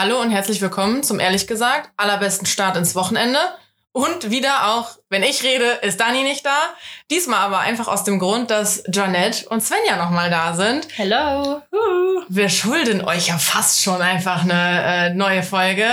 Hallo 0.00 0.20
und 0.20 0.30
herzlich 0.30 0.60
willkommen 0.60 1.02
zum 1.02 1.18
ehrlich 1.18 1.48
gesagt 1.48 1.90
allerbesten 1.96 2.46
Start 2.46 2.76
ins 2.76 2.94
Wochenende. 2.94 3.40
Und 3.90 4.30
wieder 4.30 4.68
auch, 4.68 4.90
wenn 5.08 5.24
ich 5.24 5.42
rede, 5.42 5.64
ist 5.82 5.98
Dani 5.98 6.22
nicht 6.22 6.46
da. 6.46 6.56
Diesmal 7.10 7.40
aber 7.40 7.58
einfach 7.58 7.88
aus 7.88 8.04
dem 8.04 8.20
Grund, 8.20 8.52
dass 8.52 8.84
Janette 8.92 9.48
und 9.48 9.60
Svenja 9.60 9.96
nochmal 9.96 10.30
da 10.30 10.54
sind. 10.54 10.86
Hello. 10.94 11.62
Wir 12.28 12.48
schulden 12.48 13.04
euch 13.04 13.26
ja 13.26 13.38
fast 13.38 13.82
schon 13.82 14.00
einfach 14.00 14.44
eine 14.44 14.84
äh, 14.84 15.14
neue 15.14 15.42
Folge. 15.42 15.88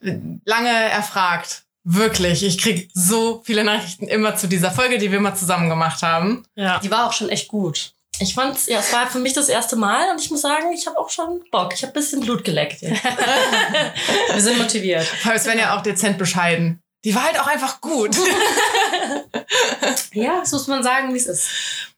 Lange 0.00 0.70
erfragt. 0.70 1.64
Wirklich. 1.82 2.44
Ich 2.44 2.58
krieg 2.58 2.92
so 2.94 3.42
viele 3.44 3.64
Nachrichten 3.64 4.06
immer 4.06 4.36
zu 4.36 4.46
dieser 4.46 4.70
Folge, 4.70 4.98
die 4.98 5.10
wir 5.10 5.18
mal 5.18 5.34
zusammen 5.34 5.68
gemacht 5.68 6.04
haben. 6.04 6.44
Ja. 6.54 6.78
Die 6.78 6.92
war 6.92 7.08
auch 7.08 7.12
schon 7.12 7.28
echt 7.28 7.48
gut. 7.48 7.92
Ich 8.22 8.34
fand's, 8.34 8.66
ja, 8.66 8.78
es 8.78 8.92
war 8.92 9.08
für 9.08 9.18
mich 9.18 9.32
das 9.32 9.48
erste 9.48 9.74
Mal 9.76 10.10
und 10.12 10.20
ich 10.20 10.30
muss 10.30 10.42
sagen, 10.42 10.72
ich 10.72 10.86
habe 10.86 10.98
auch 10.98 11.10
schon 11.10 11.42
Bock. 11.50 11.74
Ich 11.74 11.82
habe 11.82 11.92
bisschen 11.92 12.20
Blut 12.20 12.44
geleckt. 12.44 12.80
Jetzt. 12.80 13.02
wir 14.32 14.40
sind 14.40 14.58
motiviert. 14.58 15.06
Weil 15.24 15.38
Svenja 15.40 15.76
auch 15.76 15.82
dezent 15.82 16.18
bescheiden. 16.18 16.80
Die 17.04 17.14
war 17.14 17.24
halt 17.24 17.40
auch 17.40 17.48
einfach 17.48 17.80
gut. 17.80 18.16
ja, 20.12 20.38
das 20.40 20.52
muss 20.52 20.68
man 20.68 20.84
sagen, 20.84 21.12
wie 21.12 21.18
es 21.18 21.26
ist. 21.26 21.50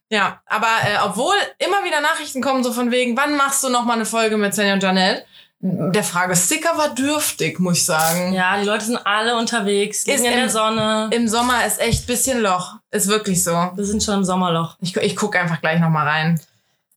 Ja, 0.09 0.41
aber 0.47 0.69
äh, 0.84 0.97
obwohl 1.05 1.34
immer 1.59 1.84
wieder 1.84 2.00
Nachrichten 2.00 2.41
kommen, 2.41 2.64
so 2.64 2.72
von 2.72 2.91
wegen, 2.91 3.16
wann 3.16 3.36
machst 3.36 3.62
du 3.64 3.69
noch 3.69 3.84
mal 3.84 3.95
eine 3.95 4.06
Folge 4.06 4.38
mit 4.38 4.55
Svenja 4.55 4.75
und 4.75 4.83
Janelle? 4.83 5.27
Der 5.66 6.04
Fragesticker 6.04 6.77
war 6.77 6.95
dürftig, 6.95 7.59
muss 7.59 7.78
ich 7.78 7.84
sagen. 7.86 8.34
Ja, 8.34 8.59
die 8.60 8.66
Leute 8.66 8.84
sind 8.84 8.98
alle 9.06 9.34
unterwegs, 9.38 10.05
liegen 10.05 10.18
Ist 10.18 10.24
in 10.27 10.32
im- 10.32 10.38
der 10.38 10.50
Sonne. 10.50 11.09
Im 11.10 11.27
Sommer 11.27 11.64
ist 11.64 11.80
echt 11.80 12.06
bisschen 12.06 12.42
Loch. 12.42 12.74
Ist 12.91 13.09
wirklich 13.09 13.42
so. 13.42 13.50
Wir 13.74 13.84
sind 13.84 14.02
schon 14.02 14.14
im 14.19 14.24
Sommerloch. 14.24 14.77
Ich, 14.80 14.95
ich 14.96 15.16
gucke 15.16 15.41
einfach 15.41 15.62
gleich 15.62 15.80
noch 15.80 15.88
mal 15.88 16.06
rein. 16.06 16.38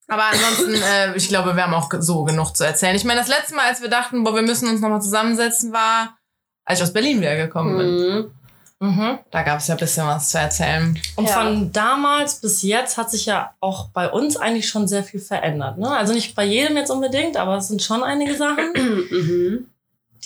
Aber 0.09 0.23
ansonsten, 0.25 0.73
äh, 0.83 1.15
ich 1.15 1.29
glaube, 1.29 1.55
wir 1.55 1.63
haben 1.63 1.73
auch 1.73 1.89
so 1.99 2.25
genug 2.25 2.57
zu 2.57 2.65
erzählen. 2.65 2.95
Ich 2.97 3.05
meine, 3.05 3.21
das 3.21 3.29
letzte 3.29 3.55
Mal, 3.55 3.67
als 3.67 3.81
wir 3.81 3.89
dachten, 3.89 4.25
boah, 4.25 4.35
wir 4.35 4.41
müssen 4.41 4.67
uns 4.67 4.81
noch 4.81 4.89
mal 4.89 5.01
zusammensetzen, 5.01 5.71
war, 5.71 6.17
als 6.65 6.79
ich 6.79 6.83
aus 6.83 6.91
Berlin 6.93 7.21
wieder 7.21 7.37
gekommen 7.37 7.77
bin. 7.77 7.87
Mhm. 7.95 8.31
Mhm. 8.79 9.17
Da 9.31 9.41
gab 9.41 9.59
es 9.59 9.67
ja 9.67 9.75
ein 9.75 9.79
bisschen 9.79 10.05
was 10.05 10.29
zu 10.29 10.37
erzählen. 10.37 10.99
Und 11.15 11.27
Ja. 11.27 11.33
von 11.33 11.71
damals 11.71 12.35
bis 12.41 12.61
jetzt 12.61 12.97
hat 12.97 13.09
sich 13.09 13.25
ja 13.25 13.53
auch 13.59 13.89
bei 13.89 14.09
uns 14.09 14.37
eigentlich 14.37 14.67
schon 14.69 14.87
sehr 14.87 15.03
viel 15.03 15.19
verändert. 15.19 15.77
Ne? 15.79 15.89
Also 15.89 16.13
nicht 16.13 16.35
bei 16.35 16.45
jedem 16.45 16.77
jetzt 16.77 16.91
unbedingt, 16.91 17.37
aber 17.37 17.57
es 17.57 17.67
sind 17.69 17.81
schon 17.81 18.03
einige 18.03 18.35
Sachen, 18.35 18.71
Mhm. 19.11 19.65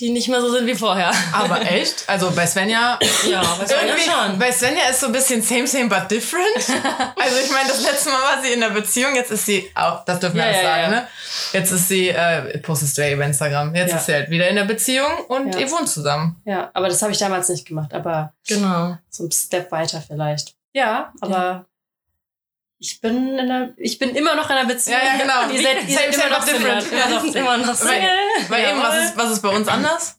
Die 0.00 0.10
nicht 0.10 0.28
mehr 0.28 0.40
so 0.40 0.50
sind 0.50 0.66
wie 0.66 0.74
vorher. 0.74 1.10
Aber 1.32 1.60
echt? 1.70 2.08
Also 2.08 2.30
bei 2.32 2.46
Svenja 2.46 2.98
Ja, 3.28 3.40
aber 3.40 3.62
es 3.64 3.70
war 3.70 3.78
ja 3.84 3.94
Irgendwie, 3.94 4.02
schon. 4.10 4.38
bei 4.38 4.50
Svenja 4.52 4.88
ist 4.90 5.00
so 5.00 5.06
ein 5.06 5.12
bisschen 5.12 5.42
same, 5.42 5.66
same, 5.66 5.88
but 5.88 6.10
different. 6.10 6.46
Also 7.16 7.36
ich 7.44 7.50
meine, 7.52 7.68
das 7.68 7.82
letzte 7.84 8.10
Mal 8.10 8.20
war 8.22 8.42
sie 8.42 8.52
in 8.52 8.60
der 8.60 8.70
Beziehung, 8.70 9.14
jetzt 9.14 9.30
ist 9.30 9.46
sie 9.46 9.70
auch, 9.74 10.04
das 10.04 10.18
dürfen 10.20 10.36
wir 10.36 10.42
Ja, 10.42 10.48
alles 10.48 10.62
ja, 10.62 10.68
sagen, 10.68 10.82
ja. 10.82 10.88
ne? 11.00 11.08
Jetzt 11.52 11.70
ist 11.72 11.88
sie, 11.88 12.08
äh, 12.08 12.58
postest 12.58 12.96
du 12.98 13.02
ja 13.06 13.14
über 13.14 13.24
Instagram, 13.24 13.74
jetzt 13.74 13.94
ist 13.94 14.06
sie 14.06 14.14
halt 14.14 14.30
wieder 14.30 14.48
in 14.48 14.56
der 14.56 14.64
Beziehung 14.64 15.10
und 15.28 15.54
ihr 15.56 15.70
wohnt 15.70 15.88
zusammen. 15.88 16.40
Ja, 16.44 16.70
aber 16.74 16.88
das 16.88 17.00
habe 17.02 17.12
ich 17.12 17.18
damals 17.18 17.48
nicht 17.48 17.66
gemacht, 17.66 17.92
aber 17.94 18.32
Genau. 18.48 18.96
so 19.10 19.24
ein 19.24 19.30
Step 19.32 19.70
weiter 19.70 20.02
vielleicht. 20.06 20.54
Ja, 20.72 21.12
aber 21.20 21.66
ich 22.82 23.00
bin 23.00 23.38
in 23.38 23.46
der, 23.48 23.70
ich 23.76 23.98
bin 23.98 24.10
immer 24.16 24.34
noch 24.34 24.50
in 24.50 24.56
einer 24.56 24.66
Beziehung. 24.68 24.98
Ja, 24.98 25.12
ja, 25.16 25.22
genau. 25.22 25.54
Ihr 25.54 25.62
seid, 25.62 25.88
ihr 25.88 25.96
Same, 25.96 26.12
seid 26.12 26.26
immer 26.26 26.38
noch 26.38 26.44
different. 26.44 26.82
Single. 26.82 26.98
Ja, 26.98 27.08
doch. 27.18 27.24
immer 27.34 27.56
noch 27.58 27.66
Weil, 27.68 27.76
Single. 27.76 28.08
weil 28.48 28.68
eben, 28.70 28.82
was 28.82 29.04
ist, 29.04 29.16
was 29.16 29.30
ist 29.30 29.40
bei 29.42 29.48
uns 29.50 29.68
anders? 29.68 30.18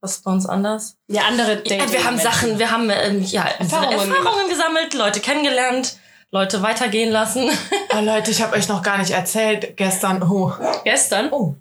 Was 0.00 0.12
ist 0.16 0.24
bei 0.24 0.30
uns 0.32 0.46
anders? 0.46 0.96
ja, 1.08 1.22
andere 1.22 1.62
Ja, 1.64 1.76
Dating. 1.78 1.92
wir 1.92 2.04
haben 2.04 2.18
Sachen, 2.18 2.58
wir 2.58 2.70
haben 2.70 2.90
ähm, 2.90 3.22
ja, 3.22 3.44
Erfahrungen 3.44 3.92
Erfahrungen, 4.12 4.48
gesammelt, 4.50 4.92
Leute 4.92 5.20
kennengelernt, 5.20 5.96
Leute 6.30 6.60
weitergehen 6.62 7.10
lassen. 7.10 7.50
Oh 7.96 8.00
Leute, 8.00 8.32
ich 8.32 8.42
habe 8.42 8.56
euch 8.56 8.68
noch 8.68 8.82
gar 8.82 8.98
nicht 8.98 9.12
erzählt, 9.12 9.76
gestern, 9.76 10.20
oh, 10.24 10.52
Gestern? 10.84 11.28
oh, 11.32 11.54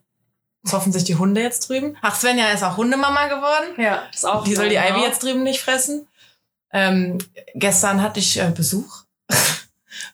zoffen 0.66 0.92
sich 0.92 1.04
die 1.04 1.16
Hunde 1.16 1.42
jetzt 1.42 1.70
drüben? 1.70 1.96
Ach, 2.02 2.16
Svenja 2.16 2.50
ist 2.52 2.64
auch 2.64 2.76
Hundemama 2.76 3.28
geworden. 3.28 3.76
Ja, 3.78 4.04
ist 4.12 4.26
auch. 4.26 4.44
Die 4.44 4.56
soll 4.56 4.68
die 4.70 4.76
Genau. 4.76 4.98
Ivy 4.98 5.02
jetzt 5.06 5.22
drüben 5.24 5.44
nicht 5.44 5.62
fressen. 5.62 6.08
Ähm, 6.72 7.20
gestern 7.54 8.02
hatte 8.02 8.20
ich 8.20 8.40
äh, 8.40 8.50
Besuch 8.50 9.04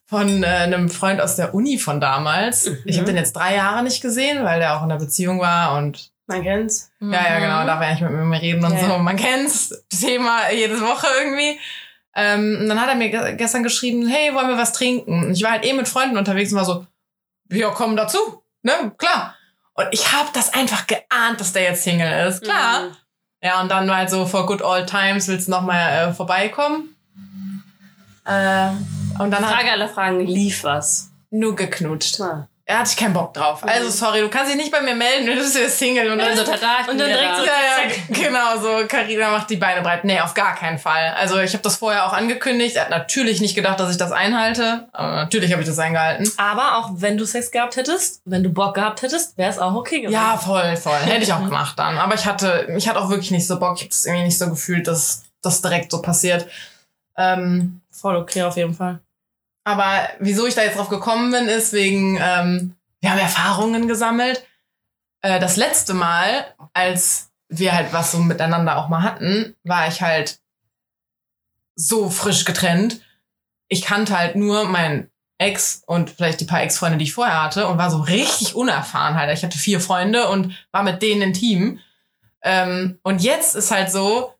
von 0.09 0.43
äh, 0.43 0.47
einem 0.47 0.89
Freund 0.89 1.21
aus 1.21 1.35
der 1.35 1.53
Uni 1.53 1.77
von 1.77 2.01
damals. 2.01 2.69
Ich 2.85 2.97
habe 2.97 3.05
den 3.05 3.15
jetzt 3.17 3.33
drei 3.33 3.55
Jahre 3.55 3.83
nicht 3.83 4.01
gesehen, 4.01 4.43
weil 4.43 4.59
der 4.59 4.75
auch 4.75 4.83
in 4.83 4.89
der 4.89 4.95
Beziehung 4.97 5.39
war 5.39 5.77
und 5.77 6.11
Man 6.25 6.41
kennt's. 6.41 6.91
ja, 6.99 7.11
ja, 7.11 7.39
genau, 7.39 7.65
darf 7.65 7.81
er 7.81 7.91
nicht 7.91 8.01
mit 8.01 8.11
mir 8.11 8.41
reden 8.41 8.65
und 8.65 8.73
Ja, 8.73 8.87
so. 8.87 8.97
Man 8.97 9.15
kennt's, 9.17 9.85
Thema 9.89 10.49
jede 10.51 10.81
Woche 10.81 11.07
irgendwie. 11.21 11.59
Ähm, 12.15 12.57
und 12.61 12.69
dann 12.69 12.81
hat 12.81 12.89
er 12.89 12.95
mir 12.95 13.09
ge 13.09 13.35
gestern 13.35 13.61
geschrieben, 13.61 14.07
hey, 14.07 14.33
wollen 14.33 14.47
wir 14.47 14.57
was 14.57 14.73
trinken? 14.73 15.25
Und 15.25 15.31
ich 15.33 15.43
war 15.43 15.51
halt 15.51 15.65
eh 15.65 15.73
mit 15.73 15.87
Freunden 15.87 16.17
unterwegs 16.17 16.51
und 16.51 16.57
war 16.57 16.65
so, 16.65 16.87
ja, 17.51 17.69
komm 17.69 17.95
dazu, 17.95 18.17
ne, 18.63 18.91
klar. 18.97 19.35
Und 19.73 19.87
ich 19.91 20.11
habe 20.11 20.29
das 20.33 20.53
einfach 20.53 20.87
geahnt, 20.87 21.39
dass 21.39 21.53
der 21.53 21.63
jetzt 21.63 21.83
Single 21.83 22.27
ist, 22.27 22.41
klar. 22.43 22.81
Mhm. 22.81 22.95
Ja, 23.41 23.61
und 23.61 23.69
dann 23.69 23.87
war 23.87 23.97
halt 23.97 24.09
so, 24.09 24.25
for 24.25 24.45
good 24.47 24.61
old 24.63 24.87
times, 24.87 25.27
willst 25.27 25.47
du 25.47 25.51
noch 25.51 25.61
mal 25.61 26.09
äh, 26.09 26.13
vorbeikommen? 26.13 26.95
Äh, 28.25 28.71
und 29.19 29.31
dann 29.31 29.45
hat 29.45 29.53
Frage 29.55 29.71
aller 29.71 29.89
Fragen, 29.89 30.19
lief 30.21 30.63
was? 30.63 31.11
nur 31.31 31.55
geknutscht. 31.55 32.19
Ah. 32.21 32.47
Er 32.65 32.79
hatte 32.79 32.91
ich 32.91 32.97
keinen 32.97 33.13
Bock 33.13 33.33
drauf. 33.33 33.63
Also 33.63 33.89
sorry, 33.89 34.21
du 34.21 34.29
kannst 34.29 34.51
dich 34.51 34.55
nicht 34.57 34.71
bei 34.71 34.81
mir 34.81 34.93
melden, 34.93 35.25
du 35.25 35.33
bist 35.33 35.57
ja 35.57 35.67
Single. 35.67 36.11
Und 36.11 36.19
dann 36.19 36.37
so, 36.37 36.43
tada, 36.43 36.81
Und 36.87 36.99
dann 36.99 37.07
direkt 37.07 37.35
so- 37.37 37.43
ja, 37.43 37.51
ja, 37.51 37.91
genau, 38.09 38.59
so 38.61 38.87
Carina 38.87 39.31
macht 39.31 39.49
die 39.49 39.55
Beine 39.55 39.81
breit. 39.81 40.03
Nee, 40.05 40.19
auf 40.21 40.35
gar 40.35 40.53
keinen 40.55 40.77
Fall. 40.77 41.15
Also 41.17 41.39
ich 41.39 41.53
habe 41.53 41.63
das 41.63 41.77
vorher 41.77 42.05
auch 42.05 42.13
angekündigt. 42.13 42.75
Er 42.75 42.83
hat 42.83 42.89
natürlich 42.91 43.41
nicht 43.41 43.55
gedacht, 43.55 43.79
dass 43.79 43.89
ich 43.89 43.97
das 43.97 44.11
einhalte. 44.11 44.87
Aber 44.91 45.15
natürlich 45.15 45.51
habe 45.51 45.63
ich 45.63 45.67
das 45.67 45.79
eingehalten. 45.79 46.31
Aber 46.37 46.77
auch 46.77 46.89
wenn 46.93 47.17
du 47.17 47.25
Sex 47.25 47.49
gehabt 47.49 47.75
hättest, 47.75 48.21
wenn 48.25 48.43
du 48.43 48.49
Bock 48.49 48.75
gehabt 48.75 49.01
hättest, 49.01 49.35
wäre 49.35 49.49
es 49.49 49.57
auch 49.57 49.73
okay 49.73 50.01
gewesen. 50.01 50.13
Ja, 50.13 50.37
voll, 50.37 50.77
voll. 50.77 50.97
Hätte 50.99 51.23
ich 51.23 51.33
auch 51.33 51.43
gemacht 51.43 51.77
dann. 51.79 51.97
Aber 51.97 52.13
ich 52.13 52.27
hatte, 52.27 52.67
ich 52.77 52.87
hatte 52.87 52.99
auch 53.01 53.09
wirklich 53.09 53.31
nicht 53.31 53.47
so 53.47 53.59
Bock. 53.59 53.77
Ich 53.77 53.81
habe 53.81 53.89
es 53.91 54.05
irgendwie 54.05 54.25
nicht 54.25 54.37
so 54.37 54.47
gefühlt, 54.47 54.87
dass 54.87 55.23
das 55.41 55.63
direkt 55.63 55.91
so 55.91 56.03
passiert. 56.03 56.45
Ähm, 57.17 57.81
Voll 57.91 58.15
okay 58.15 58.43
auf 58.43 58.55
jeden 58.57 58.75
Fall. 58.75 58.99
Aber 59.69 60.09
wieso 60.17 60.47
ich 60.47 60.55
da 60.55 60.63
jetzt 60.63 60.77
drauf 60.77 60.89
gekommen 60.89 61.31
bin, 61.31 61.47
ist 61.47 61.73
wegen, 61.73 62.17
ähm, 62.19 62.75
wir 63.01 63.11
haben 63.11 63.19
Erfahrungen 63.19 63.87
gesammelt. 63.87 64.43
Äh, 65.21 65.39
das 65.39 65.57
letzte 65.57 65.93
Mal, 65.93 66.55
als 66.73 67.29
wir 67.49 67.75
halt 67.75 67.93
was 67.93 68.11
so 68.11 68.17
miteinander 68.17 68.77
auch 68.77 68.89
mal 68.89 69.03
hatten, 69.03 69.55
war 69.63 69.87
ich 69.87 70.01
halt 70.01 70.39
so 71.75 72.09
frisch 72.09 72.45
getrennt. 72.45 73.01
Ich 73.67 73.83
kannte 73.83 74.17
halt 74.17 74.35
nur 74.35 74.63
meinen 74.63 75.11
Ex 75.37 75.83
und 75.85 76.09
vielleicht 76.09 76.41
die 76.41 76.45
paar 76.45 76.63
Ex-Freunde, 76.63 76.97
die 76.97 77.03
ich 77.03 77.13
vorher 77.13 77.43
hatte 77.43 77.67
und 77.67 77.77
war 77.77 77.91
so 77.91 77.99
richtig 77.99 78.55
unerfahren 78.55 79.13
halt. 79.19 79.31
Ich 79.37 79.43
hatte 79.43 79.59
vier 79.59 79.79
Freunde 79.79 80.29
und 80.29 80.51
war 80.71 80.81
mit 80.81 81.03
denen 81.03 81.21
intim. 81.21 81.79
Ähm, 82.41 82.97
und 83.03 83.21
jetzt 83.21 83.55
ist 83.55 83.69
halt 83.69 83.91
so, 83.91 84.33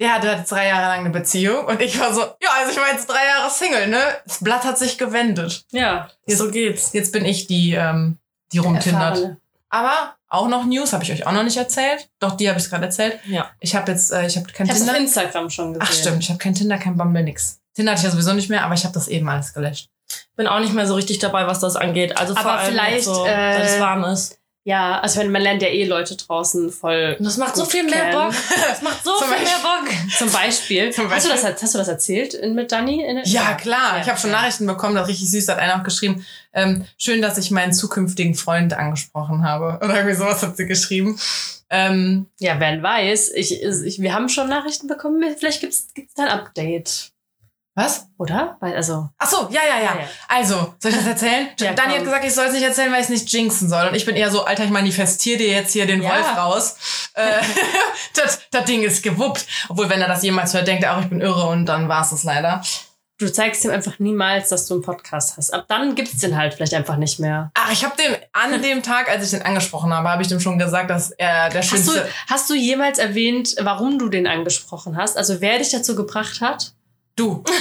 der 0.00 0.14
hatte 0.14 0.26
jetzt 0.28 0.50
drei 0.50 0.66
Jahre 0.68 0.88
lang 0.88 1.00
eine 1.00 1.10
Beziehung 1.10 1.64
und 1.66 1.80
ich 1.80 1.98
war 2.00 2.12
so, 2.12 2.20
ja, 2.20 2.48
also 2.58 2.72
ich 2.72 2.76
war 2.76 2.90
jetzt 2.92 3.06
drei 3.08 3.24
Jahre 3.26 3.50
Single, 3.50 3.88
ne? 3.88 4.00
Das 4.26 4.42
Blatt 4.42 4.64
hat 4.64 4.78
sich 4.78 4.98
gewendet. 4.98 5.64
Ja, 5.70 6.08
Jetzt- 6.26 6.38
so 6.38 6.50
geht's. 6.50 6.92
Jetzt 6.92 7.12
bin 7.12 7.24
ich 7.24 7.46
die, 7.46 7.72
ähm, 7.74 8.18
die 8.52 8.58
rumtindert. 8.58 9.36
Aber 9.70 10.14
auch 10.28 10.48
noch 10.48 10.64
News, 10.66 10.92
habe 10.92 11.04
ich 11.04 11.12
euch 11.12 11.26
auch 11.26 11.32
noch 11.32 11.42
nicht 11.44 11.56
erzählt. 11.56 12.08
Doch, 12.20 12.36
die 12.36 12.48
habe 12.48 12.58
ich 12.58 12.68
gerade 12.68 12.84
erzählt. 12.84 13.18
Ja. 13.26 13.50
Ich 13.60 13.74
habe 13.74 13.90
jetzt, 13.92 14.12
äh, 14.12 14.26
ich 14.26 14.36
habe 14.36 14.46
kein 14.52 14.66
Ich 14.66 14.70
hab's 14.72 14.82
auf 14.82 14.86
Tinder. 14.88 15.00
Instagram 15.00 15.50
schon 15.50 15.74
gesehen. 15.74 15.88
Ach 15.88 15.92
stimmt, 15.92 16.22
ich 16.22 16.28
habe 16.28 16.38
kein 16.38 16.54
Tinder, 16.54 16.78
kein 16.78 16.96
Bumble, 16.96 17.22
nix. 17.22 17.60
Tinder 17.74 17.92
hatte 17.92 18.00
ich 18.00 18.04
ja 18.04 18.10
sowieso 18.10 18.32
nicht 18.34 18.50
mehr, 18.50 18.64
aber 18.64 18.74
ich 18.74 18.84
habe 18.84 18.94
das 18.94 19.08
eben 19.08 19.28
alles 19.28 19.52
gelöscht. 19.52 19.88
Bin 20.36 20.46
auch 20.46 20.60
nicht 20.60 20.74
mehr 20.74 20.86
so 20.86 20.94
richtig 20.94 21.18
dabei, 21.18 21.46
was 21.46 21.60
das 21.60 21.76
angeht. 21.76 22.16
Also 22.16 22.34
vor 22.34 22.44
Aber 22.44 22.60
allem 22.60 22.72
vielleicht, 22.72 23.04
so, 23.04 23.24
äh, 23.24 23.28
weil 23.28 23.62
es 23.62 23.80
warm 23.80 24.04
ist. 24.04 24.38
Ja, 24.66 24.98
also 25.00 25.20
wenn 25.20 25.30
man 25.30 25.42
lernt 25.42 25.60
ja 25.60 25.68
eh 25.68 25.84
Leute 25.84 26.16
draußen 26.16 26.70
voll. 26.72 27.16
Und 27.18 27.24
das 27.26 27.36
macht 27.36 27.54
so 27.54 27.66
viel 27.66 27.82
mehr 27.84 28.10
kennen. 28.10 28.12
Bock. 28.30 28.34
Das 28.66 28.80
macht 28.80 29.04
so 29.04 29.12
viel 29.18 29.28
mehr 29.28 29.38
Beispiel- 29.38 29.62
Bock. 29.62 30.10
Zum 30.16 30.32
Beispiel. 30.32 30.90
Zum 30.90 31.10
Hast, 31.10 31.26
du 31.26 31.30
Beispiel? 31.30 31.50
das, 31.52 31.62
hast 31.62 31.74
du 31.74 31.78
das 31.78 31.88
erzählt 31.88 32.32
in, 32.32 32.54
mit 32.54 32.72
Dani? 32.72 33.04
In 33.04 33.20
Ja, 33.24 33.52
klar. 33.54 33.96
Ja, 33.96 34.02
ich 34.02 34.08
habe 34.08 34.18
schon. 34.18 34.30
Nachrichten 34.30 34.66
bekommen, 34.66 34.94
das 34.94 35.06
richtig 35.08 35.30
süß, 35.30 35.48
hat 35.48 35.58
einer 35.58 35.78
auch 35.78 35.82
geschrieben. 35.84 36.24
Ähm, 36.54 36.86
schön, 36.96 37.20
dass 37.20 37.36
ich 37.36 37.50
meinen 37.50 37.74
zukünftigen 37.74 38.34
Freund 38.34 38.72
angesprochen 38.72 39.44
habe. 39.44 39.78
Oder 39.84 39.96
irgendwie 39.96 40.16
sowas 40.16 40.42
hat 40.42 40.56
sie 40.56 40.64
geschrieben. 40.66 41.20
Ähm, 41.68 42.26
Ja, 42.40 42.58
wer 42.58 42.82
weiß. 42.82 43.32
Ich, 43.34 43.62
ich, 43.62 44.00
wir 44.00 44.14
haben 44.14 44.30
schon 44.30 44.48
Nachrichten 44.48 44.86
bekommen. 44.86 45.22
Vielleicht 45.38 45.60
gibt's 45.60 45.88
gibt's 45.94 46.14
da 46.14 46.22
ein 46.24 46.28
Update. 46.30 47.10
Was? 47.74 48.06
Oder? 48.18 48.56
Weil, 48.60 48.76
also. 48.76 49.08
Ach 49.18 49.28
so, 49.28 49.48
ja, 49.50 49.60
ja, 49.68 49.82
ja. 49.82 49.98
Also, 50.28 50.74
soll 50.78 50.92
ich 50.92 50.96
das 50.96 51.06
erzählen? 51.06 51.48
Ja, 51.58 51.72
Dani 51.72 51.88
komm. 51.88 51.98
hat 51.98 52.04
gesagt, 52.04 52.24
ich 52.24 52.34
soll 52.34 52.46
es 52.46 52.52
nicht 52.52 52.62
erzählen, 52.62 52.92
weil 52.92 53.00
ich 53.00 53.04
es 53.04 53.10
nicht 53.10 53.32
jinxen 53.32 53.68
soll. 53.68 53.88
Und 53.88 53.94
ich 53.94 54.04
bin 54.06 54.14
eher 54.14 54.30
so, 54.30 54.44
Alter, 54.44 54.64
ich 54.64 54.70
manifestiere 54.70 55.38
dir 55.38 55.48
jetzt 55.48 55.72
hier 55.72 55.86
den 55.86 56.02
Ja. 56.02 56.10
Wolf 56.10 56.36
raus. 56.36 56.76
Äh, 57.16 57.40
das, 58.16 58.40
das 58.50 58.64
Ding 58.64 58.82
ist 58.82 59.04
gewuppt. 59.04 59.46
Obwohl, 59.68 59.88
wenn 59.88 60.00
er 60.00 60.08
das 60.08 60.24
jemals 60.24 60.52
hört, 60.52 60.66
denkt 60.66 60.82
er 60.82 60.96
auch, 60.96 61.00
ich 61.00 61.08
bin 61.08 61.20
irre 61.20 61.46
und 61.46 61.64
dann 61.66 61.88
war 61.88 62.02
es 62.02 62.10
das 62.10 62.24
leider. 62.24 62.60
Du 63.18 63.32
zeigst 63.32 63.64
ihm 63.64 63.70
einfach 63.70 64.00
niemals, 64.00 64.48
dass 64.48 64.66
du 64.66 64.74
einen 64.74 64.82
Podcast 64.82 65.36
hast. 65.36 65.54
Ab 65.54 65.66
dann 65.68 65.94
gibt's 65.94 66.18
den 66.18 66.36
halt 66.36 66.54
vielleicht 66.54 66.74
einfach 66.74 66.96
nicht 66.96 67.20
mehr. 67.20 67.52
Ach, 67.54 67.70
ich 67.70 67.84
habe 67.84 67.94
dem 67.96 68.16
an 68.32 68.60
dem 68.60 68.82
Tag, 68.82 69.08
als 69.08 69.22
ich 69.22 69.30
den 69.30 69.42
angesprochen 69.46 69.94
habe, 69.94 70.08
habe 70.08 70.22
ich 70.22 70.28
dem 70.28 70.40
schon 70.40 70.58
gesagt, 70.58 70.90
dass 70.90 71.12
er 71.12 71.50
der 71.50 71.60
Hast 71.60 71.70
du, 71.70 71.76
schönste. 71.76 72.08
hast 72.28 72.50
du 72.50 72.54
jemals 72.54 72.98
erwähnt, 72.98 73.54
warum 73.60 74.00
du 74.00 74.08
den 74.08 74.26
angesprochen 74.26 74.96
hast? 74.96 75.16
Also 75.16 75.40
wer 75.40 75.58
dich 75.58 75.70
dazu 75.70 75.94
gebracht 75.94 76.40
hat? 76.40 76.72
Du. 77.16 77.44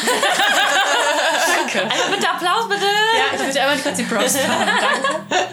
Danke. 1.58 1.84
Also 1.84 2.12
bitte 2.12 2.30
Applaus, 2.30 2.68
bitte. 2.68 2.86
Ja, 2.86 3.36
ich 3.36 3.42
möchte 3.42 3.62
einmal 3.62 3.78
kurz 3.78 3.98
die 3.98 4.04
Props 4.04 4.38
haben. 4.48 4.68
Danke. 5.30 5.48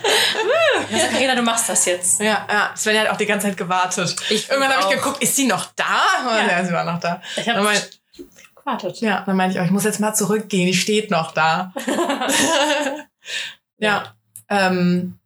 Also, 0.93 1.07
Carina, 1.13 1.35
du 1.35 1.43
machst 1.43 1.69
das 1.69 1.85
jetzt. 1.85 2.21
Ja, 2.21 2.47
ja. 2.51 2.73
Svenja 2.77 3.03
hat 3.03 3.11
auch 3.11 3.17
die 3.17 3.27
ganze 3.27 3.49
Zeit 3.49 3.57
gewartet. 3.57 4.17
Ich 4.31 4.49
Irgendwann 4.49 4.73
habe 4.73 4.87
auch. 4.87 4.91
ich 4.91 4.97
geguckt, 4.97 5.23
ist 5.23 5.37
sie 5.37 5.47
noch 5.47 5.67
da? 5.77 6.03
Ja, 6.25 6.47
ja 6.47 6.65
sie 6.65 6.73
war 6.73 6.85
noch 6.85 6.99
da. 6.99 7.21
Ich 7.37 7.49
habe 7.49 7.61
gewartet. 8.57 9.01
ja, 9.01 9.23
dann 9.27 9.37
meinte 9.37 9.57
ich, 9.57 9.61
oh, 9.61 9.65
ich 9.65 9.71
muss 9.71 9.85
jetzt 9.85 10.01
mal 10.01 10.15
zurückgehen, 10.15 10.67
die 10.67 10.75
steht 10.75 11.11
noch 11.11 11.33
da. 11.33 11.73
ja. 13.79 14.15
Ähm, 14.49 15.20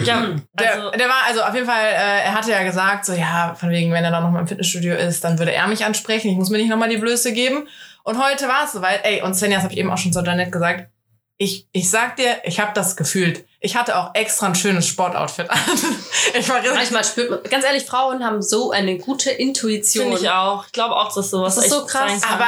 Ja, 0.00 0.26
der, 0.54 0.74
also, 0.74 0.90
der 0.92 1.08
war, 1.08 1.22
also 1.26 1.42
auf 1.42 1.54
jeden 1.54 1.66
Fall, 1.66 1.84
äh, 1.84 2.24
er 2.24 2.34
hatte 2.34 2.50
ja 2.50 2.62
gesagt, 2.62 3.04
so 3.04 3.12
ja, 3.12 3.54
von 3.58 3.70
wegen, 3.70 3.92
wenn 3.92 4.04
er 4.04 4.10
dann 4.10 4.22
nochmal 4.22 4.40
im 4.40 4.48
Fitnessstudio 4.48 4.94
ist, 4.94 5.22
dann 5.22 5.38
würde 5.38 5.52
er 5.52 5.66
mich 5.66 5.84
ansprechen. 5.84 6.30
Ich 6.30 6.36
muss 6.36 6.48
mir 6.50 6.58
nicht 6.58 6.70
nochmal 6.70 6.88
die 6.88 6.96
Blöße 6.96 7.32
geben. 7.32 7.68
Und 8.02 8.22
heute 8.22 8.48
war 8.48 8.64
es 8.64 8.72
soweit. 8.72 9.04
Ey, 9.04 9.22
und 9.22 9.34
Svenja, 9.34 9.56
das 9.58 9.64
habe 9.64 9.74
ich 9.74 9.78
eben 9.80 9.90
auch 9.90 9.98
schon 9.98 10.12
so 10.12 10.20
Janet 10.22 10.50
gesagt. 10.50 10.88
Ich, 11.36 11.66
ich 11.72 11.90
sag 11.90 12.16
dir, 12.16 12.36
ich 12.44 12.60
habe 12.60 12.72
das 12.74 12.96
gefühlt. 12.96 13.44
Ich 13.60 13.76
hatte 13.76 13.96
auch 13.98 14.14
extra 14.14 14.46
ein 14.46 14.54
schönes 14.54 14.86
Sportoutfit 14.86 15.50
an. 15.50 15.58
ich 16.38 16.48
war 16.48 16.56
richtig, 16.56 16.74
Manchmal 16.74 17.04
spürt 17.04 17.30
man, 17.30 17.42
ganz 17.44 17.64
ehrlich, 17.64 17.84
Frauen 17.84 18.24
haben 18.24 18.42
so 18.42 18.70
eine 18.70 18.96
gute 18.98 19.30
Intuition. 19.30 20.06
finde 20.06 20.20
ich 20.22 20.30
auch. 20.30 20.66
Ich 20.66 20.72
glaube 20.72 20.96
auch, 20.96 21.12
dass 21.14 21.30
sowas 21.30 21.56
Das 21.56 21.64
ist 21.66 21.70
so 21.70 21.84
krass. 21.84 22.22
Aber 22.30 22.46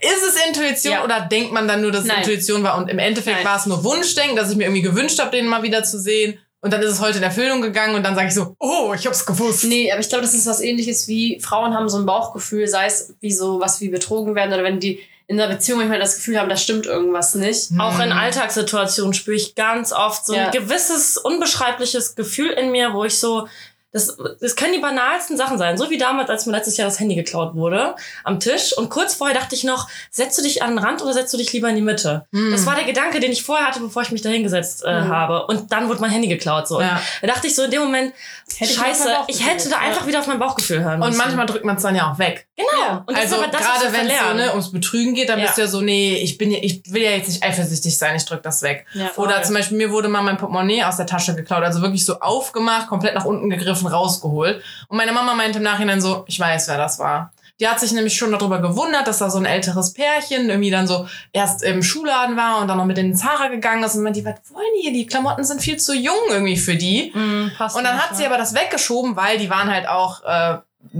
ist 0.00 0.22
es 0.28 0.46
Intuition 0.46 0.94
Ja. 0.94 1.04
oder 1.04 1.20
denkt 1.20 1.52
man 1.52 1.68
dann 1.68 1.82
nur, 1.82 1.92
dass 1.92 2.04
es. 2.04 2.10
Intuition 2.10 2.62
war 2.62 2.76
und 2.76 2.88
im 2.90 2.98
Endeffekt 2.98 3.38
Nein. 3.38 3.46
war 3.46 3.56
es 3.56 3.66
nur 3.66 3.82
Wunschdenken, 3.84 4.36
dass 4.36 4.50
ich 4.50 4.56
mir 4.56 4.64
irgendwie 4.64 4.82
gewünscht 4.82 5.18
habe, 5.20 5.30
den 5.30 5.46
mal 5.46 5.62
wieder 5.62 5.84
zu 5.84 5.98
sehen 5.98 6.38
und 6.62 6.72
dann 6.72 6.80
ist 6.80 6.90
es 6.92 7.00
heute 7.00 7.18
in 7.18 7.24
Erfüllung 7.24 7.60
gegangen 7.60 7.94
und 7.94 8.02
dann 8.04 8.14
sage 8.14 8.28
ich 8.28 8.34
so, 8.34 8.56
oh, 8.58 8.94
ich 8.94 9.06
hab's 9.06 9.26
gewusst. 9.26 9.64
Nee, 9.64 9.92
aber 9.92 10.00
ich 10.00 10.08
glaube, 10.08 10.22
das 10.22 10.32
ist 10.32 10.46
was 10.46 10.60
ähnliches 10.62 11.06
wie 11.08 11.38
Frauen 11.40 11.74
haben 11.74 11.88
so 11.90 11.98
ein 11.98 12.06
Bauchgefühl, 12.06 12.66
sei 12.68 12.86
es 12.86 13.14
wie 13.20 13.32
so 13.32 13.60
was 13.60 13.80
wie 13.82 13.88
betrogen 13.90 14.34
werden 14.34 14.54
oder 14.54 14.64
wenn 14.64 14.80
die 14.80 15.00
in 15.28 15.40
einer 15.40 15.52
Beziehung 15.54 15.78
manchmal 15.78 15.98
das 16.00 16.16
Gefühl 16.16 16.38
haben, 16.38 16.48
da 16.48 16.56
stimmt 16.56 16.84
irgendwas 16.86 17.34
nicht. 17.34 17.70
Auch 17.78 17.98
in 18.00 18.06
Mhm. 18.10 18.12
Alltagssituationen 18.18 19.14
spüre 19.14 19.36
ich 19.36 19.54
ganz 19.54 19.92
oft 19.92 20.26
so 20.26 20.34
Ja. 20.34 20.46
ein 20.46 20.50
gewisses 20.50 21.16
unbeschreibliches 21.16 22.14
Gefühl 22.16 22.50
in 22.50 22.70
mir, 22.72 22.92
wo 22.92 23.04
ich 23.04 23.18
so, 23.18 23.48
das, 23.92 24.16
das 24.40 24.56
können 24.56 24.72
die 24.72 24.78
banalsten 24.78 25.36
Sachen 25.36 25.58
sein. 25.58 25.76
So 25.76 25.90
wie 25.90 25.98
damals, 25.98 26.30
als 26.30 26.46
mir 26.46 26.52
letztes 26.52 26.76
Jahr 26.76 26.88
das 26.88 26.98
Handy 26.98 27.14
geklaut 27.14 27.54
wurde 27.54 27.94
am 28.24 28.40
Tisch. 28.40 28.76
Und 28.76 28.88
kurz 28.88 29.14
vorher 29.14 29.38
dachte 29.38 29.54
ich 29.54 29.64
noch, 29.64 29.88
setzt 30.10 30.38
du 30.38 30.42
dich 30.42 30.62
an 30.62 30.70
den 30.70 30.78
Rand 30.78 31.02
oder 31.02 31.12
setzt 31.12 31.32
du 31.34 31.36
dich 31.38 31.52
lieber 31.52 31.68
in 31.68 31.76
die 31.76 31.82
Mitte? 31.82 32.26
Mhm. 32.30 32.50
Das 32.52 32.64
war 32.66 32.74
der 32.74 32.84
Gedanke, 32.84 33.20
den 33.20 33.32
ich 33.32 33.42
vorher 33.42 33.66
hatte, 33.66 33.80
bevor 33.80 34.02
ich 34.02 34.10
mich 34.10 34.22
da 34.22 34.30
hingesetzt 34.30 34.82
äh, 34.84 35.02
Mhm. 35.02 35.08
habe. 35.08 35.46
Und 35.46 35.72
dann 35.72 35.88
wurde 35.88 36.00
mein 36.00 36.10
Handy 36.10 36.28
geklaut. 36.28 36.68
So. 36.68 36.78
Und 36.78 36.84
Ja. 36.84 37.00
Da 37.20 37.26
dachte 37.26 37.46
ich 37.46 37.54
so 37.54 37.62
in 37.64 37.70
dem 37.70 37.82
Moment, 37.82 38.12
Hätte 38.56 38.70
ich 38.72 38.76
scheiße, 38.78 39.08
ich, 39.08 39.14
Bauchgefühl. 39.38 39.46
hätte 39.46 39.68
da 39.68 39.76
Ja. 39.76 39.82
einfach 39.82 40.06
wieder 40.06 40.20
auf 40.20 40.26
mein 40.26 40.38
Bauchgefühl 40.38 40.82
hören 40.84 41.00
Und 41.02 41.08
müssen. 41.08 41.18
manchmal 41.18 41.46
drückt 41.46 41.64
man 41.64 41.76
es 41.76 41.82
dann 41.82 41.94
ja 41.94 42.10
auch 42.12 42.18
weg. 42.18 42.46
Genau. 42.56 42.68
Ja. 42.82 43.04
Und 43.06 43.16
also 43.16 43.36
gerade 43.36 43.92
wenn 43.92 44.06
es 44.06 44.12
so 44.28 44.34
ne, 44.34 44.50
ums 44.50 44.72
Betrügen 44.72 45.14
geht, 45.14 45.28
dann 45.28 45.38
Ja. 45.38 45.46
bist 45.46 45.58
du 45.58 45.62
ja 45.62 45.68
so, 45.68 45.80
nee, 45.80 46.16
ich 46.16 46.38
bin 46.38 46.50
ja, 46.50 46.58
ich 46.62 46.82
will 46.92 47.02
ja 47.02 47.10
jetzt 47.10 47.28
nicht 47.28 47.42
eifersüchtig 47.42 47.96
sein, 47.98 48.16
ich 48.16 48.24
drück 48.24 48.42
das 48.42 48.62
weg. 48.62 48.86
Ja. 48.94 49.10
Oder 49.16 49.42
zum 49.42 49.54
Beispiel 49.54 49.76
mir 49.76 49.90
wurde 49.90 50.08
mal 50.08 50.22
mein 50.22 50.36
Portemonnaie 50.38 50.84
aus 50.84 50.96
der 50.96 51.06
Tasche 51.06 51.34
geklaut, 51.34 51.62
also 51.62 51.82
wirklich 51.82 52.04
so 52.04 52.20
aufgemacht, 52.20 52.88
komplett 52.88 53.14
nach 53.14 53.24
unten 53.24 53.48
gegriffen, 53.50 53.81
rausgeholt. 53.86 54.62
Und 54.88 54.96
meine 54.96 55.12
Mama 55.12 55.34
meinte 55.34 55.58
im 55.58 55.64
Nachhinein 55.64 56.00
so, 56.00 56.24
ich 56.26 56.38
weiß, 56.38 56.68
wer 56.68 56.76
das 56.76 56.98
war. 56.98 57.32
Die 57.60 57.68
hat 57.68 57.78
sich 57.78 57.92
nämlich 57.92 58.16
schon 58.16 58.32
darüber 58.32 58.60
gewundert, 58.60 59.06
dass 59.06 59.18
da 59.18 59.30
so 59.30 59.38
ein 59.38 59.44
älteres 59.44 59.92
Pärchen 59.92 60.48
irgendwie 60.50 60.70
dann 60.70 60.88
so 60.88 61.06
erst 61.32 61.62
im 61.62 61.82
Schuhladen 61.82 62.36
war 62.36 62.60
und 62.60 62.66
dann 62.66 62.78
noch 62.78 62.86
mit 62.86 62.98
in 62.98 63.10
den 63.10 63.16
Zara 63.16 63.48
gegangen 63.48 63.84
ist 63.84 63.94
und 63.94 64.02
meinte, 64.02 64.24
was 64.24 64.34
wollen 64.52 64.66
die 64.76 64.82
hier? 64.82 64.92
Die 64.92 65.06
Klamotten 65.06 65.44
sind 65.44 65.60
viel 65.60 65.76
zu 65.76 65.94
jung 65.94 66.14
irgendwie 66.30 66.56
für 66.56 66.74
die. 66.74 67.12
Mm, 67.14 67.52
passt 67.56 67.76
Und 67.76 67.84
dann 67.84 67.96
nicht, 67.96 68.08
hat 68.08 68.16
sie 68.16 68.22
ja. 68.22 68.28
aber 68.28 68.38
das 68.38 68.54
weggeschoben, 68.54 69.14
weil 69.14 69.38
die 69.38 69.50
waren 69.50 69.70
halt 69.70 69.86
auch 69.86 70.24
äh, 70.24 70.58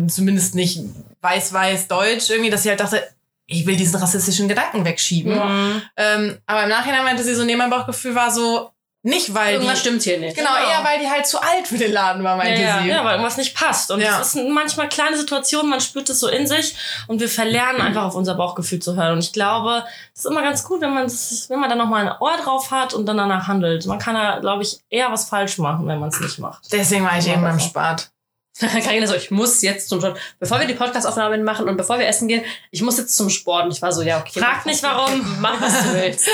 zumindest 0.08 0.54
nicht 0.54 0.80
weiß-weiß-deutsch 1.22 2.30
irgendwie, 2.30 2.50
dass 2.50 2.62
sie 2.62 2.68
halt 2.68 2.80
dachte, 2.80 3.02
ich 3.46 3.66
will 3.66 3.76
diesen 3.76 3.96
rassistischen 3.96 4.48
Gedanken 4.48 4.84
wegschieben. 4.84 5.34
Mhm. 5.34 5.82
Ähm, 5.96 6.38
aber 6.46 6.64
im 6.64 6.68
Nachhinein 6.68 7.04
meinte 7.04 7.22
sie 7.24 7.34
so, 7.34 7.44
nee, 7.44 7.56
mein 7.56 7.70
Bauchgefühl 7.70 8.14
war 8.14 8.30
so, 8.30 8.70
nicht 9.04 9.34
weil 9.34 9.54
Irgendwas 9.54 9.74
die... 9.74 9.80
stimmt 9.80 10.02
hier 10.02 10.18
nicht. 10.20 10.36
Genau, 10.36 10.50
Genau. 10.54 10.70
eher 10.70 10.84
weil 10.84 11.00
die 11.00 11.10
halt 11.10 11.26
zu 11.26 11.40
alt 11.42 11.66
für 11.66 11.76
den 11.76 11.92
Laden 11.92 12.22
war, 12.22 12.36
meinte 12.36 12.62
ja, 12.62 12.82
sie. 12.82 12.88
ja, 12.88 13.04
weil 13.04 13.12
irgendwas 13.14 13.36
nicht 13.36 13.54
passt. 13.56 13.90
Und 13.90 14.00
Ja. 14.00 14.20
es 14.20 14.34
ist 14.34 14.48
manchmal 14.48 14.88
kleine 14.88 15.16
Situationen, 15.16 15.68
man 15.70 15.80
spürt 15.80 16.08
es 16.08 16.20
so 16.20 16.28
in 16.28 16.46
sich 16.46 16.76
und 17.08 17.18
wir 17.20 17.28
verlernen 17.28 17.80
einfach 17.82 18.04
auf 18.04 18.14
unser 18.14 18.34
Bauchgefühl 18.36 18.78
zu 18.78 18.94
hören. 18.94 19.14
Und 19.14 19.18
ich 19.24 19.32
glaube, 19.32 19.84
es 20.14 20.20
ist 20.24 20.30
immer 20.30 20.42
ganz 20.42 20.62
gut, 20.62 20.80
wenn 20.82 20.94
man 20.94 21.02
das, 21.04 21.46
wenn 21.50 21.58
man 21.58 21.68
da 21.68 21.74
nochmal 21.74 22.06
ein 22.06 22.14
Ohr 22.20 22.36
drauf 22.36 22.70
hat 22.70 22.94
und 22.94 23.06
dann 23.06 23.16
danach 23.16 23.48
handelt. 23.48 23.86
Man 23.86 23.98
kann 23.98 24.14
da, 24.14 24.38
glaube 24.38 24.62
ich, 24.62 24.78
eher 24.88 25.10
was 25.10 25.28
falsch 25.28 25.58
machen, 25.58 25.88
wenn 25.88 25.98
man 25.98 26.10
es 26.10 26.20
nicht 26.20 26.38
macht. 26.38 26.72
Deswegen 26.72 27.04
war 27.04 27.18
ich 27.18 27.26
Ja, 27.26 27.32
eben 27.32 27.42
beim. 27.42 27.58
Spart. 27.58 28.11
Carina 28.84 29.06
so, 29.06 29.14
ich 29.14 29.30
muss 29.30 29.62
jetzt 29.62 29.88
zum 29.88 30.00
Sport. 30.00 30.18
Bevor 30.38 30.60
wir 30.60 30.66
die 30.66 30.74
Podcast-Aufnahmen 30.74 31.42
machen 31.42 31.68
und 31.68 31.76
bevor 31.76 31.98
wir 31.98 32.06
essen 32.06 32.28
gehen, 32.28 32.44
ich 32.70 32.82
muss 32.82 32.98
jetzt 32.98 33.16
zum 33.16 33.30
Sport. 33.30 33.64
Und 33.64 33.72
ich 33.72 33.80
war 33.80 33.92
so, 33.92 34.02
ja, 34.02 34.20
okay. 34.20 34.40
Frag 34.40 34.66
nicht, 34.66 34.82
warum. 34.82 35.36
Mach, 35.40 35.60
was 35.60 35.84
du 35.84 35.94
willst. 35.94 36.28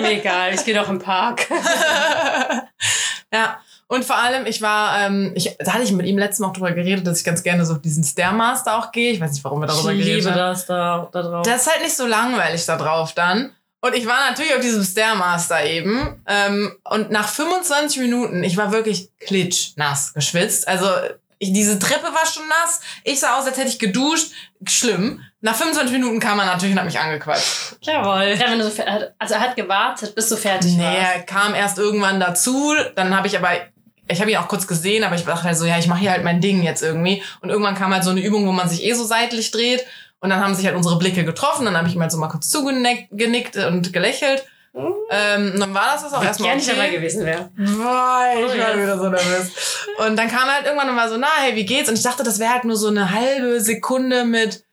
Mir 0.00 0.12
egal, 0.12 0.54
ich 0.54 0.64
gehe 0.64 0.74
doch 0.74 0.88
im 0.88 0.98
Park. 0.98 1.46
ja. 3.32 3.58
Und 3.86 4.04
vor 4.04 4.16
allem, 4.16 4.46
ich 4.46 4.62
war, 4.62 5.06
ähm, 5.06 5.32
ich, 5.34 5.56
da 5.58 5.74
hatte 5.74 5.84
ich 5.84 5.92
mit 5.92 6.06
ihm 6.06 6.16
letztes 6.16 6.40
Mal 6.40 6.48
auch 6.48 6.52
drüber 6.52 6.72
geredet, 6.72 7.06
dass 7.06 7.18
ich 7.18 7.24
ganz 7.24 7.42
gerne 7.42 7.66
so 7.66 7.74
auf 7.74 7.82
diesen 7.82 8.02
Stairmaster 8.02 8.78
auch 8.78 8.92
gehe. 8.92 9.12
Ich 9.12 9.20
weiß 9.20 9.32
nicht, 9.32 9.44
warum 9.44 9.60
wir 9.60 9.66
darüber 9.66 9.92
ich 9.92 9.98
geredet 9.98 10.24
liebe 10.24 10.30
haben. 10.30 10.38
das 10.38 10.66
da, 10.66 11.08
da 11.12 11.22
drauf. 11.22 11.46
Das 11.46 11.62
ist 11.62 11.70
halt 11.70 11.82
nicht 11.82 11.94
so 11.94 12.06
langweilig 12.06 12.64
da 12.64 12.76
drauf 12.76 13.12
dann. 13.12 13.52
Und 13.82 13.94
ich 13.94 14.06
war 14.06 14.30
natürlich 14.30 14.54
auf 14.54 14.62
diesem 14.62 14.82
Stairmaster 14.82 15.62
eben. 15.66 16.22
Ähm, 16.26 16.74
und 16.84 17.10
nach 17.10 17.28
25 17.28 18.00
Minuten, 18.00 18.42
ich 18.42 18.56
war 18.56 18.72
wirklich 18.72 19.10
klitschnass 19.20 20.14
geschwitzt. 20.14 20.66
Also 20.66 20.86
ich, 21.44 21.52
diese 21.52 21.78
Treppe 21.78 22.06
war 22.06 22.26
schon 22.26 22.46
nass. 22.48 22.80
Ich 23.04 23.20
sah 23.20 23.38
aus, 23.38 23.46
als 23.46 23.56
hätte 23.56 23.68
ich 23.68 23.78
geduscht. 23.78 24.32
Schlimm. 24.66 25.20
Nach 25.40 25.54
25 25.54 25.92
Minuten 25.92 26.20
kam 26.20 26.38
er 26.38 26.46
natürlich 26.46 26.72
und 26.72 26.78
hat 26.78 26.86
mich 26.86 26.98
angequatscht. 26.98 27.76
Jawohl. 27.82 28.34
Ja, 28.38 28.50
wenn 28.50 28.58
du 28.58 28.68
so 28.70 28.82
also 29.18 29.34
er 29.34 29.40
hat 29.40 29.56
gewartet, 29.56 30.14
bis 30.14 30.28
du 30.28 30.36
fertig 30.36 30.72
Nee, 30.72 30.82
warst. 30.84 30.96
er 31.16 31.22
kam 31.22 31.54
erst 31.54 31.78
irgendwann 31.78 32.18
dazu. 32.20 32.74
Dann 32.96 33.14
habe 33.16 33.26
ich 33.26 33.36
aber, 33.36 33.50
ich 34.08 34.20
habe 34.20 34.30
ihn 34.30 34.36
auch 34.38 34.48
kurz 34.48 34.66
gesehen, 34.66 35.04
aber 35.04 35.16
ich 35.16 35.24
dachte 35.24 35.44
halt 35.44 35.58
so, 35.58 35.66
ja, 35.66 35.78
ich 35.78 35.86
mache 35.86 36.00
hier 36.00 36.10
halt 36.12 36.24
mein 36.24 36.40
Ding 36.40 36.62
jetzt 36.62 36.82
irgendwie. 36.82 37.22
Und 37.40 37.50
irgendwann 37.50 37.74
kam 37.74 37.92
halt 37.92 38.04
so 38.04 38.10
eine 38.10 38.20
Übung, 38.20 38.46
wo 38.46 38.52
man 38.52 38.68
sich 38.68 38.82
eh 38.84 38.94
so 38.94 39.04
seitlich 39.04 39.50
dreht. 39.50 39.84
Und 40.20 40.30
dann 40.30 40.40
haben 40.42 40.54
sich 40.54 40.64
halt 40.64 40.76
unsere 40.76 40.98
Blicke 40.98 41.24
getroffen. 41.24 41.66
Dann 41.66 41.76
habe 41.76 41.86
ich 41.88 41.94
ihm 41.94 42.00
halt 42.00 42.10
so 42.10 42.16
mal 42.18 42.28
kurz 42.28 42.48
zugenickt 42.48 43.08
genickt 43.10 43.56
und 43.56 43.92
gelächelt. 43.92 44.44
Ähm, 44.76 45.54
dann 45.60 45.72
war 45.72 45.92
das 45.92 46.02
das 46.02 46.12
auch 46.12 46.22
erstmal 46.24 46.48
Gerne 46.48 46.60
nicht 46.60 46.70
dabei 46.70 46.88
okay. 46.88 46.96
gewesen 46.96 47.24
wäre. 47.24 47.50
Boah, 47.56 48.24
ich 48.36 48.44
Oh, 48.44 48.58
war 48.58 48.76
wieder 48.76 48.98
so 48.98 49.08
nervös. 49.08 49.86
Und 49.98 50.16
dann 50.16 50.28
kam 50.28 50.48
halt 50.48 50.66
irgendwann 50.66 50.90
und 50.90 50.96
war 50.96 51.08
so, 51.08 51.16
na, 51.16 51.28
hey, 51.40 51.54
wie 51.54 51.64
geht's? 51.64 51.88
Und 51.88 51.94
ich 51.96 52.02
dachte, 52.02 52.24
das 52.24 52.38
wäre 52.40 52.52
halt 52.52 52.64
nur 52.64 52.76
so 52.76 52.88
eine 52.88 53.10
halbe 53.12 53.60
Sekunde 53.60 54.24
mit, 54.24 54.64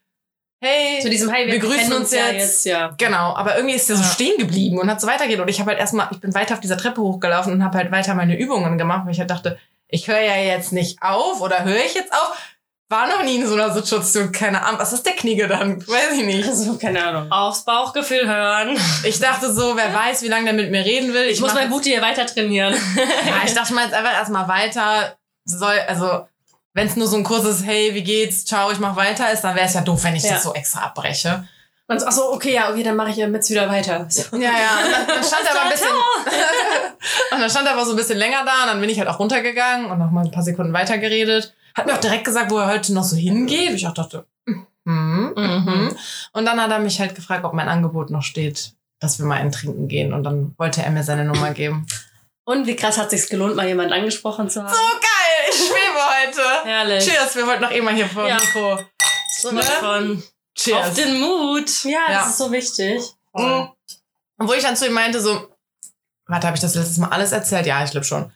hey, 0.60 1.00
Zu 1.00 1.08
diesem 1.10 1.32
Hi, 1.32 1.46
wir 1.46 1.58
grüßen 1.60 1.78
kennen 1.78 1.92
uns 1.92 2.12
ja 2.12 2.30
jetzt. 2.30 2.64
ja. 2.66 2.94
Genau, 2.98 3.34
aber 3.36 3.56
irgendwie 3.56 3.76
ist 3.76 3.88
der 3.88 3.96
so 3.96 4.02
Ja. 4.02 4.08
stehen 4.08 4.38
geblieben 4.38 4.78
und 4.78 4.90
hat 4.90 5.00
so 5.00 5.06
weitergeht. 5.06 5.38
Und 5.38 5.48
ich 5.48 5.60
habe 5.60 5.70
halt 5.70 5.78
erstmal, 5.78 6.08
ich 6.10 6.20
bin 6.20 6.34
weiter 6.34 6.54
auf 6.54 6.60
dieser 6.60 6.76
Treppe 6.78 7.00
hochgelaufen 7.00 7.52
und 7.52 7.62
habe 7.64 7.78
halt 7.78 7.92
weiter 7.92 8.14
meine 8.14 8.36
Übungen 8.36 8.78
gemacht, 8.78 9.02
weil 9.04 9.12
ich 9.12 9.20
halt 9.20 9.30
dachte, 9.30 9.58
ich 9.88 10.08
höre 10.08 10.20
ja 10.20 10.36
jetzt 10.36 10.72
nicht 10.72 10.98
auf 11.02 11.40
oder 11.40 11.64
höre 11.64 11.84
ich 11.84 11.94
jetzt 11.94 12.12
auf? 12.12 12.32
War 12.92 13.08
noch 13.08 13.22
nie 13.24 13.36
in 13.36 13.46
so 13.48 13.54
einer 13.54 13.72
Situation, 13.72 14.30
keine 14.32 14.62
Ahnung. 14.62 14.78
Was 14.78 14.92
ist 14.92 15.06
der 15.06 15.14
Knigge 15.14 15.48
dann? 15.48 15.80
Weiß 15.88 16.12
ich 16.12 16.24
nicht. 16.26 16.46
Also, 16.46 16.76
keine 16.76 17.02
Ahnung. 17.02 17.32
Aufs 17.32 17.64
Bauchgefühl 17.64 18.28
hören. 18.28 18.76
Ich 19.04 19.18
dachte 19.18 19.50
so, 19.50 19.74
wer 19.76 19.94
weiß, 19.94 20.20
wie 20.22 20.28
lange 20.28 20.44
der 20.44 20.52
mit 20.52 20.70
mir 20.70 20.84
reden 20.84 21.14
will. 21.14 21.22
Ich 21.24 21.40
muss 21.40 21.54
mach 21.54 21.60
mein 21.60 21.70
Booty 21.70 21.88
hier 21.88 22.02
weiter 22.02 22.26
trainieren. 22.26 22.74
Ja, 23.26 23.36
ich 23.46 23.54
dachte 23.54 23.72
mal 23.72 23.84
jetzt 23.84 23.94
einfach 23.94 24.12
erstmal 24.12 24.46
weiter. 24.46 25.16
Soll, 25.46 25.78
also, 25.88 26.26
wenn 26.74 26.86
es 26.86 26.96
nur 26.96 27.06
so 27.06 27.16
ein 27.16 27.24
kurzes 27.24 27.64
Hey, 27.64 27.94
wie 27.94 28.02
geht's? 28.04 28.44
Ciao, 28.44 28.70
ich 28.70 28.78
mach 28.78 28.94
weiter 28.94 29.32
ist, 29.32 29.40
dann 29.40 29.54
wäre 29.56 29.66
es 29.66 29.72
ja 29.74 29.80
doof, 29.80 30.04
wenn 30.04 30.14
ich 30.14 30.24
Ja. 30.24 30.34
das 30.34 30.42
so 30.42 30.52
extra 30.52 30.80
abbreche. 30.82 31.48
Und 31.88 31.98
so, 31.98 32.06
ach 32.06 32.12
so, 32.12 32.32
okay, 32.32 32.52
ja, 32.54 32.70
okay, 32.70 32.82
dann 32.82 32.96
mache 32.96 33.10
ich 33.10 33.16
jetzt 33.16 33.48
wieder 33.50 33.68
weiter. 33.70 34.06
Ja, 34.32 34.38
ja. 34.38 34.84
Und 34.84 34.92
dann, 34.92 35.06
dann 35.06 35.24
stand 35.24 35.44
er 35.46 35.50
aber 35.52 35.62
ein 35.62 35.70
bisschen. 35.72 35.88
und 37.32 37.40
dann 37.40 37.50
stand 37.50 37.66
er 37.66 37.72
aber 37.72 37.84
so 37.86 37.92
ein 37.92 37.96
bisschen 37.96 38.18
länger 38.18 38.44
da 38.44 38.62
und 38.62 38.66
dann 38.68 38.80
bin 38.80 38.90
ich 38.90 38.98
halt 38.98 39.08
auch 39.08 39.18
runtergegangen 39.18 39.86
und 39.90 39.98
noch 39.98 40.10
mal 40.10 40.24
ein 40.24 40.30
paar 40.30 40.42
Sekunden 40.42 40.72
weiter 40.74 40.98
geredet. 40.98 41.54
Hat 41.74 41.86
mir 41.86 41.94
auch 41.94 42.00
direkt 42.00 42.24
gesagt, 42.24 42.50
wo 42.50 42.58
er 42.58 42.66
heute 42.68 42.92
noch 42.92 43.04
so 43.04 43.16
hingeht. 43.16 43.70
Ich 43.72 43.86
auch 43.86 43.94
dachte, 43.94 44.26
hm, 44.46 44.66
mhm. 44.84 45.32
Mhm. 45.36 45.96
Und 46.32 46.44
dann 46.44 46.60
hat 46.60 46.70
er 46.70 46.78
mich 46.78 47.00
halt 47.00 47.14
gefragt, 47.14 47.44
ob 47.44 47.52
mein 47.54 47.68
Angebot 47.68 48.10
noch 48.10 48.22
steht, 48.22 48.72
dass 49.00 49.18
wir 49.18 49.26
mal 49.26 49.36
ein 49.40 49.52
Trinken 49.52 49.88
gehen. 49.88 50.12
Und 50.12 50.24
dann 50.24 50.54
wollte 50.58 50.82
er 50.82 50.90
mir 50.90 51.04
seine 51.04 51.24
Nummer 51.24 51.52
geben. 51.52 51.86
Und 52.44 52.66
wie 52.66 52.74
krass 52.76 52.98
hat 52.98 53.10
sich's 53.10 53.28
gelohnt, 53.28 53.54
mal 53.56 53.66
jemand 53.68 53.92
angesprochen 53.92 54.50
zu 54.50 54.62
haben? 54.62 54.72
So 54.74 54.80
geil! 54.80 55.50
Ich 55.50 55.56
schwebe 55.56 55.98
heute. 56.42 56.68
Herrlich. 56.68 57.04
Cheers, 57.04 57.36
wir 57.36 57.46
wollten 57.46 57.62
noch 57.62 57.70
eben 57.70 57.84
mal 57.84 57.94
hier 57.94 58.08
vor 58.08 58.26
Ja. 58.26 58.36
Mikro. 58.36 58.80
So 59.40 59.50
Ne? 59.52 59.62
von. 59.62 60.22
Cheers. 60.54 60.88
Auf 60.88 60.94
den 60.94 61.20
Mut. 61.20 61.84
Ja, 61.84 61.90
Ja. 62.10 62.18
das 62.18 62.30
ist 62.30 62.38
so 62.38 62.50
wichtig. 62.52 63.00
Mhm. 63.34 63.68
Und 64.38 64.48
wo 64.48 64.52
ich 64.54 64.62
dann 64.62 64.76
zu 64.76 64.86
ihm 64.86 64.92
meinte, 64.92 65.20
so, 65.20 65.48
warte, 66.26 66.46
habe 66.48 66.56
ich 66.56 66.60
das 66.60 66.74
letztes 66.74 66.98
Mal 66.98 67.08
alles 67.08 67.32
erzählt? 67.32 67.66
Ja, 67.66 67.84
ich 67.84 67.90
glaube 67.92 68.04
schon. 68.04 68.30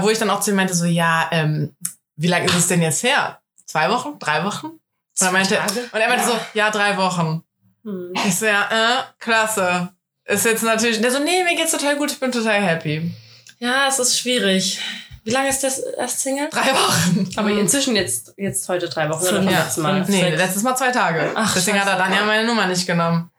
Wo 0.00 0.10
ich 0.10 0.18
dann 0.18 0.30
auch 0.30 0.40
zu 0.40 0.50
ihm 0.50 0.56
meinte, 0.56 0.74
so, 0.74 0.84
ja, 0.84 1.28
ähm, 1.32 1.74
wie 2.16 2.26
lange 2.28 2.46
ist 2.46 2.54
es 2.54 2.68
denn 2.68 2.82
jetzt 2.82 3.02
her? 3.02 3.40
Zwei 3.66 3.88
Wochen? 3.90 4.18
Drei 4.18 4.44
Wochen? 4.44 4.66
Und, 4.66 4.80
er 5.20 5.32
meinte, 5.32 5.54
Tage? 5.56 5.80
und 5.92 6.00
er 6.00 6.08
meinte 6.08 6.26
so, 6.26 6.38
ja, 6.54 6.70
drei 6.70 6.96
Wochen. 6.96 7.42
Hm. 7.84 8.12
Ich 8.26 8.36
so, 8.38 8.46
ja, 8.46 8.68
äh, 8.70 9.02
klasse. 9.18 9.88
Ist 10.24 10.44
jetzt 10.44 10.62
natürlich, 10.62 11.00
der 11.00 11.10
so, 11.10 11.18
nee, 11.20 11.42
mir 11.44 11.54
geht's 11.56 11.70
total 11.72 11.96
gut, 11.96 12.10
ich 12.10 12.20
bin 12.20 12.32
total 12.32 12.60
happy. 12.60 13.12
Ja, 13.58 13.86
es 13.88 13.98
ist 13.98 14.18
schwierig. 14.18 14.80
Wie 15.24 15.30
lange 15.30 15.48
ist 15.48 15.62
das 15.64 15.78
erst 15.80 16.20
Single? 16.20 16.48
Drei 16.50 16.72
Wochen. 16.72 17.28
Aber 17.36 17.48
Mhm. 17.48 17.60
inzwischen 17.60 17.96
jetzt, 17.96 18.34
jetzt 18.36 18.68
heute 18.68 18.88
drei 18.88 19.08
Wochen 19.08 19.24
oder 19.26 19.42
ja, 19.42 19.62
letzten 19.64 19.82
Mal. 19.82 20.00
Nee, 20.06 20.20
Sechs. 20.22 20.36
letztes 20.38 20.62
Mal 20.62 20.76
zwei 20.76 20.90
Tage. 20.92 21.32
Ach, 21.34 21.52
Deswegen 21.54 21.80
hat 21.80 21.86
er 21.88 21.96
scheiße. 21.96 22.10
dann 22.10 22.18
ja 22.18 22.24
meine 22.26 22.46
Nummer 22.46 22.66
nicht 22.66 22.86
genommen. 22.86 23.30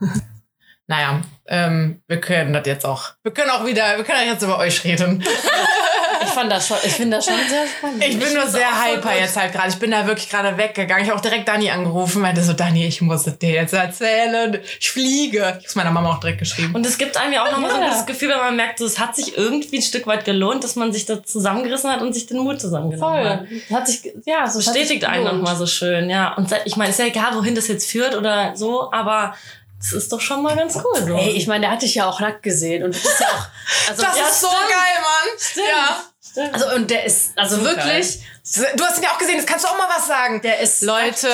naja, 0.86 1.22
ähm, 1.46 2.02
wir 2.06 2.20
können 2.20 2.52
das 2.52 2.66
jetzt 2.66 2.84
auch. 2.84 3.12
Wir 3.22 3.32
können 3.32 3.50
auch 3.50 3.64
wieder, 3.64 3.96
wir 3.96 4.04
können 4.04 4.20
auch 4.20 4.32
jetzt 4.32 4.42
über 4.42 4.58
euch 4.58 4.84
reden. 4.84 5.24
Ich 6.32 6.38
fand 6.38 6.50
das 6.50 6.66
schon, 6.66 6.76
ich 6.82 6.92
finde 6.92 7.16
das 7.18 7.26
schon 7.26 7.34
sehr 7.48 7.66
spannend. 7.66 8.02
Ich 8.04 8.18
bin 8.18 8.32
nur 8.32 8.46
sehr 8.46 8.68
voll 8.68 8.96
hyper 8.96 9.18
jetzt 9.18 9.36
halt 9.36 9.52
gerade. 9.52 9.68
Ich 9.68 9.76
bin 9.78 9.90
da 9.90 10.06
wirklich 10.06 10.28
gerade 10.30 10.56
weggegangen. 10.56 11.04
Ich 11.04 11.10
habe 11.10 11.18
auch 11.18 11.22
direkt 11.22 11.46
Dani 11.46 11.70
angerufen, 11.70 12.22
meinte 12.22 12.42
so, 12.42 12.52
Dani, 12.54 12.86
ich 12.86 13.00
muss 13.02 13.26
es 13.26 13.38
dir 13.38 13.50
jetzt 13.50 13.74
erzählen. 13.74 14.58
Ich 14.80 14.90
fliege. 14.90 15.58
Ich 15.60 15.68
habe 15.68 15.76
meiner 15.76 15.90
Mama 15.90 16.12
auch 16.14 16.20
direkt 16.20 16.38
geschrieben. 16.38 16.74
Und 16.74 16.86
es 16.86 16.96
gibt 16.98 17.16
einem 17.16 17.32
ja 17.32 17.44
auch 17.44 17.50
nochmal 17.52 17.70
so 17.70 17.76
ein 17.76 17.82
Ja. 17.82 17.88
gutes 17.90 18.06
Gefühl, 18.06 18.30
wenn 18.30 18.38
man 18.38 18.56
merkt, 18.56 18.78
so, 18.78 18.86
es 18.86 18.98
hat 18.98 19.14
sich 19.14 19.36
irgendwie 19.36 19.78
ein 19.78 19.82
Stück 19.82 20.06
weit 20.06 20.24
gelohnt, 20.24 20.64
dass 20.64 20.74
man 20.76 20.92
sich 20.92 21.04
da 21.06 21.22
zusammengerissen 21.22 21.90
hat 21.90 22.00
und 22.00 22.12
sich 22.14 22.26
den 22.26 22.38
Mut 22.38 22.60
zusammengenommen 22.60 23.28
hat. 23.28 23.46
Voll. 23.48 23.76
Hat 23.76 23.86
sich, 23.86 24.12
ja, 24.24 24.48
so 24.48 24.58
Bestätigt 24.58 25.04
einen 25.04 25.24
nochmal 25.24 25.56
so 25.56 25.66
schön, 25.66 26.08
ja. 26.08 26.34
Und 26.34 26.50
ich 26.64 26.76
meine, 26.76 26.90
ist 26.90 26.98
ja 26.98 27.06
egal, 27.06 27.34
wohin 27.34 27.54
das 27.54 27.68
jetzt 27.68 27.90
führt 27.90 28.14
oder 28.16 28.56
so, 28.56 28.90
aber 28.92 29.34
es 29.80 29.92
ist 29.92 30.12
doch 30.12 30.20
schon 30.20 30.42
mal 30.42 30.54
ganz 30.54 30.76
cool. 30.76 31.04
So. 31.06 31.16
Ey, 31.16 31.30
ich 31.30 31.46
meine, 31.48 31.62
der 31.62 31.70
hat 31.72 31.82
dich 31.82 31.94
ja 31.96 32.08
auch 32.08 32.20
nackt 32.20 32.42
gesehen 32.44 32.84
und 32.84 32.94
das 32.94 33.04
ist 33.04 33.20
ja 33.20 33.26
auch, 33.26 33.46
also, 33.90 34.02
das 34.02 34.16
ja, 34.16 34.24
ist 34.28 34.40
so 34.40 34.46
stimmt. 34.46 34.62
geil, 34.70 35.02
Mann. 35.02 35.66
Ja. 35.68 36.02
Also, 36.52 36.74
und 36.74 36.90
der 36.90 37.04
ist, 37.04 37.36
also 37.38 37.56
So 37.56 37.64
wirklich, 37.64 38.20
Du 38.76 38.84
hast 38.84 38.98
ihn 38.98 39.04
ja 39.04 39.10
auch 39.10 39.18
gesehen, 39.18 39.36
das 39.36 39.46
kannst 39.46 39.64
du 39.64 39.68
auch 39.68 39.76
mal 39.78 39.88
was 39.88 40.06
sagen. 40.06 40.40
der 40.42 40.60
ist, 40.60 40.82
Leute, 40.82 41.28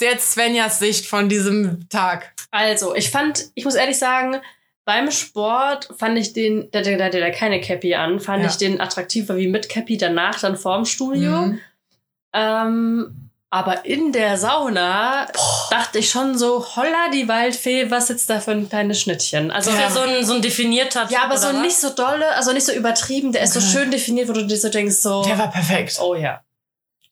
jetzt 0.00 0.32
Svenjas 0.32 0.78
Sicht 0.78 1.06
von 1.06 1.28
diesem 1.28 1.88
Tag. 1.88 2.32
Also, 2.50 2.94
ich 2.94 3.10
fand, 3.10 3.46
ich 3.54 3.64
muss 3.64 3.74
ehrlich 3.74 3.98
sagen, 3.98 4.40
beim 4.84 5.10
Sport 5.10 5.88
fand 5.98 6.18
ich 6.18 6.32
den, 6.34 6.70
der, 6.72 6.82
der, 6.82 6.96
der, 6.98 7.10
der 7.10 7.32
keine 7.32 7.60
Cappy 7.60 7.94
an, 7.94 8.20
fand 8.20 8.42
Ja. 8.44 8.50
ich 8.50 8.56
den 8.56 8.80
attraktiver 8.80 9.36
wie 9.36 9.48
mit 9.48 9.68
Cappy 9.68 9.96
danach, 9.96 10.40
dann 10.40 10.56
vorm 10.56 10.84
Studio. 10.84 11.46
Mhm. 11.46 11.60
Ähm, 12.34 13.23
aber 13.50 13.84
in 13.84 14.10
der 14.12 14.36
Sauna 14.36 15.26
dachte 15.70 15.98
ich 16.00 16.10
schon 16.10 16.36
so, 16.36 16.64
holla 16.76 17.08
die 17.12 17.28
Waldfee, 17.28 17.90
was 17.90 18.08
sitzt 18.08 18.28
da 18.30 18.40
für 18.40 18.50
ein 18.52 18.68
kleines 18.68 19.00
Schnittchen? 19.00 19.50
Also, 19.50 19.70
ja, 19.70 19.80
ja 19.82 19.90
so 19.90 20.00
ein, 20.00 20.24
so 20.24 20.34
ein 20.34 20.42
definierter 20.42 21.06
Typ, 21.06 21.22
aber 21.24 21.36
so 21.38 21.48
was? 21.48 21.56
nicht 21.58 21.76
so 21.76 21.90
dolle, 21.90 22.34
also 22.34 22.52
nicht 22.52 22.66
so 22.66 22.72
übertrieben, 22.72 23.30
der 23.32 23.42
ist 23.42 23.54
so 23.54 23.60
schön 23.60 23.90
definiert, 23.90 24.28
wo 24.28 24.32
du 24.32 24.44
dir 24.46 24.56
so 24.58 24.68
denkst, 24.68 24.96
so, 24.96 25.22
Der 25.24 25.38
war 25.38 25.50
perfekt. 25.50 25.98
oh 26.02 26.14
ja. 26.14 26.40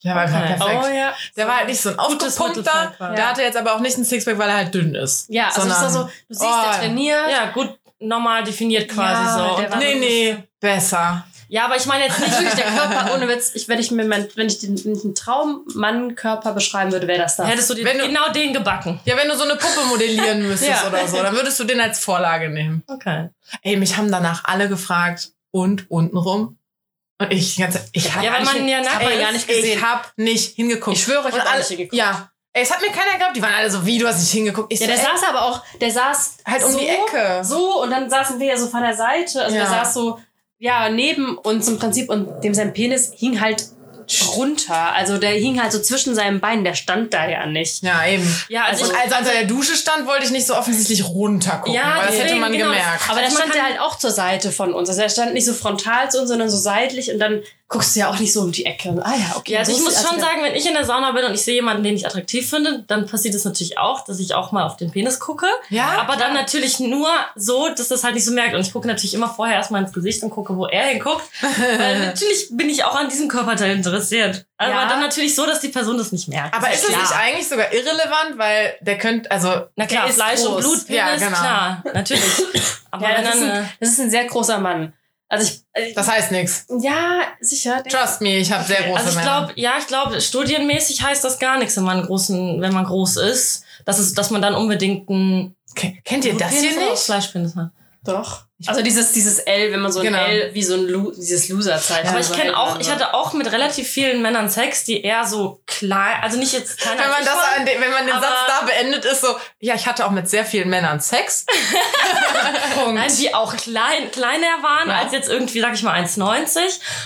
Der 0.04 0.16
war 0.16 0.22
einfach 0.22 0.40
Okay. 0.42 0.54
perfekt. 0.56 0.80
Oh 0.84 0.88
ja. 0.96 1.14
Der 1.36 1.46
war 1.46 1.56
halt 1.58 1.68
nicht 1.68 1.80
so 1.80 1.90
ein 1.90 1.98
aufgepumpter. 2.00 2.92
War. 2.98 3.14
Der 3.14 3.28
hatte 3.28 3.42
jetzt 3.42 3.56
aber 3.56 3.76
auch 3.76 3.78
nicht 3.78 3.94
einen 3.94 4.04
Sixpack, 4.04 4.36
weil 4.36 4.48
er 4.50 4.56
halt 4.56 4.74
dünn 4.74 4.96
ist. 4.96 5.26
Ja, 5.28 5.46
also 5.46 5.60
Sondern- 5.60 5.90
so, 5.92 6.02
du 6.04 6.10
siehst, 6.30 6.42
Oh. 6.44 6.62
der 6.70 6.78
trainiert. 6.80 7.30
Ja, 7.30 7.50
gut, 7.52 7.78
normal 8.00 8.42
definiert 8.42 8.88
quasi 8.88 9.22
Ja, 9.24 9.56
so. 9.70 9.76
Nee, 9.78 9.94
nee, 9.94 10.36
besser. 10.58 11.24
Ja, 11.54 11.66
aber 11.66 11.76
ich 11.76 11.84
meine 11.84 12.04
jetzt 12.06 12.18
Nicht 12.18 12.32
wirklich 12.32 12.54
der 12.54 12.64
Körper, 12.72 13.12
ohne 13.14 13.28
Witz. 13.28 13.50
Ich, 13.54 13.68
wenn 13.68 13.78
ich 13.78 13.90
mir 13.90 14.04
mein, 14.06 14.26
wenn 14.36 14.46
ich 14.46 14.58
den, 14.60 14.70
einen 14.84 15.14
Traummann-Körper 15.14 16.52
beschreiben 16.52 16.92
würde, 16.92 17.06
wäre 17.06 17.18
das 17.20 17.36
das. 17.36 17.46
Hättest 17.46 17.68
du, 17.70 17.84
Wenn 17.84 17.98
du- 17.98 18.06
genau 18.06 18.30
den 18.32 18.52
gebacken. 18.54 19.00
Ja, 19.04 19.16
wenn 19.16 19.28
du 19.28 19.36
so 19.36 19.44
eine 19.44 19.56
Puppe 19.56 19.84
modellieren 19.88 20.42
müsstest 20.48 20.70
Ja. 20.82 20.88
oder 20.88 21.06
so, 21.06 21.18
dann 21.22 21.34
würdest 21.34 21.60
du 21.60 21.64
den 21.64 21.80
als 21.80 21.98
Vorlage 21.98 22.48
nehmen. 22.48 22.82
Okay. 22.86 23.28
Ey, 23.62 23.76
mich 23.76 23.96
haben 23.96 24.10
danach 24.10 24.44
alle 24.44 24.68
gefragt, 24.68 25.30
und 25.50 25.90
untenrum? 25.90 26.56
Und 27.18 27.30
ich, 27.30 27.58
ganz, 27.58 27.78
ich 27.92 28.14
hab 28.14 28.22
Ja, 28.24 28.40
nicht- 28.40 28.54
man 28.54 28.66
ja 28.66 28.78
hab 28.78 29.00
gar 29.02 29.32
nicht 29.32 29.46
gesehen. 29.46 29.78
Ich 29.78 29.84
hab 29.84 30.10
nicht 30.16 30.56
hingeguckt. 30.56 30.96
Ich 30.96 31.02
schwöre, 31.04 31.28
ich 31.28 31.38
hab 31.38 31.46
alle, 31.48 31.58
nicht 31.58 31.68
hingeguckt. 31.68 31.94
Ja. 31.94 32.30
Ey, 32.54 32.62
es 32.62 32.70
hat 32.72 32.80
mir 32.80 32.88
keiner 32.88 33.12
geglaubt. 33.12 33.36
Die 33.36 33.42
waren 33.42 33.52
alle 33.54 33.70
so, 33.70 33.84
wie, 33.84 33.98
du 33.98 34.06
hast 34.08 34.20
nicht 34.20 34.32
hingeguckt. 34.32 34.72
Ich 34.72 34.80
Ja, 34.80 34.86
so, 34.86 34.92
der 34.92 35.00
ey, 35.02 35.06
saß 35.06 35.28
aber 35.28 35.42
auch, 35.42 35.62
der 35.80 35.90
saß 35.90 36.36
halt 36.46 36.64
um 36.64 36.72
so, 36.72 36.78
die 36.78 36.88
Ecke. 36.88 37.40
So, 37.44 37.82
und 37.82 37.90
dann 37.90 38.08
saßen 38.08 38.40
wir 38.40 38.46
ja 38.46 38.56
so 38.56 38.66
von 38.68 38.80
der 38.82 38.94
Seite. 38.94 39.42
Also 39.44 39.54
Ja. 39.56 39.62
der 39.64 39.70
saß 39.70 39.92
so, 39.94 40.18
ja, 40.62 40.88
neben 40.88 41.36
uns 41.38 41.66
im 41.68 41.78
Prinzip 41.80 42.08
und 42.08 42.42
dem 42.44 42.54
sein 42.54 42.72
Penis 42.72 43.12
hing 43.16 43.40
halt 43.40 43.64
runter. 44.36 44.92
Also 44.94 45.18
der 45.18 45.30
hing 45.30 45.60
halt 45.60 45.72
so 45.72 45.80
zwischen 45.80 46.14
seinen 46.14 46.40
Beinen, 46.40 46.64
der 46.64 46.74
stand 46.74 47.12
da 47.14 47.28
ja 47.28 47.46
nicht. 47.46 47.82
Ja, 47.82 48.04
eben. 48.06 48.26
Ja, 48.48 48.64
also, 48.64 48.84
Und 48.84 48.90
ich, 48.92 48.96
als 48.98 49.12
er 49.12 49.18
unter 49.20 49.32
der 49.32 49.44
Dusche 49.44 49.74
stand, 49.74 50.06
wollte 50.06 50.24
ich 50.24 50.30
nicht 50.30 50.46
so 50.46 50.54
offensichtlich 50.56 51.04
runtergucken, 51.04 51.72
Ja, 51.74 51.94
weil 51.96 52.06
das 52.06 52.14
hätte 52.14 52.22
deswegen, 52.24 52.40
man 52.40 52.52
genau. 52.52 52.66
gemerkt. 52.66 53.08
Aber 53.08 53.18
da 53.20 53.24
Also 53.26 53.38
man 53.38 53.48
stand 53.48 53.52
kann- 53.64 53.70
halt 53.72 53.80
auch 53.80 53.96
zur 53.98 54.10
Seite 54.10 54.52
von 54.52 54.72
uns. 54.74 54.88
Also 54.88 55.00
er 55.02 55.08
stand 55.08 55.34
nicht 55.34 55.44
so 55.46 55.52
frontal 55.54 56.10
zu 56.10 56.20
uns, 56.20 56.28
sondern 56.28 56.50
so 56.50 56.56
seitlich 56.58 57.10
und 57.12 57.18
dann 57.18 57.42
guckst 57.72 57.96
du 57.96 58.00
ja 58.00 58.10
auch 58.10 58.18
nicht 58.18 58.32
so 58.32 58.42
um 58.42 58.52
die 58.52 58.66
Ecke. 58.66 58.90
Ah 59.02 59.14
ja, 59.16 59.34
okay. 59.36 59.54
ja, 59.54 59.58
also 59.60 59.72
so 59.72 59.78
ich 59.78 59.88
ist- 59.88 60.02
muss 60.02 60.08
schon 60.10 60.20
sagen, 60.20 60.42
wenn 60.42 60.54
ich 60.54 60.66
in 60.66 60.74
der 60.74 60.84
Sauna 60.84 61.12
bin 61.12 61.24
und 61.24 61.32
ich 61.34 61.42
sehe 61.42 61.54
jemanden, 61.54 61.82
den 61.82 61.96
ich 61.96 62.06
attraktiv 62.06 62.48
finde, 62.48 62.84
dann 62.86 63.06
passiert 63.06 63.34
es 63.34 63.44
natürlich 63.46 63.78
auch, 63.78 64.04
dass 64.04 64.18
ich 64.20 64.34
auch 64.34 64.52
mal 64.52 64.64
auf 64.64 64.76
den 64.76 64.90
Penis 64.90 65.18
gucke. 65.18 65.46
Ja, 65.70 65.96
aber 65.98 66.16
dann 66.16 66.34
natürlich 66.34 66.78
nur 66.80 67.08
so, 67.34 67.68
dass 67.74 67.88
das 67.88 68.04
halt 68.04 68.14
nicht 68.14 68.24
so 68.26 68.32
merkt. 68.32 68.54
Und 68.54 68.60
ich 68.60 68.72
gucke 68.72 68.86
natürlich 68.86 69.14
immer 69.14 69.28
vorher 69.28 69.56
erstmal 69.56 69.82
ins 69.82 69.92
Gesicht 69.92 70.22
und 70.22 70.28
gucke, 70.30 70.54
wo 70.56 70.66
er 70.66 70.84
hinguckt. 70.88 71.22
Weil 71.78 71.98
natürlich 72.06 72.48
bin 72.50 72.68
ich 72.68 72.84
auch 72.84 72.94
an 72.94 73.08
diesem 73.08 73.28
Körperteil 73.28 73.70
interessiert. 73.74 74.44
Aber 74.58 74.70
Ja. 74.70 74.88
dann 74.88 75.00
natürlich 75.00 75.34
so, 75.34 75.46
dass 75.46 75.60
die 75.60 75.68
Person 75.70 75.96
das 75.98 76.12
nicht 76.12 76.28
merkt. 76.28 76.54
Aber 76.54 76.66
Das 76.68 76.76
ist 76.76 76.82
es 76.84 76.88
klar. 76.90 77.00
nicht 77.02 77.12
eigentlich 77.16 77.48
sogar 77.48 77.72
irrelevant, 77.72 78.36
weil 78.36 78.74
der 78.82 78.98
könnte, 78.98 79.30
also 79.30 79.48
Na 79.76 79.86
klar, 79.86 80.02
Der 80.02 80.10
ist 80.10 80.14
Fleisch 80.16 80.40
und 80.40 80.52
groß. 80.54 80.60
Blut, 80.62 80.86
Penis, 80.86 80.98
Ja, 80.98 81.16
genau. 81.16 81.38
klar, 81.38 81.82
natürlich. 81.94 82.22
Aber 82.90 83.08
Ja, 83.08 83.22
das, 83.22 83.34
ist 83.34 83.40
dann, 83.42 83.50
ein, 83.50 83.64
äh, 83.64 83.66
das 83.80 83.88
ist 83.88 84.00
ein 84.00 84.10
sehr 84.10 84.24
großer 84.26 84.58
Mann. 84.58 84.92
Also 85.32 85.50
ich. 85.50 85.62
äh, 85.72 85.92
das 85.94 86.08
heißt 86.10 86.30
nichts. 86.30 86.66
ja, 86.80 87.22
sicher. 87.40 87.82
Trust 87.84 88.20
me, 88.20 88.36
ich 88.36 88.52
habe 88.52 88.64
sehr 88.64 88.82
große 88.82 88.96
also 88.98 89.08
ich 89.08 89.14
Männer. 89.16 89.46
glaube, 89.46 89.52
ja, 89.60 89.72
ich 89.78 89.86
glaube, 89.86 90.20
studienmäßig 90.20 91.02
heißt 91.02 91.24
das 91.24 91.38
gar 91.38 91.58
nichts, 91.58 91.76
wenn 91.76 91.84
man 91.84 92.02
großen, 92.04 92.60
wenn 92.60 92.72
man 92.74 92.84
groß 92.84 93.16
ist, 93.16 93.64
dass 93.86 93.98
es, 93.98 94.12
dass 94.12 94.30
man 94.30 94.42
dann 94.42 94.54
unbedingt 94.54 95.06
Ke- 95.74 95.94
Kennt 96.04 96.24
ihr 96.26 96.36
das 96.36 96.50
hier 96.52 96.76
nicht? 96.76 96.98
Fleischpenis 96.98 97.56
hat. 97.56 97.70
Doch. 98.04 98.44
Also 98.66 98.82
dieses, 98.82 99.12
dieses 99.12 99.38
L, 99.40 99.72
wenn 99.72 99.80
man 99.80 99.90
so 99.92 100.00
ein 100.00 100.06
Genau. 100.06 100.18
L, 100.24 100.50
wie 100.52 100.62
so 100.62 100.74
ein 100.74 100.86
Lu 100.88 101.12
dieses 101.12 101.48
Loser-Zeichen. 101.48 102.08
Aber 102.08 102.20
ich 102.20 102.32
kenne 102.32 102.56
auch, 102.56 102.78
ich 102.80 102.90
hatte 102.90 103.14
auch 103.14 103.32
mit 103.32 103.50
relativ 103.50 103.88
vielen 103.88 104.22
Männern 104.22 104.48
Sex, 104.48 104.84
die 104.84 105.02
eher 105.02 105.24
so 105.26 105.60
klein, 105.66 106.22
also 106.22 106.38
nicht 106.38 106.52
jetzt 106.52 106.78
kleiner 106.78 107.02
Wenn 107.02 107.10
man, 107.10 107.24
das 107.24 107.34
war, 107.34 107.56
an 107.58 107.66
de, 107.66 107.80
wenn 107.80 107.90
man 107.90 108.06
den 108.06 108.14
Satz 108.20 108.46
da 108.46 108.66
beendet, 108.66 109.04
ist 109.04 109.20
so, 109.22 109.28
ja, 109.60 109.74
ich 109.74 109.86
hatte 109.86 110.06
auch 110.06 110.10
mit 110.10 110.28
sehr 110.28 110.44
vielen 110.44 110.68
Männern 110.68 111.00
Sex. 111.00 111.46
Punkt. 112.74 112.94
Nein, 112.94 113.10
die 113.18 113.34
auch 113.34 113.56
klein, 113.56 114.10
kleiner 114.10 114.62
waren 114.62 114.88
Ja. 114.88 114.98
als 114.98 115.12
jetzt 115.12 115.28
irgendwie, 115.28 115.60
sag 115.60 115.74
ich 115.74 115.82
mal, 115.82 115.94
1,90. 116.02 116.58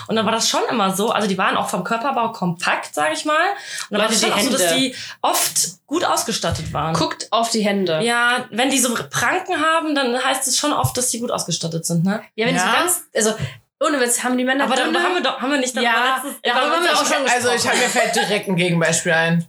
Und 0.09 0.17
dann 0.17 0.25
war 0.25 0.33
das 0.33 0.49
schon 0.49 0.63
immer 0.71 0.95
so. 0.95 1.11
Also 1.11 1.29
die 1.29 1.39
waren 1.39 1.57
auch 1.57 1.69
vom 1.69 1.85
Körperbau 1.85 2.33
kompakt, 2.33 2.95
sag 2.95 3.13
ich 3.13 3.25
mal. 3.25 3.35
Und 3.35 3.47
dann 3.91 4.01
war 4.01 4.09
Leute, 4.09 4.21
das 4.21 4.23
schon 4.23 4.33
auch 4.33 4.41
so, 4.41 4.51
dass 4.51 4.75
die 4.75 4.95
oft 5.23 5.69
gut 5.87 6.05
ausgestattet 6.05 6.73
waren. 6.73 6.95
Guckt 6.95 7.29
auf 7.31 7.51
die 7.51 7.61
Hände. 7.65 8.01
Ja, 8.03 8.47
wenn 8.51 8.71
die 8.71 8.79
so 8.79 8.95
Pranken 9.11 9.61
haben, 9.65 9.95
dann 9.95 10.23
heißt 10.23 10.47
es 10.49 10.59
schon 10.59 10.73
oft, 10.73 10.97
dass 10.97 11.11
die 11.11 11.21
gut 11.21 11.31
ausgestattet 11.31 11.46
sind, 11.87 12.05
ne? 12.05 12.23
Ja, 12.35 12.47
wenn 12.47 12.55
die 12.55 12.61
so 12.61 12.67
Ja. 12.67 12.73
ganz, 12.81 13.03
also 13.15 13.35
ohne 13.81 14.01
Witz, 14.01 14.23
haben 14.25 14.39
die 14.39 14.45
Männer 14.45 14.65
Aber 14.65 14.75
darüber 14.77 14.99
dünne- 14.99 15.05
haben 15.05 15.15
wir 15.15 15.23
doch, 15.23 15.41
haben 15.41 15.51
wir 15.51 15.59
nicht 15.59 15.77
darüber 15.77 15.91
Ja, 15.91 16.15
letztens, 16.17 16.37
darüber 16.43 16.77
haben 16.77 16.85
wir 16.85 16.93
auch 16.95 17.07
schon 17.07 17.27
Also 17.29 17.51
ich 17.51 17.67
habe 17.69 17.77
mir 17.79 17.89
fällt 17.89 18.17
direkt 18.17 18.49
ein 18.49 18.57
Gegenbeispiel 18.57 19.13
ein. 19.13 19.47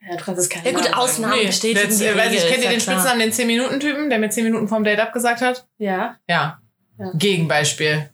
Ja, 0.00 0.16
Ja, 0.64 0.72
gut. 0.72 0.94
Ausnahmen 0.96 1.46
bestätigen 1.46 1.80
jetzt, 1.90 2.00
die 2.00 2.04
äh, 2.06 2.16
weiß 2.16 2.32
ich, 2.32 2.38
Regel, 2.44 2.50
kennt 2.50 2.64
ihr 2.64 2.70
ist 2.70 2.86
den 2.86 2.94
ja. 2.94 3.00
Spitznamen, 3.00 3.20
den 3.20 3.32
10-Minuten-Typen, 3.32 4.08
der 4.10 4.18
mir 4.18 4.30
10 4.30 4.44
Minuten 4.44 4.68
vorm 4.68 4.84
Date 4.84 5.00
abgesagt 5.00 5.40
hat? 5.42 5.66
Ja. 5.78 6.16
Ja. 6.28 6.60
Ja. 6.98 7.10
Gegenbeispiel. 7.14 8.08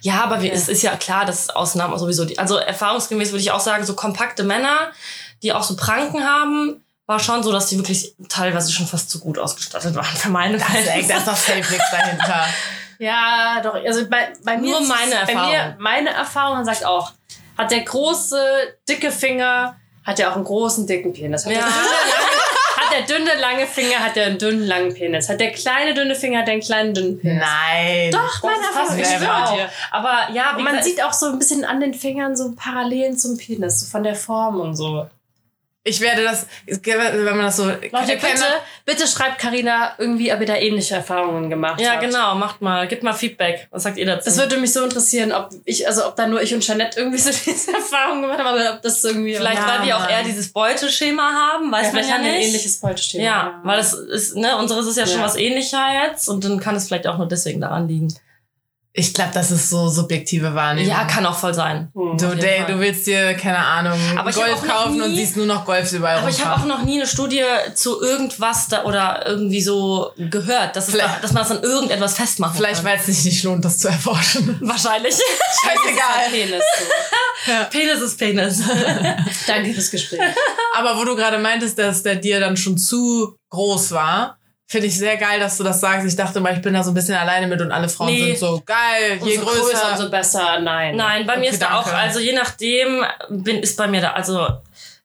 Ja, 0.00 0.22
aber 0.22 0.40
wir, 0.40 0.48
Okay. 0.50 0.56
es 0.58 0.68
ist 0.68 0.82
ja 0.82 0.96
klar, 0.96 1.26
dass 1.26 1.50
Ausnahmen 1.50 1.98
sowieso 1.98 2.24
die, 2.24 2.38
also 2.38 2.56
erfahrungsgemäß 2.56 3.32
würde 3.32 3.42
ich 3.42 3.50
auch 3.50 3.60
sagen, 3.60 3.84
so 3.84 3.94
kompakte 3.94 4.42
Männer, 4.42 4.92
die 5.42 5.52
auch 5.52 5.62
so 5.64 5.76
Pranken 5.76 6.24
haben, 6.26 6.82
war 7.06 7.18
schon 7.20 7.42
so, 7.42 7.52
dass 7.52 7.66
die 7.66 7.76
wirklich 7.76 8.14
teilweise 8.28 8.72
schon 8.72 8.86
fast 8.86 9.10
zu 9.10 9.20
gut 9.20 9.38
ausgestattet 9.38 9.94
waren 9.94 10.04
für 10.16 10.30
meine 10.30 10.56
Das 10.58 10.68
ist, 10.68 10.74
echt- 10.74 10.84
Verhältnisse. 10.84 11.12
da 11.12 11.18
ist 11.18 11.28
doch 11.28 11.36
safe 11.36 11.72
nichts 11.72 11.90
dahinter. 11.90 12.46
Ja, 13.00 13.60
doch. 13.60 13.74
Also 13.74 14.08
bei, 14.08 14.32
bei 14.44 14.56
mir 14.56 14.70
Nur 14.70 14.80
ist 14.80 14.84
es- 14.84 14.88
meine 14.88 15.26
Bei 15.26 15.34
mir, 15.34 15.52
Erfahrung. 15.56 15.74
meine 15.80 16.10
Erfahrung 16.10 16.64
sagt 16.64 16.84
auch, 16.86 17.10
hat 17.58 17.72
der 17.72 17.80
große, 17.80 18.40
dicke 18.88 19.10
Finger, 19.10 19.74
hat 20.04 20.20
er 20.20 20.30
auch 20.30 20.36
einen 20.36 20.44
großen, 20.44 20.86
dicken 20.86 21.12
Penis. 21.12 21.44
Hat, 21.44 21.52
Ja. 21.52 21.58
der 21.58 21.66
dünne, 21.66 21.74
lange, 21.80 22.86
hat 22.86 22.92
der 22.92 23.02
dünne, 23.18 23.34
lange 23.40 23.66
Finger, 23.66 23.98
hat 23.98 24.16
er 24.16 24.26
einen 24.26 24.38
dünnen, 24.38 24.64
langen 24.66 24.94
Penis. 24.94 25.28
Hat 25.28 25.40
der 25.40 25.50
kleine, 25.50 25.92
dünne 25.94 26.14
Finger, 26.14 26.38
hat 26.40 26.46
er 26.48 26.52
einen 26.52 26.62
kleinen, 26.62 26.94
dünnen 26.94 27.18
Penis. 27.20 27.42
Nein. 27.42 28.10
Doch, 28.12 28.42
meine 28.44 28.56
Das 28.62 28.76
Erfahrung. 28.76 28.98
Ich 29.00 29.06
schwöre. 29.08 29.70
Aber 29.90 30.28
ja, 30.32 30.52
man 30.52 30.64
gesagt, 30.66 30.84
sieht 30.84 31.02
auch 31.02 31.12
so 31.12 31.26
ein 31.26 31.38
bisschen 31.40 31.64
an 31.64 31.80
den 31.80 31.94
Fingern 31.94 32.36
so 32.36 32.52
Parallelen 32.54 33.18
zum 33.18 33.36
Penis, 33.36 33.80
so 33.80 33.86
von 33.86 34.04
der 34.04 34.14
Form 34.14 34.60
und 34.60 34.76
so. 34.76 35.08
Ich 35.86 36.00
werde 36.00 36.24
das, 36.24 36.46
wenn 36.66 37.24
man 37.36 37.44
das 37.44 37.56
so. 37.56 37.64
Leute, 37.66 37.82
bitte, 37.90 38.42
bitte 38.86 39.06
schreibt 39.06 39.38
Karina 39.38 39.92
irgendwie, 39.98 40.32
ob 40.32 40.40
ihr 40.40 40.46
da 40.46 40.56
ähnliche 40.56 40.94
Erfahrungen 40.94 41.50
gemacht 41.50 41.78
ja, 41.78 41.92
habt. 41.92 42.00
genau, 42.00 42.34
macht 42.36 42.62
mal, 42.62 42.88
gebt 42.88 43.02
mal 43.02 43.12
Feedback. 43.12 43.68
Was 43.70 43.82
sagt 43.82 43.98
ihr 43.98 44.06
dazu? 44.06 44.24
Das 44.24 44.38
würde 44.38 44.56
mich 44.56 44.72
so 44.72 44.82
interessieren, 44.82 45.30
ob 45.32 45.50
ich, 45.66 45.86
also 45.86 46.06
ob 46.06 46.16
da 46.16 46.26
nur 46.26 46.40
ich 46.40 46.54
und 46.54 46.60
Jeanette 46.64 46.98
irgendwie 46.98 47.18
so 47.18 47.28
diese 47.44 47.74
Erfahrungen 47.74 48.22
gemacht 48.22 48.38
haben, 48.38 48.46
aber 48.46 48.74
ob 48.76 48.80
das 48.82 49.04
irgendwie. 49.04 49.34
Vielleicht, 49.34 49.58
Ja, 49.60 49.68
weil 49.78 49.84
die 49.86 49.92
auch 49.92 50.08
eher 50.08 50.22
dieses 50.22 50.50
Beuteschema 50.54 51.22
haben, 51.52 51.70
weiß 51.70 51.88
ja, 51.88 51.92
man 51.92 51.92
vielleicht 51.92 52.08
ja 52.08 52.14
haben 52.14 52.24
wir 52.24 52.30
ein 52.30 52.38
nicht. 52.38 52.46
ähnliches 52.48 52.80
Beuteschema. 52.80 53.22
ja, 53.24 53.60
weil 53.62 53.76
das 53.76 53.92
ist, 53.92 54.36
ne, 54.36 54.56
unseres 54.56 54.86
ist 54.86 54.96
ja 54.96 55.06
schon 55.06 55.18
Ja. 55.20 55.26
was 55.26 55.36
ähnlicher 55.36 55.84
jetzt 56.06 56.28
und 56.30 56.42
dann 56.44 56.60
kann 56.60 56.76
es 56.76 56.86
vielleicht 56.86 57.06
auch 57.06 57.18
nur 57.18 57.28
deswegen 57.28 57.60
daran 57.60 57.88
liegen. 57.88 58.08
Ich 58.96 59.12
glaube, 59.12 59.32
das 59.34 59.50
ist 59.50 59.70
so 59.70 59.88
subjektive 59.88 60.54
Wahrnehmung. 60.54 60.88
Ja, 60.88 61.02
kann 61.04 61.26
auch 61.26 61.36
voll 61.36 61.52
sein. 61.52 61.90
Hm. 61.96 62.16
Du, 62.16 62.28
Fall. 62.28 62.64
du 62.68 62.78
willst 62.78 63.08
dir, 63.08 63.34
keine 63.34 63.58
Ahnung, 63.58 63.98
Aber 64.16 64.30
ich 64.30 64.36
hab 64.36 64.44
Golf 64.46 64.62
kaufen 64.68 65.02
und 65.02 65.10
nie- 65.10 65.16
siehst 65.16 65.36
nur 65.36 65.46
noch 65.46 65.64
Golfs 65.64 65.92
überall 65.94 66.18
Aber 66.18 66.28
ich 66.28 66.44
habe 66.44 66.60
auch 66.62 66.64
noch 66.64 66.82
nie 66.84 66.94
eine 67.00 67.06
Studie 67.08 67.42
zu 67.74 68.00
irgendwas 68.00 68.68
da 68.68 68.84
oder 68.84 69.26
irgendwie 69.26 69.60
so 69.62 70.12
gehört, 70.16 70.76
dass, 70.76 70.86
es 70.86 70.94
da, 70.96 70.98
Vielleicht- 71.08 71.24
dass 71.24 71.32
man 71.32 71.42
das 71.42 71.50
an 71.50 71.62
irgendetwas 71.64 72.14
festmachen 72.14 72.56
Vielleicht, 72.56 72.76
kann. 72.76 72.84
weil 72.84 72.98
es 72.98 73.06
sich 73.06 73.24
nicht 73.24 73.42
lohnt, 73.42 73.64
das 73.64 73.78
zu 73.78 73.88
erforschen. 73.88 74.58
Wahrscheinlich. 74.62 75.16
Scheißegal. 75.16 76.30
Penis. 76.30 76.62
So. 77.46 77.52
Penis 77.70 78.00
ist 78.00 78.16
Penis. 78.16 78.62
Danke 79.48 79.74
fürs 79.74 79.90
Gespräch. 79.90 80.20
Aber 80.76 80.96
wo 80.98 81.04
du 81.04 81.16
gerade 81.16 81.38
meintest, 81.38 81.80
dass 81.80 82.04
der 82.04 82.14
dir 82.14 82.38
dann 82.38 82.56
schon 82.56 82.78
zu 82.78 83.36
groß 83.50 83.90
war, 83.90 84.38
Finde 84.66 84.86
ich 84.86 84.98
sehr 84.98 85.16
geil, 85.18 85.38
dass 85.40 85.58
du 85.58 85.62
das 85.64 85.80
sagst. 85.80 86.06
Ich 86.06 86.16
dachte 86.16 86.40
mal, 86.40 86.54
ich 86.54 86.62
bin 86.62 86.72
da 86.74 86.82
so 86.82 86.90
ein 86.90 86.94
bisschen 86.94 87.14
alleine 87.16 87.46
mit 87.46 87.60
und 87.60 87.70
alle 87.70 87.88
Frauen 87.88 88.08
Nee. 88.08 88.24
sind 88.28 88.38
so 88.38 88.62
geil, 88.64 89.18
je 89.22 89.36
umso 89.38 89.50
größer. 89.50 89.62
größer, 89.70 89.90
umso 89.92 90.10
besser. 90.10 90.60
Nein. 90.60 90.96
Nein, 90.96 91.26
bei 91.26 91.36
mir 91.36 91.42
Okay, 91.44 91.50
ist 91.52 91.62
da 91.62 91.78
auch, 91.78 91.84
danke. 91.84 91.98
also 91.98 92.18
je 92.20 92.32
nachdem 92.32 93.04
bin, 93.28 93.58
ist 93.60 93.76
bei 93.76 93.86
mir 93.86 94.00
da, 94.00 94.12
also 94.12 94.46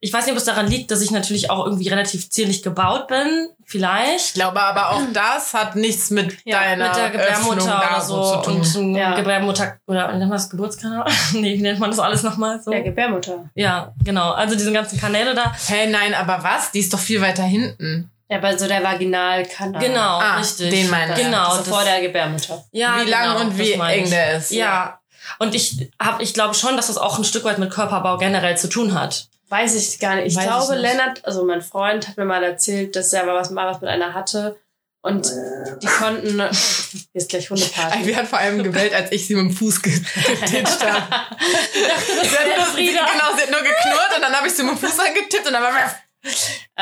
ich 0.02 0.10
weiß 0.14 0.24
nicht, 0.24 0.32
ob 0.32 0.38
es 0.38 0.44
daran 0.46 0.66
liegt, 0.66 0.90
dass 0.90 1.02
ich 1.02 1.10
natürlich 1.10 1.50
auch 1.50 1.66
irgendwie 1.66 1.88
relativ 1.90 2.30
zierlich 2.30 2.62
gebaut 2.62 3.06
bin. 3.08 3.50
Ich 3.66 3.72
Vielleicht. 3.72 4.32
glaube 4.32 4.58
aber 4.62 4.92
auch 4.92 5.02
das 5.12 5.52
hat 5.52 5.76
nichts 5.76 6.08
mit 6.08 6.38
Ja, 6.46 6.60
deiner 6.60 6.86
Mit 6.88 6.96
der 6.96 7.10
Gebärmutter 7.10 7.56
Öffnung 7.58 7.68
oder 7.90 8.00
so. 8.00 8.32
zu 8.32 8.42
tun. 8.50 8.60
Und 8.62 8.76
ähm, 8.76 8.96
Ja. 8.96 9.14
Gebärmutter, 9.14 9.76
oder 9.86 10.08
nennt 10.08 10.20
man 10.22 10.30
das 10.30 10.48
Geburtskanal? 10.48 11.04
nee, 11.34 11.58
wie 11.58 11.60
nennt 11.62 11.78
man 11.80 11.90
das 11.90 11.98
alles 11.98 12.22
nochmal 12.22 12.62
so? 12.62 12.70
Der 12.70 12.80
Gebärmutter. 12.80 13.50
Ja, 13.54 13.92
genau. 14.02 14.30
Also 14.32 14.54
diese 14.56 14.72
ganzen 14.72 14.98
Kanäle 14.98 15.34
da. 15.34 15.52
Hey, 15.68 15.90
nein, 15.90 16.14
aber 16.14 16.42
was? 16.42 16.70
Die 16.72 16.80
ist 16.80 16.94
doch 16.94 16.98
viel 16.98 17.20
weiter 17.20 17.42
hinten. 17.42 18.10
Ja, 18.30 18.38
bei 18.38 18.56
so 18.56 18.68
der 18.68 18.82
Vaginalkanal. 18.82 19.82
Genau, 19.82 20.18
Ah, 20.20 20.36
richtig. 20.38 20.70
den 20.70 20.88
meine 20.88 21.14
ich. 21.18 21.24
Genau. 21.24 21.48
Also 21.48 21.64
vor 21.64 21.82
der 21.84 22.00
Gebärmutter. 22.00 22.64
ja, 22.70 23.00
wie 23.04 23.10
lang 23.10 23.22
genau, 23.34 23.40
und 23.40 23.58
wie 23.58 23.72
das 23.76 23.88
eng 23.90 24.04
ich. 24.04 24.10
der 24.10 24.36
ist. 24.36 24.50
Ja. 24.52 25.00
Und 25.38 25.54
ich 25.54 25.90
hab, 26.00 26.20
ich 26.22 26.32
glaube 26.32 26.54
schon, 26.54 26.76
dass 26.76 26.86
das 26.86 26.96
auch 26.96 27.18
ein 27.18 27.24
Stück 27.24 27.44
weit 27.44 27.58
mit 27.58 27.70
Körperbau 27.70 28.18
generell 28.18 28.56
zu 28.56 28.68
tun 28.68 28.94
hat. 28.98 29.26
Weiß 29.48 29.74
ich 29.74 29.98
gar 29.98 30.14
nicht. 30.14 30.26
Ich 30.28 30.36
Weiß 30.36 30.44
glaube, 30.44 30.76
ich 30.76 30.80
nicht. 30.82 30.92
Lennart, 30.92 31.24
also 31.24 31.44
mein 31.44 31.60
Freund, 31.60 32.06
hat 32.06 32.16
mir 32.16 32.24
mal 32.24 32.42
erzählt, 32.44 32.94
dass 32.94 33.12
er 33.12 33.24
mal 33.24 33.34
was, 33.34 33.50
mal 33.50 33.66
was 33.66 33.80
mit 33.80 33.90
einer 33.90 34.14
hatte. 34.14 34.56
Und 35.02 35.28
die 35.82 35.86
konnten. 35.86 36.36
Hier 36.40 36.50
ist 37.14 37.30
gleich 37.30 37.48
Hundeparty. 37.50 38.06
Wir 38.06 38.16
hat 38.16 38.26
vor 38.28 38.38
allem 38.38 38.62
gewählt, 38.62 38.92
als 38.94 39.10
ich 39.12 39.26
sie 39.26 39.34
mit 39.34 39.46
dem 39.46 39.56
Fuß 39.56 39.80
getitscht 39.82 40.84
habe. 40.84 41.02
sie, 41.72 41.84
hat 42.36 42.56
nur, 42.56 42.66
sie, 42.66 42.72
Frieda. 42.72 43.00
genau, 43.12 43.34
sie 43.36 43.42
hat 43.42 43.50
nur 43.50 43.60
geknurrt 43.60 44.16
und 44.16 44.22
dann 44.22 44.32
habe 44.34 44.46
ich 44.46 44.52
sie 44.54 44.62
mit 44.62 44.72
dem 44.72 44.78
Fuß 44.78 44.98
angetippt 45.00 45.46
und 45.46 45.52
dann 45.52 45.62
war 45.62 45.72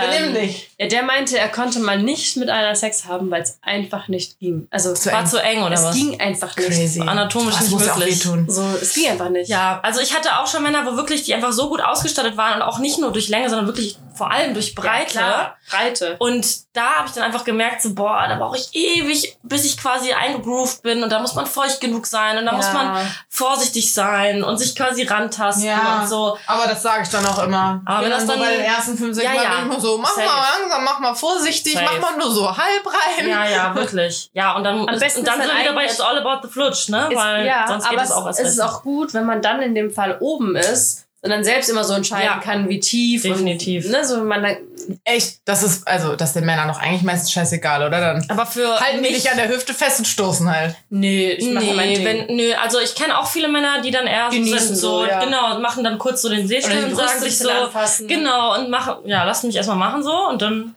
benimm 0.00 0.25
Ähm, 0.28 0.35
dich. 0.35 0.71
Ja, 0.78 0.87
der 0.87 1.02
meinte, 1.02 1.38
er 1.38 1.49
konnte 1.49 1.78
mal 1.81 1.99
nicht 2.00 2.37
mit 2.37 2.50
einer 2.50 2.75
Sex 2.75 3.05
haben, 3.07 3.31
weil 3.31 3.43
es 3.43 3.59
einfach 3.62 4.09
nicht 4.09 4.38
ging. 4.38 4.69
Also 4.71 4.95
Zu 4.95 5.11
War 5.12 5.21
eng. 5.21 5.26
zu 5.26 5.43
eng 5.43 5.62
oder 5.62 5.75
es 5.75 5.85
was? 5.85 5.95
ging 5.95 6.21
einfach 6.21 6.57
nicht. 6.57 6.69
Crazy. 6.69 7.00
Anatomisch 7.00 7.55
das 7.55 7.62
nicht 7.64 7.73
muss 7.73 7.97
möglich. 7.97 8.23
So, 8.49 8.64
es 8.81 8.95
ging 8.95 9.11
einfach 9.11 9.28
nicht. 9.31 9.49
Ja, 9.49 9.81
also 9.83 10.00
ich 10.00 10.14
hatte 10.14 10.38
auch 10.38 10.47
schon 10.47 10.62
Männer, 10.62 10.87
wo 10.87 10.97
wirklich 10.97 11.25
die 11.25 11.35
einfach 11.35 11.52
so 11.52 11.69
gut 11.69 11.81
ausgestattet 11.83 12.37
waren 12.37 12.57
und 12.57 12.62
auch 12.62 12.78
nicht 12.78 12.99
nur 12.99 13.12
durch 13.12 13.28
Länge, 13.28 13.49
sondern 13.49 13.67
wirklich 13.67 13.99
vor 14.14 14.31
allem 14.33 14.52
durch 14.55 14.75
Breite. 14.75 15.11
klar. 15.12 15.57
Breite. 15.71 16.17
Und 16.19 16.47
da 16.73 16.97
habe 16.99 17.09
ich 17.09 17.12
dann 17.14 17.23
einfach 17.25 17.45
gemerkt, 17.45 17.83
so, 17.83 17.95
boah, 17.95 18.26
da 18.28 18.37
brauche 18.37 18.57
ich 18.57 18.69
ewig, 18.75 19.37
bis 19.43 19.64
ich 19.64 19.76
quasi 19.76 20.12
eingegroovt 20.12 20.83
bin. 20.83 21.02
Und 21.05 21.11
da 21.11 21.21
muss 21.21 21.35
man 21.35 21.47
feucht 21.47 21.81
genug 21.81 22.07
sein 22.07 22.37
und 22.38 22.47
da 22.47 22.52
muss 22.52 22.67
Ja. 22.67 22.73
man 22.73 23.07
vorsichtig 23.28 23.93
sein 23.95 24.43
und 24.43 24.59
sich 24.59 24.75
quasi 24.75 25.05
rantasten 25.05 25.71
und 25.71 26.09
so. 26.09 26.37
aber 26.47 26.67
das 26.67 26.83
sage 26.83 27.02
ich 27.05 27.09
dann 27.11 27.25
auch 27.26 27.40
immer. 27.45 27.81
Aber 27.85 28.02
wenn 28.05 28.11
das 28.11 28.23
so 28.23 28.28
dann- 28.28 28.40
bei 28.40 28.50
den 28.57 28.62
ersten 28.62 28.97
fünf, 28.99 29.14
sechs 29.14 29.26
Ja, 29.26 29.35
Mal 29.35 29.45
ja. 29.45 29.59
immer 29.62 29.81
so, 29.81 29.88
mach 29.97 30.11
Safe. 30.11 30.26
mal 30.26 30.42
langsam, 30.61 30.85
mach 30.85 30.99
mal 30.99 31.14
vorsichtig, 31.14 31.73
Safe. 31.73 31.85
mach 31.85 32.11
mal 32.11 32.18
nur 32.18 32.30
so 32.30 32.47
halb 32.47 32.87
rein. 32.87 33.28
Ja, 33.28 33.47
ja, 33.47 33.75
wirklich. 33.75 34.30
Ja, 34.35 34.57
und 34.57 34.64
dann, 34.64 34.80
Am 34.87 34.95
ist, 34.95 35.00
besten 35.00 35.21
und 35.21 35.28
dann 35.28 35.40
ist 35.40 35.47
sind 35.47 35.49
dann 35.49 35.57
wir 35.57 35.64
wieder 35.64 35.75
bei 35.75 35.85
It's 35.87 36.00
all 36.00 36.18
about 36.18 36.47
the 36.47 36.52
flutsch, 36.52 36.88
ne? 36.90 37.09
Ist, 37.11 37.16
Weil 37.16 37.47
ja, 37.47 37.66
sonst 37.66 37.88
geht 37.88 37.99
aber 37.99 38.04
es 38.04 38.12
auch 38.12 38.26
es 38.26 38.38
ist 38.40 38.61
auch 38.61 38.83
gut, 38.83 39.14
wenn 39.14 39.25
man 39.25 39.40
dann 39.40 39.62
in 39.62 39.75
dem 39.75 39.90
Fall 39.90 40.18
oben 40.21 40.57
ist 40.57 41.07
und 41.22 41.30
dann 41.30 41.42
selbst 41.44 41.68
immer 41.68 41.82
so 41.84 41.94
entscheiden 41.94 42.26
Ja. 42.26 42.38
kann, 42.38 42.68
wie 42.68 42.78
tief. 42.80 43.22
Definitiv. 43.22 43.84
Und, 43.87 43.90
ne, 43.92 44.04
so 44.04 44.22
man 44.25 44.42
dann, 44.42 44.56
Echt, 45.04 45.40
das 45.44 45.62
ist, 45.62 45.87
also, 45.87 46.16
das 46.16 46.32
den 46.32 46.46
Männern 46.46 46.66
doch 46.68 46.78
eigentlich 46.80 47.02
meistens 47.02 47.30
scheißegal, 47.32 47.87
oder? 47.87 48.00
Dann 48.00 48.25
Aber 48.30 48.46
für 48.46 48.80
halten 48.80 49.02
die 49.02 49.10
mich- 49.10 49.22
dich 49.22 49.30
an 49.30 49.37
der 49.37 49.48
Hüfte 49.50 49.75
fest 49.75 49.98
und 49.98 50.06
stoßen 50.06 50.50
halt. 50.50 50.76
nee, 50.88 51.32
ich 51.32 51.50
mache 51.50 51.66
mein 51.75 51.88
Nee, 51.90 51.94
Ding. 51.96 52.04
wenn, 52.28 52.37
nö, 52.37 52.52
also 52.54 52.78
ich 52.80 52.94
kenne 52.94 53.18
auch 53.18 53.26
viele 53.26 53.48
Männer, 53.48 53.82
die 53.82 53.90
dann 53.90 54.06
eher 54.06 54.30
so 54.30 54.37
Genießen 54.38 54.58
sind, 54.68 54.76
so, 54.76 55.00
so, 55.00 55.06
ja. 55.06 55.22
genau, 55.22 55.58
machen 55.58 55.84
dann 55.84 55.98
kurz 55.98 56.22
so 56.22 56.30
den 56.30 56.48
Seestern 56.48 56.78
die 56.78 56.84
und 56.84 56.96
sagen 56.96 57.20
sich 57.20 57.37
so 57.37 57.50
anfassen. 57.50 58.08
genau, 58.08 58.54
und 58.58 58.70
machen, 58.70 58.94
ja, 59.04 59.25
lass 59.25 59.42
mich 59.42 59.56
erstmal 59.56 59.76
machen 59.76 60.02
so 60.02 60.28
und 60.30 60.40
dann, 60.40 60.75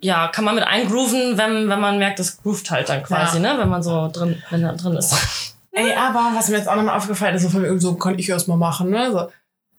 ja, 0.00 0.26
kann 0.28 0.44
man 0.44 0.56
mit 0.56 0.64
eingrooven, 0.64 1.38
wenn, 1.38 1.68
wenn 1.68 1.78
man 1.80 1.98
merkt, 1.98 2.18
das 2.18 2.38
groovt 2.42 2.70
halt 2.72 2.88
dann 2.88 3.04
quasi, 3.04 3.36
Ja. 3.40 3.52
ne, 3.54 3.60
wenn 3.60 3.68
man 3.68 3.82
so 3.84 4.08
drin, 4.12 4.42
wenn 4.50 4.64
er 4.64 4.72
drin 4.72 4.96
ist. 4.96 5.14
Ey, 5.72 5.92
aber 5.92 6.32
was 6.34 6.48
mir 6.48 6.56
jetzt 6.56 6.68
auch 6.68 6.74
nochmal 6.74 6.96
aufgefallen 6.96 7.36
ist, 7.36 7.42
so 7.42 7.48
von 7.48 7.62
mir, 7.62 7.78
so 7.78 7.94
kann 7.94 8.18
ich 8.18 8.28
erst 8.28 8.48
mal 8.48 8.56
machen, 8.56 8.90
ne? 8.90 9.12
So, 9.12 9.30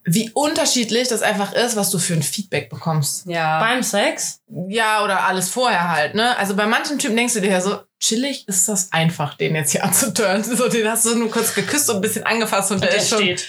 wie 0.03 0.31
unterschiedlich 0.33 1.07
das 1.07 1.21
einfach 1.21 1.53
ist, 1.53 1.75
was 1.75 1.91
du 1.91 1.99
für 1.99 2.13
ein 2.13 2.23
Feedback 2.23 2.69
bekommst. 2.69 3.27
ja. 3.27 3.59
Beim 3.59 3.83
Sex? 3.83 4.41
Ja, 4.67 5.03
oder 5.03 5.25
alles 5.25 5.49
vorher 5.49 5.89
halt, 5.89 6.15
ne? 6.15 6.37
Also 6.37 6.55
bei 6.55 6.65
manchen 6.65 6.97
Typen 6.97 7.15
denkst 7.15 7.35
du 7.35 7.41
dir 7.41 7.51
ja 7.51 7.61
so, 7.61 7.79
chillig 7.99 8.47
ist 8.47 8.67
das 8.67 8.91
einfach, 8.91 9.35
den 9.35 9.55
jetzt 9.55 9.71
hier 9.71 9.83
anzutören. 9.83 10.43
So, 10.43 10.67
den 10.67 10.87
hast 10.89 11.05
du 11.05 11.15
nur 11.15 11.29
kurz 11.31 11.53
geküsst 11.53 11.89
und 11.89 11.97
ein 11.97 12.01
bisschen 12.01 12.25
angefasst 12.25 12.71
und, 12.71 12.83
der, 12.83 12.95
ist 12.95 13.09
schon. 13.09 13.19
steht. 13.19 13.47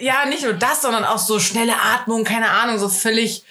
Ja, 0.00 0.26
nicht 0.26 0.42
nur 0.42 0.54
das, 0.54 0.82
sondern 0.82 1.04
auch 1.04 1.18
so 1.18 1.38
schnelle 1.38 1.74
Atmung, 1.80 2.24
keine 2.24 2.50
Ahnung, 2.50 2.78
so 2.78 2.88
völlig. 2.88 3.44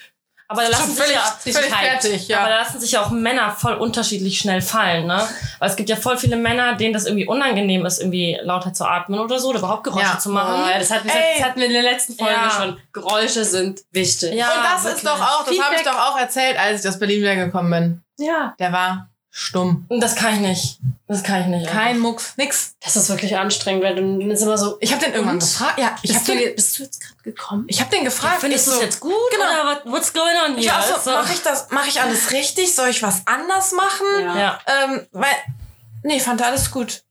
Aber 0.51 0.63
da 0.63 0.67
lassen 0.67 0.83
Schon 0.83 0.91
sich 0.95 0.99
völlig- 1.03 1.15
ja, 1.15 1.53
völlig 1.53 1.73
fertig, 1.73 2.27
ja. 2.27 2.39
Aber 2.41 2.49
da 2.49 2.59
lassen 2.59 2.79
sich 2.79 2.91
ja 2.91 3.01
auch 3.01 3.09
Männer 3.09 3.51
voll 3.51 3.73
unterschiedlich 3.75 4.37
schnell 4.37 4.61
fallen, 4.61 5.07
ne? 5.07 5.25
Weil 5.59 5.69
es 5.69 5.75
gibt 5.77 5.89
ja 5.89 5.95
voll 5.95 6.17
viele 6.17 6.35
Männer, 6.35 6.75
denen 6.75 6.93
das 6.93 7.05
irgendwie 7.05 7.25
unangenehm 7.25 7.85
ist, 7.85 7.99
irgendwie 7.99 8.37
lauter 8.43 8.73
zu 8.73 8.85
atmen 8.85 9.19
oder 9.19 9.39
so, 9.39 9.49
oder 9.49 9.59
überhaupt 9.59 9.83
Geräusche 9.85 10.05
Ja. 10.13 10.19
zu 10.19 10.29
machen. 10.29 10.61
Oh, 10.65 10.69
ja, 10.69 10.77
das, 10.77 10.91
hatten, 10.91 11.07
Ey. 11.09 11.15
das 11.39 11.47
hatten 11.47 11.59
wir 11.59 11.67
in 11.67 11.73
der 11.73 11.83
letzten 11.83 12.15
Folge 12.15 12.33
Ja. 12.33 12.49
schon. 12.51 12.77
Geräusche 12.93 13.45
sind 13.45 13.81
wichtig. 13.91 14.33
Ja, 14.33 14.47
und 14.53 14.63
das 14.63 14.83
wirklich. 14.83 15.03
ist 15.03 15.07
doch 15.07 15.19
auch, 15.21 15.45
das 15.45 15.59
habe 15.59 15.75
ich 15.75 15.81
doch 15.83 15.97
auch 16.09 16.17
erzählt, 16.19 16.59
als 16.59 16.83
ich 16.83 16.89
aus 16.89 16.99
Berlin 16.99 17.21
wiedergekommen 17.21 17.71
bin. 17.71 18.03
ja. 18.27 18.53
Der 18.59 18.71
war 18.73 19.07
stumm. 19.31 19.85
Das 19.89 20.15
kann 20.15 20.33
ich 20.35 20.39
nicht. 20.41 20.79
Das 21.07 21.23
kann 21.23 21.41
ich 21.41 21.47
nicht. 21.47 21.67
Kein 21.67 21.99
Mucks, 21.99 22.33
nix. 22.37 22.75
Das 22.83 22.95
ist 22.95 23.09
wirklich 23.09 23.37
anstrengend, 23.37 23.83
weil 23.83 23.95
du 23.95 24.29
ist 24.29 24.41
immer 24.43 24.57
so. 24.57 24.77
Ich 24.81 24.91
habe 24.93 25.03
den 25.03 25.13
irgendwann 25.13 25.39
gefragt. 25.39 25.79
Ja, 25.79 25.95
ich 26.03 26.13
habe 26.13 26.19
Bist 26.25 26.27
du, 26.27 26.35
den, 26.37 26.55
bist 26.55 26.79
du 26.79 26.83
jetzt 26.83 27.01
gerade 27.01 27.21
gekommen? 27.23 27.65
ich 27.67 27.81
hab 27.81 27.89
den 27.89 28.03
gefragt. 28.03 28.41
Findest 28.41 28.67
ich 28.67 28.71
du 28.73 28.75
es 28.75 28.77
so, 28.79 28.85
jetzt 28.85 28.99
gut? 28.99 29.13
Genau. 29.31 29.43
Oder 29.45 29.65
what, 29.85 29.93
what's 29.93 30.13
going 30.13 30.35
on 30.47 30.57
Ich 30.57 30.65
hier? 30.65 30.77
auch 30.77 30.83
so, 30.85 30.93
Also- 30.95 31.11
mache 31.11 31.33
ich 31.33 31.41
das, 31.41 31.69
mache 31.71 31.89
ich 31.89 32.01
alles 32.01 32.31
richtig? 32.31 32.75
Soll 32.75 32.89
ich 32.89 33.01
was 33.01 33.21
anders 33.25 33.71
machen? 33.71 34.05
ja, 34.37 34.59
Ähm, 34.83 35.07
weil, 35.11 35.31
nee, 36.03 36.19
fand 36.19 36.41
er 36.41 36.47
alles 36.47 36.69
gut. 36.71 37.03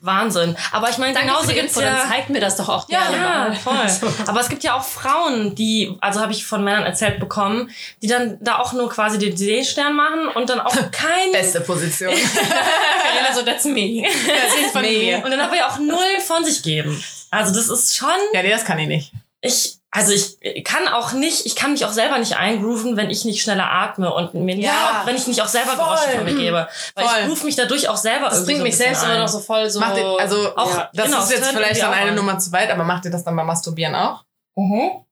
Wahnsinn. 0.00 0.56
Aber 0.72 0.90
ich 0.90 0.98
meine, 0.98 1.18
genauso 1.18 1.48
gibt's 1.48 1.76
Info, 1.76 1.80
ja... 1.80 1.90
dann 2.00 2.08
zeig 2.10 2.28
mir 2.30 2.40
das 2.40 2.56
doch 2.56 2.68
auch 2.68 2.88
Ja, 2.88 3.02
gerne 3.10 3.16
Ja, 3.16 3.28
mal. 3.48 3.54
voll. 3.54 4.10
Aber 4.26 4.40
es 4.40 4.48
gibt 4.48 4.64
ja 4.64 4.74
auch 4.76 4.84
Frauen, 4.84 5.54
die, 5.54 5.96
also 6.00 6.20
habe 6.20 6.32
ich 6.32 6.44
von 6.46 6.62
Männern 6.64 6.84
erzählt 6.84 7.20
bekommen, 7.20 7.70
die 8.02 8.06
dann 8.06 8.38
da 8.40 8.58
auch 8.58 8.72
nur 8.72 8.88
quasi 8.90 9.18
den 9.18 9.36
Seestern 9.36 9.94
machen 9.96 10.28
und 10.28 10.48
dann 10.50 10.60
auch 10.60 10.74
kein 10.92 11.32
Beste 11.32 11.60
Position. 11.60 12.12
Carina 12.62 13.34
so, 13.34 13.42
that's 13.42 13.64
me. 13.64 14.02
das 14.02 14.60
ist 14.64 14.72
von 14.72 14.82
mir. 14.82 15.22
und 15.24 15.30
dann 15.30 15.40
aber 15.40 15.56
ja 15.56 15.68
auch 15.68 15.78
null 15.78 16.20
von 16.26 16.44
sich 16.44 16.62
geben. 16.62 17.02
Also 17.30 17.54
das 17.54 17.68
ist 17.68 17.96
schon, 17.96 18.08
Ja, 18.32 18.42
nee, 18.42 18.50
das 18.50 18.64
kann 18.64 18.78
ich 18.78 18.86
nicht. 18.88 19.12
ich, 19.40 19.76
also 19.96 20.12
ich 20.12 20.64
kann 20.64 20.88
auch 20.88 21.12
nicht, 21.12 21.46
ich 21.46 21.54
kann 21.54 21.70
mich 21.70 21.84
auch 21.84 21.92
selber 21.92 22.18
nicht 22.18 22.36
eingrooven, 22.36 22.96
wenn 22.96 23.10
ich 23.10 23.24
nicht 23.24 23.40
schneller 23.42 23.70
atme 23.70 24.12
und 24.12 24.34
mir 24.34 24.56
Ja, 24.56 24.72
auch, 25.02 25.06
wenn 25.06 25.14
ich 25.14 25.28
nicht 25.28 25.40
auch 25.40 25.46
selber. 25.46 25.76
Geräusche 25.76 26.08
von 26.16 26.24
mir 26.24 26.34
gebe. 26.34 26.68
Weil 26.96 27.04
Voll. 27.06 27.16
ich 27.20 27.26
groove 27.28 27.44
mich 27.44 27.54
dadurch 27.54 27.88
auch 27.88 27.96
selber 27.96 28.28
Das 28.28 28.44
bringt 28.44 28.58
so 28.58 28.64
ein 28.64 28.66
mich 28.66 28.76
selbst 28.76 28.94
bisschen 29.02 29.06
immer 29.10 29.14
ein. 29.20 29.20
noch 29.22 29.28
so 29.28 29.38
voll 29.38 29.70
so. 29.70 29.78
Macht 29.78 29.96
ihr, 29.96 30.04
also, 30.18 30.56
Auch- 30.56 30.76
ja, 30.76 30.90
das 30.92 31.06
genau, 31.06 31.22
ist 31.22 31.30
jetzt 31.30 31.48
vielleicht 31.48 31.80
dann 31.82 31.92
eine. 31.94 32.12
Nummer 32.12 32.38
zu 32.40 32.50
weit, 32.50 32.70
aber 32.70 32.82
macht 32.82 33.04
ihr 33.04 33.12
das 33.12 33.22
dann 33.22 33.36
beim 33.36 33.46
Masturbieren 33.46 33.94
auch? 33.94 34.24
Mhm. 34.56 35.03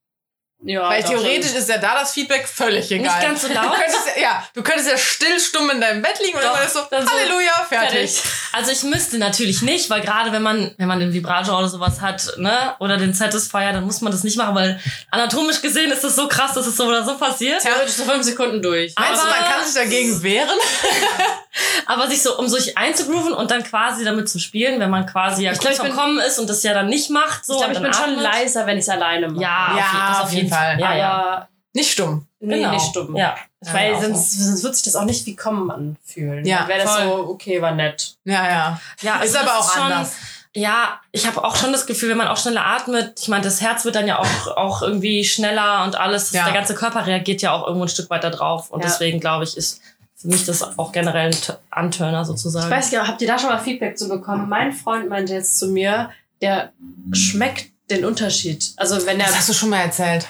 Ja, 0.64 0.88
Weil 0.88 1.03
theoretisch 1.03 1.51
schon. 1.51 1.59
ist 1.61 1.68
ja 1.68 1.79
da 1.79 1.94
das 2.01 2.12
Feedback 2.12 2.46
völlig 2.48 2.90
egal. 2.90 3.03
Nicht 3.16 3.22
ganz 3.27 3.42
so 3.42 3.48
laut. 3.48 3.64
Du 3.64 3.70
könntest 3.70 4.07
ja, 4.16 4.22
ja, 4.22 4.44
du 4.55 4.62
könntest 4.62 4.88
ja 4.90 4.96
still 4.96 5.40
stumm 5.40 5.70
in 5.70 5.81
deinem 5.81 6.03
Bett 6.03 6.18
liegen 6.25 6.37
und 6.37 6.44
dann 6.44 6.68
so, 6.68 6.81
dann 6.90 7.05
so, 7.07 7.12
Halleluja, 7.12 7.53
fertig. 7.68 8.12
fertig. 8.12 8.22
Also 8.53 8.70
ich 8.70 8.83
müsste 8.85 9.18
natürlich 9.18 9.62
nicht, 9.62 9.90
weil 9.90 10.01
gerade 10.03 10.31
wenn 10.33 10.42
man, 10.42 10.72
wenn 10.79 10.87
man 10.88 11.01
den 11.01 11.12
Vibrator 11.12 11.59
oder 11.59 11.68
sowas 11.68 12.01
hat, 12.01 12.35
ne, 12.37 12.75
oder 12.79 12.96
den 12.96 13.12
Satisfier, 13.14 13.72
dann 13.72 13.85
muss 13.85 14.01
man 14.01 14.12
das 14.12 14.22
nicht 14.25 14.37
machen, 14.37 14.55
weil 14.55 14.81
anatomisch 15.11 15.61
gesehen 15.62 15.90
ist 15.90 16.05
das 16.05 16.14
so 16.16 16.29
krass, 16.29 16.53
dass 16.55 16.66
es 16.66 16.77
so 16.77 16.85
oder 16.87 17.05
so 17.05 17.16
passiert. 17.18 17.61
Theoretisch 17.62 17.94
so 17.94 18.05
fünf 18.05 18.22
Sekunden 18.25 18.62
durch. 18.62 18.94
Meinst 18.98 19.22
du, 19.22 19.27
Aber- 19.27 19.37
man 19.40 19.51
kann 19.53 19.64
sich 19.64 19.75
dagegen 19.75 20.22
wehren? 20.22 20.59
Aber 21.87 22.09
sich 22.09 22.22
so, 22.22 22.38
um 22.38 22.48
sich 22.48 22.79
einzugrooven 22.79 23.33
und 23.33 23.51
dann 23.51 23.62
quasi 23.64 24.05
damit 24.05 24.29
zu 24.29 24.38
spielen, 24.38 24.81
wenn 24.81 24.88
man 24.90 25.05
quasi 25.07 25.44
ja 25.44 25.53
Ich 25.53 25.59
glaub, 25.59 25.72
ich 25.72 25.92
Kommen 25.92 26.18
ist 26.20 26.38
und 26.38 26.48
das 26.48 26.62
ja 26.62 26.72
dann 26.72 26.87
nicht 26.87 27.11
macht, 27.11 27.44
so. 27.44 27.55
ich 27.55 27.59
glaube, 27.59 27.72
ich 27.75 27.81
bin 27.81 27.90
dann 27.90 28.01
schon 28.01 28.11
atmet. 28.18 28.22
leiser, 28.22 28.66
wenn 28.66 28.79
ich 28.79 28.83
es 28.85 28.88
alleine 28.88 29.29
mache. 29.29 29.42
Ja, 29.42 29.75
Ja, 29.77 30.12
auf, 30.20 30.25
auf 30.27 30.33
jeden 30.33 30.48
Fall. 30.48 30.51
Ja, 30.52 30.94
ja. 30.96 31.10
aber 31.12 31.48
Nicht 31.74 31.90
stumm. 31.92 32.26
nee, 32.40 32.56
Genau. 32.56 32.70
nicht 32.72 32.86
stumm. 32.86 33.16
Ja. 33.16 33.34
Weil 33.60 33.92
Ja, 33.92 33.96
auch 33.98 34.02
sonst, 34.02 34.32
sonst 34.32 34.62
wird 34.62 34.74
sich 34.74 34.84
das 34.84 34.96
auch 34.96 35.04
nicht 35.04 35.24
wie 35.26 35.36
kommen 35.36 35.70
anfühlen. 35.70 36.44
Ja, 36.44 36.66
wäre 36.68 36.82
das 36.84 36.98
so, 37.02 37.28
okay, 37.28 37.62
war 37.62 37.70
nett. 37.72 38.16
Ja, 38.24 38.48
ja. 38.48 38.80
Ja, 39.00 39.20
Ist 39.20 39.36
aber 39.36 39.58
auch 39.58 39.72
schon, 39.72 39.82
anders. 39.84 40.12
Ja, 40.54 41.00
ich 41.12 41.26
habe 41.26 41.42
auch 41.42 41.56
schon 41.56 41.72
das 41.72 41.86
Gefühl, 41.86 42.10
wenn 42.10 42.18
man 42.18 42.28
auch 42.28 42.36
schneller 42.36 42.66
atmet, 42.66 43.18
ich 43.20 43.28
meine, 43.28 43.42
das 43.42 43.62
Herz 43.62 43.86
wird 43.86 43.94
dann 43.94 44.06
ja 44.06 44.18
auch, 44.18 44.26
auch 44.56 44.82
irgendwie 44.82 45.24
schneller 45.24 45.82
und 45.84 45.96
alles, 45.96 46.32
Ja. 46.32 46.44
der 46.44 46.52
ganze 46.52 46.74
Körper 46.74 47.06
reagiert 47.06 47.40
ja 47.40 47.52
auch 47.52 47.66
irgendwo 47.66 47.84
ein 47.86 47.88
Stück 47.88 48.10
weiter 48.10 48.30
drauf. 48.30 48.70
Und 48.70 48.80
Ja. 48.82 48.88
deswegen 48.90 49.18
glaube 49.20 49.44
ich, 49.44 49.56
ist 49.56 49.80
für 50.14 50.28
mich 50.28 50.44
das 50.44 50.78
auch 50.78 50.92
generell 50.92 51.30
ein 51.30 51.36
Antörner 51.70 52.24
sozusagen. 52.26 52.66
Ich 52.66 52.70
weiß 52.70 52.92
nicht, 52.92 53.00
habt 53.00 53.22
ihr 53.22 53.28
da 53.28 53.38
schon 53.38 53.48
mal 53.48 53.58
Feedback 53.58 53.96
zu 53.96 54.08
bekommen? 54.08 54.48
Mein 54.48 54.72
Freund 54.72 55.08
meinte 55.08 55.32
jetzt 55.32 55.58
zu 55.58 55.68
mir, 55.68 56.10
der 56.42 56.72
schmeckt 57.12 57.70
den 57.90 58.04
Unterschied. 58.04 58.72
Also 58.76 59.04
wenn 59.06 59.18
er 59.20 59.26
Das 59.28 59.36
hast 59.38 59.48
du 59.48 59.52
schon 59.54 59.70
mal 59.70 59.80
erzählt. 59.80 60.26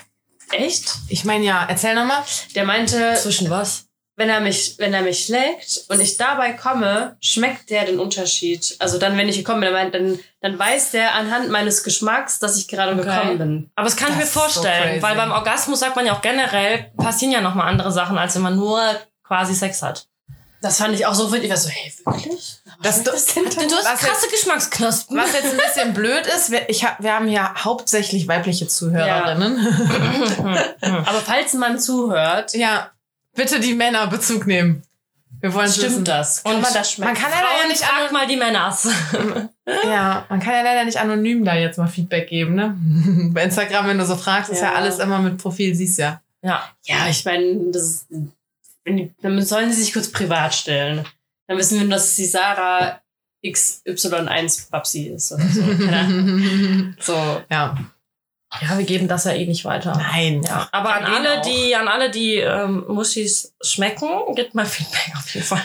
Echt, 0.53 0.95
Ich 1.09 1.25
meine 1.25 1.45
ja, 1.45 1.65
erzähl 1.69 1.95
nochmal. 1.95 2.23
der 2.55 2.65
meinte, 2.65 3.15
Zwischen 3.21 3.51
was? 3.51 3.87
wenn 4.17 4.29
er 4.29 4.41
mich, 4.41 4.75
wenn 4.79 4.93
er 4.93 5.01
mich 5.03 5.25
schlägt 5.25 5.85
und 5.89 5.99
ich 6.01 6.17
dabei 6.19 6.53
komme, 6.53 7.17
schmeckt 7.21 7.71
der 7.71 7.87
den 7.87 7.99
Unterschied. 7.99 8.77
Also 8.79 8.99
dann, 8.99 9.17
wenn 9.17 9.29
ich 9.29 9.37
gekommen 9.39 9.63
bin, 9.63 9.73
meint, 9.73 9.95
dann, 9.95 10.19
dann 10.43 10.59
weiß 10.59 10.91
der 10.93 11.15
anhand 11.15 11.49
meines 11.51 11.83
Geschmacks, 11.83 12.39
dass 12.39 12.59
ich 12.59 12.69
gerade 12.69 12.93
Okay. 12.93 13.03
gekommen 13.09 13.39
bin. 13.39 13.71
Aber 13.75 13.87
das 13.87 13.97
kann 13.97 14.09
ich 14.09 14.15
Das 14.15 14.19
mir 14.19 14.25
ist 14.25 14.35
so 14.35 14.41
vorstellen, 14.41 14.89
crazy. 14.91 15.03
weil 15.03 15.17
beim 15.17 15.33
Orgasmus 15.33 15.81
sagt 15.81 15.97
man 15.97 16.05
ja 16.07 16.13
auch 16.15 16.21
generell, 16.23 16.93
passieren 16.99 17.33
ja 17.33 17.41
nochmal 17.41 17.69
andere 17.69 17.91
Sachen, 17.91 18.19
als 18.19 18.35
wenn 18.35 18.43
man 18.43 18.57
nur 18.57 18.81
quasi 19.25 19.55
Sex 19.55 19.83
hat. 19.83 20.07
Das 20.63 20.79
fand 20.79 20.95
ich 20.95 21.05
auch 21.07 21.15
so 21.15 21.31
witzig. 21.33 21.45
Ich 21.45 21.51
war 21.51 21.57
so, 21.59 21.69
hey, 21.69 21.93
wirklich? 22.07 22.61
Das, 22.83 23.03
das, 23.03 23.27
Du 23.35 23.41
hast 23.45 23.85
was, 23.85 24.01
krasse 24.01 24.27
jetzt, 24.27 24.31
Geschmacksknospen. 24.33 25.17
was 25.17 25.33
jetzt 25.33 25.51
ein 25.53 25.57
bisschen 25.59 25.93
blöd 25.95 26.27
ist, 26.27 26.51
wir, 26.51 26.69
ich 26.71 26.85
hab, 26.85 27.03
wir 27.03 27.13
haben 27.15 27.29
ja 27.29 27.53
hauptsächlich 27.65 28.27
weibliche 28.29 28.67
Zuhörerinnen. 28.69 29.59
Aber 30.81 31.21
falls 31.21 31.53
man 31.55 31.79
zuhört, 31.79 32.55
Ja, 32.55 32.91
bitte 33.35 33.61
die 33.61 33.75
Männer 33.75 34.07
Bezug 34.07 34.47
nehmen. 34.47 34.83
Wir 35.41 35.53
wollen 35.55 35.73
stimmt 35.73 36.07
das. 36.07 36.45
Kann 36.45 36.55
Und 36.55 36.63
man 36.63 36.73
das 36.73 36.93
schmecken? 36.93 37.13
Man 37.15 37.21
kann 37.21 37.31
leider 37.33 37.43
ja 37.43 37.59
Frauen, 37.59 37.69
nicht 37.69 37.83
frag 37.83 37.97
anonym, 37.99 38.13
mal 38.13 38.27
die 38.29 38.37
Männers. 38.37 38.89
ja, 39.85 40.25
man 40.29 40.39
kann 40.41 40.53
ja 40.55 40.63
leider 40.63 40.85
nicht 40.85 40.99
anonym 40.99 41.45
da 41.45 41.57
jetzt 41.57 41.79
mal 41.79 41.89
Feedback 41.89 42.29
geben, 42.29 42.55
ne? 42.55 42.77
Bei 43.35 43.43
Instagram, 43.43 43.89
wenn 43.89 43.99
du 43.99 44.07
so 44.07 44.15
fragst, 44.17 44.51
ist 44.51 44.61
ja 44.61 44.69
Ja. 44.71 44.75
alles 44.77 45.01
immer 45.01 45.19
mit 45.19 45.39
Profil, 45.39 45.75
siehst 45.75 45.99
ja. 45.99 46.21
Ja. 46.43 46.63
Ja, 46.85 47.09
ich 47.09 47.25
meine, 47.25 47.57
das 47.73 47.83
ist, 47.83 48.07
dann 48.85 49.43
sollen 49.43 49.73
sie 49.73 49.83
sich 49.83 49.93
kurz 49.93 50.11
privat 50.11 50.55
stellen. 50.55 51.05
Dann 51.47 51.59
wissen 51.59 51.81
wir 51.81 51.89
dass 51.89 52.17
die 52.17 52.25
Sarah 52.25 53.01
XY1 53.45 54.71
Babsi 54.71 55.09
ist 55.09 55.33
oder 55.33 55.49
so. 55.49 55.63
So. 57.01 57.43
ja. 57.51 57.77
Ja, 58.61 58.77
wir 58.77 58.85
geben 58.85 59.09
das 59.09 59.25
ja 59.25 59.33
eh 59.33 59.47
nicht 59.47 59.65
weiter. 59.65 59.93
Nein. 59.97 60.43
Ja, 60.47 60.69
aber 60.73 60.95
an 60.95 61.05
alle, 61.07 61.41
die, 61.41 61.75
an 61.75 61.89
alle, 61.89 62.11
die 62.11 62.35
ähm, 62.37 62.85
Muschis 62.87 63.55
schmecken, 63.63 64.09
gibt 64.35 64.55
mal 64.55 64.67
Feedback 64.67 65.11
auf 65.17 65.27
jeden 65.35 65.47
Fall. 65.47 65.63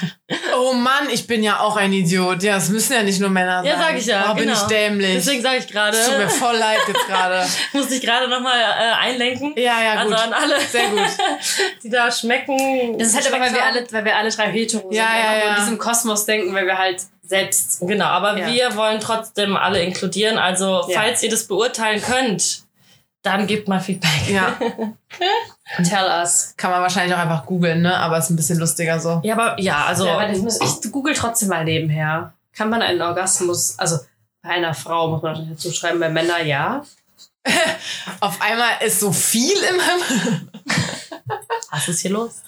Oh 0.58 0.72
Mann, 0.74 1.10
ich 1.12 1.28
bin 1.28 1.44
ja 1.44 1.60
auch 1.60 1.76
ein 1.76 1.92
Idiot. 1.92 2.44
Ja, 2.44 2.56
es 2.58 2.70
müssen 2.70 2.94
ja 2.94 3.04
nicht 3.04 3.20
nur 3.20 3.30
Männer 3.30 3.62
Ja, 3.66 3.74
sein. 3.76 3.82
sag 3.82 3.98
ich 3.98 4.06
ja, 4.06 4.30
Oh, 4.32 4.36
bin 4.36 4.46
genau. 4.48 4.54
ich 4.62 4.68
dämlich. 4.68 5.14
Deswegen 5.16 5.42
sage 5.42 5.58
ich 5.58 5.68
gerade, 5.68 5.98
Es 5.98 6.08
tut 6.08 6.18
mir 6.18 6.30
voll 6.30 6.56
leid 6.56 6.80
jetzt 6.88 7.08
gerade. 7.08 7.46
musste 7.74 7.96
ich 7.96 8.02
gerade 8.02 8.30
nochmal 8.30 8.58
äh, 8.60 9.06
einlenken. 9.06 9.54
Ja, 9.58 9.82
ja, 9.84 9.94
also 10.00 10.10
gut. 10.14 10.24
an 10.24 10.34
alle, 10.34 10.60
Sehr 10.62 10.88
gut. 10.90 11.00
die 11.84 11.90
da 11.90 12.10
schmecken. 12.10 12.98
Das 12.98 13.10
ist 13.10 13.16
halt 13.16 13.28
aber, 13.34 13.44
weil 13.44 13.54
wir 13.54 13.64
alle, 13.66 13.86
weil 13.92 14.06
wir 14.06 14.16
alle 14.16 14.30
drei 14.30 14.50
hetero 14.52 14.90
Ja, 14.92 15.08
sind. 15.08 15.24
ja, 15.24 15.32
nur 15.32 15.44
ja. 15.46 15.50
in 15.56 15.62
diesem 15.62 15.78
Kosmos 15.78 16.26
denken, 16.26 16.54
weil 16.56 16.66
wir 16.66 16.78
halt 16.78 17.02
selbst. 17.24 17.80
Genau, 17.82 18.06
aber 18.06 18.38
Ja. 18.38 18.48
wir 18.48 18.76
wollen 18.78 19.02
trotzdem 19.02 19.58
alle 19.58 19.82
inkludieren. 19.82 20.38
Also, 20.38 20.86
Ja. 20.88 21.02
falls 21.02 21.22
ihr 21.24 21.30
das 21.30 21.48
beurteilen 21.48 22.02
könnt, 22.02 22.62
dann 23.36 23.48
gebt 23.48 23.68
mal 23.68 23.80
Feedback. 23.80 24.30
Ja, 24.30 24.56
Tell 25.84 26.06
us. 26.06 26.54
kann 26.58 26.72
man 26.72 26.82
wahrscheinlich 26.82 27.14
auch 27.14 27.20
einfach 27.20 27.46
googeln, 27.46 27.82
ne? 27.82 27.96
Aber 27.98 28.18
ist 28.18 28.30
ein 28.30 28.36
bisschen 28.36 28.60
lustiger 28.60 29.00
so. 29.00 29.20
Ja, 29.24 29.34
aber 29.36 29.60
ja, 29.60 29.86
also. 29.86 30.06
Ja, 30.06 30.18
warte, 30.18 30.34
ich, 30.34 30.42
muss, 30.42 30.60
ich 30.62 30.92
google 30.92 31.14
trotzdem 31.14 31.50
mal 31.50 31.64
nebenher. 31.66 32.34
Kann 32.56 32.70
man 32.70 32.82
einen 32.82 33.02
Orgasmus, 33.02 33.78
also 33.78 33.98
bei 34.42 34.50
einer 34.50 34.74
Frau 34.74 35.10
muss 35.10 35.22
man 35.22 35.50
dazu 35.50 35.72
schreiben, 35.72 36.00
bei 36.00 36.10
Männern 36.10 36.46
ja. 36.48 36.84
Auf 38.20 38.42
einmal 38.42 38.72
ist 38.86 39.00
so 39.00 39.12
viel 39.12 39.58
in 39.58 39.78
meinem. 39.78 40.50
was 41.72 41.88
ist 41.88 42.00
hier 42.00 42.12
los? 42.12 42.42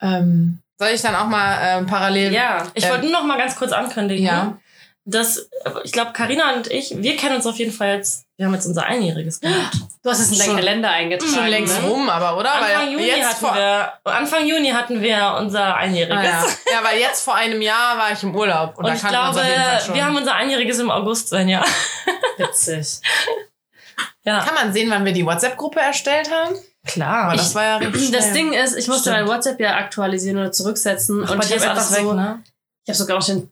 Ähm, 0.00 0.60
soll 0.78 0.88
ich 0.88 1.00
dann 1.02 1.14
auch 1.14 1.26
mal 1.26 1.58
ähm, 1.62 1.86
parallel. 1.86 2.32
Ja. 2.32 2.66
Ich 2.74 2.84
Ähm, 2.84 2.90
wollte 2.90 3.04
nur 3.06 3.12
noch 3.12 3.24
mal 3.24 3.38
ganz 3.38 3.56
kurz 3.56 3.72
ankündigen, 3.72 4.24
Ja. 4.26 4.56
Dass 5.04 5.48
ich 5.84 5.92
glaube, 5.92 6.12
Karina 6.12 6.54
und 6.54 6.70
ich, 6.70 6.94
wir 6.96 7.16
kennen 7.16 7.36
uns 7.36 7.46
auf 7.46 7.56
jeden 7.56 7.72
Fall 7.72 7.96
jetzt. 7.96 8.24
Wir 8.36 8.46
haben 8.46 8.54
jetzt 8.54 8.66
unser 8.66 8.84
Einjähriges. 8.84 9.40
Du 9.40 10.10
hast 10.10 10.18
es 10.18 10.32
in 10.32 10.38
deinen 10.38 10.56
Kalender 10.56 10.90
eingetragen. 10.90 11.32
Schon 11.32 11.46
längst 11.46 11.82
ne? 11.82 11.88
rum, 11.88 12.08
aber 12.08 12.38
oder? 12.38 12.52
Anfang 12.54 12.86
weil 12.86 12.92
Juni 12.92 13.06
jetzt 13.06 13.26
hatten 13.26 13.46
vor, 13.46 13.54
wir 13.54 13.92
Anfang 14.04 14.46
Juni 14.46 14.70
hatten 14.70 15.02
wir 15.02 15.36
unser 15.38 15.76
Einjähriges. 15.76 16.18
Ah, 16.18 16.46
ja. 16.66 16.72
ja, 16.72 16.84
weil 16.84 16.98
jetzt 16.98 17.22
vor 17.22 17.34
einem 17.34 17.62
Jahr 17.62 17.98
war 17.98 18.12
ich 18.12 18.22
im 18.22 18.34
Urlaub 18.34 18.78
und, 18.78 18.84
Und 18.84 18.90
da 18.90 18.94
ich 18.94 19.06
glaube, 19.06 19.94
wir 19.94 20.04
haben 20.04 20.16
unser 20.16 20.34
Einjähriges 20.34 20.78
im 20.78 20.90
August 20.90 21.28
sein, 21.28 21.48
ja. 21.48 21.64
Witzig. 22.38 23.00
Ja, 24.24 24.40
Kann 24.40 24.54
man 24.54 24.72
sehen, 24.72 24.90
wann 24.90 25.04
wir 25.04 25.12
die 25.12 25.24
WhatsApp-Gruppe 25.24 25.80
erstellt 25.80 26.30
haben? 26.30 26.56
klar. 26.86 27.24
Aber 27.24 27.36
das 27.36 27.54
war 27.54 27.64
ja 27.64 27.76
richtig 27.76 28.10
Das. 28.12 28.32
Ding 28.32 28.52
ist, 28.52 28.76
ich 28.76 28.88
musste 28.88 29.10
Stimmt. 29.10 29.26
mein 29.26 29.28
WhatsApp 29.28 29.60
ja 29.60 29.76
aktualisieren 29.76 30.38
oder 30.38 30.52
zurücksetzen. 30.52 31.22
Ach, 31.24 31.30
und 31.30 31.38
bei 31.38 31.44
ich 31.44 31.50
dir 31.50 31.56
ist 31.56 31.66
habe 31.66 31.78
alles 31.78 31.92
einfach 31.92 31.98
weg, 31.98 32.08
so, 32.08 32.14
ne? 32.14 32.42
ich 32.84 32.88
habe 32.90 32.98
sogar 32.98 33.18
noch 33.18 33.26
den, 33.26 33.50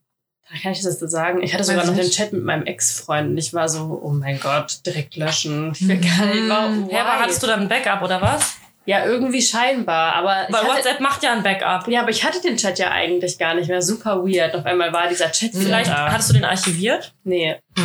kann 0.62 0.72
ich 0.72 0.83
das 0.83 1.00
jetzt 1.00 1.11
sagen? 1.11 1.42
Ich 1.42 1.55
hatte 1.55 1.64
sogar 1.64 1.85
noch 1.87 1.94
den. 1.94 2.11
Chat 2.11 2.33
mit 2.33 2.44
meinem 2.44 2.64
Ex-Freund 2.66 3.31
und 3.31 3.38
ich 3.38 3.55
war 3.55 3.68
so, 3.68 4.00
oh 4.02 4.11
mein 4.11 4.38
Gott, 4.40 4.85
direkt 4.85 5.16
löschen. 5.16 5.72
Ich 5.72 5.88
will 5.88 5.98
gar 5.98 6.26
nicht, 6.26 6.48
warum? 6.48 6.88
Hä, 6.90 6.96
aber 6.98 7.20
hattest 7.20 7.42
du 7.42 7.46
dann 7.46 7.61
ein 7.61 7.68
Backup 7.68 8.02
oder 8.02 8.20
was? 8.20 8.57
Ja, 8.85 9.05
irgendwie 9.05 9.40
scheinbar, 9.40 10.14
aber 10.14 10.48
ich 10.48 10.55
Weil 10.55 10.62
hatte, 10.62 10.74
WhatsApp 10.78 11.00
macht 11.00 11.22
ja 11.22 11.33
ein 11.33 11.42
Backup. 11.44 11.87
ja, 11.87 12.00
aber 12.00 12.11
ich 12.11 12.24
hatte 12.24 12.40
den 12.40 12.57
Chat 12.57 12.78
ja 12.81 12.90
eigentlich 12.90 13.38
gar 13.38 13.55
nicht 13.55 13.68
mehr. 13.68 13.81
Super 13.81 14.24
weird. 14.24 14.55
Auf 14.57 14.66
einmal 14.66 14.92
war 14.92 15.09
dieser 15.09 15.31
Chat 15.31 15.55
wieder 15.55 15.62
Vielleicht 15.62 15.90
da. 15.90 16.11
hattest 16.11 16.31
du 16.31 16.35
den 16.35 16.44
archiviert? 16.44 17.14
Nee. 17.22 17.57
ja, 17.76 17.85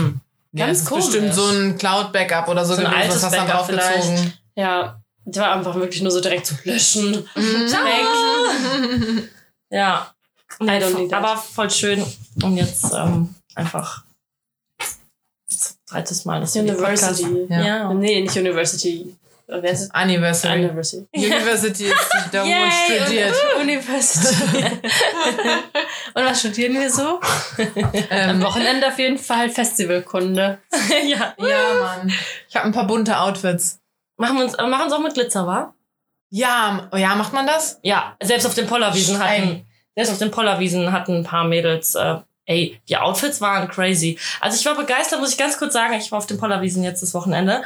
ganz 0.66 0.72
das 0.72 0.78
ist 0.80 0.86
komisch. 0.90 1.06
bestimmt 1.06 1.34
so 1.36 1.48
ein 1.50 1.78
Cloud-Backup 1.78 2.48
oder 2.48 2.66
so, 2.66 2.74
So 2.74 2.82
ein 2.82 2.86
gewesen, 2.86 3.02
altes 3.02 3.16
was 3.18 3.24
hast 3.26 3.36
dann 3.36 3.48
Backup 3.48 3.68
draufgezogen. 3.70 4.34
Ja, 4.56 5.00
das 5.26 5.44
war 5.44 5.52
einfach 5.56 5.76
wirklich 5.76 6.02
nur 6.02 6.12
so 6.12 6.20
direkt 6.20 6.48
zu 6.48 6.56
löschen. 6.64 7.12
Mhm. 7.36 7.72
Weg. 7.72 9.24
Ja. 9.70 10.12
I 10.62 10.80
don't 10.80 10.98
need 10.98 11.10
that. 11.12 11.24
aber 11.24 11.38
voll 11.38 11.70
schön. 11.70 12.04
Und 12.44 12.58
jetzt 12.58 12.94
ähm, 12.94 13.36
einfach 13.56 14.04
zweites 15.86 16.26
Mal, 16.26 16.44
die 16.46 16.60
University. 16.60 17.48
Ja. 17.50 17.62
Ja. 17.66 17.94
Nee, 17.94 18.22
nicht 18.22 18.36
University. 18.36 19.16
Es? 19.48 19.90
Anniversary. 19.92 20.66
University. 20.66 21.08
University 21.16 21.86
ist 21.86 22.10
da, 22.34 22.44
wo 22.44 22.48
ich 22.48 22.52
Yay, 22.52 23.00
studiert. 23.02 23.36
University. 23.62 24.66
Und 26.16 26.26
was 26.26 26.40
studieren 26.42 26.74
wir 26.74 26.92
so? 26.92 27.22
Am 27.58 27.72
Ähm, 28.10 28.44
Wochenende 28.44 28.88
auf 28.88 29.00
jeden 29.00 29.18
Fall 29.18 29.50
Festivalkunde. 29.50 30.60
ja. 31.08 31.34
ja, 31.38 31.74
Mann. 31.82 32.14
Ich 32.50 32.56
habe 32.58 32.66
ein 32.66 32.74
paar 32.74 32.88
bunte 32.88 33.18
Outfits. 33.18 33.80
Machen 34.18 34.38
wir 34.38 34.44
uns, 34.44 34.58
machen 34.58 34.84
uns 34.84 34.92
auch 34.94 35.00
mit 35.00 35.14
Glitzer, 35.14 35.48
wa? 35.48 35.74
Ja, 36.30 36.90
oh 36.92 36.98
ja, 36.98 37.16
macht 37.16 37.32
man 37.32 37.48
das? 37.48 37.80
Ja, 37.84 38.18
selbst 38.22 38.46
auf 38.46 38.54
den 38.54 38.68
Pollerwiesen 38.68 39.18
hatten. 39.18 39.66
Selbst 39.98 40.12
auf 40.12 40.20
den 40.20 40.30
Pollerwiesen 40.30 40.92
hatten 40.92 41.16
ein 41.16 41.24
paar 41.24 41.44
Mädels, 41.44 41.96
äh, 41.96 42.18
ey, 42.46 42.80
die 42.88 42.98
Outfits 42.98 43.42
waren 43.42 43.68
crazy. 43.68 44.18
Also 44.40 44.56
ich 44.60 44.66
war 44.68 44.76
begeistert, 44.76 45.20
muss 45.20 45.32
ich 45.32 45.38
ganz 45.40 45.58
kurz 45.58 45.74
sagen, 45.74 45.96
ich 45.96 46.12
war 46.12 46.20
auf 46.20 46.28
den 46.28 46.38
Pollerwiesen 46.38 46.84
jetzt 46.84 47.02
das 47.02 47.16
Wochenende. 47.16 47.64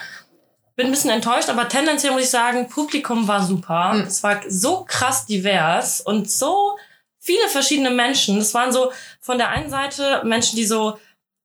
Bin 0.77 0.85
ein 0.85 0.91
bisschen 0.91 1.09
enttäuscht, 1.11 1.49
aber 1.49 1.67
tendenziell 1.67 2.13
muss 2.13 2.23
ich 2.23 2.29
sagen, 2.29 2.69
Publikum 2.69 3.27
war 3.27 3.43
super. 3.43 3.93
Mhm. 3.93 4.01
Es 4.03 4.23
war 4.23 4.39
so 4.47 4.85
krass 4.87 5.25
divers 5.25 5.99
und 5.99 6.31
so 6.31 6.77
viele 7.19 7.47
verschiedene 7.49 7.89
Menschen. 7.89 8.37
Es 8.37 8.53
waren 8.53 8.71
so 8.71 8.93
von 9.19 9.37
der 9.37 9.49
einen 9.49 9.69
Seite 9.69 10.21
Menschen, 10.23 10.55
die 10.55 10.65
so 10.65 10.97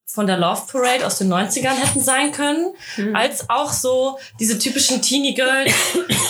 von 0.09 0.29
der 0.29 0.39
Love 0.39 0.63
Parade 0.71 1.05
aus 1.05 1.19
den 1.19 1.31
90ern 1.31 1.75
hätten 1.75 2.01
sein 2.01 2.31
können, 2.31 2.73
als 3.13 3.51
auch 3.51 3.73
so 3.73 4.19
diese 4.39 4.57
typischen 4.57 5.03
Teenie 5.03 5.35
Girls, 5.35 5.75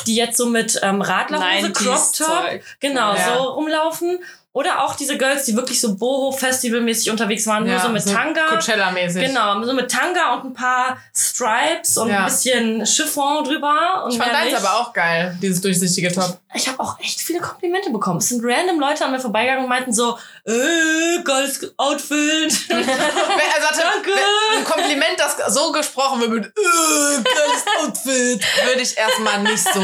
die 0.07 0.17
jetzt 0.17 0.39
so 0.39 0.47
mit 0.47 0.81
ähm, 0.83 1.03
Radlerhose, 1.03 1.69
90s 1.69 1.73
Crop 1.75 2.13
Top, 2.17 2.61
genau, 2.81 3.15
Ja. 3.15 3.37
so 3.37 3.43
rumlaufen. 3.51 4.19
Oder 4.57 4.83
auch 4.83 4.95
diese 4.97 5.19
Girls, 5.19 5.45
die 5.45 5.55
wirklich 5.55 5.79
so 5.83 5.97
Boho-Festivalmäßig 5.97 7.11
unterwegs 7.11 7.47
waren, 7.47 7.65
nur 7.65 7.75
Ja, 7.75 7.79
so 7.83 7.91
mit 7.91 8.03
Tanga. 8.11 8.47
Coachella-mäßig. 8.55 9.21
Genau, 9.27 9.63
so 9.63 9.75
mit 9.75 9.91
Tanga 9.91 10.33
und 10.33 10.45
ein 10.47 10.55
paar 10.55 10.97
Stripes 11.15 11.99
und 11.99 12.09
Ja. 12.09 12.21
ein 12.21 12.25
bisschen 12.25 12.87
Chiffon 12.87 13.45
drüber. 13.45 14.03
Und 14.05 14.13
Ich 14.13 14.19
fand 14.19 14.33
deins 14.33 14.55
aber 14.55 14.81
auch 14.81 14.95
geil, 14.95 15.37
dieses 15.43 15.61
durchsichtige 15.61 16.11
Top. 16.11 16.39
Ich 16.55 16.67
habe 16.69 16.81
auch 16.81 16.99
echt 17.01 17.21
viele 17.21 17.41
Komplimente 17.41 17.91
bekommen. 17.91 18.17
Es 18.19 18.31
sind 18.31 18.41
random 18.43 18.81
Leute 18.81 19.05
an 19.05 19.11
mir 19.13 19.21
vorbeigegangen 19.21 19.65
und 19.65 19.69
meinten 19.69 19.93
so, 19.93 20.17
äh, 20.47 21.23
geiles 21.23 21.61
Outfit. 21.77 22.17
Wer- 22.69 22.79
Also 22.79 23.69
hatte, 23.69 23.83
Danke. 23.83 24.11
wer- 24.15 24.59
ein 24.59 24.65
Kompliment, 24.65 25.19
das 25.19 25.37
so 25.55 25.71
gesprochen 25.73 26.21
wird 26.23 26.31
mit 26.31 26.45
äh, 26.47 27.23
geiles 27.23 27.65
Outfit, 27.83 28.47
würde 28.67 28.81
ich 28.81 28.97
erstmal 28.97 29.43
nicht 29.43 29.63
so. 29.75 29.83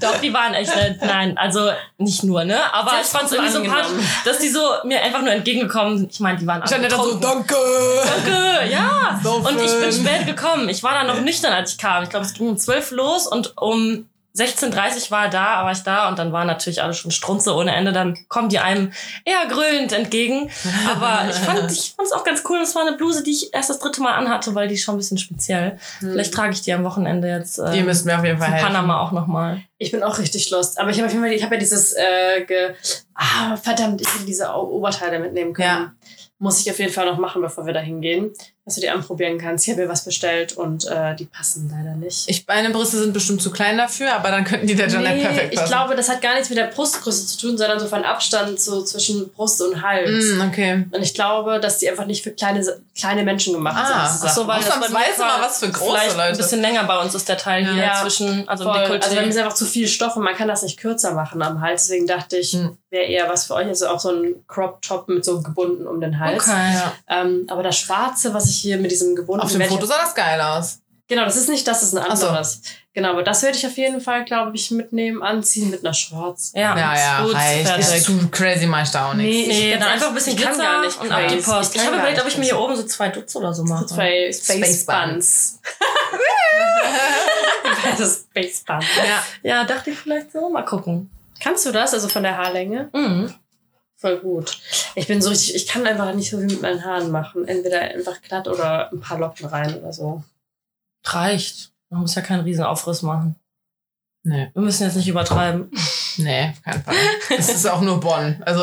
Doch, 0.00 0.18
die 0.20 0.32
waren 0.32 0.54
echt. 0.54 0.72
Nein, 1.02 1.38
also 1.38 1.70
nicht 1.98 2.24
nur, 2.24 2.44
ne? 2.44 2.58
Aber 2.74 3.00
ich 3.00 3.06
fand 3.06 3.26
es 3.26 3.32
irgendwie 3.32 3.52
so 3.52 3.62
sympathisch, 3.62 3.92
dass 4.24 4.38
die 4.38 4.48
so 4.48 4.60
mir 4.84 5.02
einfach 5.02 5.22
nur 5.22 5.32
entgegengekommen 5.32 5.98
sind. 5.98 6.12
Ich 6.12 6.20
meine, 6.20 6.38
die 6.38 6.46
waren 6.46 6.62
Ich 6.64 6.72
alle 6.72 6.88
dann 6.88 7.00
so, 7.00 7.14
danke. 7.14 7.54
Danke, 8.04 8.70
ja. 8.70 9.20
So 9.22 9.34
und 9.36 9.60
ich 9.60 9.80
bin 9.80 9.92
spät 9.92 10.26
gekommen. 10.26 10.68
Ich 10.68 10.82
war 10.82 10.92
dann 10.94 11.06
noch 11.06 11.20
nüchtern, 11.20 11.52
als 11.52 11.72
ich 11.72 11.78
kam. 11.78 12.02
Ich 12.04 12.10
glaube, 12.10 12.26
es 12.26 12.34
ging 12.34 12.48
um 12.48 12.56
12 12.56 12.90
los 12.92 13.26
und 13.26 13.56
um 13.56 14.08
16.30 14.38 15.10
war 15.10 15.24
er 15.24 15.30
da, 15.30 15.64
war 15.64 15.72
ich 15.72 15.82
da 15.82 16.08
und 16.08 16.18
dann 16.18 16.32
waren 16.32 16.46
natürlich 16.46 16.82
alle 16.82 16.94
schon 16.94 17.10
Strunze 17.10 17.54
ohne 17.54 17.74
Ende. 17.74 17.92
Dann 17.92 18.16
kommen 18.28 18.48
die 18.48 18.60
einem 18.60 18.92
eher 19.24 19.46
grölend 19.48 19.92
entgegen. 19.92 20.50
Aber 20.88 21.24
ich 21.30 21.36
fand 21.36 21.70
ich 21.72 21.94
fand 21.96 22.06
es 22.06 22.12
auch 22.12 22.22
ganz 22.22 22.44
cool. 22.48 22.58
Das 22.60 22.74
war 22.74 22.86
eine 22.86 22.96
Bluse, 22.96 23.22
die 23.24 23.32
ich 23.32 23.52
erst 23.52 23.70
das 23.70 23.80
dritte 23.80 24.00
Mal 24.00 24.14
anhatte, 24.14 24.54
weil 24.54 24.68
die 24.68 24.74
ist 24.74 24.82
schon 24.82 24.94
ein 24.94 24.98
bisschen 24.98 25.18
speziell. 25.18 25.78
Vielleicht 25.98 26.32
trage 26.32 26.52
ich 26.52 26.62
die 26.62 26.72
am 26.72 26.84
Wochenende 26.84 27.28
jetzt 27.28 27.58
äh, 27.58 27.72
Die 27.72 27.82
müsst 27.82 28.06
mir 28.06 28.16
auf 28.16 28.24
jeden 28.24 28.38
Fall 28.38 28.52
helfen. 28.52 28.66
Panama 28.66 29.00
auch 29.00 29.12
nochmal. 29.12 29.62
Ich 29.78 29.90
bin 29.90 30.02
auch 30.02 30.18
richtig 30.18 30.50
lost. 30.50 30.78
Aber 30.78 30.90
ich 30.90 30.98
habe 30.98 31.06
auf 31.06 31.12
jeden 31.12 31.24
Fall, 31.24 31.32
ich 31.32 31.42
habe 31.42 31.54
ja 31.54 31.60
dieses, 31.60 31.94
äh, 31.94 32.44
ge 32.46 32.74
ah, 33.14 33.56
verdammt, 33.56 34.00
ich 34.00 34.18
will 34.18 34.26
diese 34.26 34.54
Oberteile 34.54 35.18
mitnehmen 35.18 35.52
können. 35.52 35.68
Ja. 35.68 35.92
Muss 36.38 36.60
ich 36.60 36.70
auf 36.70 36.78
jeden 36.78 36.92
Fall 36.92 37.06
noch 37.06 37.18
machen, 37.18 37.42
bevor 37.42 37.66
wir 37.66 37.72
da 37.72 37.80
hingehen. 37.80 38.32
Was 38.68 38.74
du 38.76 38.80
dir 38.82 38.92
anprobieren 38.94 39.38
kannst. 39.38 39.66
Ich 39.66 39.72
habe 39.74 39.82
mir 39.82 39.88
was 39.88 40.04
bestellt 40.04 40.52
und 40.56 40.86
äh, 40.86 41.16
die 41.16 41.24
passen 41.24 41.68
leider 41.74 41.96
nicht. 41.96 42.24
Ich, 42.28 42.46
meine 42.46 42.70
Brüste 42.70 42.98
sind 42.98 43.12
bestimmt 43.12 43.42
zu 43.42 43.50
klein 43.50 43.76
dafür, 43.78 44.14
aber 44.14 44.30
dann 44.30 44.44
könnten 44.44 44.66
die 44.66 44.74
der 44.74 44.88
Janette 44.88 45.14
Nee, 45.16 45.22
perfekt 45.24 45.48
ich 45.54 45.58
passen. 45.58 45.70
glaube, 45.72 45.96
das 45.96 46.08
hat 46.08 46.20
gar 46.22 46.34
nichts 46.34 46.48
mit 46.50 46.58
der 46.58 46.66
Brustgröße 46.66 47.26
zu 47.26 47.38
tun, 47.38 47.58
sondern 47.58 47.80
so 47.80 47.86
von 47.86 48.04
Abstand 48.04 48.60
so 48.60 48.82
zwischen 48.84 49.28
Brust 49.30 49.60
und 49.62 49.82
Hals. 49.82 50.26
Mm, 50.34 50.40
okay. 50.42 50.86
Und 50.90 51.02
ich 51.02 51.14
glaube, 51.14 51.58
dass 51.60 51.78
die 51.78 51.88
einfach 51.88 52.06
nicht 52.06 52.22
für 52.22 52.30
kleine, 52.30 52.64
kleine 52.96 53.22
Menschen 53.24 53.54
gemacht 53.54 53.76
Ah, 53.78 54.06
sind. 54.08 54.28
ach 54.28 54.34
so, 54.34 54.46
weil 54.46 54.60
das 54.60 54.68
weiß 54.68 55.16
immer 55.16 55.40
was 55.40 55.58
für 55.60 55.70
große 55.70 55.92
Leute. 56.16 56.22
ein 56.22 56.36
bisschen 56.36 56.60
länger 56.60 56.84
bei 56.84 56.98
uns 57.00 57.14
ist 57.14 57.28
der 57.28 57.38
Teil 57.38 57.64
hier 57.64 57.82
Ja. 57.82 58.02
zwischen, 58.02 58.46
also 58.48 58.64
Voll. 58.64 58.76
Dekolleté. 58.76 59.02
Also 59.04 59.16
bei 59.16 59.22
mir 59.22 59.28
ist 59.28 59.38
einfach 59.38 59.54
zu 59.54 59.64
viel 59.64 59.88
Stoff 59.88 60.16
und 60.16 60.22
man 60.24 60.34
kann 60.34 60.48
das 60.48 60.62
nicht 60.62 60.78
kürzer 60.78 61.12
machen 61.12 61.40
am 61.42 61.60
Hals. 61.60 61.86
Deswegen 61.86 62.06
dachte 62.06 62.36
ich, 62.36 62.52
Hm. 62.52 62.76
wäre 62.90 63.04
eher 63.04 63.28
was 63.28 63.46
für 63.46 63.54
euch. 63.54 63.66
Also 63.66 63.88
auch 63.88 64.00
so 64.00 64.10
ein 64.10 64.34
Crop 64.46 64.82
Top 64.82 65.08
mit 65.08 65.24
so 65.24 65.40
gebunden 65.42 65.86
um 65.86 66.00
den 66.00 66.18
Hals. 66.18 66.42
okay. 66.44 66.74
Ja. 66.74 66.92
Ähm, 67.08 67.46
aber 67.48 67.62
das 67.62 67.78
Schwarze, 67.78 68.34
was 68.34 68.48
ich 68.50 68.57
hier 68.58 68.78
mit 68.78 68.90
diesem 68.90 69.14
gebundenen 69.16 69.46
Auf 69.46 69.52
dem 69.52 69.60
ich 69.60 69.68
Foto 69.68 69.86
sah 69.86 69.98
das 69.98 70.14
geil 70.14 70.40
aus. 70.40 70.80
Genau, 71.10 71.24
das 71.24 71.36
ist 71.36 71.48
nicht 71.48 71.66
das, 71.66 71.82
ist 71.82 71.96
ein 71.96 72.04
Ach 72.06 72.16
so. 72.16 72.26
anderes. 72.26 72.60
Genau, 72.92 73.10
aber 73.10 73.22
das 73.22 73.42
werde 73.42 73.56
ich 73.56 73.66
auf 73.66 73.76
jeden 73.78 74.00
Fall, 74.00 74.24
glaube 74.26 74.54
ich, 74.54 74.70
mitnehmen, 74.70 75.22
anziehen 75.22 75.70
mit 75.70 75.82
einer 75.82 75.94
Shorts. 75.94 76.52
Ja, 76.54 76.76
Ja, 76.76 76.96
ja, 76.98 77.22
gut, 77.24 77.34
reicht. 77.34 77.78
Ist 77.78 78.04
zu 78.04 78.28
crazy 78.30 78.66
ich 78.66 78.90
da 78.90 79.08
auch 79.08 79.14
nichts. 79.14 79.48
Nee, 79.48 79.54
Nee, 79.54 79.70
ganz 79.70 79.84
dann 79.84 79.92
einfach 79.92 80.08
ein 80.08 80.14
bisschen 80.14 80.34
ich 80.36 80.42
kann 80.42 80.52
Glitzer 80.54 80.70
gar 80.70 80.84
nicht 80.84 81.00
und 81.00 81.10
ab 81.12 81.28
die. 81.28 81.36
Post. 81.36 81.74
Ich 81.76 81.80
kann 81.80 81.86
habe 81.92 81.96
überlegt, 82.02 82.20
ob 82.20 82.28
ich 82.28 82.36
mir 82.36 82.44
hier 82.44 82.58
oben 82.58 82.76
so 82.76 82.82
zwei 82.82 83.08
Dutz 83.08 83.34
oder 83.36 83.54
so 83.54 83.64
mache. 83.64 83.86
Zwei 83.86 84.30
Space 84.32 84.44
Space 84.58 84.84
Buns. 84.84 85.60
das 87.98 88.26
Space 88.30 88.60
Bun. 88.66 88.80
Ja. 89.06 89.22
Ja, 89.42 89.64
dachte 89.64 89.90
ich 89.90 89.98
vielleicht 89.98 90.32
so. 90.32 90.48
Mal 90.50 90.62
gucken. 90.64 91.10
Kannst 91.42 91.64
du 91.66 91.72
das, 91.72 91.94
also 91.94 92.08
von 92.08 92.22
der 92.22 92.36
Haarlänge? 92.36 92.90
Mhm. 92.92 93.32
Voll 94.00 94.18
gut. 94.20 94.58
Ich 94.94 95.08
bin 95.08 95.20
so 95.20 95.28
richtig, 95.30 95.56
ich 95.56 95.66
kann 95.66 95.84
einfach 95.86 96.14
nicht 96.14 96.30
so 96.30 96.38
viel 96.38 96.46
mit 96.46 96.62
meinen 96.62 96.84
Haaren 96.84 97.10
machen. 97.10 97.48
Entweder 97.48 97.80
einfach 97.80 98.22
glatt 98.22 98.46
oder 98.46 98.92
ein 98.92 99.00
paar 99.00 99.18
Locken 99.18 99.46
rein 99.46 99.76
oder 99.76 99.92
so. 99.92 100.22
Reicht. 101.04 101.72
Man 101.90 102.02
muss 102.02 102.14
ja 102.14 102.22
keinen 102.22 102.44
riesen 102.44 102.64
Aufriss 102.64 103.02
machen. 103.02 103.34
Nee, 104.24 104.50
Wir 104.52 104.62
müssen 104.62 104.84
jetzt 104.84 104.96
nicht 104.96 105.08
übertreiben. 105.08 105.70
nee, 106.16 106.50
auf 106.50 106.62
keinen 106.62 106.82
Fall. 106.82 106.94
Es 107.38 107.48
ist 107.48 107.66
auch 107.66 107.80
nur 107.80 107.98
Bonn. 107.98 108.40
Also, 108.44 108.62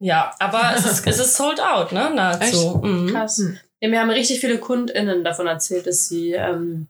Ja, 0.00 0.34
aber 0.38 0.72
es 0.76 0.84
ist, 0.84 1.06
es 1.06 1.18
ist 1.18 1.36
sold 1.36 1.60
out, 1.60 1.92
ne? 1.92 2.10
Nahezu. 2.14 2.80
Mhm. 2.82 3.10
Krass. 3.12 3.42
Ja, 3.80 3.88
mir 3.88 4.00
haben 4.00 4.10
richtig 4.10 4.40
viele 4.40 4.58
KundInnen 4.58 5.22
davon 5.24 5.46
erzählt, 5.46 5.86
dass 5.86 6.08
sie 6.08 6.32
ähm, 6.32 6.88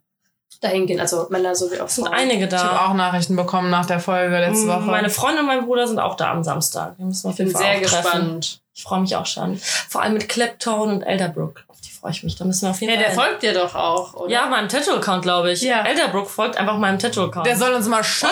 dahin 0.61 0.85
gehen. 0.87 0.99
Also 0.99 1.27
Männer 1.29 1.55
sowie 1.55 1.79
auch 1.79 1.85
Es 1.85 1.95
sind 1.95 2.05
Frauen. 2.07 2.17
einige 2.17 2.45
ich 2.47 2.53
habe 2.53 2.73
da. 2.75 2.85
auch 2.87 2.93
Nachrichten 2.93 3.35
bekommen 3.35 3.69
nach 3.69 3.85
der 3.85 3.99
Folge 3.99 4.37
letzte 4.39 4.65
Mhm, 4.65 4.69
Woche. 4.69 4.81
Meine 4.91 5.09
Freundin 5.09 5.39
und 5.41 5.45
mein 5.47 5.65
Bruder 5.65 5.87
sind 5.87 5.99
auch 5.99 6.15
da 6.15 6.31
am 6.31 6.43
Samstag. 6.43 6.93
Wir 6.97 7.05
müssen 7.05 7.29
auf 7.29 7.37
jeden 7.37 7.51
Fall 7.51 7.61
sehr 7.61 7.81
treffen. 7.81 8.01
gespannt. 8.03 8.61
Ich 8.73 8.83
freue 8.83 9.01
mich 9.01 9.15
auch 9.15 9.25
schon. 9.25 9.57
Vor 9.57 10.01
allem 10.01 10.13
mit 10.13 10.29
Claptone 10.29 10.93
und 10.93 11.01
Elderbrook. 11.03 11.63
Auf 11.67 11.81
die 11.81 11.91
freue 11.91 12.11
ich 12.11 12.23
mich. 12.23 12.35
Da 12.37 12.45
müssen 12.45 12.61
wir 12.63 12.69
auf 12.71 12.79
jeden 12.81 12.93
Ja, 12.93 12.99
Fall. 12.99 13.03
der 13.05 13.11
hin. 13.13 13.19
folgt 13.29 13.43
dir 13.43 13.53
doch 13.53 13.75
auch, 13.75 14.13
oder? 14.13 14.31
Ja, 14.31 14.45
meinem 14.47 14.69
Tattoo-Account, 14.69 15.21
glaube 15.21 15.51
ich. 15.51 15.61
Ja. 15.61 15.83
Elderbrook 15.83 16.29
folgt 16.29 16.55
einfach 16.57 16.77
meinem 16.77 16.97
Tattoo-Account. 16.99 17.45
der 17.45 17.57
soll 17.57 17.73
uns 17.73 17.87
mal 17.87 18.03
schön 18.03 18.29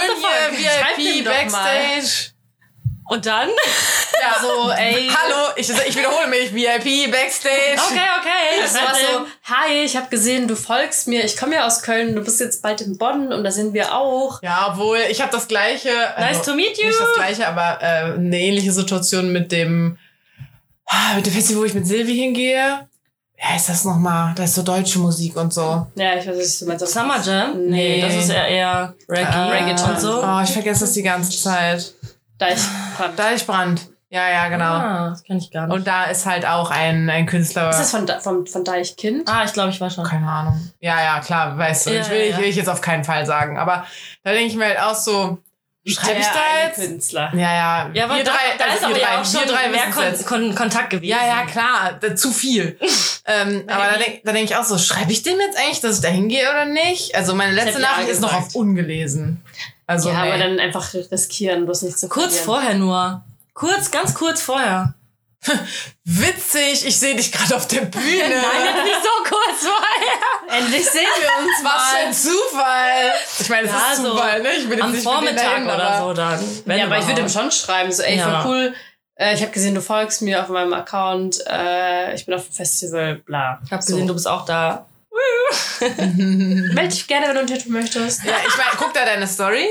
hier 0.55 0.69
VIP. 0.97 1.25
Backstage. 1.25 2.31
Und 3.09 3.25
dann? 3.25 3.49
Ja, 4.21 4.41
So, 4.41 4.71
ey. 4.77 5.09
Hallo, 5.09 5.49
ich, 5.55 5.69
ich 5.69 5.97
wiederhole 5.97 6.27
mich. 6.27 6.53
VIP 6.53 7.11
Backstage. 7.11 7.75
Okay, 7.75 7.99
okay. 8.19 8.61
Das 8.61 8.73
war 8.75 8.95
so, 8.95 9.25
hi, 9.43 9.83
ich 9.83 9.95
habe 9.95 10.07
gesehen, 10.09 10.47
du 10.47 10.55
folgst 10.55 11.07
mir. 11.07 11.23
Ich 11.23 11.37
komme 11.37 11.55
ja 11.55 11.65
aus 11.65 11.81
Köln, 11.81 12.15
du 12.15 12.23
bist 12.23 12.39
jetzt 12.39 12.61
bald 12.61 12.81
in 12.81 12.97
Bonn 12.97 13.31
und 13.31 13.43
da 13.43 13.51
sind 13.51 13.73
wir 13.73 13.93
auch. 13.95 14.41
Ja, 14.41 14.69
obwohl 14.71 14.99
ich 15.09 15.21
habe 15.21 15.31
das 15.31 15.47
gleiche. 15.47 15.89
Nice 16.17 16.39
also, 16.39 16.51
to 16.51 16.57
meet 16.57 16.77
you. 16.77 16.87
Nicht 16.87 16.99
das 16.99 17.13
gleiche, 17.15 17.47
aber 17.47 17.79
äh, 17.81 18.13
eine 18.13 18.39
ähnliche 18.39 18.71
Situation 18.71 19.31
mit 19.31 19.51
dem 19.51 19.97
ah, 20.85 21.15
mit 21.15 21.25
dem 21.25 21.33
Festival, 21.33 21.61
wo 21.61 21.65
ich 21.65 21.73
mit 21.73 21.87
Silvi 21.87 22.15
hingehe. 22.15 22.87
Wie 23.37 23.43
heißt 23.43 23.69
das 23.69 23.85
nochmal? 23.85 24.33
Da 24.35 24.45
ist 24.45 24.55
so 24.55 24.63
deutsche 24.63 24.97
Musik 24.97 25.35
und 25.37 25.53
so. 25.53 25.85
Ja, 25.93 26.15
ich 26.15 26.25
weiß 26.27 26.35
nicht, 26.35 26.39
was 26.39 26.59
du 26.59 26.65
meinst. 26.65 26.87
Summer 26.87 27.21
Jam? 27.23 27.67
Nee. 27.67 27.97
Nee, 27.97 28.01
das 28.01 28.15
ist 28.15 28.29
eher, 28.31 28.47
eher 28.47 28.95
Reggae. 29.07 29.31
Äh, 29.31 29.51
Reggaeton. 29.51 29.89
und 29.91 29.99
so. 30.01 30.23
Oh, 30.23 30.41
ich 30.43 30.49
vergesse 30.49 30.81
das 30.81 30.93
die 30.93 31.03
ganze 31.03 31.39
Zeit. 31.39 31.93
Da 32.37 32.49
ich 32.49 32.59
fand. 32.59 33.17
Deichbrand. 33.17 33.89
Ja, 34.09 34.29
ja, 34.29 34.47
genau. 34.47 34.63
Ah, 34.63 35.09
das 35.09 35.23
kenne 35.23 35.39
ich 35.39 35.51
gar 35.51 35.67
nicht. 35.67 35.75
Und 35.75 35.85
da 35.85 36.05
ist 36.05 36.25
halt 36.25 36.45
auch 36.45 36.71
ein, 36.71 37.09
ein 37.09 37.25
Künstler. 37.25 37.69
Ist 37.69 37.79
das 37.79 37.91
von, 37.91 38.05
Da- 38.05 38.19
von, 38.19 38.47
von 38.47 38.63
Deichkind? 38.63 39.27
ah, 39.27 39.43
ich 39.43 39.51
glaube, 39.51 39.69
ich 39.71 39.81
war 39.81 39.89
schon. 39.89 40.05
Keine 40.05 40.27
Ahnung. 40.29 40.71
Ja, 40.79 41.03
ja, 41.03 41.19
klar, 41.19 41.57
weißt 41.57 41.87
du. 41.87 41.89
Ja, 41.91 42.01
ich 42.01 42.09
will, 42.09 42.29
ja, 42.29 42.37
will 42.37 42.45
ich 42.45 42.55
jetzt 42.55 42.69
auf 42.69 42.79
keinen 42.79 43.03
Fall 43.03 43.25
sagen. 43.25 43.57
Aber 43.59 43.85
da 44.23 44.31
denke 44.31 44.47
ich 44.47 44.55
mir 44.55 44.65
halt 44.65 44.79
auch 44.79 44.95
so, 44.95 45.39
schreibe 45.85 46.21
ich 46.21 46.27
da 46.27 46.67
jetzt? 46.67 46.75
Künstler. 46.79 47.31
Ja, 47.33 47.39
ja. 47.53 47.89
Ja, 47.93 48.05
aber 48.05 48.15
wir 48.15 48.23
da, 48.23 48.31
drei, 48.31 48.57
da 48.57 48.63
also 48.65 48.77
ist 48.77 48.83
aber 48.85 48.95
wir 48.95 49.01
ja 49.01 49.07
drei, 49.07 49.17
auch 49.17 49.25
schon 49.25 49.47
drei 49.47 49.67
mehr 49.69 49.91
Kon. 49.91 50.25
Kon 50.25 50.55
Kontakt 50.55 50.89
gewesen. 50.91 51.09
Ja, 51.09 51.27
ja, 51.27 51.45
klar, 51.45 51.97
da, 51.99 52.15
zu 52.15 52.31
viel. 52.31 52.79
ähm, 53.25 53.63
aber 53.67 53.91
da 53.91 53.97
denke 53.97 54.21
da 54.23 54.31
denk 54.31 54.49
ich 54.49 54.55
auch 54.55 54.63
so, 54.63 54.77
schreibe 54.77 55.11
ich 55.11 55.21
dem 55.23 55.37
jetzt 55.37 55.57
eigentlich, 55.57 55.81
dass 55.81 55.95
ich 55.97 56.01
da 56.01 56.07
hingehe 56.07 56.49
oder 56.49 56.63
nicht? 56.63 57.13
Also 57.13 57.35
meine 57.35 57.51
letzte 57.51 57.81
Nachricht 57.81 58.07
ist 58.07 58.21
noch 58.21 58.33
auf 58.33 58.55
ungelesen. 58.55 59.43
Also, 59.87 60.09
ja, 60.09 60.21
nee. 60.23 60.29
aber 60.31 60.37
dann 60.37 60.59
einfach 60.59 60.93
riskieren, 60.93 61.65
bloß 61.65 61.81
nicht 61.83 61.97
zu 61.97 62.09
Kurz 62.09 62.39
vorher 62.39 62.75
nur. 62.75 63.23
Kurz, 63.53 63.89
ganz 63.89 64.13
kurz 64.13 64.41
vorher. 64.41 64.93
Witzig, 66.03 66.85
ich 66.85 66.97
sehe 66.99 67.15
dich 67.15 67.31
gerade 67.31 67.55
auf 67.55 67.67
der 67.67 67.81
Bühne. 67.85 68.03
nicht 68.03 69.01
so 69.03 69.23
kurz 69.23 69.59
vorher. 69.61 70.59
Endlich 70.59 70.85
sehen 70.89 71.05
wir 71.19 71.45
uns 71.45 71.63
Was 71.63 71.89
für 71.89 71.97
ein 71.97 72.05
mal. 72.07 72.13
Zufall. 72.13 73.11
Ich 73.39 73.49
meine, 73.49 73.67
es 73.67 73.73
Ja, 73.73 73.91
ist 73.93 74.01
so 74.01 74.11
Zufall, 74.11 74.41
ne? 74.41 74.49
Ich 74.57 74.63
bin 74.63 74.71
jetzt 74.73 74.83
Am 74.83 74.91
nicht 74.91 75.03
Vormittag 75.03 75.37
dahin, 75.37 75.63
oder 75.65 75.99
so 76.01 76.13
dann. 76.13 76.77
Ja, 76.77 76.85
aber 76.85 76.97
ich 76.97 77.07
würde 77.07 77.21
ihm 77.21 77.27
überhaupt. 77.27 77.31
schon 77.31 77.51
schreiben, 77.51 77.91
so, 77.91 78.03
ey, 78.03 78.17
Ja. 78.17 78.41
voll 78.41 78.51
cool. 78.51 78.73
Äh, 79.15 79.33
ich 79.35 79.41
habe 79.41 79.51
gesehen, 79.51 79.73
du 79.75 79.81
folgst 79.81 80.21
mir 80.21 80.41
auf 80.41 80.49
meinem 80.49 80.73
Account. 80.73 81.37
Äh, 81.47 82.13
ich 82.15 82.25
bin 82.25 82.35
auf 82.35 82.45
dem 82.45 82.53
Festival, 82.53 83.15
bla. 83.25 83.59
Ich 83.65 83.71
habe 83.71 83.83
gesehen, 83.85 84.05
du 84.07 84.13
bist 84.13 84.27
auch 84.27 84.45
da. 84.45 84.86
Meld 86.73 86.91
dich 86.93 87.07
gerne, 87.07 87.27
wenn 87.27 87.35
du 87.35 87.39
ein 87.41 87.47
Tattoo 87.47 87.69
möchtest. 87.69 88.23
Ja, 88.23 88.33
ich 88.47 88.57
meine, 88.57 88.69
guck 88.77 88.93
da 88.93 89.05
deine 89.05 89.27
Story, 89.27 89.67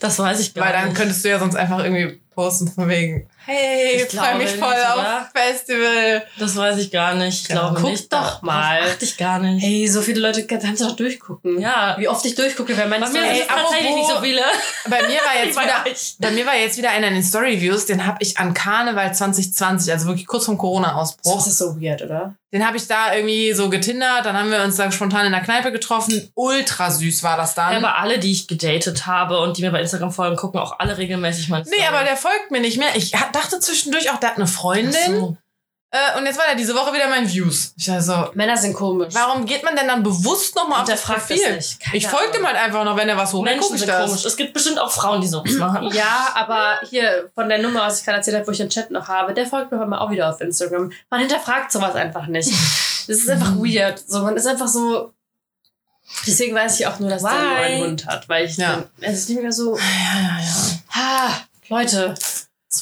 Das 0.00 0.18
weiß 0.18 0.40
ich 0.40 0.54
gar 0.54 0.66
weil 0.66 0.72
dann 0.72 0.88
nicht. 0.88 0.96
könntest 0.96 1.24
du 1.24 1.28
ja 1.30 1.38
sonst 1.38 1.56
einfach 1.56 1.82
irgendwie 1.82 2.20
posten 2.34 2.66
von 2.68 2.88
wegen, 2.88 3.28
hey, 3.44 4.02
Ich 4.02 4.16
freue 4.16 4.34
mich 4.36 4.46
nicht, 4.50 4.58
voll 4.58 4.72
oder? 4.72 5.20
auf 5.22 5.40
Festival. 5.40 6.26
Das 6.36 6.56
weiß 6.56 6.78
ich 6.78 6.90
gar 6.90 7.14
nicht. 7.14 7.42
Ich 7.42 7.48
Ja, 7.48 7.60
glaube 7.60 7.80
guck 7.80 7.90
nicht. 7.92 8.12
doch 8.12 8.42
mal. 8.42 8.80
Achte 8.82 9.04
ich 9.04 9.16
gar 9.16 9.38
nicht. 9.38 9.62
Hey, 9.64 9.86
so 9.86 10.02
viele 10.02 10.20
Leute 10.20 10.44
kannst 10.44 10.80
du 10.80 10.84
doch 10.88 10.96
durchgucken. 10.96 11.60
Ja. 11.60 11.94
Wie 11.96 12.08
oft 12.08 12.24
ich 12.26 12.34
durchgucke, 12.34 12.76
wer 12.76 12.88
meine 12.88 13.04
Bei 13.06 13.12
mir 13.12 13.20
Story- 13.24 13.40
es 13.40 13.46
tatsächlich 13.46 13.94
nicht 13.94 14.08
so 14.08 14.20
viele. 14.20 14.42
Bei 14.90 15.02
mir 15.02 15.18
war 15.20 15.44
jetzt 15.44 15.56
wieder, 15.60 15.84
bei 16.18 16.30
mir 16.32 16.44
war 16.46 16.56
jetzt 16.56 16.76
wieder 16.76 16.90
einer 16.90 17.06
in 17.08 17.14
den 17.14 17.22
Story-Views, 17.22 17.86
den 17.86 18.04
habe 18.04 18.18
ich 18.20 18.36
an 18.38 18.52
Karneval 18.52 19.14
2020, 19.14 19.92
also 19.92 20.06
wirklich 20.06 20.26
kurz 20.26 20.46
vom 20.46 20.58
Corona-Ausbruch. 20.58 21.36
Das 21.36 21.46
ist 21.46 21.58
so 21.58 21.80
weird, 21.80 22.02
oder? 22.02 22.34
Den 22.54 22.64
habe 22.64 22.76
ich 22.76 22.86
da 22.86 23.12
irgendwie 23.12 23.52
so 23.52 23.68
getindert, 23.68 24.26
dann 24.26 24.38
haben 24.38 24.48
wir 24.48 24.62
uns 24.62 24.76
da 24.76 24.92
spontan 24.92 25.26
in 25.26 25.32
der 25.32 25.40
Kneipe 25.40 25.72
getroffen. 25.72 26.30
Ultra 26.34 26.88
süß 26.88 27.24
war 27.24 27.36
das 27.36 27.56
dann. 27.56 27.72
Ja, 27.72 27.78
aber 27.78 27.98
alle, 27.98 28.20
die 28.20 28.30
ich 28.30 28.46
gedatet 28.46 29.06
habe 29.06 29.40
und 29.40 29.58
die 29.58 29.62
mir 29.62 29.72
bei 29.72 29.80
Instagram 29.80 30.12
folgen, 30.12 30.36
gucken 30.36 30.60
auch 30.60 30.78
alle 30.78 30.96
regelmäßig 30.96 31.48
meine 31.48 31.64
nee, 31.64 31.84
aber 31.88 32.04
der 32.04 32.16
folgt 32.16 32.52
mir 32.52 32.60
nicht 32.60 32.78
mehr. 32.78 32.94
Ich 32.94 33.10
dachte 33.10 33.58
zwischendurch 33.58 34.12
auch, 34.12 34.20
der 34.20 34.30
hat 34.30 34.36
eine 34.36 34.46
Freundin. 34.46 34.94
Ach 34.94 35.10
so. 35.10 35.36
Äh, 35.96 36.18
und 36.18 36.26
jetzt 36.26 36.36
war 36.38 36.46
der 36.46 36.56
diese 36.56 36.74
Woche 36.74 36.92
wieder 36.92 37.08
mein 37.08 37.28
Views. 37.30 37.72
Ich 37.76 37.86
dachte 37.86 38.02
so, 38.02 38.30
Männer 38.34 38.56
sind 38.56 38.74
komisch. 38.74 39.14
warum 39.14 39.46
geht 39.46 39.62
man 39.62 39.76
denn 39.76 39.86
dann 39.86 40.02
bewusst 40.02 40.56
nochmal 40.56 40.80
auf 40.82 40.88
das 40.88 41.00
Hinterfragt 41.06 41.30
das 41.30 41.38
Profil? 41.38 41.54
nicht. 41.56 41.80
Keine 41.80 41.96
Ich 41.96 42.08
folge 42.08 42.32
dem 42.32 42.44
halt 42.44 42.56
einfach 42.56 42.82
noch, 42.84 42.96
wenn 42.96 43.08
er 43.08 43.16
was 43.16 43.32
hochlädt, 43.32 43.60
guck 43.60 43.70
Menschen 43.70 43.74
ich 43.76 43.80
sind 43.82 43.88
das. 43.90 44.06
komisch. 44.10 44.24
Es 44.24 44.36
gibt 44.36 44.52
bestimmt 44.54 44.80
auch 44.80 44.90
Frauen, 44.90 45.20
die 45.20 45.28
sowas 45.28 45.52
machen. 45.52 45.88
Ja, 45.94 46.30
aber 46.34 46.80
hier 46.90 47.30
von 47.36 47.48
der 47.48 47.58
Nummer, 47.58 47.82
was 47.82 48.00
ich 48.00 48.04
gerade 48.04 48.16
erzählt 48.18 48.36
habe, 48.36 48.46
wo 48.46 48.50
ich 48.50 48.58
den 48.58 48.70
Chat 48.70 48.90
noch 48.90 49.06
habe, 49.06 49.34
der 49.34 49.46
folgt 49.46 49.70
mir 49.70 49.80
aber 49.80 50.00
auch 50.00 50.10
wieder 50.10 50.28
auf 50.30 50.40
Instagram. 50.40 50.90
Man 51.10 51.20
hinterfragt 51.20 51.70
sowas 51.70 51.94
einfach 51.94 52.26
nicht. 52.26 52.50
Das 53.06 53.18
ist 53.18 53.28
einfach 53.28 53.54
weird. 53.56 54.02
So, 54.08 54.20
man 54.22 54.34
ist 54.34 54.46
einfach 54.46 54.66
so. 54.66 55.12
Deswegen 56.26 56.54
weiß 56.56 56.80
ich 56.80 56.86
auch 56.86 56.98
nur, 56.98 57.10
dass 57.10 57.20
der 57.22 57.30
einen 57.32 57.50
Why? 57.50 57.68
neuen 57.78 57.84
Hund 57.90 58.06
hat, 58.06 58.28
weil 58.30 58.46
ich 58.46 58.56
Ja. 58.56 58.72
dann, 58.72 58.84
es 59.00 59.18
ist 59.20 59.28
nicht 59.28 59.42
mehr 59.42 59.52
so, 59.52 59.76
Ja, 59.76 59.82
ja, 59.82 60.38
ja. 60.40 60.94
ha, 60.94 61.40
Leute, 61.68 62.14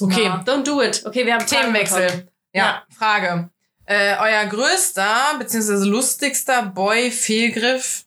Okay, 0.01 0.29
don't 0.47 0.63
do 0.65 0.81
it. 0.81 1.03
Okay, 1.05 1.27
wir 1.27 1.35
haben 1.35 1.47
Fragen 1.47 1.73
bekommen. 1.73 1.91
Themenwechsel. 1.91 2.19
Ja, 2.19 2.32
Ja. 2.53 2.83
Frage. 2.97 3.51
Äh, 3.87 4.17
euer 4.21 4.47
größter 4.47 5.37
bzw. 5.39 5.85
lustigster 5.89 6.63
Boy-Fehlgriff. 6.63 8.05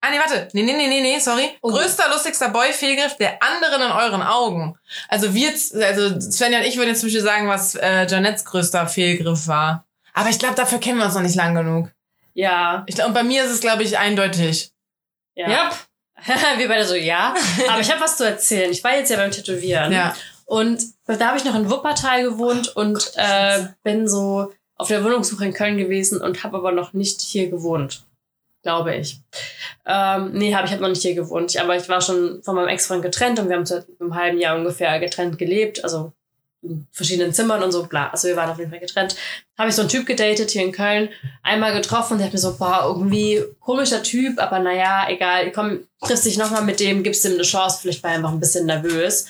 Ah, 0.00 0.10
nee, 0.10 0.18
warte. 0.18 0.48
Nee, 0.52 0.62
nee, 0.62 0.74
nee, 0.74 0.88
nee, 0.88 1.00
nee, 1.00 1.18
sorry. 1.18 1.50
Oh. 1.62 1.70
Größter, 1.70 2.08
lustigster 2.10 2.48
Boy-Fehlgriff 2.50 3.16
der 3.16 3.42
anderen 3.42 3.82
in 3.82 3.90
euren 3.90 4.22
Augen. 4.22 4.78
Also 5.08 5.34
wir, 5.34 5.50
also 5.50 6.20
Svenja 6.20 6.60
und 6.60 6.64
ich 6.64 6.76
würden 6.76 6.90
jetzt 6.90 7.00
zum 7.00 7.08
Beispiel 7.08 7.22
sagen, 7.22 7.48
was 7.48 7.74
äh, 7.74 8.06
Janettes 8.06 8.44
größter 8.44 8.86
Fehlgriff 8.86 9.46
war. 9.48 9.84
Aber 10.14 10.30
ich 10.30 10.38
glaube, 10.38 10.54
dafür 10.54 10.78
kennen 10.78 10.98
wir 10.98 11.06
uns 11.06 11.14
noch 11.14 11.22
nicht 11.22 11.34
lang 11.34 11.54
genug. 11.54 11.90
Ja, 12.34 12.84
Ich 12.86 12.94
glaub, 12.94 13.08
und 13.08 13.14
bei 13.14 13.22
mir 13.22 13.44
ist 13.44 13.50
es, 13.50 13.60
glaube 13.60 13.82
ich, 13.82 13.98
eindeutig. 13.98 14.70
ja. 15.34 15.50
Ja. 15.50 15.70
wir 16.56 16.68
beide 16.68 16.84
so, 16.86 16.94
ja. 16.94 17.34
Aber 17.68 17.80
ich 17.80 17.90
habe 17.90 18.00
was 18.00 18.16
zu 18.16 18.24
erzählen. 18.24 18.70
Ich 18.70 18.82
war 18.82 18.96
jetzt 18.96 19.10
ja 19.10 19.16
beim 19.16 19.30
Tätowieren. 19.30 19.92
Ja. 19.92 20.14
Und 20.46 20.82
da 21.06 21.28
habe 21.28 21.38
ich 21.38 21.44
noch 21.44 21.54
in 21.54 21.68
Wuppertal 21.70 22.22
gewohnt 22.22 22.74
und 22.76 23.12
äh, 23.16 23.66
bin 23.82 24.08
so 24.08 24.52
auf 24.76 24.88
der 24.88 25.04
Wohnungssuche 25.04 25.44
in 25.44 25.52
Köln 25.52 25.76
gewesen 25.76 26.20
und 26.20 26.44
habe 26.44 26.56
aber 26.56 26.72
noch 26.72 26.92
nicht 26.92 27.20
hier 27.20 27.50
gewohnt. 27.50 28.04
Glaube 28.62 28.94
ich. 28.96 29.20
Ähm, 29.84 30.32
nee, 30.32 30.54
hab, 30.54 30.64
ich 30.64 30.72
habe 30.72 30.82
noch 30.82 30.88
nicht 30.88 31.02
hier 31.02 31.14
gewohnt. 31.14 31.50
Ich, 31.50 31.60
aber 31.60 31.76
ich 31.76 31.88
war 31.88 32.00
schon 32.00 32.42
von 32.42 32.54
meinem 32.54 32.68
Ex-Freund 32.68 33.02
getrennt 33.02 33.38
und 33.38 33.48
wir 33.48 33.56
haben 33.56 33.66
seit 33.66 33.86
einem 34.00 34.14
halben 34.14 34.38
Jahr 34.38 34.56
ungefähr 34.56 34.98
getrennt 34.98 35.38
gelebt. 35.38 35.82
Also 35.84 36.12
in 36.62 36.86
verschiedenen 36.90 37.32
Zimmern 37.32 37.62
und 37.62 37.72
so, 37.72 37.84
bla. 37.84 38.10
Also 38.10 38.28
wir 38.28 38.36
waren 38.36 38.50
auf 38.50 38.58
jeden 38.58 38.70
Fall 38.70 38.80
getrennt. 38.80 39.16
Habe 39.58 39.68
ich 39.68 39.74
so 39.74 39.82
einen 39.82 39.88
Typ 39.88 40.06
gedatet 40.06 40.50
hier 40.50 40.62
in 40.62 40.72
Köln, 40.72 41.08
einmal 41.42 41.72
getroffen 41.72 42.14
und 42.14 42.18
der 42.18 42.26
hat 42.26 42.32
mir 42.32 42.38
so, 42.38 42.56
boah, 42.56 42.84
irgendwie 42.86 43.42
komischer 43.60 44.02
Typ, 44.02 44.38
aber 44.40 44.58
naja, 44.58 45.06
egal, 45.08 45.52
komm, 45.52 45.86
triffst 46.04 46.26
dich 46.26 46.38
nochmal 46.38 46.64
mit 46.64 46.80
dem, 46.80 47.02
gibst 47.02 47.24
ihm 47.24 47.34
eine 47.34 47.42
Chance, 47.42 47.78
vielleicht 47.80 48.02
war 48.02 48.10
er 48.10 48.16
einfach 48.16 48.32
ein 48.32 48.40
bisschen 48.40 48.66
nervös. 48.66 49.26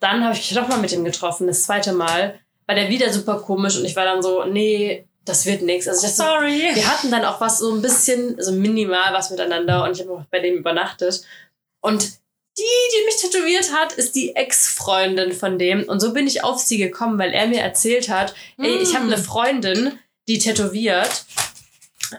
Dann 0.00 0.22
habe 0.24 0.34
ich 0.34 0.40
mich 0.40 0.54
nochmal 0.54 0.78
mit 0.78 0.92
ihm 0.92 1.04
getroffen, 1.04 1.46
das 1.46 1.64
zweite 1.64 1.92
Mal, 1.92 2.38
war 2.66 2.74
der 2.74 2.88
wieder 2.88 3.12
super 3.12 3.40
komisch 3.40 3.76
und 3.76 3.84
ich 3.84 3.96
war 3.96 4.04
dann 4.04 4.22
so, 4.22 4.44
nee, 4.44 5.06
das 5.24 5.44
wird 5.46 5.62
nichts. 5.62 5.88
Also 5.88 6.06
Sorry. 6.06 6.70
wir 6.74 6.86
hatten 6.88 7.10
dann 7.10 7.24
auch 7.24 7.40
was 7.40 7.58
so 7.58 7.72
ein 7.74 7.82
bisschen, 7.82 8.40
so 8.40 8.52
minimal 8.52 9.12
was 9.12 9.30
miteinander 9.30 9.84
und 9.84 9.92
ich 9.92 10.00
habe 10.00 10.12
auch 10.12 10.22
bei 10.30 10.40
dem 10.40 10.56
übernachtet. 10.56 11.22
Und 11.80 12.02
die, 12.58 12.62
die 12.62 13.04
mich 13.06 13.16
tätowiert 13.20 13.72
hat, 13.72 13.92
ist 13.92 14.14
die 14.16 14.34
Ex-Freundin 14.34 15.32
von 15.32 15.58
dem. 15.58 15.84
Und 15.84 16.00
so 16.00 16.12
bin 16.12 16.26
ich 16.26 16.42
auf 16.44 16.58
sie 16.58 16.76
gekommen, 16.78 17.18
weil 17.18 17.32
er 17.32 17.46
mir 17.46 17.60
erzählt 17.60 18.08
hat, 18.08 18.34
ey, 18.58 18.76
ich 18.78 18.94
habe 18.96 19.04
Mm. 19.06 19.12
eine 19.12 19.22
Freundin, 19.22 19.98
die 20.26 20.38
tätowiert. 20.38 21.24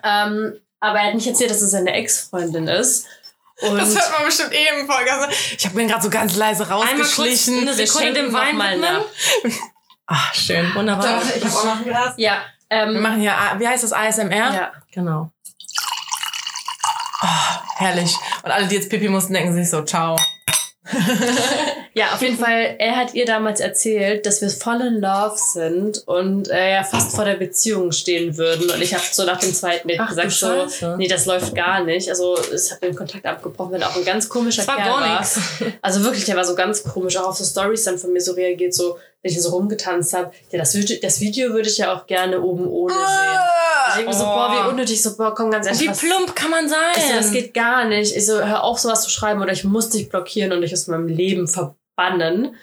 Ähm, 0.03 0.59
aber 0.79 0.99
er 0.99 1.07
hat 1.07 1.15
nicht 1.15 1.27
erzählt, 1.27 1.51
dass 1.51 1.61
es 1.61 1.71
seine 1.71 1.91
Ex-Freundin 1.93 2.67
ist. 2.67 3.05
Und 3.61 3.77
Das 3.77 3.93
hört 3.95 4.11
man 4.11 4.25
bestimmt 4.25 4.53
eh 4.53 4.67
im 4.79 4.87
Podcast. 4.87 5.29
Ich 5.57 5.65
habe 5.65 5.75
mir 5.75 5.87
gerade 5.87 6.01
so 6.01 6.09
ganz 6.09 6.35
leise 6.35 6.63
Einmal 6.63 6.79
kurz 6.87 6.97
rausgeschlichen. 7.19 7.67
eine 7.67 7.77
Wir 7.77 7.87
Sekunde 7.87 8.15
schenken 8.15 8.33
Wein 8.33 8.57
mal 8.57 8.77
nach. 8.77 9.01
Ach, 10.07 10.33
schön. 10.33 10.73
Wunderbar. 10.75 11.21
Ich 11.35 11.43
habe 11.43 11.55
auch 11.55 11.63
noch 11.65 11.77
ein 11.77 11.83
Glas. 11.83 12.13
ja, 12.17 12.41
Wir 12.69 12.77
ähm, 12.77 13.01
machen 13.01 13.19
hier, 13.19 13.33
wie 13.57 13.67
heißt 13.67 13.83
das, 13.83 13.93
ASMR? 13.93 14.31
ja. 14.53 14.71
Genau. 14.91 15.31
Herrlich. 17.77 18.15
Und 18.43 18.51
alle, 18.51 18.67
die 18.67 18.75
jetzt 18.75 18.89
Pipi 18.89 19.07
mussten, 19.09 19.33
denken 19.33 19.53
sich 19.53 19.69
so, 19.69 19.83
ciao. 19.83 20.17
Ja, 21.93 22.13
auf 22.13 22.21
jeden 22.21 22.37
Fall, 22.37 22.75
er 22.77 22.95
hat 22.95 23.15
ihr 23.15 23.25
damals 23.25 23.59
erzählt, 23.59 24.25
dass 24.25 24.41
wir 24.41 24.49
voll 24.49 24.79
in 24.81 25.01
Love 25.01 25.35
sind 25.35 26.07
und 26.07 26.47
äh, 26.49 26.75
ja 26.75 26.83
fast 26.83 27.15
vor 27.15 27.25
der 27.25 27.33
Beziehung 27.33 27.91
stehen 27.91 28.37
würden. 28.37 28.69
Und 28.69 28.81
ich 28.81 28.93
habe 28.93 29.03
so 29.11 29.25
nach 29.25 29.39
dem 29.39 29.53
zweiten 29.53 29.87
Date 29.87 29.99
Ach, 29.99 30.09
gesagt, 30.09 30.31
so, 30.31 30.95
nee, 30.97 31.07
das 31.07 31.25
läuft 31.25 31.55
gar 31.55 31.83
nicht. 31.83 32.09
Also 32.09 32.37
ich 32.37 32.71
habe 32.71 32.85
den 32.85 32.95
Kontakt 32.95 33.25
abgebrochen, 33.25 33.73
wenn 33.73 33.83
auch 33.83 33.95
ein 33.95 34.05
ganz 34.05 34.29
komischer 34.29 34.61
Das 34.61 34.67
war 34.67 34.77
Kerl 34.77 34.89
war. 34.91 35.19
nichts. 35.19 35.39
Also 35.81 36.03
wirklich, 36.03 36.25
der 36.25 36.35
war 36.35 36.45
so 36.45 36.55
ganz 36.55 36.83
komisch, 36.83 37.17
auch 37.17 37.29
auf 37.29 37.37
so 37.37 37.43
Stories 37.43 37.83
dann 37.83 37.97
von 37.97 38.13
mir 38.13 38.21
so 38.21 38.33
reagiert, 38.33 38.73
so, 38.73 38.97
wenn 39.21 39.31
ich 39.31 39.41
so 39.41 39.49
rumgetanzt 39.49 40.13
habe. 40.13 40.31
Ja, 40.51 40.59
das 40.59 40.73
Video, 40.75 40.97
das 41.01 41.19
Video 41.19 41.51
würde 41.53 41.67
ich 41.69 41.77
ja 41.77 41.93
auch 41.93 42.05
gerne 42.07 42.41
oben 42.41 42.67
ohne 42.67 42.93
sehen. 42.93 43.39
Ich 43.89 43.93
denke 43.95 44.09
mir 44.11 44.15
so, 44.15 44.23
Oh. 44.23 44.27
boah, 44.27 44.51
wie 44.65 44.69
unnötig, 44.69 45.01
so, 45.01 45.17
boah, 45.17 45.33
komm 45.35 45.51
ganz 45.51 45.65
ehrlich. 45.65 45.81
Wie 45.81 45.89
was- 45.89 45.99
plump 45.99 46.35
kann 46.35 46.51
man 46.51 46.69
sein? 46.69 46.77
ich 46.95 47.03
so, 47.03 47.13
das 47.15 47.31
geht 47.31 47.53
gar 47.53 47.85
nicht. 47.85 48.15
Ich 48.15 48.25
so, 48.25 48.33
hör 48.43 48.63
auf, 48.63 48.79
sowas 48.79 49.01
zu 49.01 49.09
schreiben 49.09 49.41
oder 49.41 49.51
ich 49.51 49.63
muss 49.63 49.89
dich 49.89 50.09
blockieren 50.09 50.51
und 50.51 50.61
dich 50.61 50.73
aus 50.73 50.87
meinem 50.87 51.07
Leben 51.07 51.47
verbannen. 51.47 52.45
Und 52.47 52.55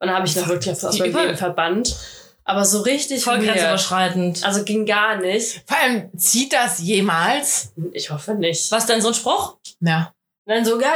dann 0.00 0.10
habe 0.14 0.26
ich 0.26 0.34
noch 0.36 0.48
wirklich 0.48 0.70
aus 0.72 0.98
meinem 0.98 1.14
Leben 1.14 1.36
verbannt. 1.36 1.96
Aber 2.44 2.64
so 2.64 2.80
richtig 2.80 3.22
Voll 3.22 3.38
grenzüberschreitend. 3.38 4.44
Also 4.44 4.64
ging 4.64 4.84
gar 4.86 5.16
nicht. 5.18 5.62
Vor 5.68 5.76
allem, 5.78 6.10
zieht 6.16 6.52
das 6.52 6.80
jemals? 6.80 7.72
Ich 7.92 8.10
hoffe 8.10 8.34
nicht. 8.34 8.72
Was 8.72 8.86
denn 8.86 9.00
so 9.00 9.08
ein 9.08 9.14
Spruch? 9.14 9.58
Ja. 9.80 10.12
Nein, 10.50 10.64
so 10.64 10.76
gar, 10.78 10.94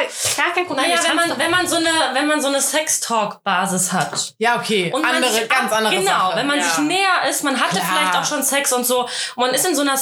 kein 0.53 0.67
Problem. 0.67 0.89
Naja, 0.89 0.99
wenn 1.07 1.15
man, 1.15 1.39
wenn 1.39 1.51
man 1.53 1.65
so 1.69 1.77
eine, 1.77 1.89
wenn 2.13 2.27
man 2.27 2.41
so 2.41 2.49
eine 2.49 2.61
Sex-Talk-Basis 2.61 3.93
hat. 3.93 4.35
Ja, 4.39 4.57
okay. 4.57 4.91
Und 4.93 5.05
andere, 5.05 5.31
sich 5.31 5.49
ganz 5.49 5.71
andere 5.71 5.95
Genau, 5.95 6.11
Sache. 6.11 6.39
wenn 6.39 6.47
man 6.49 6.59
Ja. 6.59 6.65
sich 6.65 6.79
näher 6.79 7.29
ist, 7.31 7.45
man 7.45 7.61
hatte 7.61 7.77
Klar. 7.77 7.87
vielleicht 7.89 8.17
auch 8.17 8.25
schon 8.25 8.43
Sex 8.43 8.73
und 8.73 8.85
so, 8.85 9.03
und 9.03 9.11
man 9.37 9.55
ist 9.55 9.65
in 9.65 9.77
so 9.77 9.83
einer 9.83 9.97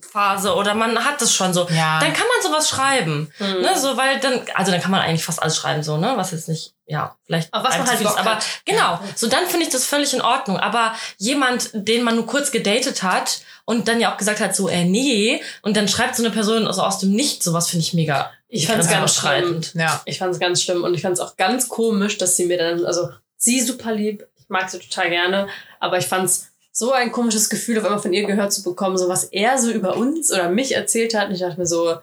Sex-Talk-Phase 0.00 0.54
oder 0.54 0.74
man 0.74 1.04
hat 1.04 1.20
es 1.22 1.34
schon 1.34 1.52
so, 1.54 1.66
Ja. 1.70 2.00
dann 2.00 2.12
kann 2.12 2.26
man 2.26 2.42
sowas 2.50 2.68
schreiben. 2.68 3.30
Hm. 3.38 3.60
Ne, 3.62 3.78
so, 3.78 3.96
weil 3.96 4.18
dann, 4.20 4.40
also 4.54 4.72
dann 4.72 4.80
kann 4.80 4.90
man 4.90 5.00
eigentlich 5.00 5.24
fast 5.24 5.40
alles 5.42 5.56
schreiben, 5.56 5.82
so, 5.82 5.96
ne? 5.96 6.12
Was 6.16 6.32
jetzt 6.32 6.48
nicht, 6.48 6.72
ja, 6.86 7.16
vielleicht. 7.26 7.52
Auf 7.52 7.64
was 7.64 7.78
man 7.78 7.86
halt 7.88 8.02
Bock 8.02 8.18
Aber 8.18 8.36
hat. 8.36 8.44
genau, 8.64 8.98
so 9.14 9.28
dann 9.28 9.46
finde 9.46 9.66
ich 9.66 9.72
das 9.72 9.84
völlig 9.86 10.12
in 10.14 10.22
Ordnung. 10.22 10.58
Aber 10.58 10.94
jemand, 11.18 11.70
den 11.72 12.02
man 12.02 12.16
nur 12.16 12.26
kurz 12.26 12.50
gedatet 12.50 13.02
hat 13.02 13.40
und 13.64 13.88
dann 13.88 14.00
ja 14.00 14.12
auch 14.12 14.16
gesagt 14.16 14.40
hat, 14.40 14.54
so, 14.56 14.68
äh, 14.68 14.84
nee, 14.84 15.42
und 15.62 15.76
dann 15.76 15.88
schreibt 15.88 16.16
so 16.16 16.22
eine 16.24 16.32
Person 16.32 16.66
also 16.66 16.82
aus 16.82 16.98
dem 16.98 17.12
Nichts, 17.12 17.44
sowas 17.44 17.68
finde 17.68 17.84
ich 17.84 17.94
mega. 17.94 18.30
Ich 18.48 18.66
fand's 18.66 18.88
ganz 18.90 19.14
schlimm. 19.14 19.60
ja. 19.74 20.00
Ich 20.06 20.18
fand 20.18 20.32
es 20.34 20.40
ganz 20.40 20.62
schlimm 20.62 20.82
und 20.82 20.94
ich 20.94 21.02
fand 21.02 21.14
es 21.14 21.20
auch 21.20 21.36
ganz 21.36 21.68
komisch, 21.68 22.18
dass 22.18 22.36
sie 22.36 22.46
mir 22.46 22.58
dann, 22.58 22.84
also 22.84 23.10
sie 23.36 23.60
super 23.60 23.92
lieb, 23.92 24.26
ich 24.36 24.48
mag 24.48 24.68
sie 24.68 24.80
total 24.80 25.10
gerne, 25.10 25.46
aber 25.78 25.98
ich 25.98 26.06
fand 26.06 26.24
es 26.24 26.49
so 26.72 26.92
ein 26.92 27.10
komisches 27.12 27.48
Gefühl, 27.50 27.78
auf 27.78 27.84
einmal 27.84 28.00
von 28.00 28.12
ihr 28.12 28.24
gehört 28.26 28.52
zu 28.52 28.62
bekommen, 28.62 28.96
so 28.96 29.08
was 29.08 29.24
er 29.24 29.58
so 29.58 29.70
über 29.70 29.96
uns 29.96 30.32
oder 30.32 30.48
mich 30.48 30.74
erzählt 30.74 31.14
hat. 31.14 31.28
Und 31.28 31.34
ich 31.34 31.40
dachte 31.40 31.58
mir 31.58 31.66
so, 31.66 31.96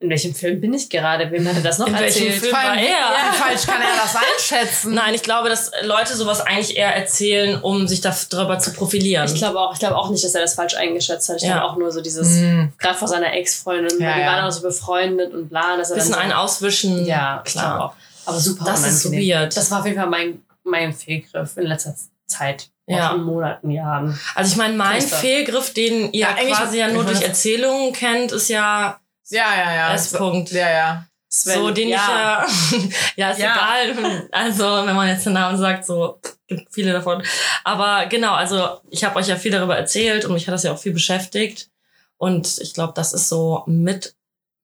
in 0.00 0.10
welchem 0.10 0.32
Film 0.32 0.60
bin 0.60 0.72
ich 0.74 0.88
gerade? 0.90 1.28
Wem 1.32 1.48
hat 1.48 1.56
er 1.56 1.62
das 1.62 1.78
noch 1.78 1.88
In 1.88 1.94
welchem 1.94 2.26
erzählt? 2.26 2.34
Film? 2.40 2.50
Vor 2.54 2.58
allem, 2.60 2.76
war 2.76 2.84
er. 2.84 3.32
wie 3.32 3.36
falsch 3.36 3.66
kann 3.66 3.82
er 3.82 3.96
das 4.00 4.14
einschätzen? 4.14 4.94
Nein, 4.94 5.14
ich 5.14 5.22
glaube, 5.24 5.48
dass 5.48 5.72
Leute 5.82 6.14
sowas 6.16 6.40
eigentlich 6.40 6.76
eher 6.76 6.94
erzählen, 6.94 7.60
um 7.60 7.88
sich 7.88 8.00
darüber 8.00 8.60
zu 8.60 8.72
profilieren. 8.72 9.26
Ich 9.26 9.34
glaube 9.34 9.58
auch, 9.58 9.72
ich 9.72 9.80
glaube 9.80 9.96
auch 9.96 10.10
nicht, 10.10 10.22
dass 10.22 10.34
er 10.36 10.42
das 10.42 10.54
falsch 10.54 10.76
eingeschätzt 10.76 11.28
hat. 11.28 11.38
Ich 11.38 11.42
Ja. 11.42 11.54
glaube 11.58 11.64
auch 11.72 11.76
nur 11.78 11.90
so 11.90 12.00
dieses, 12.00 12.28
Hm. 12.38 12.72
gerade 12.78 12.96
vor 12.96 13.08
seiner 13.08 13.32
Ex-Freundin, 13.32 13.98
Ja, 14.00 14.06
weil 14.06 14.14
die 14.14 14.20
ja. 14.20 14.26
waren 14.26 14.44
auch 14.44 14.52
so 14.52 14.62
befreundet 14.62 15.34
und 15.34 15.48
bla, 15.48 15.76
dass 15.76 15.90
er 15.90 15.96
bisschen 15.96 16.14
so, 16.14 16.34
Auswischen. 16.36 17.04
Ja, 17.04 17.42
ich 17.44 17.52
glaube 17.54 17.66
klar. 17.66 17.84
auch. 17.86 17.94
Aber 18.26 18.38
super 18.38 18.66
Das 18.66 18.86
ist 18.86 19.02
so 19.02 19.10
weird. 19.10 19.56
Das 19.56 19.68
war 19.72 19.80
auf 19.80 19.86
jeden 19.86 19.98
Fall 19.98 20.06
mein, 20.08 20.42
mein 20.62 20.92
Fehlgriff 20.92 21.56
in 21.56 21.64
letzter 21.66 21.96
Zeit. 22.28 22.68
Ja. 22.88 23.12
In 23.14 23.22
Monaten, 23.24 23.70
Jahren. 23.70 24.18
Also 24.34 24.52
ich 24.52 24.56
meine, 24.56 24.74
mein. 24.74 25.00
Fehlgriff, 25.02 25.72
den 25.74 26.12
ihr 26.12 26.20
Ja, 26.20 26.34
eigentlich- 26.34 26.56
quasi 26.56 26.78
ja 26.78 26.88
nur 26.88 27.04
durch 27.04 27.20
Erzählungen 27.22 27.92
kennt, 27.92 28.32
ist 28.32 28.48
ja 28.48 28.98
Ja, 29.30 29.54
ja, 29.56 29.74
ja. 29.74 29.94
S-Punkt. 29.94 30.50
Ja, 30.52 30.70
ja. 30.70 31.04
Sven, 31.30 31.58
so, 31.58 31.70
den 31.70 31.88
ja. 31.90 32.46
ich 32.46 32.72
ja, 32.72 32.88
ja, 33.16 33.30
ist 33.32 33.38
Ja. 33.40 33.52
egal. 33.92 34.28
Also, 34.32 34.64
wenn 34.86 34.96
man 34.96 35.08
jetzt 35.08 35.26
den 35.26 35.34
Namen 35.34 35.58
sagt, 35.58 35.84
so, 35.84 36.18
gibt 36.46 36.72
viele 36.72 36.94
davon. 36.94 37.22
Aber 37.64 38.06
genau, 38.06 38.32
also, 38.32 38.80
ich 38.88 39.04
habe 39.04 39.16
euch 39.16 39.28
ja 39.28 39.36
viel 39.36 39.52
darüber 39.52 39.76
erzählt 39.76 40.24
und 40.24 40.32
mich 40.32 40.46
hat 40.46 40.54
das 40.54 40.62
ja 40.62 40.72
auch 40.72 40.78
viel 40.78 40.94
beschäftigt. 40.94 41.68
Und 42.16 42.56
ich 42.62 42.72
glaube, 42.72 42.94
das 42.96 43.12
ist 43.12 43.28
so 43.28 43.62
mit 43.66 44.14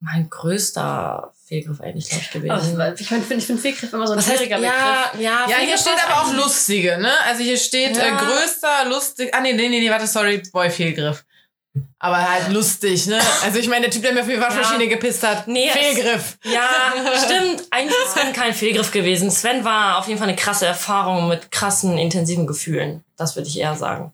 mein 0.01 0.31
größter 0.31 1.34
Fehlgriff 1.55 1.81
eigentlich, 1.81 2.09
glaube 2.09 2.25
ich, 2.25 2.31
gewesen. 2.33 2.81
Aber 2.81 3.01
ich 3.01 3.07
finde 3.09 3.37
ich 3.37 3.47
find 3.47 3.61
Fehlgriff 3.61 3.93
immer 3.93 4.07
so 4.07 4.13
ein 4.15 4.19
heißt, 4.19 4.29
schwieriger 4.29 4.59
ja, 4.59 4.71
Begriff. 5.13 5.25
ja, 5.25 5.31
Ja, 5.31 5.47
hier 5.47 5.57
Fehlgriff 5.57 5.81
steht 5.81 6.09
aber 6.09 6.23
auch 6.23 6.33
lustige, 6.35 6.99
ne? 6.99 7.13
Also 7.27 7.43
hier 7.43 7.57
steht 7.57 7.97
Ja. 7.97 8.07
äh, 8.07 8.11
größter, 8.13 8.89
lustig. 8.89 9.35
Ah, 9.35 9.41
nee, 9.41 9.53
nee, 9.53 9.69
nee, 9.69 9.81
nee, 9.81 9.91
warte, 9.91 10.07
sorry, 10.07 10.43
Boy, 10.53 10.71
Fehlgriff. 10.71 11.25
Aber 11.99 12.19
halt 12.31 12.53
lustig, 12.53 13.07
ne? 13.09 13.19
Also 13.43 13.59
ich 13.59 13.67
meine, 13.67 13.83
der 13.83 13.91
Typ, 13.91 14.03
der 14.03 14.13
mir 14.13 14.21
auf 14.21 14.29
die 14.29 14.41
Waschmaschine 14.41 14.87
gepisst 14.87 15.23
hat, 15.25 15.49
Nee, 15.49 15.69
es- 15.69 15.73
Fehlgriff. 15.77 16.39
Ja, 16.45 16.69
stimmt. 17.25 17.65
Eigentlich 17.71 17.99
ist 18.07 18.13
Sven 18.15 18.33
kein 18.33 18.55
Fehlgriff 18.55 18.93
gewesen. 18.93 19.29
Sven 19.31 19.65
war 19.65 19.99
auf 19.99 20.07
jeden 20.07 20.19
Fall 20.19 20.29
eine 20.29 20.37
krasse 20.37 20.67
Erfahrung 20.67 21.29
mit 21.29 21.51
krassen, 21.51 21.99
intensiven 21.99 22.47
Gefühlen. 22.47 23.03
Das 23.17 23.35
würde 23.35 23.49
ich 23.49 23.59
eher 23.59 23.75
sagen. 23.75 24.13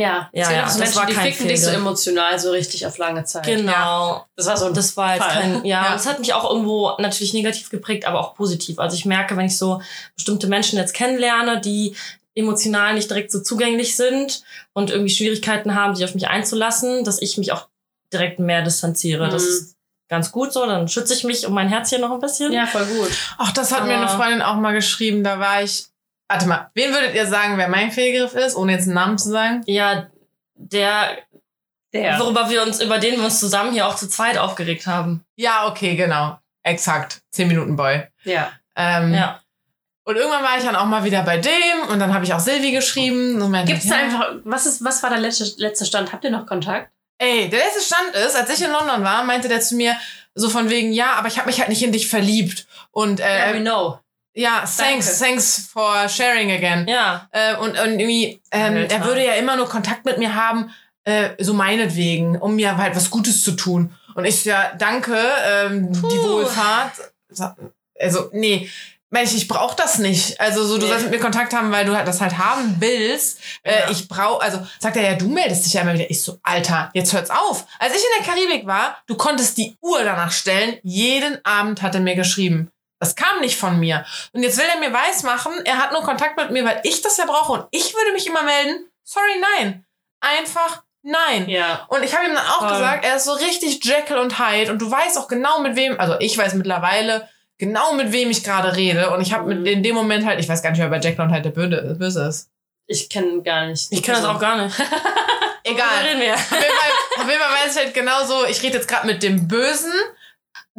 Ja, 0.00 0.30
Ja, 0.32 0.50
ja, 0.52 0.62
das 0.62 0.78
Menschen, 0.78 0.96
war 0.96 1.06
die 1.06 1.12
kein 1.14 1.32
ficken 1.32 1.48
dich 1.48 1.62
so 1.62 1.70
emotional, 1.70 2.38
so 2.38 2.50
richtig 2.50 2.86
auf 2.86 2.98
lange 2.98 3.24
Zeit. 3.24 3.44
Genau. 3.44 4.24
Das 4.36 4.46
war 4.46 4.56
so 4.56 4.66
ein 4.66 4.74
Das 4.74 4.96
war 4.96 5.14
jetzt 5.14 5.24
Fall. 5.24 5.32
kein, 5.42 5.64
ja, 5.64 5.84
Ja. 5.86 5.92
das 5.92 6.06
hat 6.06 6.18
mich 6.18 6.32
auch 6.34 6.48
irgendwo 6.48 6.92
natürlich 6.98 7.32
negativ 7.34 7.70
geprägt, 7.70 8.04
aber 8.06 8.20
auch 8.20 8.34
positiv. 8.34 8.78
Also 8.78 8.96
ich 8.96 9.04
merke, 9.04 9.36
wenn 9.36 9.46
ich 9.46 9.58
so 9.58 9.80
bestimmte 10.16 10.46
Menschen 10.46 10.78
jetzt 10.78 10.94
kennenlerne, 10.94 11.60
die 11.60 11.94
emotional 12.34 12.94
nicht 12.94 13.10
direkt 13.10 13.30
so 13.32 13.40
zugänglich 13.42 13.96
sind 13.96 14.42
und 14.72 14.90
irgendwie 14.90 15.10
Schwierigkeiten 15.12 15.74
haben, 15.74 15.94
sich 15.94 16.04
auf 16.04 16.14
mich 16.14 16.28
einzulassen, 16.28 17.04
dass 17.04 17.20
ich 17.20 17.36
mich 17.38 17.52
auch 17.52 17.66
direkt 18.12 18.38
mehr 18.38 18.62
distanziere. 18.62 19.28
Das 19.28 19.42
Mhm. 19.42 19.48
ist 19.48 19.76
ganz 20.08 20.32
gut 20.32 20.52
so. 20.52 20.64
Dann 20.66 20.88
schütze 20.88 21.12
ich 21.14 21.24
mich 21.24 21.46
um 21.46 21.52
mein 21.54 21.68
Herzchen 21.68 22.00
noch 22.00 22.10
ein 22.12 22.20
bisschen. 22.20 22.52
Ja, 22.52 22.66
voll 22.66 22.86
gut. 22.86 23.10
Ach, 23.38 23.52
das 23.52 23.72
hat 23.72 23.84
mir 23.86 23.94
eine 23.94 24.08
Aber- 24.08 24.16
Freundin 24.22 24.42
auch 24.42 24.56
mal 24.56 24.72
geschrieben. 24.72 25.22
Da 25.24 25.38
war 25.40 25.62
ich. 25.62 25.86
Warte 26.30 26.46
mal, 26.46 26.70
wen 26.74 26.92
würdet 26.92 27.12
ihr 27.16 27.26
sagen, 27.26 27.58
wer 27.58 27.66
mein 27.66 27.90
Fehlgriff 27.90 28.34
ist, 28.34 28.54
ohne 28.54 28.70
jetzt 28.70 28.84
einen 28.84 28.94
Namen 28.94 29.18
zu 29.18 29.30
sagen? 29.30 29.62
Ja, 29.66 30.06
der, 30.54 31.18
Der. 31.92 32.20
worüber 32.20 32.48
wir 32.48 32.62
uns, 32.62 32.80
über 32.80 32.98
den 33.00 33.16
wir 33.16 33.24
uns 33.24 33.40
zusammen 33.40 33.72
hier 33.72 33.88
auch 33.88 33.96
zu 33.96 34.08
zweit 34.08 34.38
aufgeregt 34.38 34.86
haben. 34.86 35.24
Ja, 35.34 35.66
okay, 35.66 35.96
genau. 35.96 36.38
Exakt. 36.62 37.22
10 37.32 37.48
Minuten 37.48 37.74
Boy. 37.74 38.04
Ja. 38.22 38.52
Ähm, 38.76 39.12
Ja. 39.12 39.40
Und 40.04 40.16
irgendwann 40.16 40.44
war 40.44 40.56
ich 40.56 40.62
dann 40.62 40.76
auch 40.76 40.86
mal 40.86 41.02
wieder 41.02 41.22
bei 41.24 41.38
dem 41.38 41.88
und 41.88 41.98
dann 41.98 42.14
habe 42.14 42.24
ich 42.24 42.32
auch 42.32 42.38
Silvi 42.38 42.70
geschrieben. 42.70 43.42
Und 43.42 43.50
meinte, 43.50 43.72
Gibt's 43.72 43.88
ja, 43.88 43.96
da 43.96 44.02
einfach, 44.02 44.30
was 44.44 44.66
ist, 44.66 44.84
was 44.84 45.02
war 45.02 45.10
der 45.10 45.18
letzte, 45.18 45.52
letzte 45.56 45.84
Stand? 45.84 46.12
Habt 46.12 46.22
ihr 46.22 46.30
noch 46.30 46.46
Kontakt? 46.46 46.92
Ey, 47.18 47.48
der 47.48 47.58
letzte 47.58 47.80
Stand 47.82 48.14
ist, 48.14 48.36
als 48.36 48.56
ich 48.56 48.64
in 48.64 48.70
London 48.70 49.02
war, 49.02 49.24
meinte 49.24 49.48
der 49.48 49.60
zu 49.60 49.74
mir 49.74 49.96
so 50.34 50.48
von 50.48 50.70
wegen, 50.70 50.92
ja, 50.92 51.14
aber 51.14 51.26
ich 51.26 51.38
habe 51.38 51.48
mich 51.48 51.58
halt 51.58 51.70
nicht 51.70 51.82
in 51.82 51.90
dich 51.92 52.08
verliebt. 52.08 52.66
Und 52.92 53.18
Yeah, 53.18 53.52
we 53.52 53.58
äh, 53.58 53.60
know. 53.60 53.98
Ja, 54.34 54.64
thanks, 54.64 55.18
thanks 55.18 55.68
for 55.72 56.08
sharing 56.08 56.50
again. 56.52 56.86
Ja. 56.88 57.28
Äh, 57.32 57.56
und, 57.56 57.70
und 57.70 57.98
irgendwie, 58.00 58.40
ähm, 58.52 58.76
Alter. 58.76 58.94
er 58.96 59.04
würde 59.04 59.24
ja 59.24 59.32
immer 59.34 59.56
nur 59.56 59.68
Kontakt 59.68 60.04
mit 60.04 60.18
mir 60.18 60.34
haben, 60.34 60.70
äh, 61.04 61.30
so 61.38 61.54
meinetwegen, 61.54 62.36
um 62.38 62.56
mir 62.56 62.76
halt 62.76 62.94
was 62.94 63.10
Gutes 63.10 63.42
zu 63.42 63.52
tun. 63.52 63.94
Und 64.14 64.24
ich 64.24 64.44
ja, 64.44 64.72
danke, 64.78 65.16
ähm, 65.46 65.92
die. 65.92 66.18
Wohlfahrt. 66.22 66.92
Also, 67.98 68.30
nee. 68.32 68.68
Mensch, 69.12 69.34
ich 69.34 69.48
brauch 69.48 69.74
das 69.74 69.98
nicht. 69.98 70.38
Also 70.40 70.64
so, 70.64 70.78
du 70.78 70.84
Nee. 70.84 70.90
sollst 70.90 71.04
mit 71.06 71.14
mir 71.14 71.18
Kontakt 71.20 71.52
haben, 71.52 71.72
weil 71.72 71.84
du 71.84 71.96
halt 71.96 72.06
das 72.06 72.20
halt 72.20 72.38
haben 72.38 72.76
willst. 72.78 73.40
Ja. 73.64 73.72
Äh, 73.72 73.90
ich 73.92 74.06
brauch, 74.06 74.40
also 74.40 74.64
sagt 74.78 74.96
er 74.96 75.02
ja, 75.02 75.14
du 75.16 75.26
meldest 75.28 75.66
dich 75.66 75.72
ja 75.72 75.80
immer 75.82 75.94
wieder. 75.94 76.08
Ich 76.08 76.22
so, 76.22 76.38
Alter, 76.44 76.90
jetzt 76.94 77.12
hört's 77.12 77.30
auf. 77.30 77.66
Als 77.80 77.92
ich 77.92 77.98
in 78.00 78.24
der 78.24 78.32
Karibik 78.32 78.66
war, 78.68 78.98
du 79.08 79.16
konntest 79.16 79.58
die 79.58 79.76
Uhr 79.80 80.04
danach 80.04 80.30
stellen. 80.30 80.78
Jeden 80.84 81.44
Abend 81.44 81.82
hat 81.82 81.96
er 81.96 82.00
mir 82.00 82.14
geschrieben. 82.14 82.70
Das 83.00 83.16
kam 83.16 83.40
nicht 83.40 83.58
von 83.58 83.80
mir. 83.80 84.04
Und 84.32 84.42
jetzt 84.42 84.58
will 84.58 84.66
er 84.72 84.78
mir 84.78 84.92
weismachen, 84.92 85.52
er 85.64 85.78
hat 85.78 85.90
nur 85.92 86.02
Kontakt 86.02 86.36
mit 86.36 86.50
mir, 86.50 86.64
weil 86.64 86.80
ich 86.84 87.00
das 87.00 87.16
ja 87.16 87.24
brauche 87.24 87.52
und 87.52 87.66
ich 87.70 87.94
würde 87.94 88.12
mich 88.12 88.26
immer 88.26 88.42
melden. 88.42 88.86
Sorry, 89.02 89.42
nein. 89.58 89.84
Einfach 90.20 90.82
nein. 91.02 91.48
Ja. 91.48 91.86
Und 91.88 92.04
ich 92.04 92.14
habe 92.14 92.26
ihm 92.26 92.34
dann 92.34 92.46
auch 92.46 92.60
Voll. 92.60 92.68
gesagt, 92.68 93.04
er 93.04 93.16
ist 93.16 93.24
so 93.24 93.32
richtig 93.32 93.82
Jekyll 93.82 94.18
und 94.18 94.38
Hyde 94.38 94.70
und 94.70 94.80
du 94.80 94.90
weißt 94.90 95.18
auch 95.18 95.28
genau 95.28 95.60
mit 95.60 95.76
wem, 95.76 95.98
also 95.98 96.16
ich 96.20 96.36
weiß 96.36 96.54
mittlerweile 96.54 97.28
genau 97.56 97.94
mit 97.94 98.12
wem 98.12 98.30
ich 98.30 98.44
gerade 98.44 98.76
rede 98.76 99.10
und 99.10 99.22
ich 99.22 99.32
habe 99.32 99.54
mit 99.54 99.66
in 99.66 99.82
dem 99.82 99.94
Moment 99.94 100.26
halt, 100.26 100.38
ich 100.38 100.48
weiß 100.48 100.62
gar 100.62 100.70
nicht, 100.70 100.80
wer 100.80 100.88
bei 100.88 100.98
Jekyll 100.98 101.24
und 101.24 101.32
Hyde 101.32 101.50
der 101.50 101.50
Böse, 101.50 101.96
Böse 101.98 102.28
ist. 102.28 102.50
Ich 102.86 103.08
kenne 103.08 103.42
gar 103.42 103.66
nicht. 103.66 103.90
Ich 103.92 104.02
kann 104.02 104.16
das 104.16 104.24
auch 104.24 104.38
gar 104.38 104.62
nicht. 104.62 104.78
Egal. 105.64 105.86
Auf 105.86 106.06
jeden 106.06 106.34
Fall, 106.34 106.38
auf 107.16 107.28
jeden 107.28 107.40
Fall 107.40 107.64
weiß 107.64 107.76
ich 107.76 107.82
halt 107.82 107.94
genauso, 107.94 108.44
ich 108.46 108.62
rede 108.62 108.76
jetzt 108.76 108.88
gerade 108.88 109.06
mit 109.06 109.22
dem 109.22 109.46
Bösen, 109.46 109.92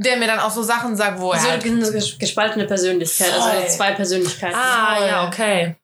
der 0.03 0.17
mir 0.17 0.27
dann 0.27 0.39
auch 0.39 0.51
so 0.51 0.63
Sachen 0.63 0.95
sagt, 0.95 1.19
wo 1.19 1.31
er 1.31 1.39
So 1.39 1.49
halt, 1.49 1.63
eine 1.65 1.85
ges- 1.85 2.17
gespaltene 2.17 2.65
Persönlichkeit, 2.65 3.27
Voll. 3.29 3.41
also 3.51 3.67
zwei 3.77 3.91
Persönlichkeiten. 3.93 4.55
Ah, 4.55 4.95
Voll. 4.97 5.07
ja, 5.07 5.27
okay. 5.27 5.75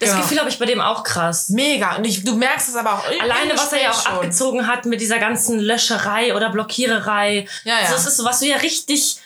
Das 0.00 0.08
Genau. 0.10 0.22
Gefühl 0.22 0.38
habe 0.40 0.48
ich 0.48 0.58
bei 0.58 0.64
dem 0.64 0.80
auch 0.80 1.02
krass. 1.04 1.50
mega. 1.50 1.96
Und 1.96 2.06
ich, 2.06 2.24
du 2.24 2.34
merkst 2.36 2.68
es 2.70 2.76
aber 2.76 2.94
auch. 2.94 3.04
Alleine, 3.20 3.52
was 3.54 3.72
er 3.72 3.82
ja 3.82 3.90
auch 3.90 4.02
schon. 4.02 4.12
abgezogen 4.14 4.66
hat 4.66 4.86
mit 4.86 5.00
dieser 5.02 5.18
ganzen 5.18 5.58
Löscherei 5.60 6.34
oder 6.34 6.48
Blockiererei. 6.50 7.46
Ja, 7.64 7.74
ja. 7.74 7.78
Also 7.80 7.94
das 7.94 8.06
ist 8.06 8.16
so, 8.16 8.24
was 8.24 8.40
so 8.40 8.46
ja 8.46 8.56
richtig, 8.56 9.18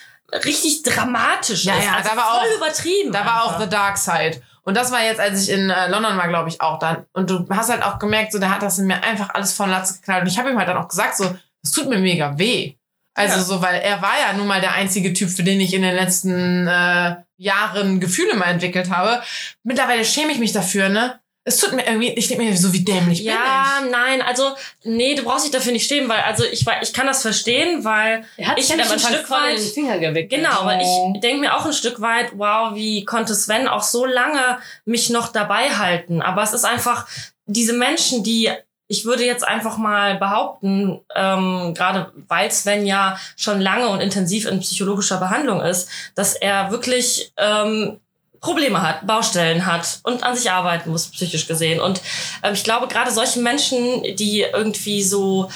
richtig 0.43 0.83
dramatisch 0.83 1.63
Ja, 1.65 1.77
ist. 1.77 1.85
ja, 1.85 1.93
also 1.95 2.09
da 2.09 2.17
war 2.17 2.39
voll 2.39 2.49
auch- 2.51 2.57
übertrieben. 2.57 3.11
Da 3.13 3.25
war 3.25 3.43
auch 3.43 3.47
einfach. 3.53 3.61
The 3.61 3.69
Dark 3.69 3.97
Side. 3.97 4.41
Und 4.63 4.75
das 4.77 4.91
war 4.91 5.01
jetzt, 5.03 5.19
als 5.19 5.41
ich 5.43 5.49
in 5.49 5.69
äh, 5.69 5.87
London 5.89 6.17
war, 6.17 6.27
glaube 6.27 6.49
ich, 6.49 6.61
auch 6.61 6.77
dann. 6.79 7.05
Und 7.13 7.29
du 7.29 7.47
hast 7.49 7.69
halt 7.69 7.81
auch 7.83 7.97
gemerkt, 7.97 8.31
so, 8.33 8.37
der 8.39 8.51
hat 8.53 8.61
das 8.61 8.77
in 8.77 8.87
mir 8.87 9.01
einfach 9.03 9.29
alles 9.33 9.53
von 9.53 9.69
Latze 9.69 9.95
geknallt. 9.95 10.23
Und 10.23 10.27
ich 10.27 10.37
habe 10.37 10.51
ihm 10.51 10.57
halt 10.57 10.67
dann 10.67 10.77
auch 10.77 10.87
gesagt, 10.87 11.17
so, 11.17 11.33
das 11.63 11.71
tut 11.71 11.87
mir 11.89 11.97
mega 11.97 12.37
weh. 12.37 12.75
Also 13.13 13.37
Ja. 13.37 13.43
so, 13.43 13.61
weil 13.61 13.81
er 13.81 14.01
war 14.01 14.13
ja 14.19 14.33
nun 14.33 14.47
mal 14.47 14.61
der 14.61 14.73
einzige 14.73 15.13
Typ, 15.13 15.29
für 15.29 15.43
den 15.43 15.59
ich 15.59 15.73
in 15.73 15.81
den 15.81 15.95
letzten 15.95 16.67
äh, 16.67 17.15
Jahren 17.37 17.99
Gefühle 17.99 18.35
mal 18.35 18.45
entwickelt 18.51 18.89
habe. 18.89 19.21
Mittlerweile 19.63 20.05
schäme 20.05 20.31
ich 20.31 20.39
mich 20.39 20.53
dafür, 20.53 20.89
ne? 20.89 21.19
Es 21.43 21.57
tut 21.57 21.73
mir 21.73 21.87
irgendwie, 21.87 22.09
ich 22.11 22.27
denke 22.27 22.43
mir 22.43 22.55
so, 22.55 22.71
wie 22.71 22.83
dämlich 22.85 23.21
Ja, 23.21 23.79
bin 23.81 23.89
nein, 23.89 24.21
also, 24.21 24.51
nee, 24.83 25.15
du 25.15 25.23
brauchst 25.23 25.43
dich 25.45 25.51
dafür 25.51 25.71
nicht 25.71 25.85
stehen, 25.85 26.07
weil, 26.07 26.19
also, 26.21 26.43
ich, 26.43 26.63
ich 26.83 26.93
kann 26.93 27.07
das 27.07 27.23
verstehen, 27.23 27.83
weil, 27.83 28.23
Er 28.37 28.49
hat 28.49 28.59
Ich 28.59 28.71
am 28.71 28.79
ein 28.79 28.99
Stück 28.99 29.27
weit- 29.31 29.57
den 29.57 29.65
Finger 29.73 29.97
gewickelt. 29.97 30.29
genau, 30.43 30.65
weil 30.65 30.79
Oh. 30.83 31.13
ich 31.15 31.21
denke 31.21 31.41
mir 31.41 31.57
auch 31.57 31.65
ein 31.65 31.73
Stück 31.73 31.99
weit, 31.99 32.33
wow, 32.35 32.75
wie 32.75 33.05
konnte 33.05 33.33
Sven 33.33 33.67
auch 33.67 33.81
so 33.81 34.05
lange 34.05 34.59
mich 34.85 35.09
noch 35.09 35.29
dabei 35.31 35.71
halten? 35.71 36.21
Aber 36.21 36.43
es 36.43 36.53
ist 36.53 36.63
einfach, 36.63 37.07
diese 37.47 37.73
Menschen, 37.73 38.23
die, 38.23 38.51
ich 38.91 39.05
würde 39.05 39.25
jetzt 39.25 39.47
einfach 39.47 39.77
mal 39.77 40.17
behaupten, 40.17 40.99
ähm, 41.15 41.73
gerade 41.73 42.11
weil 42.27 42.51
Sven 42.51 42.85
ja 42.85 43.17
schon 43.37 43.61
lange 43.61 43.87
und 43.87 44.01
intensiv 44.01 44.45
in 44.45 44.59
psychologischer 44.59 45.17
Behandlung 45.17 45.61
ist, 45.61 45.87
dass 46.13 46.35
er 46.35 46.71
wirklich 46.71 47.31
ähm, 47.37 48.01
Probleme 48.41 48.81
hat, 48.81 49.07
Baustellen 49.07 49.65
hat 49.65 49.99
und 50.03 50.23
an 50.23 50.35
sich 50.35 50.51
arbeiten 50.51 50.89
muss, 50.91 51.07
psychisch 51.07 51.47
gesehen. 51.47 51.79
Und 51.79 52.01
ähm, 52.43 52.53
ich 52.53 52.65
glaube, 52.65 52.89
gerade 52.89 53.11
solche 53.11 53.39
Menschen, 53.39 54.03
die 54.17 54.41
irgendwie 54.41 55.03
so 55.03 55.49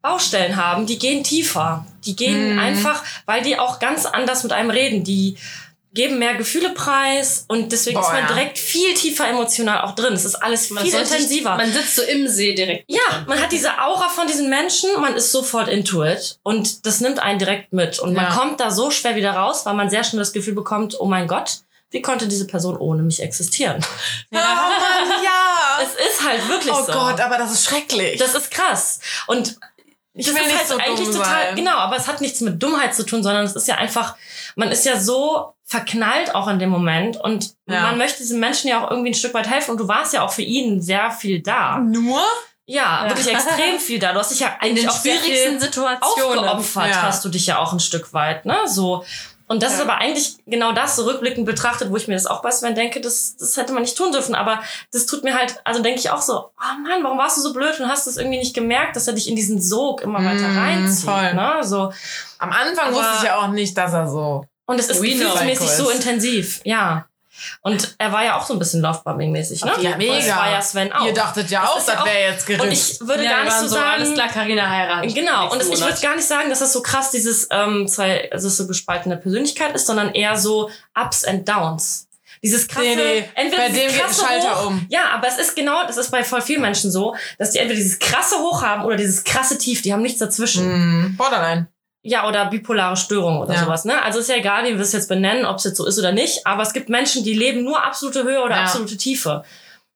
Baustellen 0.00 0.54
haben, 0.54 0.86
die 0.86 1.00
gehen 1.00 1.24
tiefer. 1.24 1.84
Die 2.04 2.14
gehen 2.14 2.52
Mhm. 2.52 2.58
einfach, 2.60 3.02
weil 3.24 3.42
die 3.42 3.58
auch 3.58 3.80
ganz 3.80 4.06
anders 4.06 4.44
mit 4.44 4.52
einem 4.52 4.70
reden. 4.70 5.02
Die 5.02 5.36
geben 5.96 6.20
mehr 6.20 6.34
Gefühle 6.36 6.70
preis 6.70 7.44
und 7.48 7.72
deswegen 7.72 7.98
Boah, 7.98 8.06
ist 8.06 8.12
man 8.12 8.22
ja. 8.22 8.26
direkt 8.28 8.58
viel 8.58 8.94
tiefer 8.94 9.26
emotional 9.26 9.80
auch 9.80 9.96
drin. 9.96 10.12
Es 10.12 10.24
ist 10.24 10.36
alles 10.36 10.70
Man 10.70 10.84
viel 10.84 10.92
soll 10.92 11.04
sich- 11.04 11.16
intensiver. 11.16 11.56
Man 11.56 11.72
sitzt 11.72 11.96
so 11.96 12.02
im 12.02 12.28
See 12.28 12.54
direkt. 12.54 12.84
Ja, 12.86 13.24
man 13.26 13.40
hat 13.42 13.50
diese 13.50 13.76
Aura 13.82 14.08
von 14.08 14.28
diesen 14.28 14.48
Menschen, 14.48 14.90
man 15.00 15.16
ist 15.16 15.32
sofort 15.32 15.66
into 15.68 16.04
it 16.04 16.38
und 16.44 16.86
das 16.86 17.00
nimmt 17.00 17.18
einen 17.18 17.40
direkt 17.40 17.72
mit 17.72 17.98
und 17.98 18.12
man 18.14 18.26
Ja. 18.26 18.30
kommt 18.30 18.60
da 18.60 18.70
so 18.70 18.92
schwer 18.92 19.16
wieder 19.16 19.32
raus, 19.32 19.66
weil 19.66 19.74
man 19.74 19.90
sehr 19.90 20.04
schnell 20.04 20.20
das 20.20 20.32
Gefühl 20.32 20.54
bekommt, 20.54 20.94
oh 21.00 21.06
mein 21.06 21.26
Gott, 21.26 21.58
wie 21.90 22.02
konnte 22.02 22.28
diese 22.28 22.46
Person 22.46 22.76
ohne 22.76 23.02
mich 23.02 23.20
existieren? 23.22 23.78
ich. 24.30 24.38
Oh 24.38 24.40
Mann, 24.40 25.24
ja. 25.24 25.78
Es 25.82 26.12
ist 26.14 26.26
halt 26.26 26.48
wirklich 26.48 26.72
oh 26.72 26.84
so. 26.86 26.92
Gott, 26.92 27.20
aber 27.20 27.36
das 27.38 27.52
ist 27.52 27.64
schrecklich. 27.66 28.18
Das 28.18 28.34
ist 28.34 28.50
krass. 28.50 29.00
Und 29.26 29.56
ich 30.14 30.24
das 30.26 30.34
will 30.34 30.40
ist 30.42 30.48
nicht 30.48 30.58
halt 30.58 30.68
so 30.68 30.76
eigentlich 30.78 31.08
dumm 31.08 31.16
total, 31.18 31.42
sein. 31.48 31.56
genau, 31.56 31.76
aber 31.76 31.96
es 31.96 32.06
hat 32.08 32.22
nichts 32.22 32.40
mit 32.40 32.62
Dummheit 32.62 32.94
zu 32.94 33.04
tun, 33.04 33.22
sondern 33.22 33.44
es 33.44 33.54
ist 33.54 33.68
ja 33.68 33.74
einfach, 33.74 34.16
man 34.54 34.70
ist 34.72 34.86
ja 34.86 34.98
so 34.98 35.52
verknallt 35.68 36.34
auch 36.34 36.46
in 36.48 36.58
dem 36.60 36.70
Moment 36.70 37.16
und 37.16 37.54
Ja. 37.66 37.82
man 37.82 37.98
möchte 37.98 38.18
diesen 38.18 38.38
Menschen 38.40 38.68
ja 38.70 38.84
auch 38.84 38.90
irgendwie 38.90 39.10
ein 39.10 39.14
Stück 39.14 39.34
weit 39.34 39.48
helfen 39.50 39.72
und 39.72 39.78
du 39.78 39.88
warst 39.88 40.12
ja 40.14 40.22
auch 40.22 40.30
für 40.32 40.42
ihn 40.42 40.80
sehr 40.80 41.10
viel 41.10 41.42
da. 41.42 41.78
Nur? 41.78 42.22
Ja, 42.66 43.04
Ja. 43.04 43.08
wirklich 43.10 43.32
extrem 43.34 43.78
viel 43.78 43.98
da. 43.98 44.12
Du 44.12 44.20
hast 44.20 44.30
dich 44.30 44.40
ja 44.40 44.48
In 44.48 44.70
eigentlich 44.70 44.86
den 44.86 44.90
sehr 44.92 45.12
viel 45.16 45.32
schwierigsten 45.34 45.60
Situationen. 45.60 46.38
aufgeopfert 46.48 46.88
Ja. 46.90 47.02
hast 47.02 47.24
du 47.24 47.28
dich 47.28 47.46
ja 47.48 47.58
auch 47.58 47.72
ein 47.72 47.80
Stück 47.80 48.12
weit, 48.14 48.44
ne? 48.46 48.56
So. 48.66 49.04
Und 49.48 49.62
das 49.62 49.72
Ja. 49.72 49.76
ist 49.78 49.82
aber 49.84 49.98
eigentlich 49.98 50.36
genau 50.46 50.72
das, 50.72 50.96
so 50.96 51.04
rückblickend 51.04 51.46
betrachtet, 51.46 51.90
wo 51.92 51.96
ich 51.96 52.08
mir 52.08 52.14
das 52.14 52.26
auch 52.26 52.42
bei 52.42 52.50
Sven 52.50 52.74
denke, 52.74 53.00
das, 53.00 53.36
das 53.36 53.56
hätte 53.56 53.72
man 53.72 53.82
nicht 53.82 53.96
tun 53.96 54.10
dürfen. 54.10 54.34
Aber 54.34 54.60
das 54.92 55.06
tut 55.06 55.22
mir 55.22 55.36
halt, 55.38 55.60
also 55.64 55.82
denke 55.82 56.00
ich 56.00 56.10
auch 56.10 56.20
so, 56.22 56.36
oh 56.38 56.82
Mann, 56.82 57.04
warum 57.04 57.18
warst 57.18 57.36
du 57.36 57.40
so 57.42 57.52
blöd 57.52 57.78
und 57.78 57.88
hast 57.88 58.08
das 58.08 58.16
irgendwie 58.16 58.38
nicht 58.38 58.54
gemerkt, 58.54 58.96
dass 58.96 59.06
er 59.06 59.14
dich 59.14 59.28
in 59.28 59.36
diesen 59.36 59.60
Sog 59.62 60.00
immer 60.02 60.18
weiter 60.18 60.48
Mm, 60.48 60.58
reinzieht. 60.58 61.08
voll. 61.08 61.34
Ne? 61.34 61.58
So. 61.62 61.92
Am 62.38 62.50
Anfang 62.50 62.88
Aber- 62.88 62.96
wusste 62.96 63.12
ich 63.18 63.22
ja 63.24 63.36
auch 63.38 63.48
nicht, 63.48 63.76
dass 63.78 63.92
er 63.92 64.08
so. 64.08 64.44
Und 64.66 64.78
es 64.80 64.88
ist 64.88 65.02
We 65.02 65.08
gefühlsmäßig 65.10 65.68
so 65.70 65.90
intensiv, 65.90 66.60
ja. 66.64 67.06
Und 67.60 67.94
er 67.98 68.12
war 68.12 68.24
ja 68.24 68.38
auch 68.38 68.46
so 68.46 68.54
ein 68.54 68.58
bisschen 68.58 68.80
Lovebombing-mäßig, 68.82 69.62
ne? 69.64 69.72
Ja, 69.80 69.96
mega. 69.96 70.16
Das 70.16 70.36
war 70.36 70.50
ja 70.50 70.62
Sven 70.62 70.92
auch. 70.92 71.04
Ihr 71.06 71.12
dachtet 71.12 71.50
ja 71.50 71.60
Das 71.60 71.70
auch, 71.70 71.76
das 71.94 72.04
wäre 72.06 72.30
jetzt 72.30 72.48
und 72.48 72.56
Gerücht. 72.58 72.92
ich 72.92 73.00
würde 73.06 73.24
Ja, 73.24 73.30
gar 73.30 73.44
nicht 73.44 73.58
so 73.58 73.68
sagen, 73.68 73.90
alles 74.02 74.14
klar, 74.14 74.28
Carina 74.28 74.70
heiratet. 74.70 75.14
Genau, 75.14 75.50
und 75.52 75.60
das, 75.60 75.68
ich 75.68 75.74
Monat. 75.74 75.90
würde 75.90 76.00
gar 76.02 76.16
nicht 76.16 76.26
sagen, 76.26 76.48
dass 76.48 76.60
das 76.60 76.72
so 76.72 76.80
krass 76.82 77.10
dieses 77.10 77.46
ähm, 77.50 77.86
zwei, 77.88 78.30
also 78.32 78.48
so 78.48 78.66
gespaltene 78.66 79.18
Persönlichkeit 79.18 79.74
ist, 79.74 79.86
sondern 79.86 80.14
eher 80.14 80.36
so 80.38 80.70
Ups 80.98 81.24
and 81.24 81.46
Downs. 81.46 82.08
Dieses 82.42 82.68
krasse, 82.68 82.86
Nee, 82.86 82.96
nee, 82.96 83.30
entweder 83.34 83.62
bei 83.62 83.68
dem 83.68 83.90
geht 83.92 84.02
ein 84.02 84.14
Schalter 84.14 84.60
Hoch, 84.62 84.66
um. 84.68 84.86
Ja, 84.88 85.10
aber 85.12 85.26
es 85.28 85.38
ist 85.38 85.56
genau, 85.56 85.86
das 85.86 85.96
ist 85.96 86.10
bei 86.10 86.22
voll 86.22 86.42
vielen 86.42 86.60
Menschen 86.60 86.90
so, 86.90 87.14
dass 87.38 87.50
die 87.50 87.58
entweder 87.58 87.76
dieses 87.78 87.98
krasse 87.98 88.36
Hoch 88.38 88.62
haben 88.62 88.84
oder 88.84 88.96
dieses 88.96 89.24
krasse 89.24 89.58
Tief, 89.58 89.82
die 89.82 89.92
haben 89.92 90.02
nichts 90.02 90.20
dazwischen. 90.20 91.10
Mm, 91.10 91.16
Borderline. 91.16 91.66
Ja, 92.08 92.28
oder 92.28 92.46
bipolare 92.46 92.96
Störung 92.96 93.38
oder 93.40 93.54
Ja. 93.54 93.64
sowas, 93.64 93.84
ne? 93.84 94.00
Also 94.02 94.20
ist 94.20 94.28
ja 94.28 94.36
egal, 94.36 94.64
wie 94.64 94.74
wir 94.74 94.80
es 94.80 94.92
jetzt 94.92 95.08
benennen, 95.08 95.44
ob 95.44 95.56
es 95.56 95.64
jetzt 95.64 95.76
so 95.76 95.84
ist 95.86 95.98
oder 95.98 96.12
nicht, 96.12 96.46
aber 96.46 96.62
es 96.62 96.72
gibt 96.72 96.88
Menschen, 96.88 97.24
die 97.24 97.34
leben 97.34 97.64
nur 97.64 97.82
absolute 97.82 98.22
Höhe 98.22 98.40
oder 98.42 98.54
Ja. 98.56 98.62
absolute 98.62 98.96
Tiefe. 98.96 99.42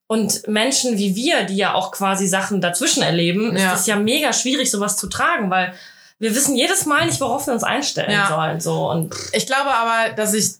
Und 0.08 0.48
Menschen 0.48 0.98
wie 0.98 1.14
wir, 1.14 1.44
die 1.44 1.54
ja 1.56 1.72
auch 1.74 1.92
quasi 1.92 2.26
Sachen 2.26 2.60
dazwischen 2.60 3.02
erleben, 3.04 3.56
Ja. 3.56 3.72
ist 3.74 3.80
es 3.82 3.86
ja 3.86 3.94
mega 3.94 4.32
schwierig, 4.32 4.68
sowas 4.70 4.96
zu 4.96 5.06
tragen, 5.06 5.50
weil 5.50 5.72
wir 6.18 6.34
wissen 6.34 6.56
jedes 6.56 6.84
Mal 6.84 7.06
nicht, 7.06 7.20
worauf 7.20 7.46
wir 7.46 7.54
uns 7.54 7.62
einstellen 7.62 8.26
sollen. 8.28 8.60
So 8.60 8.90
und 8.90 9.14
Ich 9.32 9.46
glaube 9.46 9.70
aber, 9.70 10.12
dass 10.14 10.34
ich 10.34 10.54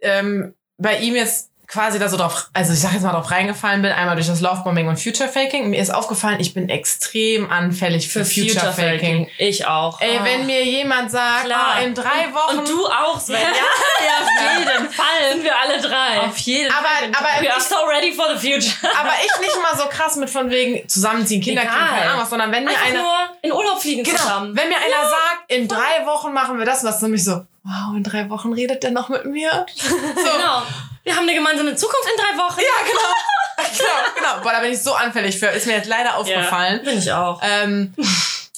ähm, 0.00 0.54
bei 0.78 0.98
ihm 0.98 1.14
jetzt 1.14 1.50
quasi 1.74 1.98
da 1.98 2.08
so 2.08 2.16
drauf, 2.16 2.48
also 2.54 2.72
ich 2.72 2.80
sag 2.80 2.92
jetzt 2.94 3.02
mal 3.02 3.12
drauf 3.12 3.30
reingefallen 3.30 3.82
bin, 3.82 3.92
einmal 3.92 4.14
durch 4.14 4.28
das 4.28 4.40
Lovebombing 4.40 4.88
und 4.88 4.98
Future 4.98 5.28
Faking. 5.28 5.68
Mir 5.70 5.80
ist 5.82 5.92
aufgefallen, 5.92 6.40
ich 6.40 6.54
bin 6.54 6.68
extrem 6.70 7.50
anfällig 7.50 8.08
für, 8.08 8.24
Future, 8.24 8.72
Faking. 8.72 9.28
Ich 9.38 9.66
auch. 9.66 10.00
Ey, 10.00 10.18
Ah. 10.18 10.24
wenn 10.24 10.46
mir 10.46 10.64
jemand 10.64 11.10
sagt, 11.10 11.44
Klar. 11.44 11.74
ah, 11.76 11.80
in 11.80 11.94
drei 11.94 12.32
Wochen. 12.32 12.58
und 12.60 12.68
du 12.68 12.86
auch, 12.86 13.20
Sven, 13.20 13.36
ja? 13.36 14.06
Ja, 14.06 14.24
auf 14.24 14.58
jeden 14.58 14.90
Fall. 14.90 15.32
Sind 15.32 15.44
wir 15.44 15.52
alle 15.60 15.80
drei. 15.82 16.20
Auf 16.20 16.38
jeden 16.38 16.72
aber, 16.72 16.86
Fall. 16.86 17.08
aber, 17.18 17.42
We 17.44 17.52
are 17.52 17.60
so 17.60 17.74
ready 17.86 18.12
for 18.12 18.26
the 18.34 18.38
future. 18.50 18.74
aber 18.98 19.10
ich 19.24 19.40
nicht 19.40 19.56
mal 19.62 19.76
so 19.76 19.88
krass 19.88 20.16
mit 20.16 20.30
von 20.30 20.48
wegen 20.50 20.88
zusammenziehen, 20.88 21.42
Kinder 21.42 21.62
kriegen, 21.62 21.74
keine 21.74 22.10
Ahnung 22.10 22.22
was, 22.22 22.30
sondern 22.30 22.52
wenn 22.52 22.64
mir 22.64 22.70
Einfach 22.70 22.86
einer. 22.86 23.02
nur 23.02 23.12
in 23.42 23.52
Urlaub 23.52 23.80
fliegen 23.82 24.04
Genau, 24.04 24.16
zusammen. 24.16 24.56
wenn 24.56 24.68
mir 24.68 24.76
einer 24.76 25.08
sagt, 25.08 25.44
in 25.48 25.66
drei 25.68 26.06
Wochen 26.06 26.32
machen 26.32 26.58
wir 26.58 26.64
das, 26.64 26.80
und 26.80 26.86
das 26.86 26.96
ist 26.96 27.02
nämlich 27.02 27.24
so, 27.24 27.44
wow, 27.64 27.96
in 27.96 28.02
drei 28.04 28.30
Wochen 28.30 28.52
redet 28.52 28.82
der 28.82 28.90
noch 28.92 29.08
mit 29.08 29.24
mir? 29.26 29.66
So. 29.76 29.88
Genau. 29.90 30.62
Wir 31.04 31.14
haben 31.14 31.22
eine 31.28 31.34
gemeinsame 31.34 31.76
Zukunft 31.76 32.08
in 32.10 32.16
drei 32.20 32.42
Wochen. 32.42 32.60
Ja, 32.60 32.84
genau. 32.84 33.68
genau, 33.78 34.14
genau. 34.16 34.42
Boah, 34.42 34.52
da 34.52 34.60
bin 34.60 34.72
ich 34.72 34.82
so 34.82 34.94
anfällig 34.94 35.38
für. 35.38 35.46
Ist 35.48 35.66
mir 35.66 35.74
jetzt 35.76 35.88
leider 35.88 36.16
aufgefallen. 36.16 36.82
Bin 36.82 36.98
ich 36.98 37.12
auch. 37.12 37.40
Ähm, 37.42 37.94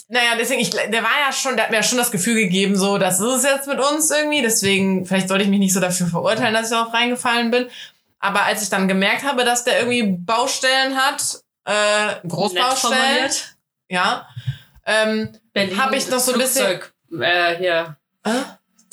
naja, 0.08 0.36
deswegen, 0.38 0.60
ich, 0.60 0.70
der 0.70 1.02
war 1.02 1.18
ja 1.26 1.32
schon, 1.32 1.56
der 1.56 1.64
hat 1.64 1.70
mir 1.72 1.78
ja 1.78 1.82
schon 1.82 1.98
das 1.98 2.12
Gefühl 2.12 2.36
gegeben, 2.36 2.76
so, 2.76 2.96
das 2.98 3.18
ist 3.18 3.26
es 3.26 3.42
jetzt 3.42 3.66
mit 3.66 3.80
uns 3.80 4.10
irgendwie. 4.10 4.42
Deswegen, 4.42 5.04
vielleicht 5.04 5.28
sollte 5.28 5.42
ich 5.44 5.50
mich 5.50 5.58
nicht 5.58 5.74
so 5.74 5.80
dafür 5.80 6.06
verurteilen, 6.06 6.54
dass 6.54 6.70
ich 6.70 6.76
darauf 6.76 6.94
reingefallen 6.94 7.50
bin. 7.50 7.68
Aber 8.20 8.44
als 8.44 8.62
ich 8.62 8.70
dann 8.70 8.86
gemerkt 8.88 9.24
habe, 9.24 9.44
dass 9.44 9.64
der 9.64 9.78
irgendwie 9.80 10.02
Baustellen 10.04 10.96
hat, 10.96 11.40
äh, 11.64 12.26
Großbaustellen, 12.28 13.30
ja, 13.88 14.28
ähm, 14.86 15.30
Berlin. 15.52 15.82
Hab 15.82 15.92
ich 15.92 16.08
noch 16.08 16.20
so 16.20 16.32
ein 16.32 16.38
bisschen- 16.38 16.66
Flugzeug, 16.66 16.92
Äh, 17.20 17.56
hier. 17.56 17.96
äh, 18.24 18.30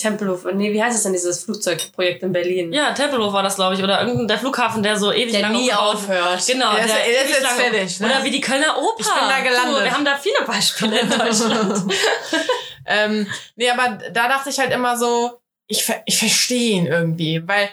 Tempelhof. 0.04 0.46
Nee, 0.54 0.72
wie 0.74 0.84
heißt 0.84 0.96
es 0.96 1.04
denn, 1.04 1.14
dieses 1.14 1.44
Flugzeugprojekt 1.46 2.22
in 2.24 2.32
Berlin? 2.32 2.72
Ja, 2.74 2.92
Tempelhof 2.94 3.34
war 3.34 3.42
das, 3.42 3.56
glaube 3.56 3.74
ich, 3.76 3.82
oder 3.84 4.02
irgendein 4.02 4.28
der 4.28 4.38
Flughafen, 4.38 4.84
der 4.84 4.98
so 4.98 5.12
ewig 5.12 5.32
Der 5.32 5.42
lange 5.42 5.58
nie 5.58 5.70
umgebaut- 5.72 5.96
aufhört. 5.96 6.46
Genau, 6.48 6.74
Der 6.76 6.86
ist- 6.86 6.94
der 6.94 7.06
ist 7.08 7.22
ewig 7.24 7.36
jetzt 7.36 7.48
fertig, 7.48 8.00
ne? 8.02 8.06
Oder 8.08 8.24
wie 8.24 8.32
die 8.32 8.42
Kölner 8.42 8.78
Oper. 8.78 9.00
Ich 9.00 9.08
bin 9.08 9.30
da 9.30 9.40
gelandet. 9.40 9.80
Du, 9.80 9.84
wir 9.86 9.92
haben 9.92 10.06
da 10.06 10.18
viele 10.18 10.46
Beispiele 10.46 11.00
in 11.00 11.10
Deutschland. 11.10 11.94
ähm, 12.86 13.28
nee, 13.56 13.70
aber 13.70 13.98
da 14.12 14.28
dachte 14.28 14.50
ich 14.50 14.60
halt 14.60 14.72
immer 14.72 14.98
so, 14.98 15.40
ich, 15.68 15.92
ich 16.06 16.18
verstehe 16.18 16.72
ihn 16.74 16.86
irgendwie, 16.88 17.42
weil 17.48 17.70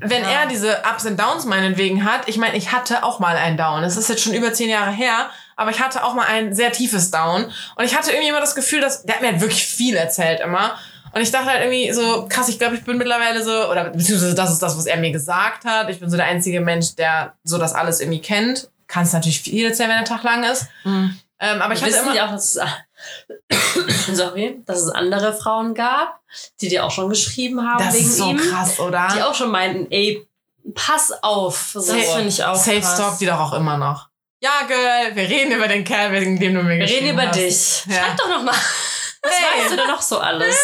wenn 0.00 0.22
Ja. 0.22 0.42
er 0.42 0.46
diese 0.46 0.82
Ups 0.88 1.04
und 1.06 1.18
Downs 1.18 1.44
meinetwegen 1.44 2.04
hat, 2.04 2.28
ich 2.28 2.36
meine, 2.36 2.56
ich 2.56 2.70
hatte 2.70 3.02
auch 3.02 3.18
mal 3.18 3.36
einen 3.36 3.56
Down. 3.56 3.82
Es 3.82 3.96
ist 3.96 4.08
jetzt 4.08 4.22
schon 4.22 4.32
über 4.32 4.52
zehn 4.52 4.68
Jahre 4.68 4.92
her, 4.92 5.28
aber 5.56 5.72
ich 5.72 5.80
hatte 5.80 6.04
auch 6.04 6.14
mal 6.14 6.26
ein 6.26 6.54
sehr 6.54 6.70
tiefes 6.70 7.10
Down. 7.10 7.52
Und 7.74 7.84
ich 7.84 7.96
hatte 7.96 8.12
irgendwie 8.12 8.28
immer 8.28 8.40
das 8.40 8.54
Gefühl, 8.54 8.80
dass 8.80 9.02
der 9.02 9.16
hat 9.16 9.22
mir 9.22 9.32
halt 9.32 9.40
wirklich 9.40 9.66
viel 9.66 9.96
erzählt 9.96 10.38
immer. 10.38 10.78
Und 11.12 11.20
ich 11.20 11.30
dachte 11.30 11.46
halt 11.46 11.62
irgendwie 11.62 11.92
so, 11.92 12.26
krass, 12.28 12.48
ich 12.48 12.58
glaube, 12.58 12.76
ich 12.76 12.84
bin 12.84 12.96
mittlerweile 12.98 13.42
so, 13.42 13.70
oder 13.70 13.84
beziehungsweise 13.90 14.34
das 14.34 14.52
ist 14.52 14.62
das, 14.62 14.76
was 14.76 14.86
er 14.86 14.96
mir 14.98 15.10
gesagt 15.12 15.64
hat. 15.64 15.88
Ich 15.90 16.00
bin 16.00 16.10
so 16.10 16.16
der 16.16 16.26
einzige 16.26 16.60
Mensch, 16.60 16.94
der 16.96 17.34
so 17.44 17.58
das 17.58 17.74
alles 17.74 18.00
irgendwie 18.00 18.20
kennt. 18.20 18.70
Kann 18.86 19.04
es 19.04 19.12
natürlich 19.12 19.40
viel 19.40 19.66
erzählen, 19.66 19.90
wenn 19.90 19.98
der 19.98 20.04
Tag 20.06 20.22
lang 20.22 20.44
ist. 20.44 20.66
Mhm. 20.84 21.18
Ähm, 21.40 21.62
aber 21.62 21.74
ich 21.74 21.82
hatte 21.82 21.94
immer. 21.94 22.24
auch, 22.24 22.30
dass 22.32 22.56
es, 22.56 24.16
sorry, 24.16 24.60
dass 24.66 24.80
es 24.80 24.90
andere 24.90 25.32
Frauen 25.32 25.74
gab, 25.74 26.20
die 26.60 26.68
dir 26.68 26.84
auch 26.84 26.90
schon 26.90 27.08
geschrieben 27.08 27.62
haben 27.68 27.84
das 27.84 27.94
wegen 27.94 28.06
ist 28.06 28.16
so 28.16 28.30
ihm. 28.30 28.36
krass, 28.38 28.80
oder? 28.80 29.08
Die 29.14 29.22
auch 29.22 29.34
schon 29.34 29.50
meinten, 29.50 29.86
ey, 29.90 30.26
pass 30.74 31.12
auf. 31.22 31.70
So. 31.74 31.92
Das 31.92 32.12
finde 32.12 32.28
ich 32.28 32.42
auch 32.44 32.56
Safe 32.56 32.80
krass. 32.80 32.94
Stalk 32.94 33.18
die 33.18 33.26
doch 33.26 33.38
auch 33.38 33.52
immer 33.52 33.76
noch. 33.76 34.08
Ja, 34.40 34.50
Girl, 34.66 35.14
wir 35.16 35.28
reden 35.28 35.52
über 35.52 35.66
den 35.68 35.84
Kerl, 35.84 36.12
wegen 36.12 36.38
dem 36.38 36.54
du 36.54 36.62
mir 36.62 36.78
Wir 36.78 36.86
reden 36.86 36.86
geschrieben 36.86 37.08
über 37.10 37.28
hast. 37.28 37.36
dich. 37.36 37.84
Ja. 37.86 38.04
Schreib 38.04 38.16
doch 38.16 38.28
noch 38.28 38.42
mal. 38.42 38.54
Was 39.28 39.36
Hey. 39.38 39.60
weißt 39.62 39.72
du 39.72 39.76
denn 39.76 39.86
noch 39.88 40.02
so 40.02 40.18
alles? 40.18 40.56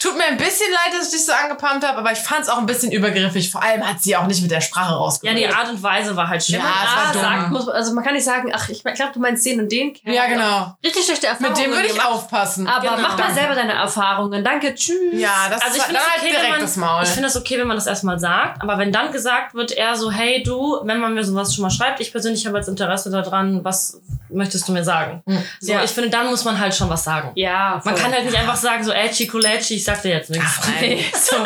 Tut 0.00 0.16
mir 0.16 0.24
ein 0.24 0.36
bisschen 0.36 0.70
leid, 0.72 0.92
dass 0.98 1.06
ich 1.08 1.12
dich 1.18 1.26
so 1.26 1.32
angepumpt 1.32 1.86
habe, 1.86 1.98
aber 1.98 2.12
ich 2.12 2.18
fand 2.18 2.42
es 2.42 2.48
auch 2.48 2.58
ein 2.58 2.66
bisschen 2.66 2.92
übergriffig. 2.92 3.50
Vor 3.50 3.62
allem 3.62 3.86
hat 3.86 4.02
sie 4.02 4.16
auch 4.16 4.26
nicht 4.26 4.42
mit 4.42 4.50
der 4.50 4.60
Sprache 4.60 4.90
Ja, 4.92 4.96
rausgekommen. 4.96 5.36
die 5.42 5.48
Art 5.48 5.68
und 5.68 5.82
Weise 5.82 6.16
war 6.16 6.28
halt 6.28 6.46
Ja, 6.48 6.58
schlimm. 6.60 6.66
es 6.66 6.90
war 6.96 7.06
Ah, 7.08 7.12
dumm. 7.12 7.22
sagt, 7.22 7.50
muss, 7.50 7.68
also 7.68 7.94
man 7.94 8.04
kann 8.04 8.14
nicht 8.14 8.24
sagen, 8.24 8.50
ach, 8.54 8.68
ich 8.68 8.82
glaube, 8.82 9.12
du 9.12 9.20
meinst 9.20 9.44
den 9.46 9.60
und 9.60 9.70
den. 9.72 9.92
Kerl. 9.94 10.14
Ja, 10.14 10.26
genau. 10.26 10.74
Richtig 10.84 11.04
schlechte 11.04 11.26
Erfahrungen. 11.26 11.56
Mit 11.56 11.64
dem 11.66 11.70
würde 11.72 11.86
ich 11.86 11.92
gemacht. 11.92 12.08
aufpassen. 12.08 12.66
Aber 12.66 12.80
Genau. 12.96 13.08
mach 13.08 13.18
mal 13.18 13.32
selber 13.34 13.54
deine 13.54 13.72
Erfahrungen. 13.72 14.44
Danke, 14.44 14.74
tschüss. 14.74 14.96
ja, 15.12 15.48
das 15.50 15.62
Also 15.62 15.76
ich 15.76 15.82
finde 15.82 16.00
dann 16.00 16.10
halt 16.10 16.20
okay, 16.22 16.30
direkt 16.30 16.50
man, 16.50 16.60
das 16.60 16.76
Maul. 16.76 17.02
ich 17.04 17.08
finde 17.10 17.28
es 17.28 17.36
okay, 17.36 17.58
wenn 17.58 17.66
man 17.66 17.76
das 17.76 17.86
erstmal 17.86 18.18
sagt, 18.18 18.62
aber 18.62 18.78
wenn 18.78 18.92
dann 18.92 19.12
gesagt 19.12 19.54
wird, 19.54 19.72
eher 19.72 19.94
so, 19.96 20.10
hey 20.10 20.42
du, 20.42 20.80
wenn 20.84 20.98
man 21.00 21.14
mir 21.14 21.24
sowas 21.24 21.54
schon 21.54 21.62
mal 21.62 21.70
schreibt, 21.70 22.00
ich 22.00 22.12
persönlich 22.12 22.46
habe 22.46 22.56
jetzt 22.58 22.68
Interesse 22.68 23.10
daran, 23.10 23.64
was 23.64 24.00
möchtest 24.32 24.66
du 24.68 24.72
mir 24.72 24.84
sagen? 24.84 25.22
Mhm. 25.26 25.42
So, 25.60 25.72
Ja. 25.72 25.82
ich 25.84 25.90
finde, 25.90 26.10
dann 26.10 26.26
muss 26.26 26.44
man 26.44 26.58
halt 26.58 26.74
schon 26.74 26.88
was 26.88 27.04
sagen. 27.04 27.32
Ja, 27.34 27.80
Man 27.84 27.94
voll. 27.94 28.02
kann 28.02 28.12
halt 28.12 28.24
nicht 28.24 28.36
einfach 28.36 28.56
sagen, 28.56 28.82
so, 28.84 28.92
ey, 28.92 29.08
Chicolecci, 29.10 29.74
ich 29.76 29.84
sag 29.84 30.02
dir 30.02 30.10
jetzt 30.10 30.30
nichts. 30.30 30.46
Ach, 30.60 30.68
nein. 30.80 30.98
So, 31.14 31.36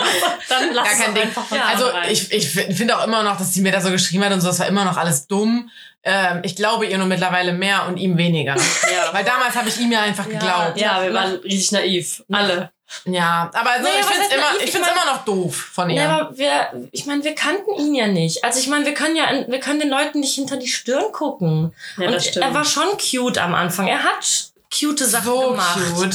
dann 0.49 0.73
lass 0.73 0.89
Gar 0.89 1.07
kein 1.07 1.15
Ding. 1.15 1.29
Ja, 1.51 1.65
Also 1.73 1.87
ich, 2.11 2.33
ich 2.33 2.49
finde 2.51 2.97
auch 2.99 3.07
immer 3.07 3.23
noch, 3.23 3.37
dass 3.37 3.53
sie 3.53 3.61
mir 3.61 3.73
da 3.73 3.81
so 3.81 3.91
geschrieben 3.91 4.25
hat 4.25 4.33
und 4.33 4.41
so, 4.41 4.49
das 4.49 4.59
war 4.61 4.67
immer 4.67 4.85
noch 4.85 4.97
alles 4.97 5.27
dumm. 5.27 5.71
Ähm, 6.07 6.41
ich 6.43 6.55
glaube 6.55 6.85
ihr 6.85 6.99
nur 6.99 7.07
mittlerweile 7.07 7.55
mehr 7.55 7.87
und 7.89 7.97
ihm 7.97 8.19
weniger. 8.19 8.55
Ja. 8.57 9.13
Weil 9.13 9.25
damals 9.25 9.57
habe 9.57 9.71
ich 9.71 9.79
ihm 9.81 9.91
ja 9.91 10.03
einfach 10.03 10.29
geglaubt. 10.29 10.77
Ja, 10.79 11.03
wir 11.03 11.11
Nach- 11.11 11.23
waren 11.25 11.37
richtig 11.37 11.73
naiv. 11.73 12.23
Alle. 12.31 12.71
Ja, 13.07 13.51
aber 13.55 13.71
so, 13.79 13.83
Naja, 13.83 13.95
ich 14.01 14.07
finde 14.07 14.27
es 14.29 14.35
immer, 14.35 14.47
ich 14.59 14.63
Ich 14.65 14.71
find's 14.71 14.89
mein- 14.89 14.97
immer 15.05 15.13
noch 15.15 15.25
doof 15.25 15.57
von 15.73 15.91
ihr. 15.91 16.03
Ja, 16.03 16.19
aber 16.21 16.37
wir, 16.39 16.89
ich 16.93 17.07
meine, 17.07 17.25
wir 17.25 17.35
kannten 17.35 17.73
ihn 17.75 17.95
ja 17.95 18.07
nicht. 18.07 18.45
Also 18.45 18.59
ich 18.61 18.69
meine, 18.69 18.85
wir 18.87 18.95
können 18.95 19.17
ja, 19.17 19.27
wir 19.49 19.61
können 19.61 19.81
den 19.81 19.89
Leuten 19.89 20.21
nicht 20.21 20.35
hinter 20.35 20.57
die 20.57 20.69
Stirn 20.69 21.11
gucken. 21.13 21.75
Ja, 21.97 22.07
und 22.07 22.13
das 22.13 22.27
stimmt. 22.27 22.45
er 22.45 22.55
war 22.55 22.65
schon 22.65 22.87
cute 22.99 23.39
am 23.39 23.55
Anfang. 23.55 23.89
Er 23.89 24.03
hat 24.03 24.51
cute 24.77 25.01
Sachen 25.01 25.25
so 25.25 25.51
gemacht. 25.51 25.79
cute. 25.97 26.15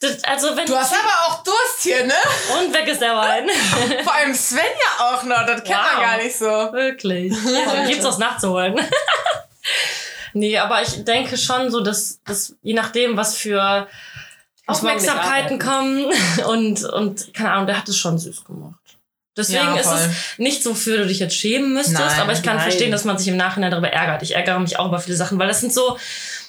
Das, 0.00 0.22
also 0.24 0.56
wenn 0.56 0.64
Du 0.66 0.76
hast 0.76 0.92
aber 0.92 1.26
auch 1.26 1.42
Durst 1.42 1.82
hier, 1.82 2.06
ne? 2.06 2.14
und 2.58 2.72
weg 2.72 2.86
ist 2.86 3.00
der 3.02 3.16
Wein. 3.16 3.48
Vor 4.04 4.14
allem 4.14 4.32
Sven 4.32 4.60
ja 4.60 5.06
auch 5.06 5.22
noch. 5.24 5.44
Das 5.44 5.62
kennt 5.64 5.78
Wow. 5.78 5.92
man 5.94 6.02
gar 6.02 6.16
nicht 6.18 6.36
so. 6.38 6.44
Wirklich. 6.46 7.32
Gibt's 7.88 8.04
was 8.04 8.18
nachzuholen. 8.18 8.78
nee, 10.32 10.56
aber 10.58 10.82
ich 10.82 11.04
denke 11.04 11.36
schon 11.36 11.70
so, 11.70 11.80
dass, 11.80 12.20
dass 12.24 12.54
je 12.62 12.74
nachdem, 12.74 13.16
was 13.16 13.36
für 13.36 13.88
Aufmerksamkeiten 14.68 15.58
kommen 15.58 16.06
und, 16.48 16.84
und 16.84 17.34
keine 17.34 17.52
Ahnung, 17.52 17.66
der 17.66 17.78
hat 17.78 17.88
es 17.88 17.96
schon 17.96 18.18
süß 18.18 18.44
gemacht. 18.44 18.74
Deswegen 19.36 19.58
Ja, 19.64 19.76
ist 19.76 19.86
es 19.86 20.08
nicht 20.38 20.62
so, 20.64 20.74
für 20.74 20.98
du 20.98 21.06
dich 21.06 21.20
jetzt 21.20 21.36
schämen 21.36 21.72
müsstest, 21.72 21.98
Nein, 22.00 22.20
aber 22.20 22.32
ich 22.32 22.42
kann 22.42 22.56
nein. 22.56 22.64
verstehen, 22.64 22.90
dass 22.90 23.04
man 23.04 23.18
sich 23.18 23.28
im 23.28 23.36
Nachhinein 23.36 23.70
darüber 23.70 23.88
ärgert. 23.90 24.22
Ich 24.22 24.34
ärgere 24.34 24.58
mich 24.58 24.78
auch 24.80 24.86
über 24.86 24.98
viele 24.98 25.16
Sachen, 25.16 25.38
weil 25.38 25.46
das 25.46 25.60
sind 25.60 25.72
so, 25.72 25.96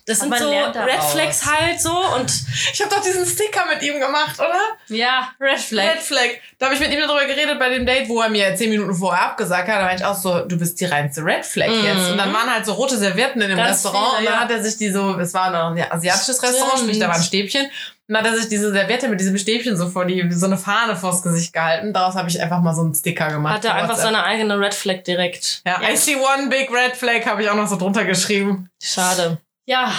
das 0.08 0.22
sind 0.22 0.36
so 0.36 0.50
Red. 0.50 1.04
Flags 1.12 1.46
halt 1.46 1.80
so 1.80 1.92
und 2.16 2.32
Ich 2.74 2.82
habe 2.82 2.90
doch 2.96 3.04
diesen 3.04 3.28
Sticker 3.28 3.62
mit 3.72 3.84
ihm 3.84 4.00
gemacht, 4.00 4.40
oder? 4.40 4.60
Ja, 4.88 5.30
Red 5.40 5.60
Flag. 5.60 5.86
Red 5.86 6.00
Flag. 6.02 6.30
Da 6.58 6.66
habe 6.66 6.74
ich 6.74 6.82
mit 6.82 6.92
ihm 6.92 7.00
darüber 7.00 7.26
geredet 7.28 7.60
bei 7.60 7.70
dem 7.70 7.86
Date, 7.86 8.10
wo 8.10 8.22
er 8.22 8.30
mir 8.30 8.56
zehn 8.56 8.72
Minuten 8.72 8.96
vorher 8.96 9.22
abgesagt 9.24 9.68
hat. 9.68 9.76
Da 9.82 9.86
meinte 9.86 10.02
ich 10.02 10.10
auch 10.10 10.16
so, 10.20 10.40
du 10.46 10.58
bist 10.58 10.82
die 10.82 10.86
reinste 10.86 11.24
Red 11.24 11.46
Flag 11.46 11.68
Mhm. 11.70 11.86
jetzt. 11.86 12.10
Und 12.10 12.18
dann 12.18 12.34
waren 12.34 12.52
halt 12.52 12.66
so 12.66 12.74
rote 12.74 12.98
Servietten 12.98 13.40
in 13.40 13.50
dem 13.50 13.58
Ganz 13.58 13.86
Restaurant. 13.86 14.08
viele, 14.18 14.20
und 14.22 14.26
dann 14.26 14.34
ja. 14.34 14.40
hat 14.40 14.50
er 14.50 14.64
sich 14.64 14.78
die 14.78 14.90
so, 14.92 15.16
es 15.20 15.32
war 15.36 15.52
noch 15.52 15.76
ein 15.80 15.92
asiatisches 15.92 16.42
Restaurant, 16.42 16.72
Stimmt. 16.72 16.86
sprich 16.86 17.00
da 17.00 17.08
waren 17.08 17.22
Stäbchen. 17.22 17.70
Und 18.10 18.16
dann 18.16 18.24
hat 18.26 18.32
er 18.34 18.38
sich 18.40 18.50
diese 18.50 18.72
Serviette 18.72 19.08
mit 19.08 19.20
diesem 19.20 19.38
Stäbchen 19.38 19.78
so 19.78 19.88
vor 19.88 20.04
die, 20.06 20.24
wie 20.28 20.34
so 20.34 20.48
eine 20.48 20.58
Fahne 20.58 20.96
vors 20.98 21.22
Gesicht 21.22 21.54
gehalten. 21.54 21.94
Daraus 21.94 22.16
habe 22.16 22.28
ich 22.28 22.42
einfach 22.42 22.60
mal 22.60 22.74
so 22.74 22.82
einen 22.82 22.96
Sticker 22.96 23.30
gemacht. 23.30 23.54
hat 23.54 23.66
er 23.66 23.76
einfach 23.76 23.90
WhatsApp. 23.90 24.06
seine 24.06 24.24
eigene 24.24 24.60
Red 24.60 24.74
Flag 24.74 25.04
direkt. 25.04 25.62
Ja, 25.66 25.80
I 25.88 25.96
see 25.96 26.16
one 26.16 26.50
big 26.50 26.72
red 26.72 26.96
flag 26.98 27.24
habe 27.28 27.44
ich 27.44 27.50
auch 27.52 27.56
noch 27.56 27.68
so 27.68 27.76
drunter 27.78 28.04
geschrieben. 28.06 28.70
Schade. 28.82 29.38
Ja. 29.68 29.94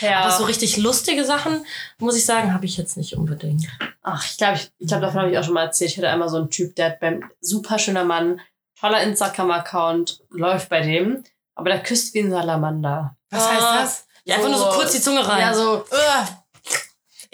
Ja. 0.00 0.20
Aber 0.20 0.32
so 0.32 0.44
richtig 0.44 0.76
lustige 0.76 1.24
Sachen, 1.24 1.64
muss 1.98 2.18
ich 2.18 2.26
sagen, 2.26 2.52
habe 2.52 2.66
ich 2.66 2.76
jetzt 2.76 2.98
nicht 2.98 3.16
unbedingt. 3.16 3.64
Ach, 4.02 4.22
ich 4.22 4.36
glaube, 4.36 4.56
ich, 4.56 4.70
ich 4.78 4.88
glaub, 4.88 5.00
davon 5.00 5.22
habe 5.22 5.30
ich 5.30 5.38
auch 5.38 5.44
schon 5.44 5.54
mal 5.54 5.64
erzählt. 5.64 5.92
Ich 5.92 5.96
hatte 5.96 6.10
einmal 6.10 6.28
so 6.28 6.36
einen 6.36 6.50
Typ, 6.50 6.76
der 6.76 6.86
hat 6.90 7.00
beim 7.00 7.24
super 7.40 7.78
schöner 7.78 8.04
Mann, 8.04 8.38
toller 8.78 9.00
Instagram-Account, 9.00 10.20
läuft 10.30 10.68
bei 10.68 10.80
dem, 10.82 11.24
aber 11.54 11.70
der 11.70 11.82
küsst 11.82 12.12
wie 12.12 12.20
ein 12.20 12.30
Salamander. 12.30 13.16
Was 13.30 13.44
Ah. 13.46 13.50
heißt 13.50 13.82
das? 13.82 14.06
Ja, 14.24 14.34
einfach 14.36 14.48
nur 14.50 14.58
so 14.58 14.66
kurz 14.70 14.92
die 14.92 15.00
Zunge 15.00 15.26
rein. 15.26 15.40
Ja, 15.40 15.54
so. 15.54 15.84
Ugh. 15.90 16.26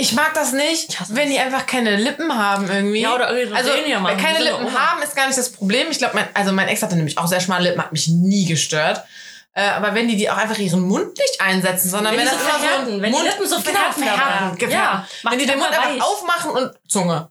Ich 0.03 0.14
mag 0.14 0.34
das 0.34 0.50
nicht, 0.53 0.98
wenn 1.11 1.30
die 1.30 1.38
einfach 1.38 1.64
keine 1.64 1.94
Lippen 1.94 2.36
haben 2.36 2.68
irgendwie. 2.68 3.03
Ja, 3.03 3.14
oder 3.14 3.30
irgendwie 3.30 3.62
so 3.62 3.70
also, 3.70 4.00
machen. 4.00 4.16
keine 4.16 4.38
Die 4.38 4.42
Lippen 4.42 4.64
doch 4.64 4.74
haben, 4.74 5.00
ist 5.00 5.14
gar 5.14 5.28
nicht 5.28 5.38
das 5.38 5.53
Problem. 5.53 5.92
Ich 5.92 5.98
glaube, 5.98 6.16
mein, 6.16 6.26
also 6.34 6.50
mein 6.50 6.66
Ex 6.66 6.82
hatte 6.82 6.96
nämlich 6.96 7.18
auch 7.18 7.28
sehr 7.28 7.38
schmale 7.38 7.68
Lippen, 7.68 7.80
hat 7.80 7.92
mich 7.92 8.09
nie 8.09 8.44
gestört. 8.44 9.05
Äh, 9.53 9.62
aber 9.62 9.94
wenn 9.94 10.09
die 10.09 10.16
die 10.16 10.28
auch 10.28 10.36
einfach 10.36 10.59
ihren 10.59 10.80
Mund 10.80 11.16
nicht 11.16 11.40
einsetzen, 11.40 11.88
sondern 11.88 12.14
Wenn 12.14 12.20
wenn, 12.20 12.26
die 12.26 12.34
das 12.34 12.42
so 12.42 12.48
verhärten, 12.48 13.00
wenn 13.00 13.12
die 13.12 13.18
Mund, 13.18 13.30
Lippen 13.30 13.46
so 13.46 13.57
genau, 13.61 13.78
verhärten 13.92 14.03
verhärten. 14.59 14.70
Ja, 14.72 15.07
wenn 15.22 15.38
die 15.38 15.44
die 15.44 15.50
den 15.53 15.61
Mund 15.61 15.70
immer 15.70 15.80
einfach 15.80 15.94
weich. 15.94 16.03
aufmachen 16.03 16.50
und 16.50 16.72
Zunge. 16.88 17.28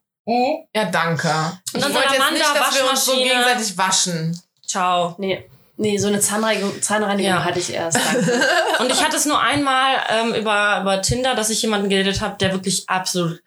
Ja, 0.73 0.85
danke. 0.85 1.27
Und 1.27 1.57
ich 1.73 1.81
dann 1.83 1.93
wollte 1.93 2.13
jetzt 2.13 2.31
nicht, 2.31 2.55
dass 2.55 2.75
wir 2.77 2.89
uns 2.89 3.03
so 3.03 3.17
gegenseitig 3.17 3.77
waschen. 3.77 4.41
Ciao. 4.65 5.15
Nee. 5.17 5.45
Nee, 5.81 5.97
so 5.97 6.07
eine 6.07 6.19
Zahnreinigung, 6.19 6.81
Zahnreinigung 6.81 7.31
Ja. 7.33 7.43
hatte 7.43 7.59
ich 7.59 7.73
erst. 7.73 7.97
Danke. 7.97 8.41
Und 8.79 8.91
ich 8.91 9.03
hatte 9.03 9.17
es 9.17 9.25
nur 9.25 9.39
einmal 9.41 9.95
ähm, 10.09 10.33
über, 10.35 10.79
über 10.81 11.01
Tinder, 11.01 11.33
dass 11.35 11.49
ich 11.49 11.61
jemanden 11.61 11.89
gedatet 11.89 12.21
habe, 12.21 12.35
der 12.39 12.51
wirklich 12.53 12.87
absolut 12.87 13.41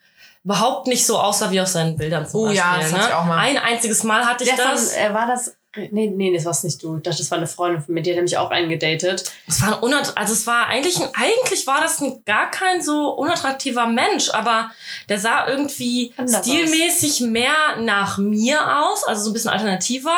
überhaupt 0.44 0.88
nicht 0.88 1.06
so 1.06 1.18
aussah 1.18 1.50
wie 1.52 1.60
auf 1.60 1.68
seinen 1.68 1.96
Bildern 1.96 2.26
zum 2.26 2.40
Oh 2.40 2.44
Beispiel. 2.44 2.58
ja, 2.58 2.76
das 2.78 2.92
hatte 2.92 3.02
ne? 3.02 3.08
ich 3.08 3.14
auch 3.14 3.24
mal. 3.24 3.38
Ein 3.38 3.56
einziges 3.56 4.02
Mal 4.02 4.26
hatte 4.26 4.44
ich 4.44 4.50
Der 4.50 4.58
von, 4.58 4.72
das. 4.72 4.94
äh, 4.96 5.14
war 5.14 5.26
das. 5.26 5.54
Nee, 5.90 6.12
nee, 6.14 6.32
das 6.32 6.44
war's 6.44 6.62
nicht 6.62 6.80
du. 6.84 6.98
Ich 6.98 7.02
dachte, 7.02 7.18
das 7.18 7.30
war 7.32 7.38
eine 7.38 7.48
Freundin 7.48 7.82
von 7.82 7.94
mir, 7.94 8.02
die 8.02 8.10
hat 8.10 8.16
nämlich 8.16 8.36
auch 8.36 8.50
eingedatet. 8.50 9.24
Es 9.48 9.60
war 9.60 9.82
ein 9.82 9.92
also 10.14 10.32
es 10.32 10.46
war 10.46 10.66
eigentlich 10.68 11.00
ein, 11.00 11.08
eigentlich 11.14 11.66
war 11.66 11.80
das 11.80 12.00
ein, 12.00 12.22
gar 12.24 12.48
kein 12.50 12.80
so 12.80 13.08
unattraktiver 13.10 13.86
Mensch, 13.88 14.30
aber 14.30 14.70
der 15.08 15.18
sah 15.18 15.48
irgendwie 15.48 16.12
Anders 16.16 16.46
stilmäßig 16.46 17.22
mehr 17.22 17.76
nach 17.80 18.18
mir 18.18 18.60
aus, 18.84 19.02
also 19.02 19.24
so 19.24 19.30
ein 19.30 19.32
bisschen 19.32 19.50
alternativer, 19.50 20.16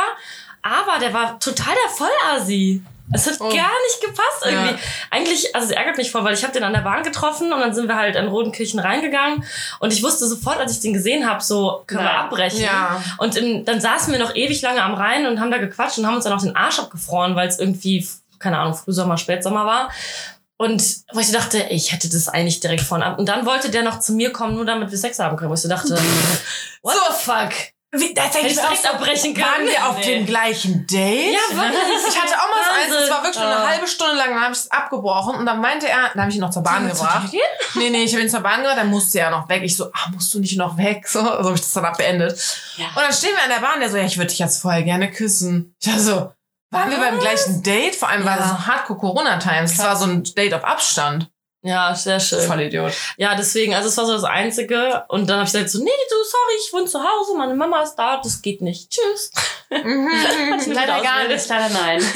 aber 0.67 0.99
der 1.01 1.13
war 1.13 1.39
total 1.41 1.75
der 1.75 1.91
Vollasi. 1.97 2.83
Es 3.13 3.25
hat 3.29 3.35
Oh. 3.39 3.45
gar 3.45 3.53
nicht 3.55 4.01
gepasst 4.05 4.43
irgendwie. 4.45 4.73
Ja. 4.73 4.79
Eigentlich, 5.13 5.55
also 5.55 5.69
es 5.69 5.73
ärgert 5.73 5.97
mich 5.97 6.11
voll, 6.11 6.25
weil 6.25 6.35
ich 6.35 6.43
habe 6.43 6.53
den 6.53 6.65
an 6.65 6.73
der 6.73 6.81
Bahn 6.81 7.05
getroffen 7.05 7.53
und 7.53 7.61
dann 7.61 7.73
sind 7.73 7.87
wir 7.87 7.95
halt 7.95 8.17
in 8.17 8.27
Rodenkirchen 8.27 8.81
reingegangen 8.81 9.45
und 9.79 9.93
ich 9.93 10.03
wusste 10.03 10.27
sofort, 10.27 10.59
als 10.59 10.73
ich 10.73 10.81
den 10.81 10.93
gesehen 10.93 11.29
habe, 11.31 11.41
so 11.41 11.85
können 11.87 12.01
wir 12.03 12.09
Nein. 12.13 12.17
abbrechen. 12.17 12.61
Ja. 12.63 13.01
Und 13.19 13.37
in, 13.37 13.65
dann 13.65 13.81
saßen 13.81 14.13
wir 14.13 14.19
noch 14.19 14.35
ewig 14.35 14.61
lange 14.63 14.83
am 14.83 14.95
Rhein 14.95 15.25
und 15.27 15.39
haben 15.39 15.53
da 15.53 15.59
gequatscht 15.59 15.99
und 15.99 16.07
haben 16.07 16.17
uns 16.17 16.25
dann 16.25 16.33
auch 16.33 16.43
den 16.43 16.57
Arsch 16.57 16.81
abgefroren, 16.81 17.37
weil 17.37 17.47
es 17.47 17.61
irgendwie, 17.61 18.05
keine 18.41 18.59
Ahnung, 18.59 18.75
Frühsommer, 18.75 19.17
Spätsommer 19.19 19.65
war. 19.67 19.89
Und 20.59 20.83
wo 21.13 21.21
ich 21.21 21.31
dachte, 21.31 21.59
ich 21.71 21.93
hätte 21.93 22.09
das 22.09 22.29
eigentlich 22.29 22.59
direkt 22.61 22.81
von 22.81 23.03
ab. 23.05 23.19
Und 23.21 23.29
dann 23.29 23.45
wollte 23.47 23.71
der 23.71 23.83
noch 23.83 24.01
zu 24.01 24.15
mir 24.15 24.33
kommen, 24.33 24.57
nur 24.57 24.65
damit 24.65 24.91
wir 24.91 24.99
Sex 24.99 25.19
haben 25.21 25.37
können. 25.37 25.51
Wo 25.51 25.55
ich 25.55 25.61
so 25.61 25.69
dachte, 25.69 25.95
what 26.83 26.95
So. 26.95 27.01
the 27.09 27.15
fuck? 27.25 27.53
Wie, 27.93 28.13
das 28.13 28.35
Hätte 28.35 28.47
ich 28.49 28.55
direkt 28.55 28.87
abbrechen 28.93 29.33
können. 29.33 29.47
Waren 29.47 29.67
wir 29.67 29.89
auf 29.89 29.97
Nee. 29.99 30.17
dem 30.17 30.27
gleichen 30.27 30.87
Date? 30.87 31.33
Ja, 31.35 31.57
wirklich. 31.57 32.07
Ich 32.09 32.21
hatte 32.21 32.35
auch 32.35 32.51
mal 32.51 32.65
so 32.65 32.71
eins, 32.83 32.95
das 33.01 33.11
war 33.11 33.23
wirklich 33.23 33.43
nur 33.43 33.57
eine 33.57 33.69
halbe 33.69 33.87
Stunde 33.87 34.17
lang, 34.17 34.31
dann 34.35 34.41
habe 34.43 34.53
ich 34.53 34.59
es 34.59 34.71
abgebrochen 34.71 35.37
und 35.37 35.47
dann 35.47 35.61
meinte 35.61 35.89
er, 35.89 36.11
dann 36.13 36.23
habe 36.23 36.31
ich 36.31 36.37
ihn 36.37 36.41
noch 36.43 36.51
zur 36.51 36.63
Bahn 36.63 36.87
gebracht. 36.89 37.33
Nee, 37.75 37.91
nee, 37.91 38.03
ich 38.05 38.13
habe 38.13 38.23
ihn 38.23 38.29
zur 38.29 38.41
Bahn 38.41 38.61
gebracht, 38.61 38.77
dann 38.79 38.91
musste 38.91 39.21
er 39.21 39.31
noch 39.31 39.49
weg. 39.49 39.63
Ich 39.63 39.77
so, 39.77 39.87
ah, 39.93 40.11
musst 40.13 40.35
du 40.35 40.41
nicht 40.41 40.59
noch 40.59 40.77
weg? 40.77 41.07
So, 41.09 41.21
so 41.21 41.27
habe 41.31 41.55
ich 41.55 41.61
das 41.61 41.73
dann 41.73 41.85
abbeendet. 41.85 42.39
Ja. 42.77 42.87
Und 42.89 42.97
dann 43.03 43.13
stehen 43.13 43.35
wir 43.35 43.43
an 43.45 43.51
der 43.51 43.67
Bahn, 43.67 43.81
der 43.81 43.89
so, 43.89 43.97
ja, 43.97 44.05
ich 44.05 44.17
würde 44.19 44.29
dich 44.29 44.41
jetzt 44.41 44.61
voll 44.61 44.83
gerne 44.83 45.11
küssen. 45.11 45.75
Ich 45.81 45.89
war 45.91 45.99
so, 46.01 46.33
waren 46.73 46.91
wir 46.91 46.99
beim 46.99 47.19
gleichen 47.21 47.63
Date? 47.63 47.95
Vor 47.97 48.09
allem 48.09 48.25
war 48.25 48.33
Ja. 48.37 48.43
das 48.43 48.49
so 48.51 48.67
Hardcore 48.67 48.99
Corona-Times. 48.99 49.77
Das 49.77 49.87
war 49.87 49.97
so 49.97 50.05
ein 50.07 50.25
Date 50.25 50.53
auf 50.55 50.65
Abstand. 50.65 51.31
Ja, 51.63 51.95
sehr 51.95 52.21
schön. 52.21 52.41
Voll 52.47 52.61
Idiot. 52.61 52.93
Ja, 53.17 53.35
deswegen, 53.35 53.75
also 53.75 53.89
es 53.89 53.97
war 53.97 54.07
so 54.07 54.13
das 54.13 54.23
Einzige. 54.25 55.05
Und 55.09 55.29
dann 55.29 55.39
habe 55.39 55.47
ich 55.47 55.53
gesagt 55.53 55.71
so, 55.71 55.79
nee, 55.83 55.85
du, 55.91 56.15
sorry, 56.25 56.55
ich 56.65 56.73
wohne 56.73 56.85
zu 56.87 57.01
Hause, 57.01 57.37
meine 57.37 57.55
Mama 57.55 57.83
ist 57.83 57.97
da, 57.97 58.21
das 58.23 58.41
geht 58.41 58.61
nicht. 58.63 58.91
Tschüss. 58.91 59.33
Leider 59.71 61.01
gar 61.03 61.27
nicht, 61.29 61.49
leider 61.49 61.69
nein. 61.71 62.03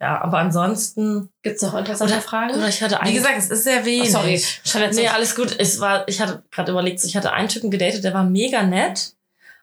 Ja, 0.00 0.20
aber 0.20 0.38
ansonsten, 0.38 1.30
Gibt's 1.42 1.62
noch 1.62 1.74
interessante 1.74 2.20
Fragen? 2.20 2.54
oder 2.56 2.66
ich 2.66 2.82
hatte 2.82 2.98
Wie 3.04 3.12
gesagt, 3.12 3.38
es 3.38 3.50
ist 3.50 3.62
sehr 3.62 3.82
Oh, 3.82 3.84
wenig. 3.84 4.10
sorry. 4.10 4.42
Schon 4.64 4.80
jetzt 4.80 4.96
Nee, 4.96 5.06
alles 5.06 5.36
gut. 5.36 5.54
Es 5.60 5.78
war, 5.78 6.08
ich 6.08 6.20
hatte 6.20 6.42
gerade 6.50 6.72
überlegt, 6.72 7.04
ich 7.04 7.16
hatte 7.16 7.32
einen 7.32 7.46
Typen 7.48 7.70
gedatet, 7.70 8.02
der 8.02 8.12
war 8.12 8.24
mega 8.24 8.64
nett. 8.64 9.12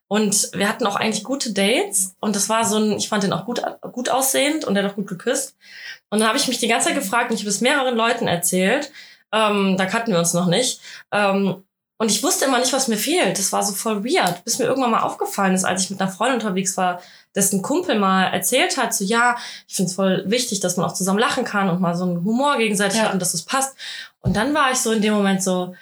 Und 0.09 0.49
wir 0.53 0.67
hatten 0.67 0.85
auch 0.85 0.95
eigentlich 0.97 1.23
gute 1.23 1.53
Dates. 1.53 2.15
Und 2.19 2.35
das 2.35 2.49
war 2.49 2.65
so 2.65 2.77
ein, 2.77 2.97
ich 2.97 3.07
fand 3.07 3.23
den 3.23 3.31
auch 3.31 3.45
gut, 3.45 3.61
gut 3.93 4.09
aussehend 4.09 4.65
und 4.65 4.73
der 4.73 4.83
hat 4.83 4.91
auch 4.91 4.95
gut 4.95 5.07
geküsst. 5.07 5.55
Und 6.09 6.19
dann 6.19 6.27
habe 6.27 6.37
ich 6.37 6.47
mich 6.47 6.57
die 6.57 6.67
ganze 6.67 6.87
Zeit 6.87 6.95
gefragt, 6.97 7.29
und 7.29 7.35
ich 7.35 7.43
habe 7.43 7.49
es 7.51 7.61
mehreren 7.61 7.95
Leuten 7.95 8.27
erzählt, 8.27 8.91
ähm, 9.31 9.75
da 9.77 9.85
kannten 9.85 10.11
wir 10.11 10.19
uns 10.19 10.33
noch 10.33 10.47
nicht, 10.47 10.81
ähm, 11.11 11.63
Und 12.01 12.09
ich 12.09 12.23
wusste 12.23 12.45
immer 12.45 12.59
nicht, 12.59 12.71
was 12.71 12.87
mir 12.87 12.95
fehlt. 12.97 13.37
Das 13.37 13.51
war 13.51 13.61
so 13.61 13.73
voll 13.73 14.05
weird, 14.05 14.45
bis 14.45 14.57
mir 14.57 14.65
irgendwann 14.65 14.91
mal 14.91 15.01
aufgefallen 15.01 15.53
ist, 15.53 15.65
als 15.65 15.83
ich 15.83 15.89
mit 15.89 15.99
einer 16.01 16.09
Freundin 16.09 16.39
unterwegs 16.39 16.77
war, 16.77 17.01
dessen 17.35 17.61
Kumpel 17.61 17.99
mal 17.99 18.23
erzählt 18.27 18.77
hat, 18.77 18.93
so 18.95 19.03
ja, 19.03 19.35
ich 19.67 19.75
finde 19.75 19.89
es 19.89 19.95
voll 19.95 20.23
wichtig, 20.25 20.61
dass 20.61 20.77
man 20.77 20.85
auch 20.85 20.93
zusammen 20.93 21.19
lachen 21.19 21.43
kann 21.43 21.69
und 21.69 21.81
mal 21.81 21.95
so 21.95 22.05
einen 22.05 22.23
Humor 22.23 22.57
gegenseitig 22.57 22.97
Ja. 22.99 23.03
hat 23.05 23.13
und 23.13 23.21
dass 23.21 23.33
es 23.33 23.41
passt. 23.43 23.75
Und 24.21 24.35
dann 24.37 24.53
war 24.53 24.71
ich 24.71 24.77
so 24.79 24.91
in 24.93 25.01
dem 25.01 25.13
Moment 25.13 25.43
so, 25.43 25.75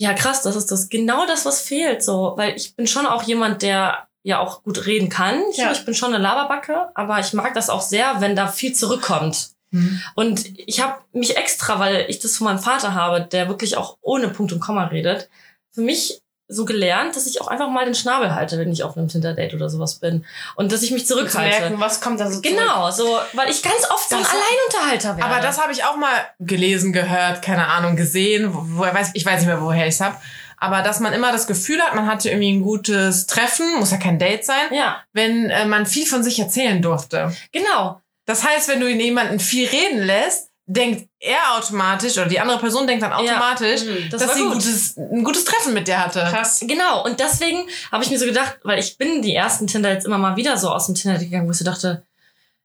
ja 0.00 0.14
krass, 0.14 0.42
das 0.42 0.56
ist 0.56 0.70
das 0.70 0.88
genau 0.88 1.26
das, 1.26 1.44
was 1.44 1.60
fehlt, 1.60 2.02
so, 2.02 2.32
weil 2.36 2.56
ich 2.56 2.74
bin 2.74 2.86
schon 2.86 3.06
auch 3.06 3.22
jemand, 3.22 3.60
der 3.60 4.08
ja 4.22 4.38
auch 4.38 4.62
gut 4.62 4.86
reden 4.86 5.10
kann. 5.10 5.42
Ich, 5.50 5.58
Ja. 5.58 5.72
ich 5.72 5.84
bin 5.84 5.94
schon 5.94 6.14
eine 6.14 6.22
Laberbacke, 6.22 6.88
aber 6.94 7.20
ich 7.20 7.32
mag 7.34 7.52
das 7.54 7.68
auch 7.68 7.82
sehr, 7.82 8.20
wenn 8.20 8.34
da 8.34 8.48
viel 8.48 8.74
zurückkommt. 8.74 9.50
Mhm. 9.72 10.00
Und 10.14 10.58
ich 10.58 10.80
habe 10.82 10.98
mich 11.12 11.36
extra, 11.36 11.78
weil 11.78 12.06
ich 12.08 12.18
das 12.18 12.38
von 12.38 12.46
meinem 12.46 12.58
Vater 12.58 12.94
habe, 12.94 13.20
der 13.20 13.48
wirklich 13.48 13.76
auch 13.76 13.98
ohne 14.00 14.28
Punkt 14.28 14.52
und 14.52 14.60
Komma 14.60 14.84
redet, 14.86 15.28
für 15.72 15.82
mich 15.82 16.22
so 16.50 16.64
gelernt, 16.64 17.14
dass 17.14 17.26
ich 17.26 17.40
auch 17.40 17.48
einfach 17.48 17.68
mal 17.70 17.84
den 17.84 17.94
Schnabel 17.94 18.34
halte, 18.34 18.58
wenn 18.58 18.72
ich 18.72 18.82
auf 18.82 18.96
einem 18.96 19.08
Tinder-Date 19.08 19.54
oder 19.54 19.70
sowas 19.70 19.94
bin. 19.94 20.24
Und 20.56 20.72
dass 20.72 20.82
ich 20.82 20.90
mich 20.90 21.02
Um 21.02 21.06
zu 21.06 21.14
zurückhalte. 21.14 21.60
merken, 21.60 21.80
was 21.80 22.00
kommt 22.00 22.18
da 22.20 22.26
so 22.26 22.40
zurück. 22.40 22.58
Genau, 22.58 22.90
so, 22.90 23.18
weil 23.34 23.48
ich 23.48 23.62
ganz 23.62 23.88
oft 23.88 24.08
so 24.08 24.16
ein 24.16 24.24
Alleinunterhalter 24.24 25.16
werde. 25.16 25.30
Aber 25.30 25.40
das 25.40 25.60
habe 25.62 25.72
ich 25.72 25.84
auch 25.84 25.96
mal 25.96 26.10
gelesen, 26.40 26.92
gehört, 26.92 27.40
keine 27.40 27.68
Ahnung, 27.68 27.96
gesehen. 27.96 28.50
Wo, 28.52 28.82
weiß, 28.82 29.12
ich 29.14 29.24
weiß 29.24 29.38
nicht 29.40 29.46
mehr, 29.46 29.62
woher 29.62 29.86
ich 29.86 29.94
es 29.94 30.00
habe. 30.00 30.16
Aber 30.56 30.82
dass 30.82 31.00
man 31.00 31.12
immer 31.12 31.32
das 31.32 31.46
Gefühl 31.46 31.80
hat, 31.80 31.94
man 31.94 32.06
hatte 32.06 32.28
irgendwie 32.28 32.52
ein 32.52 32.62
gutes 32.62 33.26
Treffen, 33.26 33.78
muss 33.78 33.92
ja 33.92 33.96
kein 33.96 34.18
Date 34.18 34.44
sein, 34.44 34.72
ja, 34.72 34.98
wenn 35.12 35.48
äh, 35.48 35.64
man 35.64 35.86
viel 35.86 36.04
von 36.04 36.22
sich 36.22 36.38
erzählen 36.38 36.82
durfte. 36.82 37.34
genau. 37.52 38.00
Das 38.26 38.44
heißt, 38.44 38.68
wenn 38.68 38.78
du 38.78 38.86
jemanden 38.86 39.40
viel 39.40 39.66
reden 39.66 40.02
lässt, 40.02 40.49
denkt 40.72 41.08
er 41.18 41.56
automatisch 41.58 42.16
oder 42.16 42.26
die 42.26 42.38
andere 42.38 42.58
Person 42.58 42.86
denkt 42.86 43.02
dann 43.02 43.12
automatisch, 43.12 43.82
Mhm. 43.82 44.08
Das 44.10 44.22
dass 44.22 44.34
sie 44.36 44.42
ein 44.42 44.46
gut. 44.48 44.54
gutes, 44.54 44.96
ein 44.96 45.24
gutes 45.24 45.44
Treffen 45.44 45.74
mit 45.74 45.88
dir 45.88 45.98
hatte. 46.04 46.20
Krass. 46.30 46.60
Genau, 46.66 47.04
und 47.04 47.18
deswegen 47.18 47.66
habe 47.90 48.04
ich 48.04 48.10
mir 48.10 48.18
so 48.18 48.24
gedacht, 48.26 48.58
weil 48.62 48.78
ich 48.78 48.96
bin 48.96 49.20
die 49.20 49.34
ersten 49.34 49.66
Tinder 49.66 49.90
jetzt 49.92 50.06
immer 50.06 50.18
mal 50.18 50.36
wieder 50.36 50.56
so 50.56 50.70
aus 50.70 50.86
dem 50.86 50.94
Tinder 50.94 51.18
gegangen, 51.18 51.46
wo 51.48 51.50
ich 51.50 51.58
so 51.58 51.64
dachte, 51.64 52.04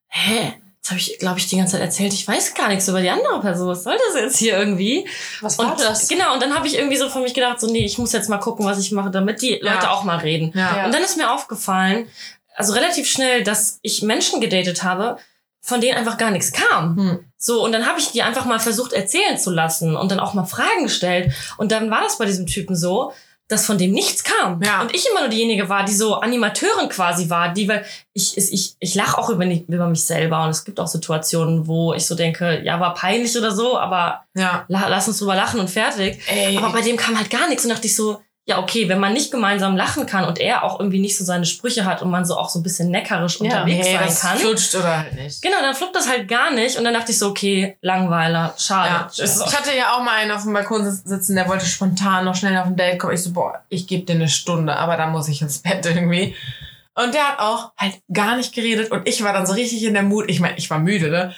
hä, 0.07 0.53
jetzt 0.77 0.89
habe 0.91 0.99
ich, 0.99 1.17
glaube 1.17 1.39
ich, 1.39 1.47
die 1.47 1.57
ganze 1.57 1.73
Zeit 1.73 1.81
erzählt, 1.81 2.13
ich 2.13 2.27
weiß 2.27 2.53
gar 2.53 2.67
nichts 2.67 2.87
über 2.87 3.01
die 3.01 3.09
andere 3.09 3.41
Person. 3.41 3.67
Was 3.69 3.83
soll 3.83 3.97
das 4.07 4.21
jetzt 4.21 4.37
hier 4.37 4.55
irgendwie? 4.57 5.07
Was 5.41 5.57
Und 5.57 5.67
war 5.67 5.75
das? 5.75 6.07
genau, 6.07 6.33
und 6.35 6.43
dann 6.43 6.53
habe 6.53 6.67
ich 6.67 6.77
irgendwie 6.77 6.97
so 6.97 7.09
für 7.09 7.19
mich 7.21 7.33
gedacht, 7.33 7.59
so, 7.59 7.65
nee, 7.67 7.85
ich 7.85 7.97
muss 7.97 8.11
jetzt 8.13 8.29
mal 8.29 8.37
gucken, 8.37 8.65
was 8.67 8.77
ich 8.77 8.91
mache, 8.91 9.09
damit 9.09 9.41
die 9.41 9.59
Ja. 9.63 9.73
Leute 9.73 9.89
auch 9.89 10.03
mal 10.03 10.17
reden. 10.19 10.51
Ja. 10.55 10.77
Ja. 10.77 10.85
Und 10.85 10.93
dann 10.93 11.01
ist 11.03 11.17
mir 11.17 11.31
aufgefallen, 11.31 12.07
also 12.55 12.73
relativ 12.73 13.07
schnell, 13.09 13.43
dass 13.43 13.79
ich 13.81 14.03
Menschen 14.03 14.39
gedatet 14.41 14.83
habe, 14.83 15.17
von 15.59 15.81
denen 15.81 15.97
einfach 15.97 16.19
gar 16.19 16.29
nichts 16.29 16.51
kam. 16.53 16.95
Hm. 16.95 17.25
So, 17.45 17.63
und 17.63 17.71
dann 17.71 17.85
habe 17.85 17.99
ich 17.99 18.11
die 18.11 18.23
einfach 18.23 18.45
mal 18.45 18.59
versucht 18.59 18.91
erzählen 18.93 19.37
zu 19.37 19.51
lassen 19.51 19.95
und 19.95 20.09
dann 20.09 20.19
auch 20.19 20.33
mal 20.33 20.45
Fragen 20.45 20.83
gestellt. 20.83 21.31
Und 21.57 21.71
dann 21.71 21.91
war 21.91 22.01
das 22.01 22.17
bei 22.17 22.25
diesem 22.25 22.47
Typen 22.47 22.75
so, 22.75 23.13
dass 23.47 23.67
von 23.67 23.77
dem 23.77 23.91
nichts 23.91 24.23
kam. 24.23 24.59
Ja. 24.63 24.81
Und 24.81 24.95
ich 24.95 25.07
immer 25.07 25.19
nur 25.19 25.29
diejenige 25.29 25.69
war, 25.69 25.85
die 25.85 25.93
so 25.93 26.15
Animateurin 26.15 26.89
quasi 26.89 27.29
war, 27.29 27.53
die, 27.53 27.67
weil 27.67 27.85
ich, 28.13 28.35
ich, 28.35 28.75
ich, 28.79 28.95
lache 28.95 29.19
auch 29.19 29.29
über, 29.29 29.45
über 29.45 29.85
mich 29.87 30.03
selber 30.03 30.43
und 30.43 30.49
es 30.49 30.65
gibt 30.65 30.79
auch 30.79 30.87
Situationen, 30.87 31.67
wo 31.67 31.93
ich 31.93 32.07
so 32.07 32.15
denke, 32.15 32.63
ja, 32.63 32.79
war 32.79 32.95
peinlich 32.95 33.37
oder 33.37 33.51
so, 33.51 33.77
aber 33.77 34.23
Ja. 34.33 34.65
la, 34.67 34.87
lass 34.87 35.07
uns 35.07 35.19
drüber 35.19 35.35
lachen 35.35 35.59
und 35.59 35.69
fertig. 35.69 36.19
Ey, 36.27 36.57
Aber 36.57 36.71
bei 36.71 36.81
dem 36.81 36.97
kam 36.97 37.15
halt 37.15 37.29
gar 37.29 37.47
nichts 37.47 37.63
und 37.63 37.69
dachte 37.69 37.85
ich 37.85 37.95
so, 37.95 38.19
ja, 38.47 38.59
okay, 38.59 38.87
wenn 38.87 38.99
man 38.99 39.13
nicht 39.13 39.31
gemeinsam 39.31 39.75
lachen 39.75 40.05
kann 40.05 40.23
und 40.25 40.39
er 40.39 40.63
auch 40.63 40.79
irgendwie 40.79 40.99
nicht 40.99 41.17
so 41.17 41.25
seine 41.25 41.45
Sprüche 41.45 41.83
hat 41.83 42.03
und 42.03 42.11
man 42.11 42.25
so 42.25 42.37
auch 42.37 42.47
so 42.47 42.59
ein 42.59 42.63
bisschen 42.63 42.91
neckerisch 42.91 43.39
Ja, 43.39 43.45
unterwegs 43.45 43.87
nee, 43.87 43.93
sein 43.95 44.05
das 44.05 44.21
kann. 44.21 44.37
flutscht 44.37 44.75
oder 44.75 44.99
halt 44.99 45.13
nicht. 45.13 45.41
Genau, 45.41 45.57
dann 45.61 45.73
fluppt 45.73 45.95
das 45.95 46.07
halt 46.07 46.27
gar 46.27 46.51
nicht 46.53 46.77
und 46.77 46.83
dann 46.83 46.93
dachte 46.93 47.11
ich 47.11 47.17
so, 47.17 47.29
okay, 47.29 47.75
Langweiler, 47.81 48.53
schade. 48.57 48.89
Ja. 48.89 49.25
Ich 49.25 49.57
hatte 49.57 49.75
ja 49.75 49.93
auch 49.93 50.03
mal 50.03 50.17
einen 50.17 50.29
auf 50.31 50.43
dem 50.43 50.53
Balkon 50.53 50.85
sitzen, 50.91 51.35
der 51.35 51.49
wollte 51.49 51.65
spontan 51.65 52.25
noch 52.25 52.35
schnell 52.35 52.55
auf 52.57 52.67
ein 52.67 52.75
Date 52.75 52.99
kommen. 52.99 53.13
Ich 53.15 53.23
so, 53.23 53.33
boah, 53.33 53.63
ich 53.69 53.87
gebe 53.87 54.05
dir 54.05 54.13
eine 54.13 54.29
Stunde, 54.29 54.75
aber 54.75 54.95
dann 54.95 55.11
muss 55.11 55.27
ich 55.27 55.41
ins 55.41 55.57
Bett 55.59 55.83
irgendwie. 55.83 56.35
Und 56.93 57.15
der 57.15 57.27
hat 57.29 57.39
auch 57.39 57.71
halt 57.77 57.95
gar 58.13 58.37
nicht 58.37 58.53
geredet 58.53 58.91
und 58.91 59.07
ich 59.07 59.23
war 59.23 59.33
dann 59.33 59.47
so 59.47 59.53
richtig 59.53 59.83
in 59.83 59.95
der 59.95 60.03
Mut. 60.03 60.25
Ich 60.29 60.39
meine, 60.39 60.57
ich 60.57 60.69
war 60.69 60.77
müde, 60.77 61.09
ne? 61.09 61.33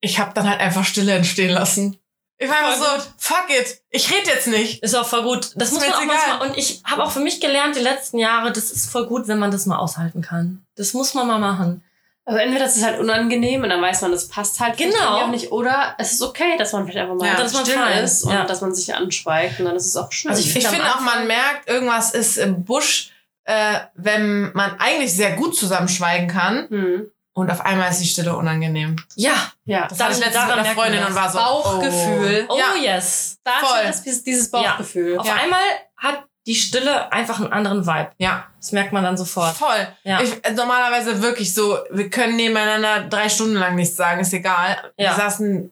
Ich 0.00 0.20
habe 0.20 0.30
dann 0.32 0.48
halt 0.48 0.60
einfach 0.60 0.84
Stille 0.84 1.12
entstehen 1.12 1.50
lassen. 1.50 1.98
Ich 2.38 2.48
war 2.50 2.56
einfach 2.58 2.76
so, 2.98 3.02
fuck 3.16 3.46
it, 3.48 3.80
ich 3.90 4.10
rede 4.12 4.28
jetzt 4.28 4.46
nicht. 4.46 4.82
Ist 4.82 4.94
auch 4.94 5.06
voll 5.06 5.22
gut. 5.22 5.52
Das 5.56 5.68
Ist 5.68 5.74
muss 5.74 5.82
man 5.86 5.94
auch 5.94 6.00
jetzt 6.02 6.04
egal. 6.10 6.16
manchmal. 6.28 6.48
Und 6.50 6.58
ich 6.58 6.82
habe 6.84 7.02
auch 7.04 7.10
für 7.10 7.20
mich 7.20 7.40
gelernt, 7.40 7.76
die 7.76 7.80
letzten 7.80 8.18
Jahre, 8.18 8.52
das 8.52 8.70
ist 8.70 8.90
voll 8.90 9.06
gut, 9.06 9.26
wenn 9.26 9.38
man 9.38 9.50
das 9.50 9.64
mal 9.66 9.78
aushalten 9.78 10.20
kann. 10.20 10.64
Das 10.76 10.92
muss 10.92 11.14
man 11.14 11.26
mal 11.26 11.38
machen. 11.38 11.82
Also 12.26 12.40
entweder 12.40 12.64
das 12.64 12.76
ist 12.76 12.84
halt 12.84 12.98
unangenehm 12.98 13.62
und 13.62 13.68
dann 13.70 13.80
weiß 13.80 14.00
man, 14.02 14.10
das 14.10 14.26
passt 14.28 14.58
halt 14.60 14.76
Genau. 14.76 14.96
auch 15.22 15.28
nicht. 15.28 15.52
Oder 15.52 15.94
es 15.96 16.12
ist 16.12 16.22
okay, 16.22 16.56
dass 16.58 16.72
man 16.72 16.82
vielleicht 16.84 16.98
einfach 16.98 17.14
mal 17.14 17.26
Ja, 17.26 17.36
dass 17.36 17.52
man 17.52 17.64
still 17.64 17.80
ist 18.02 18.24
und 18.24 18.32
Ja. 18.32 18.44
dass 18.44 18.60
man 18.60 18.74
sich 18.74 18.92
anschweigt 18.94 19.60
und 19.60 19.66
dann 19.66 19.76
ist 19.76 19.86
es 19.86 19.96
auch 19.96 20.10
schön. 20.10 20.30
Also 20.32 20.42
ich 20.42 20.54
Ich 20.56 20.66
finde 20.66 20.84
auch, 20.92 21.00
man 21.00 21.26
merkt, 21.28 21.68
irgendwas 21.70 22.12
ist 22.12 22.36
im 22.36 22.64
Busch, 22.64 23.12
äh, 23.44 23.78
wenn 23.94 24.50
man 24.54 24.78
eigentlich 24.80 25.14
sehr 25.14 25.36
gut 25.36 25.56
zusammenschweigen 25.56 26.26
kann 26.28 26.68
hm. 26.68 27.10
Und 27.36 27.50
auf 27.50 27.60
einmal 27.60 27.90
ist 27.90 28.00
die 28.00 28.06
Stille 28.06 28.34
unangenehm. 28.34 28.96
Ja. 29.14 29.34
Ja. 29.66 29.86
Das 29.88 29.98
Daran- 29.98 30.14
hatte 30.14 30.20
ich 30.20 30.26
letztens 30.26 30.46
mit 30.48 30.58
einer 30.64 30.74
Freundin 30.74 31.00
das. 31.00 31.08
und 31.10 31.14
war 31.16 31.30
so, 31.30 31.38
Bauchgefühl. 31.38 32.46
Oh 32.48 32.56
Ja. 32.58 32.94
yes. 32.94 33.38
Da 33.44 33.50
Voll. 33.60 33.90
ist 33.90 34.04
das, 34.06 34.22
dieses 34.24 34.50
Bauchgefühl. 34.50 35.18
Auf 35.18 35.26
Ja. 35.26 35.34
einmal 35.34 35.60
hat 35.98 36.24
die 36.46 36.54
Stille 36.54 37.12
einfach 37.12 37.38
einen 37.40 37.52
anderen 37.52 37.86
Vibe. 37.86 38.10
Ja, 38.18 38.46
Das 38.58 38.72
merkt 38.72 38.92
man 38.92 39.02
dann 39.04 39.16
sofort. 39.18 39.54
voll. 39.54 39.86
Ja. 40.04 40.20
Ich, 40.22 40.32
äh, 40.44 40.52
normalerweise 40.52 41.20
wirklich 41.20 41.52
so, 41.52 41.78
wir 41.90 42.08
können 42.08 42.36
nebeneinander 42.36 43.00
drei 43.08 43.28
Stunden 43.28 43.54
lang 43.56 43.74
nichts 43.74 43.96
sagen, 43.96 44.20
ist 44.20 44.32
egal. 44.32 44.76
Ja. 44.96 45.10
Wir 45.10 45.16
saßen 45.16 45.70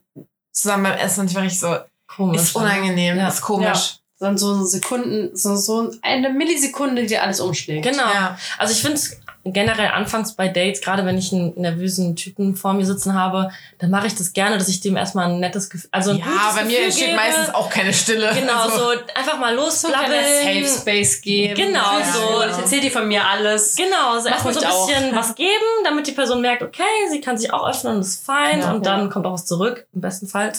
zusammen 0.51 0.83
beim 0.83 0.97
Essen 0.99 1.21
und 1.21 1.29
ich 1.29 1.35
war 1.35 1.43
richtig 1.43 1.61
so, 1.61 1.77
Komisch. 2.07 2.41
ist 2.41 2.55
unangenehm, 2.55 3.17
Ja. 3.17 3.27
ist 3.29 3.41
komisch. 3.41 3.95
Dann 4.19 4.37
so 4.37 4.63
Sekunden, 4.63 5.35
so, 5.35 5.55
so 5.57 5.91
eine 6.01 6.29
Millisekunde, 6.29 7.05
die 7.05 7.17
alles 7.17 7.39
umschlägt. 7.41 7.83
Genau. 7.85 8.03
Ja. 8.13 8.37
Also 8.57 8.71
ich 8.73 8.81
finde 8.81 8.95
es 8.97 9.19
generell 9.45 9.89
anfangs 9.89 10.33
bei 10.33 10.47
Dates, 10.47 10.81
gerade 10.81 11.05
wenn 11.05 11.17
ich 11.17 11.31
einen 11.31 11.53
nervösen 11.59 12.15
Typen 12.15 12.55
vor 12.55 12.73
mir 12.73 12.85
sitzen 12.85 13.13
habe, 13.13 13.51
dann 13.79 13.91
mache 13.91 14.07
ich 14.07 14.15
das 14.15 14.33
gerne, 14.33 14.57
dass 14.57 14.67
ich 14.67 14.81
dem 14.81 14.97
erstmal 14.97 15.29
ein 15.29 15.39
nettes 15.39 15.69
Gefühl, 15.69 15.87
also 15.91 16.11
ein 16.11 16.17
Ja, 16.17 16.25
gutes 16.25 16.55
bei 16.55 16.63
mir 16.63 16.69
Gefühl 16.69 16.85
entsteht 16.85 17.05
gebe. 17.07 17.15
meistens 17.17 17.53
auch 17.53 17.69
keine 17.69 17.93
Stille. 17.93 18.31
Genau, 18.33 18.61
Also, 18.63 18.77
so 18.77 18.89
einfach 19.13 19.37
mal 19.39 19.55
So 19.69 19.87
ein 19.87 19.93
kleiner 19.93 20.15
Safe 20.23 20.59
losplappeln. 20.59 20.67
Space 20.67 21.21
geben. 21.21 21.55
Genau, 21.55 21.99
Ja, 21.99 22.05
so. 22.11 22.43
Ich 22.51 22.57
erzähle 22.57 22.81
dir 22.81 22.91
von 22.91 23.07
mir 23.07 23.23
alles. 23.27 23.75
Genau, 23.75 24.17
so 24.17 24.23
Mach 24.29 24.31
erstmal 24.35 24.53
so 24.53 24.59
ein 24.61 24.65
ruhig 24.65 24.75
auch. 24.75 24.87
bisschen 24.87 25.15
was 25.15 25.35
geben, 25.35 25.49
damit 25.83 26.07
die 26.07 26.11
Person 26.13 26.41
merkt, 26.41 26.63
okay, 26.63 26.81
sie 27.11 27.21
kann 27.21 27.37
sich 27.37 27.53
auch 27.53 27.67
öffnen 27.67 27.95
und 27.97 28.01
ist 28.01 28.25
fein 28.25 28.61
Ja, 28.61 28.71
und 28.71 28.85
ja. 28.85 28.97
dann 28.97 29.09
kommt 29.09 29.25
auch 29.27 29.33
was 29.33 29.45
zurück, 29.45 29.85
im 29.93 30.01
besten 30.01 30.27
Fall. 30.27 30.51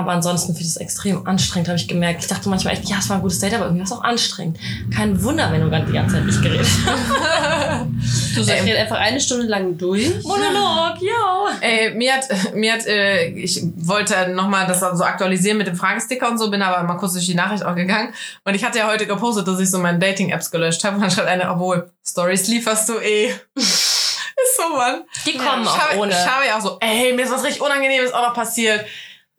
Aber 0.00 0.12
ansonsten 0.12 0.54
finde 0.54 0.62
ich 0.62 0.70
es 0.70 0.76
extrem 0.78 1.26
anstrengend, 1.26 1.68
habe 1.68 1.78
ich 1.78 1.86
gemerkt. 1.86 2.22
Ich 2.22 2.28
dachte 2.28 2.48
manchmal 2.48 2.74
echt, 2.74 2.88
ja, 2.88 2.96
es 2.98 3.08
war 3.08 3.16
ein 3.16 3.22
gutes 3.22 3.38
Date, 3.38 3.54
aber 3.54 3.66
irgendwie 3.66 3.80
war 3.80 3.86
es 3.86 3.92
auch 3.92 4.02
anstrengend. 4.02 4.58
Kein 4.94 5.22
Wunder, 5.22 5.52
wenn 5.52 5.60
du 5.60 5.68
gerade 5.68 5.86
die 5.86 5.92
ganze 5.92 6.16
Zeit 6.16 6.24
nicht 6.24 6.42
geredet 6.42 6.66
hast. 6.66 7.86
Du 8.34 8.42
sagst 8.42 8.62
Ähm. 8.62 8.68
jetzt 8.68 8.78
einfach 8.78 8.96
eine 8.98 9.20
Stunde 9.20 9.46
lang 9.46 9.76
durch. 9.76 10.22
Monolog, 10.22 11.02
ja. 11.02 11.48
Ey, 11.60 11.94
mir 11.94 12.14
hat, 12.14 12.28
mir 12.54 12.72
hat, 12.72 12.86
äh, 12.86 13.26
ich 13.26 13.62
wollte 13.76 14.28
nochmal 14.30 14.66
das 14.66 14.80
so 14.80 15.04
aktualisieren 15.04 15.58
mit 15.58 15.66
dem 15.66 15.76
Fragesticker 15.76 16.30
und 16.30 16.38
so, 16.38 16.50
bin 16.50 16.62
aber 16.62 16.82
mal 16.86 16.94
kurz 16.96 17.12
durch 17.12 17.26
die 17.26 17.34
Nachricht 17.34 17.64
auch 17.64 17.74
gegangen. 17.74 18.14
Und 18.44 18.54
ich 18.54 18.64
hatte 18.64 18.78
ja 18.78 18.86
heute 18.86 19.06
gepostet, 19.06 19.46
dass 19.48 19.60
ich 19.60 19.70
so 19.70 19.78
meine 19.78 19.98
Dating-Apps 19.98 20.50
gelöscht 20.50 20.82
habe. 20.84 20.96
Und 20.96 21.02
dann 21.02 21.10
schreibt 21.10 21.28
eine, 21.28 21.50
obwohl, 21.50 21.90
Stories 22.06 22.46
lieferst 22.48 22.88
du 22.88 22.94
eh. 22.98 23.34
ist 23.54 24.56
so, 24.56 24.76
Mann. 24.76 25.02
Die 25.26 25.36
kommen 25.36 25.62
ich 25.62 25.68
auch 25.68 25.78
habe, 25.78 25.98
ohne. 25.98 26.12
Ich 26.12 26.26
habe 26.26 26.46
ja 26.46 26.56
auch 26.56 26.62
so, 26.62 26.78
ey, 26.80 27.12
mir 27.12 27.24
ist 27.24 27.32
was 27.32 27.44
richtig 27.44 27.62
Unangenehmes 27.62 28.12
auch 28.12 28.28
noch 28.28 28.34
passiert. 28.34 28.84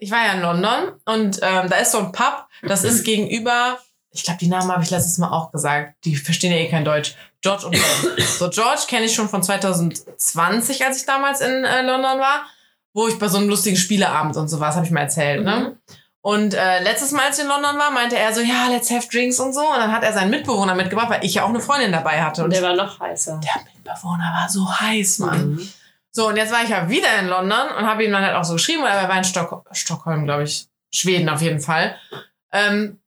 Ich 0.01 0.09
war 0.09 0.25
ja 0.25 0.33
in 0.33 0.41
London 0.41 0.93
und 1.05 1.39
ähm, 1.43 1.69
da 1.69 1.75
ist 1.75 1.91
so 1.91 1.99
ein 1.99 2.11
Pub, 2.11 2.47
das 2.63 2.83
ist 2.83 3.03
gegenüber, 3.03 3.77
ich 4.09 4.23
glaube, 4.23 4.39
die 4.39 4.47
Namen 4.47 4.71
habe 4.71 4.81
ich 4.81 4.89
letztes 4.89 5.19
Mal 5.19 5.29
auch 5.29 5.51
gesagt, 5.51 5.93
die 6.05 6.15
verstehen 6.15 6.51
ja 6.51 6.57
eh 6.57 6.69
kein 6.69 6.83
Deutsch. 6.83 7.13
George 7.41 7.67
und 7.67 7.75
John. 7.75 7.83
So, 8.39 8.49
George 8.49 8.81
kenne 8.87 9.05
ich 9.05 9.13
schon 9.13 9.29
von 9.29 9.43
2020, 9.43 10.83
als 10.83 10.97
ich 10.97 11.05
damals 11.05 11.41
in 11.41 11.63
äh, 11.63 11.83
London 11.83 12.19
war, 12.19 12.47
wo 12.93 13.07
ich 13.07 13.19
bei 13.19 13.27
so 13.27 13.37
einem 13.37 13.47
lustigen 13.47 13.77
Spieleabend 13.77 14.37
und 14.37 14.47
sowas, 14.47 14.75
habe 14.75 14.87
ich 14.87 14.91
mal 14.91 15.01
erzählt, 15.01 15.43
ne? 15.43 15.77
Und 16.21 16.55
äh, 16.55 16.81
letztes 16.81 17.11
Mal, 17.11 17.27
als 17.27 17.37
ich 17.37 17.43
in 17.43 17.49
London 17.49 17.77
war, 17.77 17.91
meinte 17.91 18.17
er 18.17 18.33
so, 18.33 18.41
ja, 18.41 18.69
let's 18.69 18.89
have 18.89 19.07
drinks 19.07 19.39
und 19.39 19.53
so. 19.53 19.61
Und 19.61 19.77
dann 19.77 19.91
hat 19.91 20.03
er 20.03 20.13
seinen 20.13 20.31
Mitbewohner 20.31 20.73
mitgebracht, 20.73 21.11
weil 21.11 21.23
ich 21.23 21.35
ja 21.35 21.43
auch 21.43 21.49
eine 21.49 21.59
Freundin 21.59 21.91
dabei 21.91 22.23
hatte. 22.23 22.43
Und 22.43 22.53
der 22.53 22.63
war 22.63 22.75
noch 22.75 22.99
heißer. 22.99 23.39
der 23.39 23.61
Mitbewohner 23.63 24.31
war 24.33 24.49
so 24.49 24.67
heiß, 24.67 25.19
Mann. 25.19 25.51
Mhm. 25.51 25.69
So, 26.11 26.27
und 26.27 26.35
jetzt 26.35 26.51
war 26.51 26.63
ich 26.63 26.69
ja 26.69 26.89
wieder 26.89 27.19
in 27.19 27.27
London 27.27 27.69
und 27.77 27.87
habe 27.87 28.03
ihm 28.03 28.11
dann 28.11 28.23
halt 28.23 28.35
auch 28.35 28.43
so 28.43 28.53
geschrieben, 28.53 28.81
oder 28.81 28.91
er 28.91 29.09
war 29.09 29.17
in 29.17 29.23
Stock 29.23 29.65
Stockholm, 29.71 30.25
glaube 30.25 30.43
ich. 30.43 30.67
Schweden 30.93 31.29
auf 31.29 31.41
jeden 31.41 31.61
Fall. 31.61 31.97
Ähm, 32.51 32.99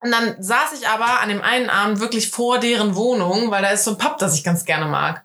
und 0.00 0.10
dann 0.10 0.36
saß 0.42 0.72
ich 0.78 0.88
aber 0.88 1.20
an 1.20 1.28
dem 1.28 1.40
einen 1.40 1.70
Abend 1.70 2.00
wirklich 2.00 2.30
vor 2.30 2.58
deren 2.58 2.94
Wohnung, 2.94 3.50
weil 3.50 3.62
da 3.62 3.70
ist 3.70 3.84
so 3.84 3.92
ein 3.92 3.98
Pub, 3.98 4.18
das 4.18 4.34
ich 4.34 4.44
ganz 4.44 4.64
gerne 4.64 4.86
mag. 4.86 5.24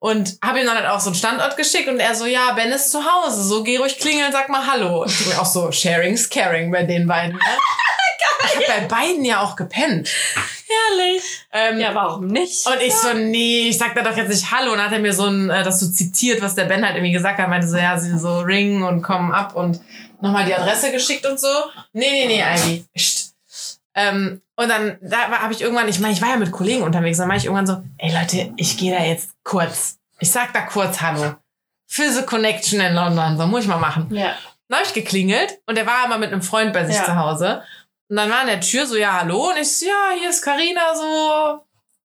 Und 0.00 0.38
habe 0.44 0.60
ihm 0.60 0.66
dann 0.66 0.76
halt 0.76 0.88
auch 0.88 1.00
so 1.00 1.10
einen 1.10 1.16
Standort 1.16 1.56
geschickt 1.56 1.88
und 1.88 1.98
er 1.98 2.14
so, 2.14 2.26
ja, 2.26 2.52
Ben 2.52 2.70
ist 2.70 2.92
zu 2.92 3.00
Hause, 3.04 3.42
so 3.42 3.62
geh 3.62 3.78
ruhig 3.78 3.98
klingeln, 3.98 4.30
sag 4.30 4.48
mal 4.48 4.66
Hallo. 4.66 5.02
Und 5.02 5.10
ich 5.10 5.26
mir 5.26 5.40
auch 5.40 5.46
so, 5.46 5.72
sharing's 5.72 6.28
caring 6.28 6.70
bei 6.70 6.84
den 6.84 7.06
beiden. 7.06 7.34
Ne? 7.34 7.40
Ich 8.50 8.54
habe 8.54 8.80
bei 8.80 8.86
beiden 8.86 9.24
ja 9.24 9.42
auch 9.42 9.56
gepennt. 9.56 10.08
Herrlich. 10.68 11.22
Ähm, 11.52 11.78
Ja, 11.78 11.94
warum 11.94 12.26
nicht? 12.26 12.66
und 12.66 12.80
ich 12.82 12.94
so, 12.94 13.12
nee, 13.14 13.68
ich 13.68 13.78
sag 13.78 13.94
da 13.94 14.02
doch 14.02 14.16
jetzt 14.16 14.28
nicht 14.28 14.50
Hallo. 14.50 14.72
Und 14.72 14.78
dann 14.78 14.86
hat 14.86 14.92
er 14.92 14.98
mir 15.00 15.12
so 15.12 15.24
ein, 15.26 15.48
äh, 15.50 15.62
das 15.64 15.80
so 15.80 15.88
zitiert, 15.90 16.42
was 16.42 16.54
der 16.54 16.64
Ben 16.64 16.84
halt 16.84 16.96
irgendwie 16.96 17.12
gesagt 17.12 17.38
hat. 17.38 17.48
Meinte 17.48 17.66
so, 17.68 17.76
ja, 17.76 17.98
sie 17.98 18.18
so 18.18 18.40
ringen 18.40 18.82
und 18.82 19.02
kommen 19.02 19.32
ab 19.32 19.54
und 19.56 19.80
nochmal 20.20 20.44
die 20.44 20.54
Adresse 20.54 20.92
geschickt 20.92 21.24
und 21.26 21.38
so. 21.40 21.48
Nee, 21.92 22.10
nee, 22.10 22.26
nee, 22.26 22.42
Ivy. 22.42 22.84
Ähm, 23.94 24.42
Und 24.56 24.68
dann 24.68 24.98
da 25.00 25.28
habe 25.40 25.52
ich 25.52 25.60
irgendwann, 25.60 25.88
ich 25.88 25.98
meine, 26.00 26.12
ich 26.14 26.22
war 26.22 26.28
ja 26.30 26.36
mit 26.36 26.52
Kollegen 26.52 26.82
unterwegs, 26.82 27.18
dann 27.18 27.28
meine 27.28 27.38
ich 27.38 27.44
irgendwann 27.46 27.66
so, 27.66 27.82
ey 27.98 28.12
Leute, 28.12 28.52
ich 28.56 28.76
gehe 28.76 28.96
da 28.96 29.02
jetzt 29.04 29.30
kurz. 29.44 29.98
Ich 30.20 30.30
sag 30.30 30.52
da 30.52 30.62
kurz 30.62 31.00
Hallo. 31.00 31.34
Für 31.86 32.10
the 32.12 32.22
Connection 32.22 32.80
in 32.80 32.94
London, 32.94 33.38
so 33.38 33.46
muss 33.46 33.62
ich 33.62 33.68
mal 33.68 33.78
machen. 33.78 34.08
Ja. 34.14 34.34
Dann 34.68 34.78
habe 34.80 34.86
ich 34.86 34.92
geklingelt 34.94 35.58
und 35.66 35.76
der 35.78 35.86
war 35.86 36.04
aber 36.04 36.18
mit 36.18 36.30
einem 36.32 36.42
Freund 36.42 36.72
bei 36.74 36.84
sich 36.84 36.96
Ja. 36.96 37.04
zu 37.04 37.16
Hause. 37.16 37.62
Und 38.08 38.16
dann 38.16 38.30
war 38.30 38.40
an 38.40 38.46
der 38.46 38.60
Tür 38.60 38.86
so, 38.86 38.96
ja, 38.96 39.20
hallo. 39.20 39.50
Und 39.50 39.58
ich 39.58 39.76
so, 39.76 39.86
ja, 39.86 40.10
hier 40.18 40.30
ist 40.30 40.42
Karina 40.42 40.94
so, 40.94 41.60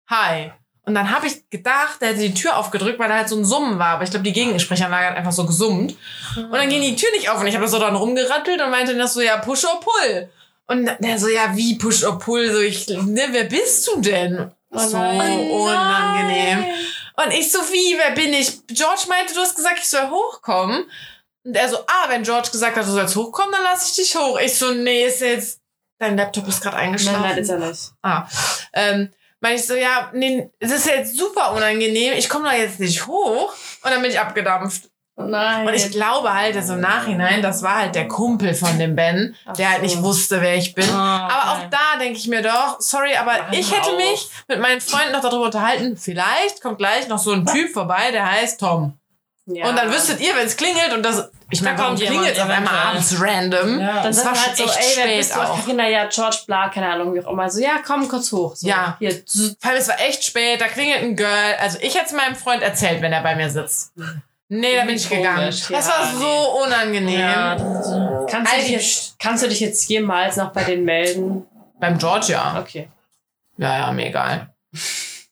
hi. 0.09 0.51
Und 0.85 0.95
dann 0.95 1.09
habe 1.09 1.27
ich 1.27 1.49
gedacht, 1.49 2.01
der 2.01 2.09
hätte 2.09 2.19
die 2.19 2.33
Tür 2.33 2.57
aufgedrückt, 2.57 2.99
weil 2.99 3.07
da 3.07 3.15
halt 3.15 3.29
so 3.29 3.37
ein 3.37 3.45
Summen 3.45 3.79
war. 3.79 3.95
Aber 3.95 4.03
ich 4.03 4.09
glaube, 4.09 4.25
die 4.25 4.33
Gegensprechanlage 4.33 5.07
hat 5.07 5.15
einfach 5.15 5.31
so 5.31 5.45
gesummt. 5.45 5.95
Und 6.35 6.51
dann 6.51 6.67
ging 6.67 6.81
die 6.81 6.97
Tür 6.97 7.09
nicht 7.11 7.29
auf 7.29 7.39
und 7.39 7.47
ich 7.47 7.55
habe 7.55 7.67
so 7.67 7.79
dann 7.79 7.95
rumgerattelt 7.95 8.61
und 8.61 8.69
meinte 8.69 8.97
das 8.97 9.13
so, 9.13 9.21
ja, 9.21 9.37
push 9.37 9.63
or 9.63 9.79
pull. 9.79 10.29
Und 10.67 10.89
der 10.99 11.19
so, 11.19 11.29
ja, 11.29 11.55
wie 11.55 11.77
push 11.77 12.03
or 12.03 12.19
pull? 12.19 12.51
So, 12.51 12.59
ich, 12.59 12.87
ne, 12.87 13.27
wer 13.31 13.45
bist 13.45 13.87
du 13.87 14.01
denn? 14.01 14.51
Oh 14.71 14.79
so 14.79 14.97
unangenehm. 14.97 16.65
Und 17.15 17.31
ich 17.31 17.51
so, 17.51 17.59
wie, 17.59 17.97
wer 17.97 18.11
bin 18.11 18.33
ich? 18.33 18.65
George 18.67 19.03
meinte, 19.07 19.33
du 19.33 19.39
hast 19.39 19.55
gesagt, 19.55 19.79
ich 19.79 19.87
soll 19.87 20.09
hochkommen. 20.09 20.85
Und 21.45 21.55
er 21.55 21.69
so, 21.69 21.77
ah, 21.77 22.09
wenn 22.09 22.23
George 22.23 22.49
gesagt 22.51 22.75
hat, 22.75 22.85
du 22.85 22.91
sollst 22.91 23.15
hochkommen, 23.15 23.51
dann 23.51 23.63
lass 23.63 23.89
ich 23.89 23.95
dich 23.95 24.15
hoch. 24.15 24.39
Ich 24.39 24.57
so, 24.57 24.71
nee, 24.73 25.05
ist 25.05 25.21
jetzt, 25.21 25.61
dein 26.03 26.17
Laptop 26.17 26.47
ist 26.47 26.61
gerade 26.61 26.77
eingeschlafen. 26.77 27.21
Nein, 27.21 27.31
nein, 27.31 27.39
ist 27.39 27.49
er 27.49 27.59
nicht. 27.59 27.91
Ah, 28.01 28.27
ähm, 28.73 29.09
meine 29.39 29.55
ich 29.55 29.65
so, 29.67 29.73
ja, 29.75 30.09
nee, 30.13 30.49
es 30.59 30.71
ist 30.71 30.85
jetzt 30.85 31.17
super 31.17 31.51
unangenehm. 31.53 32.13
Ich 32.17 32.29
komme 32.29 32.49
da 32.49 32.55
jetzt 32.55 32.79
nicht 32.79 33.05
hoch. 33.07 33.53
Und 33.83 33.91
dann 33.91 34.01
bin 34.01 34.09
ich 34.11 34.19
abgedampft. 34.19 34.89
Oh 35.15 35.23
nein. 35.23 35.67
Und 35.67 35.73
ich 35.75 35.91
glaube 35.91 36.33
halt, 36.33 36.55
dass 36.55 36.69
im 36.69 36.79
Nachhinein, 36.79 37.41
das 37.43 37.61
war 37.61 37.75
halt 37.75 37.93
der 37.93 38.07
Kumpel 38.07 38.55
von 38.55 38.79
dem 38.79 38.95
Ben, 38.95 39.35
Ach 39.45 39.53
der 39.53 39.69
halt 39.69 39.79
so. 39.81 39.85
nicht 39.85 40.01
wusste, 40.01 40.41
wer 40.41 40.55
ich 40.55 40.73
bin. 40.73 40.89
Ah, 40.89 41.27
Aber 41.27 41.51
auch 41.51 41.57
okay. 41.59 41.67
da 41.69 41.99
denke 41.99 42.17
ich 42.17 42.27
mir 42.27 42.41
doch, 42.41 42.77
sorry, 42.79 43.15
aber 43.15 43.33
Hör 43.33 43.53
ich 43.53 43.71
hätte 43.71 43.91
auf. 43.91 43.97
mich 43.97 44.27
mit 44.47 44.59
meinen 44.59 44.81
Freunden 44.81 45.11
noch 45.11 45.21
darüber 45.21 45.45
unterhalten. 45.45 45.97
Vielleicht 45.97 46.61
kommt 46.61 46.79
gleich 46.79 47.07
noch 47.09 47.19
so 47.19 47.31
ein 47.33 47.45
Typ 47.45 47.71
vorbei, 47.73 48.11
der 48.11 48.31
heißt 48.31 48.59
Tom. 48.59 48.97
Ja. 49.45 49.67
Und 49.67 49.75
dann 49.77 49.91
wüsstet 49.91 50.19
ihr, 50.21 50.35
wenn 50.35 50.45
es 50.47 50.55
klingelt 50.55 50.93
und 50.93 51.03
das, 51.03 51.29
ich 51.49 51.61
meine, 51.61 51.77
warum 51.77 51.95
klingelt 51.97 52.33
es 52.35 52.39
auf 52.39 52.49
einmal 52.49 52.73
abends 52.75 53.15
random? 53.19 53.79
Ja. 53.79 53.95
dann 53.95 54.03
Das 54.05 54.17
sagt 54.23 54.27
war 54.27 54.35
schon 54.35 54.45
halt 54.47 54.57
so, 54.57 54.63
echt 54.63 54.77
ey, 54.77 54.83
wer 54.95 55.03
spät 55.03 55.17
bist 55.17 55.35
du? 55.35 55.39
auch. 55.39 55.59
Carina, 55.59 55.87
ja, 55.89 56.05
George, 56.07 56.37
bla, 56.47 56.69
keine 56.69 56.87
Ahnung, 56.89 57.13
wie 57.13 57.23
auch 57.25 57.31
immer. 57.31 57.49
So, 57.49 57.61
ja, 57.61 57.79
komm 57.85 58.07
kurz 58.07 58.31
hoch. 58.31 58.55
So, 58.55 58.67
Ja. 58.67 58.95
Hier, 58.99 59.11
Vor 59.59 59.71
allem, 59.71 59.79
es 59.79 59.87
war 59.89 59.99
echt 59.99 60.23
spät, 60.23 60.61
da 60.61 60.67
klingelt 60.67 61.01
ein 61.03 61.15
Girl. 61.15 61.55
Also 61.59 61.77
ich 61.81 61.93
hätte 61.95 62.05
es 62.07 62.11
meinem 62.13 62.35
Freund 62.35 62.61
erzählt, 62.61 63.01
wenn 63.01 63.11
er 63.13 63.21
bei 63.21 63.35
mir 63.35 63.49
sitzt. 63.49 63.91
Nee, 64.49 64.75
da 64.75 64.85
bin 64.85 64.95
ich 64.95 65.07
Komisch, 65.09 65.23
gegangen. 65.23 65.51
ja, 65.69 65.77
Das 65.77 65.87
war 65.89 66.05
so 66.13 66.63
unangenehm. 66.63 67.19
Ja, 67.19 67.55
das 67.55 67.87
ist, 67.87 67.93
kannst, 68.29 68.53
du 68.53 68.57
dich 68.59 68.69
jetzt, 68.69 69.19
kannst 69.19 69.43
du 69.43 69.47
dich 69.49 69.59
jetzt 69.59 69.89
jemals 69.89 70.35
noch 70.37 70.51
bei 70.51 70.63
denen 70.63 70.85
melden? 70.85 71.45
Beim 71.79 71.97
George, 71.97 72.27
ja. 72.33 72.59
Okay. 72.59 72.87
Ja, 73.57 73.77
ja, 73.79 73.91
mir 73.91 74.07
egal. 74.07 74.53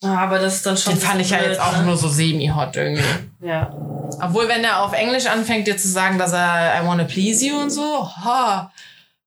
Ah, 0.04 0.24
aber 0.24 0.40
das 0.40 0.56
ist 0.56 0.66
dann 0.66 0.78
schon. 0.78 0.94
Den 0.94 1.02
fand 1.02 1.22
ich 1.22 1.30
ja 1.30 1.42
jetzt 1.42 1.60
auch 1.60 1.78
ne? 1.78 1.84
nur 1.84 1.98
so 1.98 2.08
semi-hot 2.08 2.76
irgendwie. 2.76 3.04
Ja. 3.42 3.72
Obwohl, 4.22 4.48
wenn 4.48 4.64
er 4.64 4.84
auf 4.84 4.94
Englisch 4.94 5.26
anfängt, 5.28 5.68
dir 5.68 5.78
zu 5.78 5.88
sagen, 5.88 6.18
dass 6.18 6.34
er 6.34 6.82
I 6.82 6.86
wanna 6.88 7.04
please 7.04 7.46
you 7.46 7.58
und 7.60 7.70
so, 7.70 8.08
ha, 8.08 8.72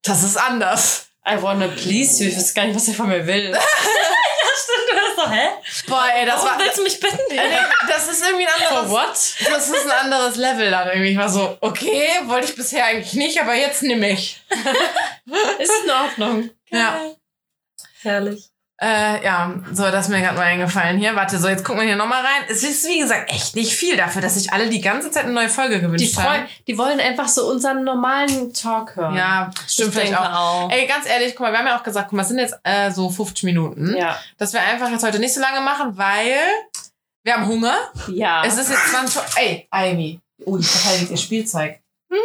das 0.03 0.23
ist 0.25 0.37
anders. 0.37 1.07
I 1.27 1.41
wanna 1.41 1.69
please 1.69 2.23
you. 2.23 2.31
Ich 2.31 2.37
weiß 2.37 2.55
gar 2.55 2.67
nicht, 2.67 2.77
was 2.77 2.89
er 2.89 2.95
von 2.95 3.09
mir 3.09 3.27
will. 3.27 3.57
Stimmt, 4.57 4.91
du 4.91 4.97
hast 4.97 5.17
so, 5.17 5.31
hä? 5.31 5.49
Boah, 5.89 6.07
ey, 6.17 6.27
das 6.27 6.37
Warum 6.37 6.51
war. 6.51 6.59
willst 6.59 6.79
du 6.79 6.83
mich 6.83 7.01
bitten? 7.01 7.19
Äh, 7.31 7.59
das 7.89 8.09
ist 8.09 8.23
irgendwie 8.25 8.47
ein 8.47 8.69
anderes. 8.69 8.91
what? 8.91 9.53
Das 9.53 9.69
ist 9.69 9.85
ein 9.85 9.91
anderes 10.05 10.37
Level 10.37 10.71
dann 10.71 10.89
irgendwie. 10.89 11.11
Ich 11.11 11.19
war 11.19 11.29
so, 11.29 11.57
okay, 11.61 12.09
wollte 12.27 12.47
ich 12.49 12.55
bisher 12.55 12.85
eigentlich 12.85 13.15
nicht, 13.15 13.41
aber 13.41 13.55
jetzt 13.55 13.83
nimm 13.83 14.03
ich. 14.03 14.43
Ist 15.59 15.73
in 15.85 15.91
Ordnung. 15.91 16.51
Ja. 16.71 17.01
Herrlich. 18.03 18.51
Äh, 18.85 19.25
ja, 19.25 19.55
so, 19.73 19.85
das 19.85 20.07
ist 20.07 20.09
mir 20.11 20.21
gerade 20.21 20.37
mal 20.37 20.43
eingefallen 20.45 20.99
hier. 20.99 21.17
Warte, 21.17 21.39
so, 21.39 21.49
jetzt 21.49 21.65
gucken 21.65 21.81
wir 21.81 21.87
hier 21.87 21.97
nochmal 21.97 22.21
rein. 22.21 22.43
Es 22.51 22.63
ist, 22.63 22.87
wie 22.87 22.99
gesagt, 22.99 23.31
echt 23.33 23.55
nicht 23.57 23.73
viel 23.75 23.97
dafür, 23.97 24.21
dass 24.21 24.35
sich 24.35 24.53
alle 24.53 24.69
die 24.69 24.83
ganze 24.83 25.11
Zeit 25.11 25.25
eine 25.25 25.33
neue 25.33 25.49
Folge 25.49 25.77
Die, 25.77 25.81
gewünscht 25.81 26.15
freu 26.15 26.23
haben. 26.23 26.47
die 26.67 26.77
wollen 26.77 27.01
einfach 27.01 27.27
so 27.29 27.49
unseren 27.51 27.83
normalen 27.83 28.53
Talk 28.53 28.95
hören. 28.97 29.17
Ja, 29.17 29.51
stimmt 29.67 29.89
Ich 29.89 29.95
vielleicht 29.95 30.19
auch. 30.19 30.65
auch. 30.65 30.71
Ey, 30.71 30.87
ganz 30.87 31.09
ehrlich, 31.09 31.35
guck 31.35 31.47
mal, 31.47 31.53
wir 31.53 31.61
haben 31.61 31.67
ja 31.67 31.79
auch 31.79 31.83
gesagt, 31.83 32.09
guck 32.11 32.17
mal, 32.19 32.23
es 32.25 32.29
sind 32.29 32.39
jetzt 32.39 32.59
äh, 32.63 32.91
so 32.91 33.09
50 33.09 33.45
Minuten. 33.45 33.97
Ja. 33.97 34.19
Dass 34.37 34.53
wir 34.53 34.61
einfach 34.61 34.91
jetzt 34.91 35.03
heute 35.03 35.19
nicht 35.19 35.33
so 35.33 35.41
lange 35.41 35.61
machen, 35.63 35.97
weil 35.97 36.35
wir 37.23 37.35
haben 37.35 37.47
Hunger. 37.47 37.75
Ja. 38.09 38.45
Es 38.45 38.59
ist 38.59 38.69
jetzt 38.69 38.89
20 38.91 39.17
Uhr. 39.17 39.25
Ey, 39.37 39.67
Ivy. 39.75 40.21
Oh, 40.45 40.59
die 40.59 40.65
verteidigt 40.65 41.11
ihr 41.11 41.17
Spielzeug. 41.17 41.79
Und 42.11 42.19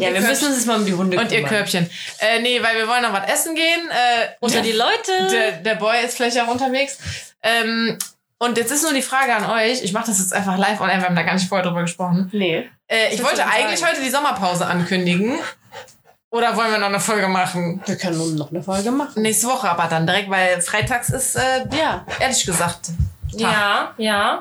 ja, 0.00 0.08
wir 0.08 0.12
Körbchen. 0.20 0.28
müssen 0.30 0.46
uns 0.46 0.56
jetzt 0.56 0.66
mal 0.66 0.76
um 0.78 0.86
die 0.86 0.94
Hunde 0.94 1.18
Und 1.18 1.32
ihr. 1.32 1.42
Körbchen. 1.44 1.88
Äh, 2.18 2.40
nee, 2.40 2.62
weil 2.62 2.76
wir 2.76 2.86
wollen 2.88 3.02
noch 3.02 3.12
was 3.12 3.28
essen 3.30 3.54
gehen. 3.54 3.88
Äh, 3.90 4.28
Unter 4.40 4.60
die 4.62 4.72
Leute. 4.72 5.12
der, 5.30 5.52
der 5.52 5.74
Boy 5.76 6.04
ist 6.04 6.16
vielleicht 6.16 6.38
auch 6.40 6.48
unterwegs. 6.48 6.98
Ähm, 7.42 7.98
und 8.38 8.58
jetzt 8.58 8.70
ist 8.70 8.82
nur 8.82 8.92
die 8.92 9.02
Frage 9.02 9.34
an 9.34 9.48
euch. 9.50 9.82
Ich 9.82 9.92
mache 9.92 10.06
das 10.06 10.18
jetzt 10.18 10.32
einfach 10.34 10.58
live 10.58 10.80
on 10.80 10.88
air. 10.90 10.98
Wir 10.98 11.06
haben 11.06 11.16
da 11.16 11.22
gar 11.22 11.34
nicht 11.34 11.48
vorher 11.48 11.66
drüber 11.66 11.82
gesprochen. 11.82 12.28
Nee. 12.32 12.68
Äh, 12.88 13.14
ich 13.14 13.22
wollte 13.24 13.46
eigentlich 13.46 13.80
sagen? 13.80 13.92
heute 13.92 14.02
die 14.04 14.10
Sommerpause 14.10 14.66
ankündigen. 14.66 15.38
Oder 16.30 16.54
wollen 16.56 16.70
wir 16.72 16.78
noch 16.78 16.88
eine 16.88 17.00
Folge 17.00 17.28
machen? 17.28 17.80
Wir 17.86 17.96
können 17.96 18.18
nun 18.18 18.34
noch 18.34 18.50
eine 18.50 18.62
Folge 18.62 18.90
machen. 18.90 19.22
Nächste 19.22 19.46
Woche 19.46 19.70
aber 19.70 19.84
dann 19.88 20.06
direkt, 20.06 20.28
weil 20.28 20.60
freitags 20.60 21.08
ist, 21.08 21.36
äh, 21.36 21.64
Ja. 21.74 22.04
ehrlich 22.20 22.44
gesagt, 22.44 22.90
ja, 23.32 23.94
ja. 23.96 24.38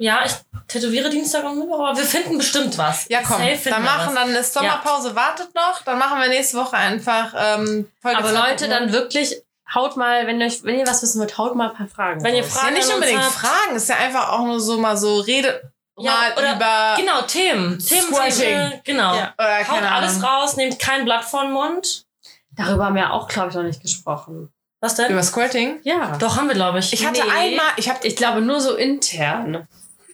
Ja, 0.00 0.22
ich 0.24 0.32
tätowiere 0.66 1.10
Dienstag 1.10 1.44
und 1.44 1.58
Mittwoch, 1.58 1.78
aber 1.88 1.98
wir 1.98 2.04
finden 2.04 2.38
bestimmt 2.38 2.78
was. 2.78 3.06
Ja, 3.08 3.20
komm, 3.22 3.38
dann 3.42 3.48
wir 3.64 3.78
machen, 3.80 4.14
dann 4.14 4.30
ist 4.30 4.54
Sommerpause, 4.54 5.14
wartet 5.14 5.54
noch, 5.54 5.82
dann 5.82 5.98
machen 5.98 6.18
wir 6.20 6.28
nächste 6.28 6.56
Woche 6.56 6.76
einfach 6.76 7.34
ähm, 7.36 7.90
Folge 8.00 8.18
Aber 8.18 8.30
20 8.32 8.50
Leute, 8.50 8.64
Uhr. 8.64 8.70
dann 8.70 8.92
wirklich, 8.92 9.42
haut 9.74 9.96
mal, 9.98 10.26
wenn, 10.26 10.40
euch, 10.42 10.64
wenn 10.64 10.78
ihr 10.78 10.86
was 10.86 11.02
wissen 11.02 11.20
wollt, 11.20 11.36
haut 11.36 11.54
mal 11.54 11.70
ein 11.70 11.76
paar 11.76 11.86
Fragen. 11.88 12.24
Wenn 12.24 12.34
ihr 12.34 12.42
raus. 12.42 12.54
ja, 12.54 12.60
Fragen 12.60 12.74
nicht 12.74 12.84
an 12.84 12.88
uns 12.88 12.94
unbedingt 12.94 13.22
habt. 13.22 13.32
Fragen, 13.34 13.76
ist 13.76 13.88
ja 13.90 13.96
einfach 13.96 14.30
auch 14.30 14.44
nur 14.44 14.58
so 14.60 14.78
mal 14.78 14.96
so, 14.96 15.18
rede 15.20 15.70
Ja, 15.98 16.12
mal 16.12 16.32
oder- 16.32 16.54
über 16.56 16.94
Genau, 16.96 17.20
Themen. 17.22 17.78
Themen, 17.78 18.06
Squirting. 18.14 18.32
Themen 18.40 18.80
genau. 18.84 19.14
Ja. 19.14 19.34
oder 19.38 19.58
Haut 19.58 19.66
keine 19.66 19.92
alles 19.92 20.22
raus, 20.22 20.56
nehmt 20.56 20.78
kein 20.78 21.04
Blatt 21.04 21.24
vor 21.24 21.42
den 21.42 21.52
Mund. 21.52 22.06
Darüber 22.52 22.86
haben 22.86 22.94
wir 22.96 23.12
auch, 23.12 23.28
glaube 23.28 23.50
ich, 23.50 23.54
noch 23.54 23.62
nicht 23.64 23.82
gesprochen. 23.82 24.50
Was 24.82 24.94
denn? 24.94 25.10
über 25.10 25.22
Squirting. 25.22 25.78
Ja. 25.82 26.16
Doch, 26.18 26.36
haben 26.38 26.48
wir, 26.48 26.54
glaube 26.54 26.78
ich. 26.78 26.90
Ich 26.94 27.04
hatte 27.06 27.20
Nee. 27.22 27.30
einmal, 27.30 27.66
ich 27.76 27.90
habe 27.90 27.98
Ich 28.06 28.16
glaube 28.16 28.40
nur 28.40 28.60
so 28.60 28.76
intern. 28.76 29.68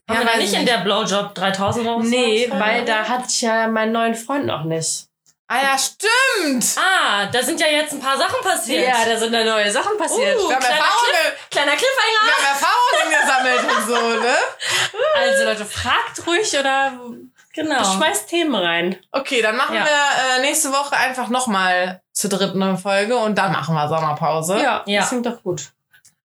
Haben 0.09 0.18
wir 0.20 0.32
da 0.32 0.36
nicht 0.38 0.52
ich 0.52 0.59
in 0.59 0.66
der 0.66 0.78
Blowjob 0.78 1.34
3000 1.34 1.86
oder 1.86 1.98
was? 1.98 2.07
Nee, 2.07 2.48
weil 2.50 2.84
da 2.84 3.04
hatte 3.09 3.26
ich 3.28 3.40
ja 3.42 3.66
meinen 3.68 3.92
neuen 3.92 4.14
Freund 4.14 4.46
noch 4.46 4.64
nicht. 4.64 5.07
Ah 5.48 5.59
ja, 5.62 5.78
stimmt. 5.78 6.64
Ah, 6.76 7.26
da 7.26 7.40
sind 7.40 7.61
ja 7.61 7.68
jetzt 7.68 7.92
ein 7.92 8.00
paar 8.00 8.18
Sachen 8.18 8.40
passiert. 8.42 8.92
da 9.09 9.16
sind 9.16 9.32
ja 9.32 9.44
neue 9.44 9.70
Sachen 9.70 9.96
passiert. 9.96 10.36
Uh, 10.36 10.48
Wir 10.48 10.57
haben 10.57 10.61
kleiner, 10.61 10.76
Erfahrungen, 10.80 11.12
Cliff, 11.22 11.48
kleiner 11.50 11.72
Cliffhanger. 11.72 12.22
wir 12.24 12.34
haben 12.34 12.46
Erfahrungen 12.57 13.54
gesammelt 13.54 13.76
und 13.78 13.86
so, 13.86 14.20
ne? 14.22 14.36
Also 15.16 15.44
Leute, 15.44 15.64
fragt 15.64 16.26
ruhig 16.26 16.59
oder 16.59 16.92
Genau. 17.54 17.82
schmeißt 17.84 18.28
Themen 18.28 18.54
rein. 18.54 18.98
Okay, 19.12 19.40
dann 19.40 19.57
machen 19.57 19.76
Ja. 19.76 19.84
wir 19.84 20.36
äh, 20.36 20.40
nächste 20.42 20.72
Woche 20.72 20.96
einfach 20.96 21.28
nochmal 21.28 22.02
zur 22.12 22.28
dritten 22.28 22.76
Folge 22.76 23.16
und 23.16 23.36
dann 23.38 23.52
machen 23.52 23.74
wir 23.74 23.88
Sommerpause. 23.88 24.59
Ja, 24.61 24.82
Ja. 24.86 25.00
das 25.00 25.09
klingt 25.11 25.26
doch 25.26 25.42
gut. 25.42 25.70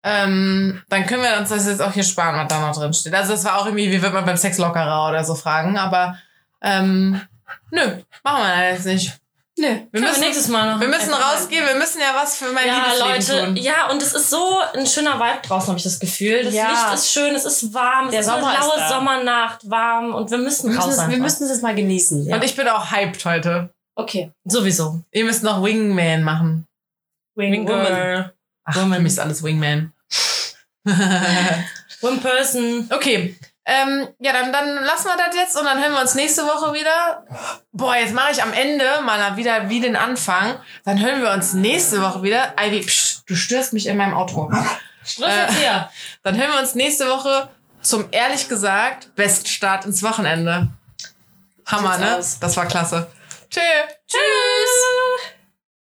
Ähm, 0.04 0.82
dann 0.90 1.06
können 1.06 1.22
wir 1.24 1.38
uns 1.38 1.50
das 1.50 1.68
jetzt 1.68 1.82
auch 1.82 1.94
hier 1.94 2.04
sparen, 2.04 2.36
was 2.36 2.48
da 2.48 2.60
noch 2.60 2.76
drin 2.76 2.94
steht. 2.94 3.14
Also 3.14 3.34
das 3.34 3.44
war 3.46 3.60
auch 3.60 3.66
irgendwie, 3.66 3.92
wie 3.92 4.02
wird 4.02 4.14
man 4.14 4.26
beim 4.26 4.38
Sex 4.38 4.58
lockerer 4.58 5.10
oder 5.10 5.24
so 5.24 5.36
fragen, 5.36 5.78
aber 5.78 6.18
ähm, 6.62 7.22
nö, 7.70 7.82
machen 8.24 8.44
wir 8.44 8.72
jetzt 8.72 8.86
nicht. 8.86 9.18
Nö. 9.60 9.68
Wir 9.68 9.76
Können 9.78 9.90
wir 9.92 10.02
müssen, 10.02 10.22
nächstes 10.22 10.48
Mal 10.48 10.72
noch. 10.74 10.80
wir 10.82 10.88
müssen 10.88 11.14
rausgehen, 11.14 11.66
wir 11.68 11.76
müssen 11.76 12.00
ja 12.00 12.16
was 12.16 12.36
für 12.38 12.52
mein 12.52 12.66
ja, 12.66 12.76
Liebesleben 12.94 13.10
Leute, 13.38 13.46
tun. 13.48 13.56
ja, 13.58 13.90
und 13.92 14.02
es 14.02 14.14
ist 14.14 14.30
so 14.32 14.58
ein 14.74 14.88
schöner 14.88 15.20
Vibe 15.20 15.42
draußen, 15.48 15.68
habe 15.68 15.78
ich 15.78 15.84
das 15.84 16.00
Gefühl. 16.00 16.46
Das 16.46 16.54
Ja. 16.54 16.70
Licht 16.72 16.94
ist 16.96 17.12
schön, 17.12 17.36
es 17.36 17.46
ist 17.46 17.72
warm, 17.74 18.06
es 18.06 18.12
Der 18.12 18.22
ist 18.22 18.30
eine 18.30 18.42
Sommer 18.42 18.54
ist 18.54 18.60
laue 18.66 18.78
da. 18.80 18.90
Sommernacht, 18.90 19.70
warm 19.70 20.16
und 20.16 20.32
wir 20.32 20.38
müssen 20.40 20.72
Wir 20.72 20.78
raus 20.80 20.88
müssen, 20.88 21.02
es, 21.04 21.10
wir 21.12 21.18
müssen 21.20 21.44
es 21.44 21.50
jetzt 21.52 21.62
mal 21.64 21.76
genießen. 21.76 22.26
Ja. 22.28 22.36
Und 22.38 22.44
ich 22.44 22.56
bin 22.56 22.68
auch 22.70 22.92
hyped 22.92 23.24
heute. 23.26 23.70
Okay. 23.94 24.32
Sowieso. 24.46 25.02
Ihr 25.12 25.26
müsst 25.26 25.44
noch 25.44 25.62
Wingman 25.62 26.24
machen. 26.24 26.66
Wing 27.36 27.66
Girl. 27.66 28.34
Ach, 28.64 28.76
Woman. 28.76 29.06
ist 29.06 29.20
alles 29.20 29.44
Wingman. 29.44 29.94
One 32.02 32.18
Person. 32.18 32.90
okay. 32.92 33.36
Ähm, 33.64 34.08
ja, 34.20 34.34
dann, 34.34 34.52
dann 34.52 34.84
lassen 34.84 35.06
wir 35.06 35.18
das 35.18 35.36
jetzt 35.36 35.56
und 35.56 35.66
dann 35.66 35.80
hören 35.80 35.94
wir 35.94 36.02
uns 36.02 36.16
nächste 36.16 36.44
Woche 36.44 36.74
wieder. 36.74 37.26
Boah, 37.72 37.96
jetzt 37.96 38.14
mache 38.14 38.32
ich 38.32 38.42
am 38.42 38.54
Ende 38.54 38.86
mal 39.06 39.38
wieder 39.38 39.70
wie 39.70 39.80
den 39.80 39.96
Anfang. 39.96 40.56
Dann 40.84 41.00
hören 41.00 41.22
wir 41.22 41.32
uns 41.32 41.54
nächste 41.54 42.02
Woche 42.02 42.24
wieder. 42.24 42.56
Ivy, 42.60 42.82
psch, 42.82 43.20
du 43.28 43.36
störst 43.36 43.74
mich 43.74 43.86
in 43.86 43.98
meinem 43.98 44.16
Auto. 44.16 44.52
Schluss 45.06 45.30
Äh, 45.30 45.44
jetzt 45.44 45.58
hier. 45.58 45.90
Dann 46.24 46.38
hören 46.38 46.52
wir 46.52 46.60
uns 46.60 46.74
nächste 46.76 47.08
Woche 47.08 47.50
zum 47.82 48.06
ehrlich 48.12 48.50
gesagt 48.50 49.16
besten 49.16 49.48
Start 49.48 49.86
ins 49.86 50.02
Wochenende. 50.04 50.70
Hammer, 51.66 51.98
ne? 51.98 52.18
aus. 52.18 52.40
Das 52.40 52.58
war 52.58 52.66
klasse. 52.66 53.08
Tschö. 53.50 53.62
Tschüss. 54.08 55.31